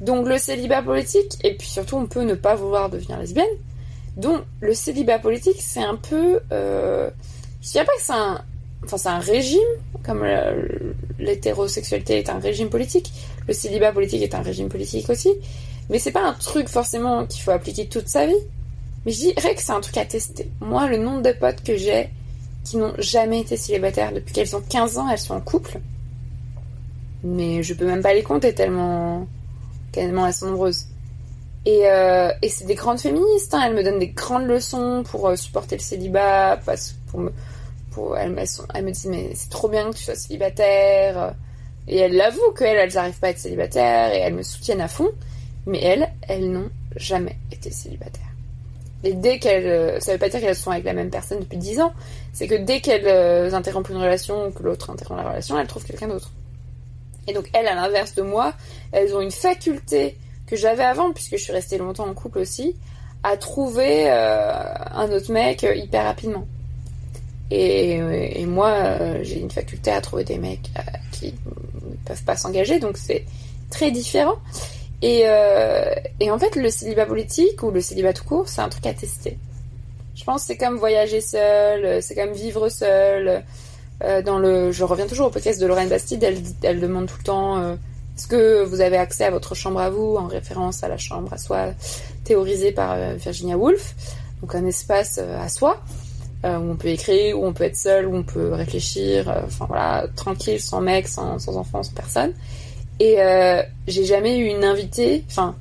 Donc 0.00 0.26
le 0.26 0.38
célibat 0.38 0.82
politique, 0.82 1.38
et 1.44 1.54
puis 1.54 1.68
surtout 1.68 1.96
on 1.96 2.06
peut 2.06 2.22
ne 2.22 2.34
pas 2.34 2.56
vouloir 2.56 2.90
devenir 2.90 3.18
lesbienne. 3.18 3.46
Donc 4.16 4.42
le 4.60 4.74
célibat 4.74 5.18
politique 5.18 5.60
c'est 5.60 5.82
un 5.82 5.96
peu... 5.96 6.40
Euh, 6.50 7.10
je 7.62 7.70
dirais 7.70 7.84
pas 7.84 7.92
que 7.92 8.02
c'est 8.02 8.12
un... 8.12 8.40
Enfin 8.84 8.96
c'est 8.96 9.08
un 9.08 9.18
régime, 9.18 9.60
comme 10.02 10.26
l'hétérosexualité 11.18 12.18
est 12.18 12.30
un 12.30 12.38
régime 12.38 12.68
politique. 12.68 13.12
Le 13.46 13.54
célibat 13.54 13.92
politique 13.92 14.22
est 14.22 14.34
un 14.34 14.42
régime 14.42 14.68
politique 14.68 15.08
aussi. 15.08 15.30
Mais 15.90 15.98
c'est 15.98 16.12
pas 16.12 16.22
un 16.22 16.32
truc 16.34 16.68
forcément 16.68 17.26
qu'il 17.26 17.42
faut 17.42 17.50
appliquer 17.50 17.86
toute 17.86 18.08
sa 18.08 18.26
vie. 18.26 18.34
Mais 19.04 19.12
je 19.12 19.18
dirais 19.18 19.54
que 19.54 19.62
c'est 19.62 19.72
un 19.72 19.80
truc 19.80 19.96
à 19.96 20.04
tester. 20.04 20.50
Moi, 20.60 20.88
le 20.88 20.96
nombre 20.96 21.22
de 21.22 21.32
potes 21.32 21.62
que 21.62 21.76
j'ai 21.76 22.10
qui 22.64 22.76
n'ont 22.76 22.94
jamais 22.98 23.40
été 23.40 23.56
célibataires 23.56 24.12
depuis 24.12 24.32
qu'elles 24.32 24.54
ont 24.54 24.62
15 24.66 24.98
ans, 24.98 25.08
elles 25.08 25.18
sont 25.18 25.34
en 25.34 25.40
couple. 25.40 25.80
Mais 27.24 27.62
je 27.62 27.74
peux 27.74 27.86
même 27.86 28.02
pas 28.02 28.14
les 28.14 28.22
compter 28.22 28.54
tellement, 28.54 29.26
tellement 29.90 30.26
elles 30.26 30.34
sont 30.34 30.46
nombreuses. 30.46 30.86
Et, 31.64 31.86
euh, 31.86 32.30
et 32.42 32.48
c'est 32.48 32.64
des 32.64 32.74
grandes 32.74 33.00
féministes, 33.00 33.54
hein. 33.54 33.62
elles 33.66 33.74
me 33.74 33.84
donnent 33.84 34.00
des 34.00 34.08
grandes 34.08 34.46
leçons 34.46 35.04
pour 35.08 35.28
euh, 35.28 35.36
supporter 35.36 35.76
le 35.76 35.82
célibat, 35.82 36.60
pour 37.08 37.20
me, 37.20 37.32
pour, 37.92 38.10
me 38.16 38.90
disent 38.90 39.06
mais 39.06 39.30
c'est 39.34 39.50
trop 39.50 39.68
bien 39.68 39.90
que 39.90 39.96
tu 39.96 40.04
sois 40.04 40.14
célibataire. 40.14 41.34
Et 41.88 41.98
elles 41.98 42.14
l'avouent 42.14 42.52
qu'elles, 42.56 42.76
elles 42.76 42.94
n'arrivent 42.94 43.18
pas 43.18 43.28
à 43.28 43.30
être 43.30 43.38
célibataires 43.38 44.12
et 44.12 44.18
elles 44.18 44.34
me 44.34 44.42
soutiennent 44.42 44.80
à 44.80 44.88
fond. 44.88 45.10
Mais 45.66 45.80
elles, 45.82 46.10
elles 46.28 46.50
n'ont 46.50 46.70
jamais 46.96 47.36
été 47.50 47.70
célibataires. 47.70 48.22
Et 49.04 49.14
dès 49.14 49.38
qu'elles, 49.38 49.66
euh, 49.66 50.00
ça 50.00 50.12
veut 50.12 50.18
pas 50.18 50.28
dire 50.28 50.40
qu'elles 50.40 50.56
sont 50.56 50.70
avec 50.70 50.84
la 50.84 50.92
même 50.92 51.10
personne 51.10 51.40
depuis 51.40 51.58
10 51.58 51.80
ans, 51.80 51.92
c'est 52.32 52.46
que 52.46 52.54
dès 52.54 52.80
qu'elles 52.80 53.06
euh, 53.06 53.52
interrompent 53.52 53.88
une 53.88 53.96
relation 53.96 54.46
ou 54.46 54.50
que 54.50 54.62
l'autre 54.62 54.90
interrompt 54.90 55.22
la 55.22 55.30
relation, 55.30 55.58
elles 55.58 55.66
trouvent 55.66 55.84
quelqu'un 55.84 56.08
d'autre. 56.08 56.30
Et 57.26 57.32
donc 57.32 57.48
elles, 57.52 57.66
à 57.66 57.74
l'inverse 57.74 58.14
de 58.14 58.22
moi, 58.22 58.54
elles 58.92 59.14
ont 59.14 59.20
une 59.20 59.32
faculté 59.32 60.16
que 60.46 60.56
j'avais 60.56 60.84
avant, 60.84 61.12
puisque 61.12 61.36
je 61.36 61.42
suis 61.42 61.52
restée 61.52 61.78
longtemps 61.78 62.06
en 62.06 62.14
couple 62.14 62.38
aussi, 62.38 62.76
à 63.22 63.36
trouver 63.36 64.10
euh, 64.10 64.52
un 64.92 65.10
autre 65.10 65.32
mec 65.32 65.62
hyper 65.62 66.04
rapidement. 66.04 66.46
Et, 67.54 68.40
et 68.40 68.46
moi, 68.46 69.22
j'ai 69.22 69.38
une 69.38 69.50
faculté 69.50 69.90
à 69.90 70.00
trouver 70.00 70.24
des 70.24 70.38
mecs 70.38 70.70
qui 71.12 71.26
ne 71.26 71.96
peuvent 72.06 72.22
pas 72.24 72.36
s'engager, 72.36 72.78
donc 72.78 72.96
c'est 72.96 73.24
très 73.70 73.90
différent. 73.90 74.36
Et, 75.02 75.22
euh, 75.26 75.94
en 76.30 76.38
fait, 76.38 76.54
le 76.56 76.70
célibat 76.70 77.06
politique 77.06 77.62
ou 77.62 77.70
le 77.70 77.80
célibat 77.80 78.12
tout 78.12 78.24
court, 78.24 78.48
c'est 78.48 78.60
un 78.60 78.68
truc 78.68 78.86
à 78.86 78.94
tester. 78.94 79.36
Je 80.14 80.24
pense 80.24 80.42
que 80.42 80.46
c'est 80.48 80.56
comme 80.56 80.76
voyager 80.76 81.20
seul, 81.20 82.02
c'est 82.02 82.14
comme 82.14 82.32
vivre 82.32 82.68
seul. 82.68 83.42
Euh, 84.04 84.22
dans 84.22 84.38
le, 84.38 84.72
je 84.72 84.84
reviens 84.84 85.06
toujours 85.06 85.28
au 85.28 85.30
podcast 85.30 85.60
de 85.60 85.66
Lorraine 85.66 85.88
Bastide, 85.88 86.24
elle, 86.62 86.80
demande 86.80 87.06
tout 87.06 87.18
le 87.18 87.24
temps 87.24 87.58
euh, 87.58 87.74
est-ce 88.16 88.26
que 88.26 88.62
vous 88.64 88.80
avez 88.80 88.96
accès 88.96 89.24
à 89.24 89.30
votre 89.30 89.54
chambre 89.54 89.80
à 89.80 89.90
vous, 89.90 90.16
en 90.16 90.26
référence 90.26 90.82
à 90.82 90.88
la 90.88 90.98
chambre 90.98 91.32
à 91.32 91.38
soi 91.38 91.68
théorisée 92.24 92.72
par 92.72 92.92
euh, 92.92 93.14
Virginia 93.14 93.56
Woolf, 93.56 93.94
donc 94.40 94.54
un 94.54 94.66
espace 94.66 95.18
euh, 95.22 95.40
à 95.40 95.48
soi 95.48 95.80
euh, 96.44 96.58
où 96.58 96.72
on 96.72 96.76
peut 96.76 96.88
écrire, 96.88 97.38
où 97.38 97.46
on 97.46 97.52
peut 97.52 97.64
être 97.64 97.76
seul, 97.76 98.06
où 98.06 98.16
on 98.16 98.22
peut 98.22 98.52
réfléchir, 98.52 99.32
enfin 99.44 99.66
voilà, 99.66 100.06
tranquille, 100.16 100.60
sans 100.60 100.80
mec, 100.80 101.08
sans, 101.08 101.38
sans 101.38 101.56
enfant, 101.56 101.82
sans 101.82 101.92
personne. 101.92 102.32
Et 103.00 103.20
euh, 103.20 103.62
j'ai 103.86 104.04
jamais 104.04 104.38
eu 104.38 104.44
une 104.44 104.64
invitée, 104.64 105.24
enfin, 105.28 105.56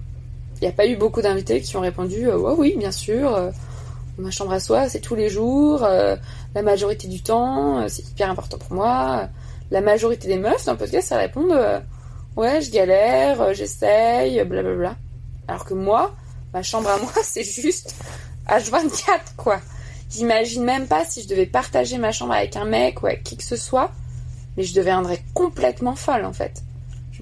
il 0.57 0.65
n'y 0.65 0.67
a 0.67 0.71
pas 0.71 0.86
eu 0.86 0.95
beaucoup 0.95 1.21
d'invités 1.21 1.61
qui 1.61 1.75
ont 1.77 1.82
répondu 1.82 2.27
euh, 2.27 2.38
oui, 2.55 2.75
bien 2.77 2.91
sûr, 2.91 3.36
euh, 3.36 3.49
ma 4.17 4.29
chambre 4.29 4.51
à 4.51 4.59
soi, 4.59 4.89
c'est 4.89 4.99
tous 4.99 5.15
les 5.15 5.29
jours, 5.29 5.79
la 5.82 6.61
majorité 6.61 7.07
du 7.07 7.23
temps, 7.23 7.88
c'est 7.88 8.07
hyper 8.09 8.29
important 8.29 8.57
pour 8.59 8.73
moi. 8.73 9.27
La 9.71 9.82
majorité 9.82 10.27
des 10.27 10.38
meufs 10.38 10.65
dans 10.65 10.73
le 10.73 10.77
podcast, 10.77 11.07
ça 11.07 11.17
répondent 11.17 11.57
ouais, 12.38 12.61
je 12.61 12.69
galère, 12.69 13.53
j'essaye, 13.53 14.43
blablabla. 14.43 14.95
Alors 15.47 15.65
que 15.65 15.73
moi, 15.73 16.13
ma 16.53 16.61
chambre 16.61 16.89
à 16.89 16.97
moi, 16.97 17.11
c'est 17.23 17.43
juste 17.43 17.95
H24, 18.47 19.36
quoi. 19.38 19.59
J'imagine 20.12 20.64
même 20.64 20.88
pas 20.88 21.05
si 21.05 21.24
je 21.24 21.28
devais 21.28 21.45
partager 21.45 21.97
ma 21.97 22.12
chambre 22.12 22.34
avec 22.34 22.55
un 22.55 22.66
mec 22.66 23.01
ou 23.01 23.07
avec 23.07 23.24
qui 23.24 23.38
que 23.38 23.43
ce 23.43 23.55
soit, 23.55 23.91
mais 24.57 24.64
je 24.64 24.74
deviendrais 24.74 25.24
complètement 25.34 25.95
folle 25.95 26.26
en 26.26 26.34
fait 26.34 26.62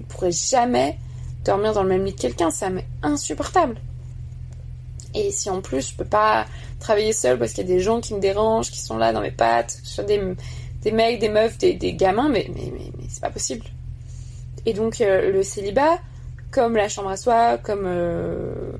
ne 0.00 0.06
pourrais 0.06 0.32
jamais 0.32 0.96
dormir 1.44 1.72
dans 1.72 1.82
le 1.82 1.88
même 1.88 2.04
lit 2.04 2.14
que 2.14 2.22
quelqu'un, 2.22 2.50
ça 2.50 2.70
m'est 2.70 2.86
insupportable. 3.02 3.76
Et 5.14 5.30
si 5.30 5.50
en 5.50 5.60
plus 5.60 5.90
je 5.90 5.94
peux 5.94 6.04
pas 6.04 6.46
travailler 6.78 7.12
seule 7.12 7.38
parce 7.38 7.52
qu'il 7.52 7.68
y 7.68 7.72
a 7.72 7.74
des 7.74 7.80
gens 7.80 8.00
qui 8.00 8.14
me 8.14 8.20
dérangent, 8.20 8.70
qui 8.70 8.80
sont 8.80 8.96
là 8.96 9.12
dans 9.12 9.20
mes 9.20 9.30
pattes, 9.30 9.78
que 9.82 9.88
ce 9.88 9.94
soit 9.96 10.04
des, 10.04 10.22
des 10.82 10.92
mecs, 10.92 11.18
des 11.18 11.28
meufs, 11.28 11.58
des, 11.58 11.76
gamins, 11.94 12.28
mais, 12.28 12.48
mais, 12.54 12.72
mais, 12.72 12.90
c'est 13.08 13.20
pas 13.20 13.30
possible. 13.30 13.66
Et 14.66 14.72
donc 14.72 15.00
euh, 15.00 15.32
le 15.32 15.42
célibat, 15.42 15.98
comme 16.50 16.76
la 16.76 16.88
chambre 16.88 17.10
à 17.10 17.16
soi, 17.16 17.58
comme 17.58 17.84
euh, 17.86 18.72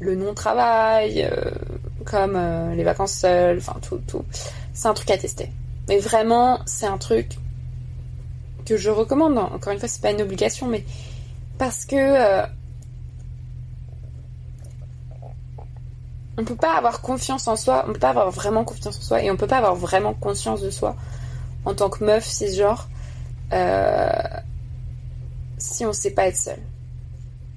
le 0.00 0.16
non-travail, 0.16 1.28
euh, 1.30 1.50
comme 2.02 2.38
les 2.74 2.84
vacances 2.84 3.12
seules, 3.12 3.58
enfin 3.58 3.76
tout, 3.80 4.00
tout, 4.06 4.24
c'est 4.72 4.88
un 4.88 4.94
truc 4.94 5.10
à 5.10 5.18
tester. 5.18 5.50
Mais 5.88 5.98
vraiment, 5.98 6.60
c'est 6.66 6.86
un 6.86 6.98
truc 6.98 7.38
que 8.64 8.76
je 8.76 8.90
recommande. 8.90 9.36
Encore 9.38 9.72
une 9.72 9.78
fois, 9.78 9.88
c'est 9.88 10.02
pas 10.02 10.10
une 10.10 10.22
obligation, 10.22 10.66
mais 10.66 10.84
parce 11.58 11.84
que 11.84 11.96
euh, 11.96 12.46
on 16.38 16.44
peut 16.44 16.56
pas 16.56 16.76
avoir 16.76 17.00
confiance 17.02 17.46
en 17.48 17.56
soi, 17.56 17.84
on 17.88 17.92
peut 17.92 17.98
pas 17.98 18.10
avoir 18.10 18.30
vraiment 18.30 18.64
confiance 18.64 18.98
en 18.98 19.02
soi, 19.02 19.22
et 19.22 19.30
on 19.30 19.36
peut 19.36 19.46
pas 19.46 19.58
avoir 19.58 19.74
vraiment 19.74 20.14
conscience 20.14 20.60
de 20.60 20.70
soi 20.70 20.96
en 21.64 21.74
tant 21.74 21.88
que 21.88 22.02
meuf 22.04 22.24
c'est 22.24 22.52
genre 22.52 22.88
euh, 23.52 24.10
si 25.58 25.84
on 25.86 25.92
sait 25.92 26.10
pas 26.10 26.26
être 26.26 26.36
seul. 26.36 26.58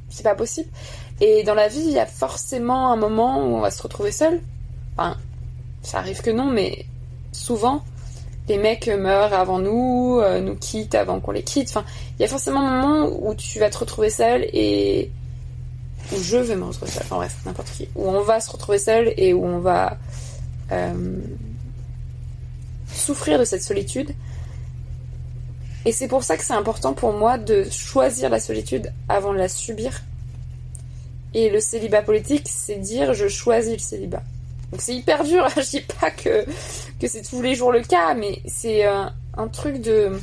C'est 0.09 0.23
pas 0.23 0.35
possible. 0.35 0.69
Et 1.21 1.43
dans 1.43 1.53
la 1.53 1.67
vie, 1.67 1.83
il 1.85 1.91
y 1.91 1.99
a 1.99 2.05
forcément 2.05 2.91
un 2.91 2.97
moment 2.97 3.39
où 3.39 3.55
on 3.55 3.59
va 3.59 3.71
se 3.71 3.81
retrouver 3.81 4.11
seul. 4.11 4.41
Enfin, 4.97 5.17
ça 5.81 5.99
arrive 5.99 6.21
que 6.21 6.29
non, 6.29 6.45
mais 6.45 6.85
souvent, 7.31 7.83
les 8.47 8.57
mecs 8.57 8.87
meurent 8.87 9.33
avant 9.33 9.59
nous, 9.59 10.19
euh, 10.21 10.41
nous 10.41 10.55
quittent 10.55 10.95
avant 10.95 11.19
qu'on 11.19 11.31
les 11.31 11.43
quitte. 11.43 11.69
Enfin, 11.69 11.85
il 12.17 12.21
y 12.21 12.25
a 12.25 12.27
forcément 12.27 12.61
un 12.61 12.81
moment 12.81 13.09
où 13.21 13.33
tu 13.33 13.59
vas 13.59 13.69
te 13.69 13.77
retrouver 13.77 14.09
seul 14.09 14.45
et 14.53 15.09
où 16.11 16.17
je 16.17 16.37
vais 16.37 16.55
me 16.55 16.65
retrouver 16.65 16.91
seul. 16.91 17.03
Enfin 17.05 17.15
bref, 17.15 17.37
n'importe 17.45 17.69
qui. 17.71 17.87
Où 17.95 18.09
on 18.09 18.21
va 18.21 18.39
se 18.39 18.51
retrouver 18.51 18.79
seul 18.79 19.13
et 19.17 19.33
où 19.33 19.45
on 19.45 19.59
va 19.59 19.97
euh, 20.71 21.19
souffrir 22.93 23.39
de 23.39 23.45
cette 23.45 23.63
solitude. 23.63 24.11
Et 25.85 25.91
c'est 25.91 26.07
pour 26.07 26.23
ça 26.23 26.35
que 26.35 26.43
c'est 26.43 26.53
important 26.53 26.93
pour 26.93 27.13
moi 27.13 27.37
de 27.37 27.65
choisir 27.69 28.29
la 28.29 28.39
solitude 28.39 28.91
avant 29.07 29.33
de 29.33 29.37
la 29.37 29.47
subir. 29.47 30.01
Et 31.35 31.49
le 31.49 31.59
célibat 31.59 32.01
politique, 32.01 32.47
c'est 32.49 32.77
dire 32.77 33.13
je 33.13 33.27
choisis 33.27 33.73
le 33.73 33.79
célibat. 33.79 34.23
Donc 34.71 34.81
c'est 34.81 34.95
hyper 34.95 35.25
dur, 35.25 35.47
je 35.55 35.61
dis 35.69 35.81
pas 35.81 36.09
que, 36.09 36.45
que 36.99 37.07
c'est 37.07 37.21
tous 37.23 37.41
les 37.41 37.55
jours 37.55 37.73
le 37.73 37.81
cas, 37.81 38.13
mais 38.13 38.41
c'est 38.45 38.87
euh, 38.87 39.03
un 39.35 39.47
truc 39.49 39.81
de, 39.81 40.17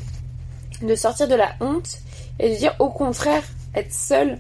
de 0.80 0.94
sortir 0.94 1.28
de 1.28 1.34
la 1.34 1.52
honte 1.60 1.98
et 2.38 2.48
de 2.50 2.56
dire 2.56 2.74
au 2.78 2.88
contraire, 2.88 3.42
être 3.74 3.92
seul, 3.92 4.38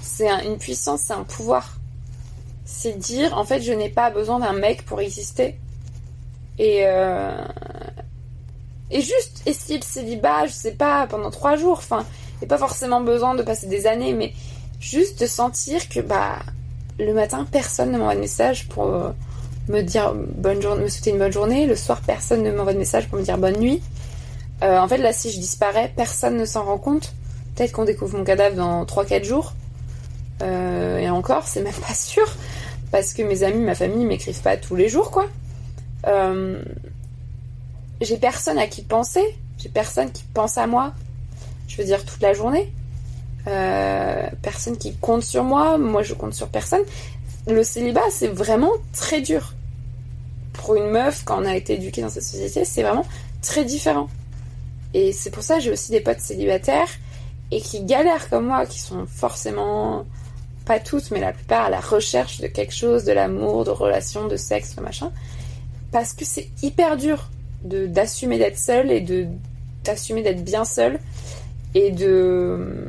c'est 0.00 0.30
une 0.44 0.56
puissance, 0.56 1.02
c'est 1.06 1.14
un 1.14 1.24
pouvoir. 1.24 1.78
C'est 2.64 2.96
dire 2.96 3.36
en 3.36 3.44
fait 3.44 3.60
je 3.60 3.72
n'ai 3.72 3.88
pas 3.88 4.10
besoin 4.10 4.38
d'un 4.38 4.52
mec 4.52 4.84
pour 4.84 5.00
exister. 5.00 5.58
Et, 6.60 6.82
euh, 6.84 7.44
et 8.92 9.00
juste 9.00 9.42
essayer 9.46 9.80
le 9.80 9.84
célibat, 9.84 10.46
je 10.46 10.52
sais 10.52 10.74
pas, 10.74 11.08
pendant 11.08 11.32
trois 11.32 11.56
jours, 11.56 11.78
enfin, 11.78 12.06
il 12.40 12.46
pas 12.46 12.58
forcément 12.58 13.00
besoin 13.00 13.34
de 13.34 13.42
passer 13.42 13.66
des 13.66 13.88
années, 13.88 14.12
mais 14.12 14.32
juste 14.84 15.20
de 15.20 15.26
sentir 15.26 15.88
que 15.88 16.00
bah 16.00 16.40
le 16.98 17.12
matin 17.14 17.46
personne 17.50 17.90
ne 17.90 17.98
m'envoie 17.98 18.14
de 18.14 18.20
message 18.20 18.68
pour 18.68 18.86
euh, 18.86 19.10
me 19.68 19.80
dire 19.80 20.14
bonne 20.14 20.60
journée, 20.60 20.84
me 20.84 20.88
souhaiter 20.88 21.10
une 21.10 21.18
bonne 21.18 21.32
journée. 21.32 21.66
Le 21.66 21.74
soir, 21.74 22.00
personne 22.06 22.42
ne 22.42 22.52
m'envoie 22.52 22.74
de 22.74 22.78
message 22.78 23.08
pour 23.08 23.18
me 23.18 23.24
dire 23.24 23.38
bonne 23.38 23.58
nuit. 23.58 23.82
Euh, 24.62 24.78
en 24.78 24.86
fait, 24.86 24.98
là, 24.98 25.12
si 25.12 25.30
je 25.30 25.40
disparais, 25.40 25.92
personne 25.96 26.36
ne 26.36 26.44
s'en 26.44 26.64
rend 26.64 26.78
compte 26.78 27.12
Peut-être 27.54 27.72
qu'on 27.72 27.84
découvre 27.84 28.18
mon 28.18 28.24
cadavre 28.24 28.56
dans 28.56 28.84
3-4 28.84 29.24
jours. 29.24 29.54
Euh, 30.42 30.98
et 30.98 31.08
encore, 31.08 31.46
c'est 31.46 31.62
même 31.62 31.72
pas 31.88 31.94
sûr. 31.94 32.26
Parce 32.90 33.14
que 33.14 33.22
mes 33.22 33.42
amis, 33.42 33.64
ma 33.64 33.74
famille 33.74 34.04
m'écrivent 34.04 34.42
pas 34.42 34.56
tous 34.56 34.76
les 34.76 34.88
jours, 34.88 35.10
quoi. 35.10 35.26
J'ai 38.00 38.18
personne 38.18 38.58
à 38.58 38.66
qui 38.66 38.82
penser. 38.82 39.24
J'ai 39.58 39.68
personne 39.68 40.10
qui 40.10 40.24
pense 40.34 40.58
à 40.58 40.66
moi. 40.66 40.92
Je 41.68 41.76
veux 41.78 41.84
dire, 41.84 42.04
toute 42.04 42.20
la 42.20 42.34
journée. 42.34 42.72
Euh, 43.46 44.26
personne 44.42 44.76
qui 44.76 44.94
compte 44.96 45.22
sur 45.22 45.44
moi. 45.44 45.78
Moi, 45.78 46.02
je 46.02 46.14
compte 46.14 46.34
sur 46.34 46.48
personne. 46.48 46.82
Le 47.46 47.62
célibat, 47.62 48.10
c'est 48.10 48.28
vraiment 48.28 48.72
très 48.92 49.20
dur. 49.20 49.54
Pour 50.54 50.76
une 50.76 50.88
meuf, 50.88 51.24
quand 51.24 51.42
on 51.42 51.44
a 51.44 51.54
été 51.54 51.74
éduqué 51.74 52.00
dans 52.00 52.08
cette 52.08 52.22
société, 52.22 52.64
c'est 52.64 52.82
vraiment 52.82 53.06
très 53.42 53.64
différent. 53.64 54.08
Et 54.94 55.12
c'est 55.12 55.30
pour 55.30 55.42
ça 55.42 55.56
que 55.56 55.62
j'ai 55.62 55.72
aussi 55.72 55.90
des 55.90 56.00
potes 56.00 56.20
célibataires 56.20 56.88
et 57.50 57.60
qui 57.60 57.84
galèrent 57.84 58.30
comme 58.30 58.46
moi, 58.46 58.64
qui 58.64 58.80
sont 58.80 59.06
forcément, 59.06 60.06
pas 60.64 60.78
toutes, 60.78 61.10
mais 61.10 61.20
la 61.20 61.32
plupart, 61.32 61.66
à 61.66 61.70
la 61.70 61.80
recherche 61.80 62.40
de 62.40 62.46
quelque 62.46 62.72
chose, 62.72 63.04
de 63.04 63.12
l'amour, 63.12 63.64
de 63.64 63.70
relations, 63.70 64.26
de 64.26 64.36
sexe, 64.36 64.76
de 64.76 64.80
machin. 64.80 65.10
Parce 65.92 66.14
que 66.14 66.24
c'est 66.24 66.48
hyper 66.62 66.96
dur 66.96 67.28
d'assumer 67.64 68.38
d'être 68.38 68.58
seul 68.58 68.90
et 68.90 69.00
d'assumer 69.84 70.22
d'être 70.22 70.44
bien 70.44 70.64
seul 70.64 70.98
et 71.74 71.90
de 71.90 72.88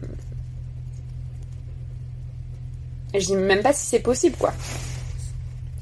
je 3.19 3.27
dis 3.27 3.35
même 3.35 3.61
pas 3.61 3.73
si 3.73 3.85
c'est 3.85 3.99
possible 3.99 4.35
quoi. 4.37 4.53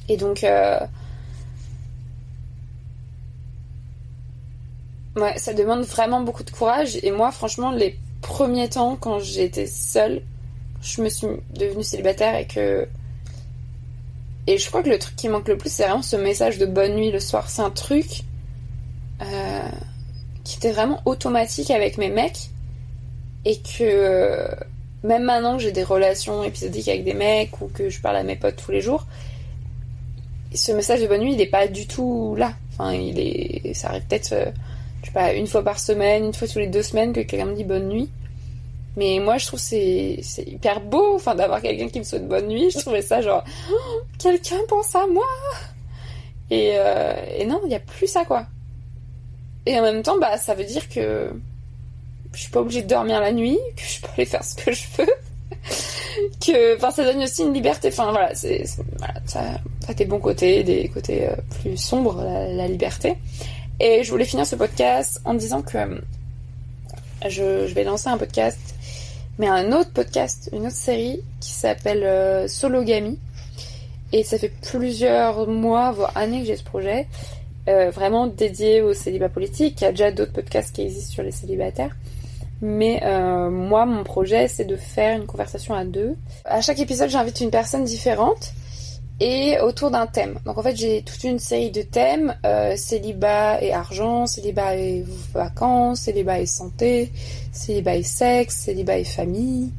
Et 0.09 0.17
donc 0.17 0.43
euh, 0.43 0.79
ouais 5.15 5.37
ça 5.37 5.53
demande 5.53 5.83
vraiment 5.83 6.21
beaucoup 6.21 6.43
de 6.43 6.51
courage. 6.51 6.97
Et 7.03 7.11
moi 7.11 7.31
franchement 7.31 7.71
les 7.71 7.99
premiers 8.21 8.69
temps 8.69 8.95
quand 8.95 9.19
j'étais 9.19 9.67
seule 9.67 10.21
je 10.81 11.01
me 11.01 11.09
suis 11.09 11.27
devenue 11.53 11.83
célibataire 11.83 12.35
et 12.35 12.47
que 12.47 12.87
et 14.45 14.57
je 14.57 14.67
crois 14.67 14.83
que 14.83 14.89
le 14.89 14.99
truc 14.99 15.15
qui 15.15 15.29
manque 15.29 15.47
le 15.47 15.57
plus 15.57 15.69
c'est 15.71 15.83
vraiment 15.83 16.01
ce 16.01 16.17
message 16.17 16.57
de 16.57 16.65
bonne 16.65 16.95
nuit 16.95 17.11
le 17.11 17.19
soir. 17.19 17.49
C'est 17.49 17.61
un 17.61 17.69
truc 17.69 18.23
euh, 19.21 19.69
qui 20.43 20.57
était 20.57 20.71
vraiment 20.71 21.01
automatique 21.05 21.71
avec 21.71 21.97
mes 21.97 22.09
mecs 22.09 22.49
et 23.45 23.59
que 23.59 24.49
même 25.03 25.23
maintenant 25.23 25.57
que 25.57 25.63
j'ai 25.63 25.71
des 25.71 25.83
relations 25.83 26.43
épisodiques 26.43 26.87
avec 26.87 27.03
des 27.03 27.13
mecs 27.13 27.61
ou 27.61 27.67
que 27.67 27.89
je 27.89 28.01
parle 28.01 28.17
à 28.17 28.23
mes 28.23 28.35
potes 28.35 28.55
tous 28.55 28.71
les 28.71 28.81
jours, 28.81 29.05
ce 30.53 30.71
message 30.71 31.01
de 31.01 31.07
bonne 31.07 31.21
nuit 31.21 31.33
il 31.33 31.37
n'est 31.37 31.45
pas 31.45 31.67
du 31.67 31.87
tout 31.87 32.35
là. 32.37 32.53
Enfin, 32.71 32.93
il 32.93 33.19
est, 33.19 33.73
ça 33.73 33.89
arrive 33.89 34.03
peut-être, 34.03 34.33
euh, 34.33 34.45
je 35.01 35.07
sais 35.07 35.13
pas, 35.13 35.33
une 35.33 35.47
fois 35.47 35.63
par 35.63 35.79
semaine, 35.79 36.25
une 36.25 36.33
fois 36.33 36.47
tous 36.47 36.59
les 36.59 36.67
deux 36.67 36.81
semaines 36.81 37.13
que 37.13 37.21
quelqu'un 37.21 37.45
me 37.45 37.55
dit 37.55 37.63
bonne 37.63 37.87
nuit. 37.87 38.09
Mais 38.95 39.19
moi, 39.19 39.37
je 39.37 39.47
trouve 39.47 39.59
c'est 39.59 40.19
c'est 40.21 40.47
hyper 40.47 40.79
beau, 40.79 41.15
enfin, 41.15 41.35
d'avoir 41.35 41.61
quelqu'un 41.61 41.89
qui 41.89 41.99
me 41.99 42.03
souhaite 42.03 42.27
bonne 42.27 42.47
nuit. 42.47 42.69
Je 42.71 42.79
trouvais 42.79 43.01
ça 43.01 43.21
genre, 43.21 43.43
oh, 43.71 44.01
quelqu'un 44.19 44.59
pense 44.67 44.95
à 44.95 45.05
moi. 45.07 45.25
Et, 46.51 46.75
et 47.39 47.45
non, 47.45 47.61
il 47.63 47.69
n'y 47.69 47.75
a 47.75 47.79
plus 47.79 48.07
ça 48.07 48.25
quoi. 48.25 48.45
Et 49.65 49.79
en 49.79 49.81
même 49.81 50.03
temps, 50.03 50.19
bah, 50.19 50.37
ça 50.37 50.53
veut 50.53 50.65
dire 50.65 50.87
que 50.89 51.31
je 52.33 52.41
suis 52.41 52.51
pas 52.51 52.61
obligée 52.61 52.81
de 52.81 52.87
dormir 52.87 53.19
la 53.19 53.31
nuit, 53.31 53.59
que 53.75 53.83
je 53.83 54.01
peux 54.01 54.07
aller 54.17 54.25
faire 54.25 54.43
ce 54.43 54.55
que 54.55 54.71
je 54.71 54.83
veux. 54.97 55.05
que, 56.45 56.75
enfin, 56.75 56.91
ça 56.91 57.03
donne 57.03 57.23
aussi 57.23 57.43
une 57.43 57.53
liberté. 57.53 57.89
Enfin, 57.89 58.11
voilà, 58.11 58.33
c'est, 58.35 58.65
ça, 59.25 59.41
a 59.87 59.93
des 59.93 60.05
bons 60.05 60.19
côtés, 60.19 60.63
des 60.63 60.89
côtés 60.89 61.27
euh, 61.27 61.35
plus 61.61 61.77
sombres, 61.77 62.21
la, 62.23 62.67
liberté. 62.67 63.15
Et 63.79 64.03
je 64.03 64.11
voulais 64.11 64.25
finir 64.25 64.45
ce 64.45 64.55
podcast 64.55 65.21
en 65.25 65.33
disant 65.33 65.61
que 65.61 65.77
euh, 65.77 65.99
je, 67.27 67.67
je, 67.67 67.73
vais 67.73 67.83
lancer 67.83 68.09
un 68.09 68.17
podcast, 68.17 68.59
mais 69.39 69.47
un 69.47 69.71
autre 69.71 69.91
podcast, 69.91 70.49
une 70.53 70.67
autre 70.67 70.75
série 70.75 71.21
qui 71.39 71.51
s'appelle 71.51 72.03
euh, 72.03 72.47
Sologamy. 72.47 73.19
Et 74.11 74.23
ça 74.23 74.37
fait 74.37 74.53
plusieurs 74.61 75.47
mois, 75.47 75.91
voire 75.91 76.15
années 76.15 76.41
que 76.41 76.47
j'ai 76.47 76.55
ce 76.55 76.63
projet. 76.63 77.07
Euh, 77.69 77.91
vraiment 77.91 78.27
dédié 78.27 78.81
au 78.81 78.93
célibat 78.93 79.29
politique. 79.29 79.79
Il 79.79 79.85
y 79.85 79.87
a 79.87 79.91
déjà 79.91 80.11
d'autres 80.11 80.33
podcasts 80.33 80.75
qui 80.75 80.81
existent 80.81 81.13
sur 81.13 81.23
les 81.23 81.31
célibataires. 81.31 81.95
Mais 82.65 83.01
euh, 83.03 83.49
moi, 83.49 83.85
mon 83.85 84.05
projet, 84.05 84.47
c'est 84.47 84.63
de 84.63 84.77
faire 84.77 85.17
une 85.17 85.25
conversation 85.25 85.75
à 85.75 85.83
deux. 85.83 86.15
À 86.45 86.61
chaque 86.61 86.79
épisode, 86.79 87.09
j'invite 87.09 87.41
une 87.41 87.51
personne 87.51 87.83
différente 87.83 88.53
et 89.19 89.59
autour 89.59 89.91
d'un 89.91 90.07
thème. 90.07 90.39
Donc 90.45 90.57
en 90.57 90.63
fait, 90.63 90.77
j'ai 90.77 91.01
toute 91.01 91.25
une 91.25 91.39
série 91.39 91.71
de 91.71 91.81
thèmes 91.81 92.33
euh, 92.45 92.77
célibat 92.77 93.61
et 93.61 93.73
argent, 93.73 94.27
célibat 94.27 94.77
et 94.77 95.03
vacances, 95.33 96.03
célibat 96.03 96.39
et 96.39 96.45
santé, 96.45 97.11
célibat 97.51 97.97
et 97.97 98.03
sexe, 98.03 98.55
célibat 98.55 98.97
et 98.97 99.03
famille, 99.03 99.73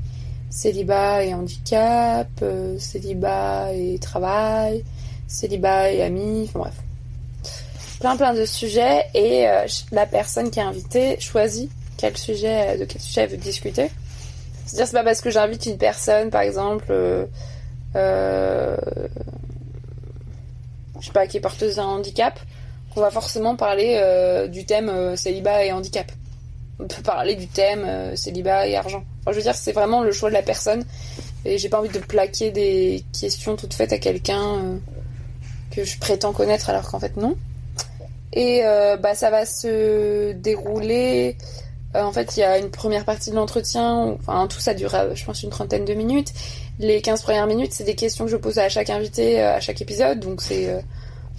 célibat 0.50 1.24
et 1.24 1.32
handicap, 1.32 2.28
célibat 2.78 3.72
et 3.72 3.98
travail, 3.98 4.84
célibat 5.26 5.90
et 5.90 6.02
amis, 6.02 6.44
enfin 6.50 6.58
bref 6.58 6.74
plein 8.00 8.16
plein 8.18 8.34
de 8.34 8.44
sujets 8.44 9.06
et 9.14 9.48
euh, 9.48 9.66
la 9.90 10.04
personne 10.04 10.50
qui 10.50 10.58
est 10.58 10.62
invitée 10.62 11.18
choisit 11.20 11.70
quel 11.96 12.16
sujet, 12.16 12.78
de 12.78 12.84
quel 12.84 13.00
sujet 13.00 13.22
elle 13.22 13.30
veut 13.30 13.36
discuter. 13.36 13.90
C'est-à-dire 14.66 14.86
c'est 14.86 14.96
pas 14.96 15.04
parce 15.04 15.20
que 15.20 15.30
j'invite 15.30 15.66
une 15.66 15.78
personne, 15.78 16.30
par 16.30 16.42
exemple, 16.42 16.86
euh, 16.90 17.26
euh, 17.96 18.76
je 21.00 21.06
sais 21.06 21.12
pas, 21.12 21.26
qui 21.26 21.36
est 21.36 21.40
porteuse 21.40 21.76
d'un 21.76 21.84
handicap, 21.84 22.38
qu'on 22.94 23.00
va 23.00 23.10
forcément 23.10 23.56
parler 23.56 24.00
du 24.48 24.64
thème 24.64 25.16
célibat 25.16 25.64
et 25.64 25.72
handicap. 25.72 26.10
On 26.80 26.86
peut 26.86 27.02
parler 27.02 27.34
du 27.36 27.46
thème 27.46 28.16
célibat 28.16 28.66
et 28.66 28.76
argent. 28.76 29.04
Enfin, 29.20 29.32
je 29.32 29.36
veux 29.36 29.42
dire, 29.42 29.54
c'est 29.54 29.72
vraiment 29.72 30.02
le 30.02 30.12
choix 30.12 30.28
de 30.28 30.34
la 30.34 30.42
personne. 30.42 30.84
Et 31.44 31.58
j'ai 31.58 31.68
pas 31.68 31.78
envie 31.78 31.88
de 31.88 31.98
plaquer 31.98 32.50
des 32.50 33.04
questions 33.18 33.56
toutes 33.56 33.74
faites 33.74 33.92
à 33.92 33.98
quelqu'un 33.98 34.78
que 35.70 35.84
je 35.84 35.98
prétends 35.98 36.32
connaître 36.32 36.70
alors 36.70 36.88
qu'en 36.90 37.00
fait 37.00 37.16
non. 37.16 37.36
Et 38.32 38.62
euh, 38.64 38.96
bah, 38.96 39.14
ça 39.14 39.30
va 39.30 39.46
se 39.46 40.32
dérouler. 40.32 41.36
Euh, 41.94 42.02
en 42.02 42.12
fait, 42.12 42.36
il 42.36 42.40
y 42.40 42.42
a 42.42 42.58
une 42.58 42.70
première 42.70 43.04
partie 43.04 43.30
de 43.30 43.36
l'entretien. 43.36 44.16
Enfin, 44.18 44.46
tout 44.46 44.60
ça 44.60 44.74
dure, 44.74 44.94
euh, 44.94 45.14
je 45.14 45.24
pense, 45.24 45.42
une 45.42 45.50
trentaine 45.50 45.84
de 45.84 45.94
minutes. 45.94 46.32
Les 46.78 47.00
15 47.00 47.22
premières 47.22 47.46
minutes, 47.46 47.72
c'est 47.72 47.84
des 47.84 47.94
questions 47.94 48.24
que 48.24 48.30
je 48.30 48.36
pose 48.36 48.58
à 48.58 48.68
chaque 48.68 48.90
invité, 48.90 49.40
à 49.40 49.60
chaque 49.60 49.80
épisode. 49.80 50.20
Donc, 50.20 50.42
c'est 50.42 50.84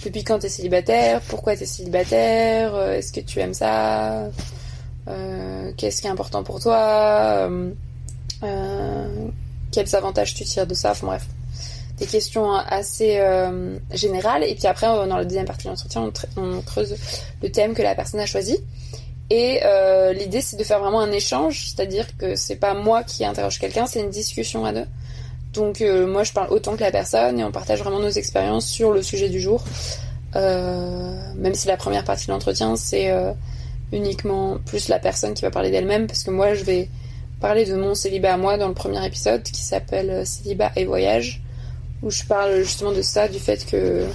depuis 0.04 0.24
quand 0.24 0.40
t'es 0.40 0.50
célibataire 0.50 1.22
Pourquoi 1.22 1.56
t'es 1.56 1.66
célibataire 1.66 2.80
Est-ce 2.92 3.12
que 3.12 3.20
tu 3.20 3.40
aimes 3.40 3.54
ça 3.54 4.30
Qu'est-ce 5.78 6.02
qui 6.02 6.08
est 6.08 6.10
important 6.10 6.44
pour 6.44 6.62
toi 6.62 7.50
Quels 9.72 9.96
avantages 9.96 10.34
tu 10.34 10.46
tires 10.46 10.68
de 10.68 10.74
ça 10.74 10.92
Enfin, 10.92 11.08
bref 11.08 11.28
des 11.98 12.06
questions 12.06 12.54
assez 12.54 13.18
euh, 13.20 13.78
générales. 13.92 14.44
Et 14.44 14.56
puis 14.56 14.68
après, 14.68 14.88
dans 14.88 15.18
la 15.18 15.26
deuxième 15.26 15.46
partie 15.46 15.66
de 15.66 15.70
l'entretien, 15.70 16.12
on, 16.38 16.62
creuse 16.62 16.96
le 17.42 17.52
thème 17.52 17.74
que 17.74 17.82
la 17.82 17.96
personne 17.96 18.20
a 18.20 18.26
choisi. 18.26 18.58
Et 19.30 19.62
euh, 19.64 20.14
l'idée, 20.14 20.42
c'est 20.42 20.58
de 20.58 20.64
faire 20.64 20.80
vraiment 20.80 21.02
un 21.02 21.12
échange, 21.12 21.70
c'est-à-dire 21.70 22.06
que 22.18 22.36
c'est 22.36 22.58
pas 22.58 22.74
moi 22.74 23.04
qui 23.04 23.26
interroge 23.26 23.60
quelqu'un, 23.60 23.88
c'est 23.88 24.00
une 24.00 24.10
discussion 24.10 24.66
à 24.66 24.74
deux. 24.74 24.86
Donc 25.54 25.82
euh, 25.82 26.06
moi, 26.06 26.24
je 26.24 26.32
parle 26.32 26.52
autant 26.52 26.76
que 26.76 26.82
la 26.82 26.92
personne 26.92 27.40
et 27.40 27.44
on 27.44 27.52
partage 27.52 27.80
vraiment 27.80 28.00
nos 28.00 28.10
expériences 28.10 28.68
sur 28.68 28.92
le 28.92 29.02
sujet 29.02 29.30
du 29.30 29.40
jour. 29.40 29.64
même 30.36 31.56
si 31.56 31.68
la 31.68 31.78
première 31.78 32.04
partie 32.04 32.28
de 32.28 32.32
l'entretien, 32.32 32.76
c'est 32.76 33.12
uniquement 33.92 34.58
plus 34.66 34.90
la 34.90 35.00
personne 35.00 35.34
qui 35.34 35.42
va 35.44 35.52
parler 35.52 35.72
d'elle-même, 35.72 36.08
parce 36.08 36.24
que 36.24 36.32
moi, 36.32 36.54
je 36.54 36.64
vais 36.64 36.90
parler 37.40 37.66
de 37.66 37.76
mon 37.76 37.96
célibat 37.96 38.34
à 38.34 38.38
moi 38.38 38.58
dans 38.58 38.68
le 38.68 38.74
premier 38.74 39.04
épisode 39.06 39.44
qui 39.44 39.62
s'appelle 39.62 40.26
Célibat 40.26 40.72
et 40.76 40.86
voyage 40.86 41.42
où 42.02 42.12
je 42.12 42.24
parle 42.24 42.62
justement 42.62 42.92
de 42.92 43.02
ça, 43.02 43.28
du 43.28 43.40
fait 43.40 43.66
que 43.66 44.06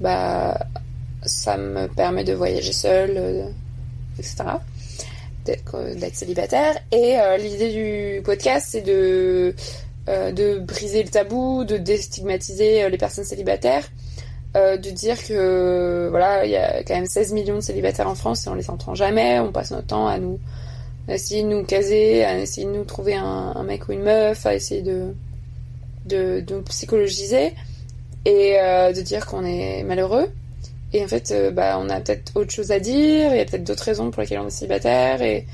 bah 0.00 0.58
ça 1.22 1.56
me 1.56 1.86
permet 1.88 2.24
de 2.24 2.32
voyager 2.32 2.72
seule, 2.72 3.14
euh, 3.16 3.48
D'être 5.44 5.76
célibataire. 6.14 6.76
Et 6.92 7.18
euh, 7.18 7.36
l'idée 7.36 7.72
du 7.72 8.22
podcast, 8.22 8.68
c'est 8.70 8.82
de, 8.82 9.54
euh, 10.08 10.32
de 10.32 10.58
briser 10.58 11.02
le 11.02 11.08
tabou, 11.08 11.64
de 11.64 11.76
déstigmatiser 11.76 12.88
les 12.88 12.98
personnes 12.98 13.24
célibataires, 13.24 13.84
de 14.54 14.90
dire 14.90 15.16
que 15.24 16.08
voilà, 16.10 16.44
il 16.44 16.50
y 16.50 16.56
a 16.56 16.82
quand 16.82 16.94
même 16.94 17.06
16 17.06 17.32
millions 17.32 17.56
de 17.56 17.60
célibataires 17.60 18.08
en 18.08 18.16
France 18.16 18.46
et 18.46 18.50
on 18.50 18.54
les 18.54 18.68
entend 18.68 18.94
jamais, 18.94 19.38
on 19.38 19.52
passe 19.52 19.70
notre 19.70 19.86
temps 19.86 20.08
à 20.08 20.18
nous 20.18 20.40
essayer 21.08 21.42
de 21.42 21.48
nous 21.48 21.64
caser, 21.64 22.24
à 22.24 22.38
essayer 22.38 22.66
de 22.66 22.72
nous 22.72 22.84
trouver 22.84 23.14
un 23.14 23.62
mec 23.62 23.88
ou 23.88 23.92
une 23.92 24.02
meuf, 24.02 24.46
à 24.46 24.54
essayer 24.54 24.82
de 24.82 25.14
de, 26.04 26.44
nous 26.50 26.62
psychologiser 26.62 27.54
et 28.24 28.58
euh, 28.58 28.92
de 28.92 29.00
dire 29.00 29.26
qu'on 29.26 29.44
est 29.44 29.82
malheureux. 29.84 30.30
Et 30.92 31.04
en 31.04 31.08
fait, 31.08 31.30
euh, 31.30 31.50
bah, 31.50 31.78
on 31.78 31.88
a 31.88 32.00
peut-être 32.00 32.32
autre 32.34 32.50
chose 32.50 32.72
à 32.72 32.80
dire, 32.80 33.32
il 33.32 33.36
y 33.36 33.40
a 33.40 33.44
peut-être 33.44 33.64
d'autres 33.64 33.84
raisons 33.84 34.10
pour 34.10 34.22
lesquelles 34.22 34.40
on 34.40 34.48
est 34.48 34.50
célibataire, 34.50 35.22
et 35.22 35.46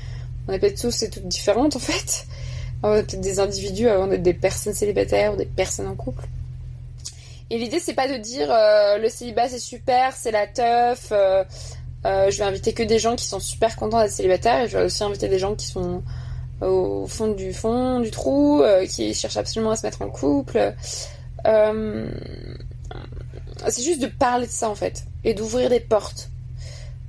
on 0.47 0.53
est 0.53 0.59
peut-être 0.59 0.81
tous 0.81 1.03
et 1.03 1.09
toutes 1.09 1.27
différentes 1.27 1.75
en 1.75 1.79
fait. 1.79 2.25
On 2.83 2.93
est 2.93 3.01
peut-être 3.01 3.21
des 3.21 3.39
individus 3.39 3.89
avant 3.89 4.05
d'être 4.05 4.21
des 4.21 4.35
personnes 4.35 4.75
célibataires 4.75 5.33
ou 5.33 5.35
des 5.35 5.47
personnes 5.47 5.87
en 5.87 5.95
couple. 5.95 6.25
Et 7.49 7.57
l'idée, 7.57 7.79
c'est 7.79 7.95
pas 7.95 8.07
de 8.07 8.17
dire 8.17 8.51
euh, 8.51 8.99
le 8.99 9.09
célibat 9.09 9.49
c'est 9.49 9.57
super, 9.57 10.15
c'est 10.15 10.29
la 10.29 10.45
teuf. 10.45 11.11
je 11.11 12.37
vais 12.37 12.43
inviter 12.43 12.73
que 12.73 12.83
des 12.83 12.99
gens 12.99 13.15
qui 13.15 13.25
sont 13.25 13.39
super 13.39 13.75
contents 13.75 13.99
d'être 13.99 14.11
célibataires, 14.11 14.61
et 14.61 14.69
je 14.69 14.77
vais 14.77 14.83
aussi 14.83 15.03
inviter 15.03 15.27
des 15.27 15.39
gens 15.39 15.55
qui 15.55 15.65
sont 15.65 16.03
au 16.61 17.07
fond 17.07 17.29
du 17.29 17.51
fond 17.51 17.99
du 17.99 18.11
trou, 18.11 18.61
qui 18.87 19.15
cherchent 19.15 19.37
absolument 19.37 19.71
à 19.71 19.75
se 19.75 19.83
mettre 19.83 20.03
en 20.03 20.09
couple. 20.09 20.75
c'est 21.43 22.13
juste 23.83 24.03
de 24.03 24.07
parler 24.07 24.45
de 24.45 24.51
ça 24.51 24.69
en 24.69 24.75
fait 24.75 25.03
et 25.27 25.33
d'ouvrir 25.33 25.69
des 25.69 25.79
portes, 25.79 26.29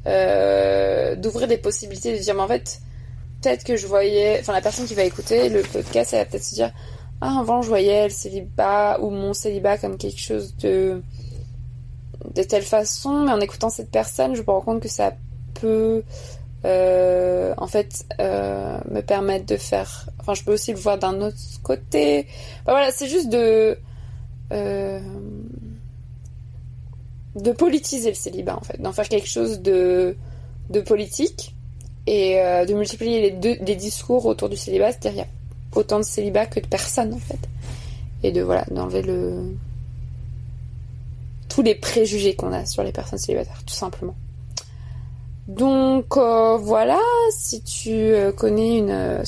d'ouvrir 0.05 1.49
des 1.49 1.59
possibilités, 1.59 2.17
de 2.17 2.23
dire 2.23 2.35
mais 2.35 2.43
en 2.43 2.49
fait 2.49 2.81
peut-être 3.41 3.65
que 3.65 3.77
je 3.77 3.87
voyais, 3.87 4.39
enfin 4.41 4.53
la 4.53 4.61
personne 4.61 4.87
qui 4.87 4.95
va 4.95 5.05
écouter 5.05 5.49
le 5.49 5.63
podcast, 5.63 6.13
elle 6.13 6.21
va 6.21 6.25
peut-être 6.25 6.45
se 6.45 6.55
dire 6.55 6.73
ah 7.21 7.39
avant 7.41 7.63
je 7.63 7.69
voyais 7.69 8.05
le 8.05 8.11
célibat 8.11 8.99
ou 9.01 9.11
mon 9.11 9.33
célibat 9.33 9.79
comme 9.79 9.97
quelque 9.97 10.21
chose 10.21 10.57
de 10.57 11.03
de 12.35 12.43
telle 12.43 12.63
façon, 12.63 13.25
mais 13.25 13.33
en 13.33 13.41
écoutant 13.41 13.71
cette 13.71 13.91
personne, 13.91 14.35
je 14.35 14.43
me 14.43 14.47
rends 14.51 14.61
compte 14.61 14.81
que 14.81 14.89
ça 14.89 15.13
peut 15.55 16.03
euh, 16.65 17.55
en 17.57 17.67
fait 17.69 18.05
euh, 18.21 18.79
me 18.91 19.01
permettre 19.01 19.47
de 19.47 19.57
faire, 19.57 20.09
enfin 20.19 20.35
je 20.35 20.43
peux 20.43 20.53
aussi 20.53 20.73
le 20.73 20.79
voir 20.79 20.99
d'un 20.99 21.21
autre 21.21 21.37
côté. 21.63 22.27
voilà, 22.65 22.91
c'est 22.91 23.09
juste 23.09 23.29
de 23.29 23.79
euh, 24.53 25.01
de 27.35 27.53
politiser 27.53 28.11
le 28.11 28.15
célibat 28.15 28.57
en 28.57 28.63
fait, 28.63 28.81
d'en 28.81 28.93
faire 28.93 29.09
quelque 29.09 29.29
chose 29.29 29.61
de 29.61 30.17
de 30.71 30.81
politique 30.81 31.55
et 32.07 32.41
euh, 32.41 32.65
de 32.65 32.75
multiplier 32.75 33.31
les, 33.31 33.77
discours 33.77 34.27
autour 34.27 34.49
du 34.49 34.57
célibat, 34.57 34.93
c'est-à-dire 34.93 35.21
y 35.21 35.23
a 35.23 35.79
autant 35.79 35.99
de 35.99 36.05
célibat 36.05 36.47
que 36.47 36.61
de 36.61 36.67
personnes 36.67 37.13
en 37.13 37.19
fait. 37.19 37.39
Et 38.23 38.33
de 38.33 38.43
voilà, 38.43 38.65
d'enlever 38.71 39.03
le 39.03 39.55
tous 41.49 41.63
les 41.63 41.75
préjugés 41.75 42.35
qu'on 42.35 42.53
a 42.53 42.67
sur 42.67 42.83
les 42.83 42.93
personnes 42.93 43.19
célibataires, 43.19 43.63
tout 43.67 43.75
simplement. 43.75 44.15
Donc 45.49 46.17
euh, 46.17 46.57
voilà, 46.59 46.99
si 47.31 47.63
tu 47.63 47.91
euh, 47.91 48.33
connais 48.33 48.79
une, 48.79 49.23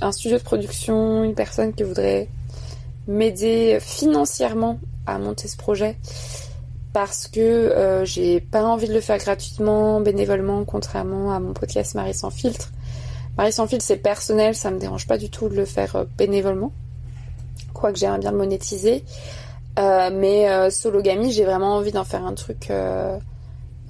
un 0.00 0.12
studio 0.12 0.38
de 0.38 0.42
production, 0.42 1.24
une 1.24 1.34
personne 1.34 1.72
qui 1.72 1.82
voudrait 1.82 2.28
m'aider 3.08 3.78
financièrement 3.80 4.78
à 5.06 5.18
monter 5.18 5.48
ce 5.48 5.56
projet, 5.56 5.96
parce 6.96 7.28
que 7.28 7.40
euh, 7.40 8.06
j'ai 8.06 8.40
pas 8.40 8.64
envie 8.64 8.88
de 8.88 8.94
le 8.94 9.02
faire 9.02 9.18
gratuitement, 9.18 10.00
bénévolement, 10.00 10.64
contrairement 10.64 11.30
à 11.30 11.40
mon 11.40 11.52
podcast 11.52 11.94
Marie 11.94 12.14
sans 12.14 12.30
filtre. 12.30 12.72
Marie 13.36 13.52
sans 13.52 13.66
filtre, 13.66 13.84
c'est 13.84 13.98
personnel, 13.98 14.54
ça 14.54 14.70
me 14.70 14.78
dérange 14.78 15.06
pas 15.06 15.18
du 15.18 15.28
tout 15.28 15.50
de 15.50 15.54
le 15.54 15.66
faire 15.66 15.94
euh, 15.94 16.04
bénévolement, 16.16 16.72
quoique 17.74 17.98
j'aimerais 17.98 18.20
bien 18.20 18.30
le 18.30 18.38
monétiser. 18.38 19.04
Euh, 19.78 20.08
mais 20.10 20.70
Sologamy, 20.70 21.32
j'ai 21.32 21.44
vraiment 21.44 21.74
envie 21.74 21.92
d'en 21.92 22.04
faire 22.04 22.24
un 22.24 22.32
truc 22.32 22.72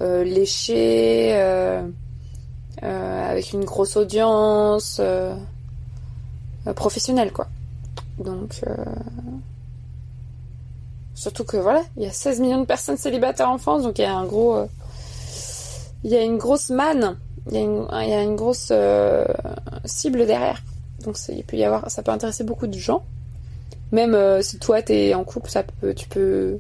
léché, 0.01 1.33
avec 2.83 3.53
une 3.53 3.65
grosse 3.65 3.97
audience, 3.97 5.01
professionnelle 6.74 7.31
quoi. 7.31 7.47
Donc 8.19 8.62
Surtout 11.16 11.44
que 11.44 11.56
voilà, 11.56 11.82
il 11.97 12.02
y 12.02 12.06
a 12.06 12.12
16 12.12 12.40
millions 12.40 12.60
de 12.60 12.66
personnes 12.66 12.98
célibataires 12.98 13.48
en 13.48 13.56
France, 13.56 13.82
donc 13.82 13.98
il 13.98 14.02
y 14.02 14.05
a 14.05 14.14
un 14.14 14.26
gros. 14.26 14.55
Euh, 14.55 14.66
il 16.05 16.10
y 16.10 16.16
a 16.16 16.22
une 16.22 16.36
grosse 16.36 16.68
manne, 16.68 17.16
il 17.51 17.55
y 17.55 17.59
a 17.59 18.22
une, 18.22 18.36
grosse 18.36 18.68
euh, 18.70 19.24
cible 19.86 20.26
derrière. 20.26 20.62
Donc 21.05 21.16
il 21.30 21.43
peut 21.43 21.56
y 21.56 21.64
avoir, 21.64 21.90
ça 21.90 22.02
peut 22.02 22.10
intéresser 22.10 22.44
beaucoup 22.44 22.66
de 22.66 22.78
gens. 22.78 23.02
Même 23.93 24.14
euh, 24.14 24.43
si 24.43 24.59
toi 24.59 24.82
t'es 24.82 25.14
en 25.14 25.24
couple, 25.24 25.51
tu 25.97 26.06
peux 26.06 26.59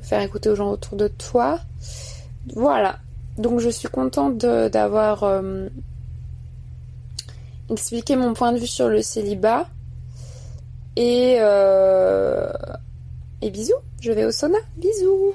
faire 0.00 0.22
écouter 0.22 0.50
aux 0.50 0.54
gens 0.54 0.70
autour 0.70 0.96
de 0.96 1.08
toi. 1.08 1.58
Voilà. 2.54 3.00
Donc 3.38 3.58
je 3.58 3.70
suis 3.70 3.88
contente 3.88 4.38
d'avoir 4.38 5.24
expliqué 7.68 8.14
mon 8.14 8.34
point 8.34 8.52
de 8.52 8.58
vue 8.58 8.68
sur 8.68 8.88
le 8.88 9.02
célibat. 9.02 9.66
Et 10.94 11.38
et 13.42 13.50
bisous, 13.50 13.74
je 14.00 14.12
vais 14.12 14.24
au 14.24 14.30
sauna. 14.30 14.58
Bisous 14.76 15.34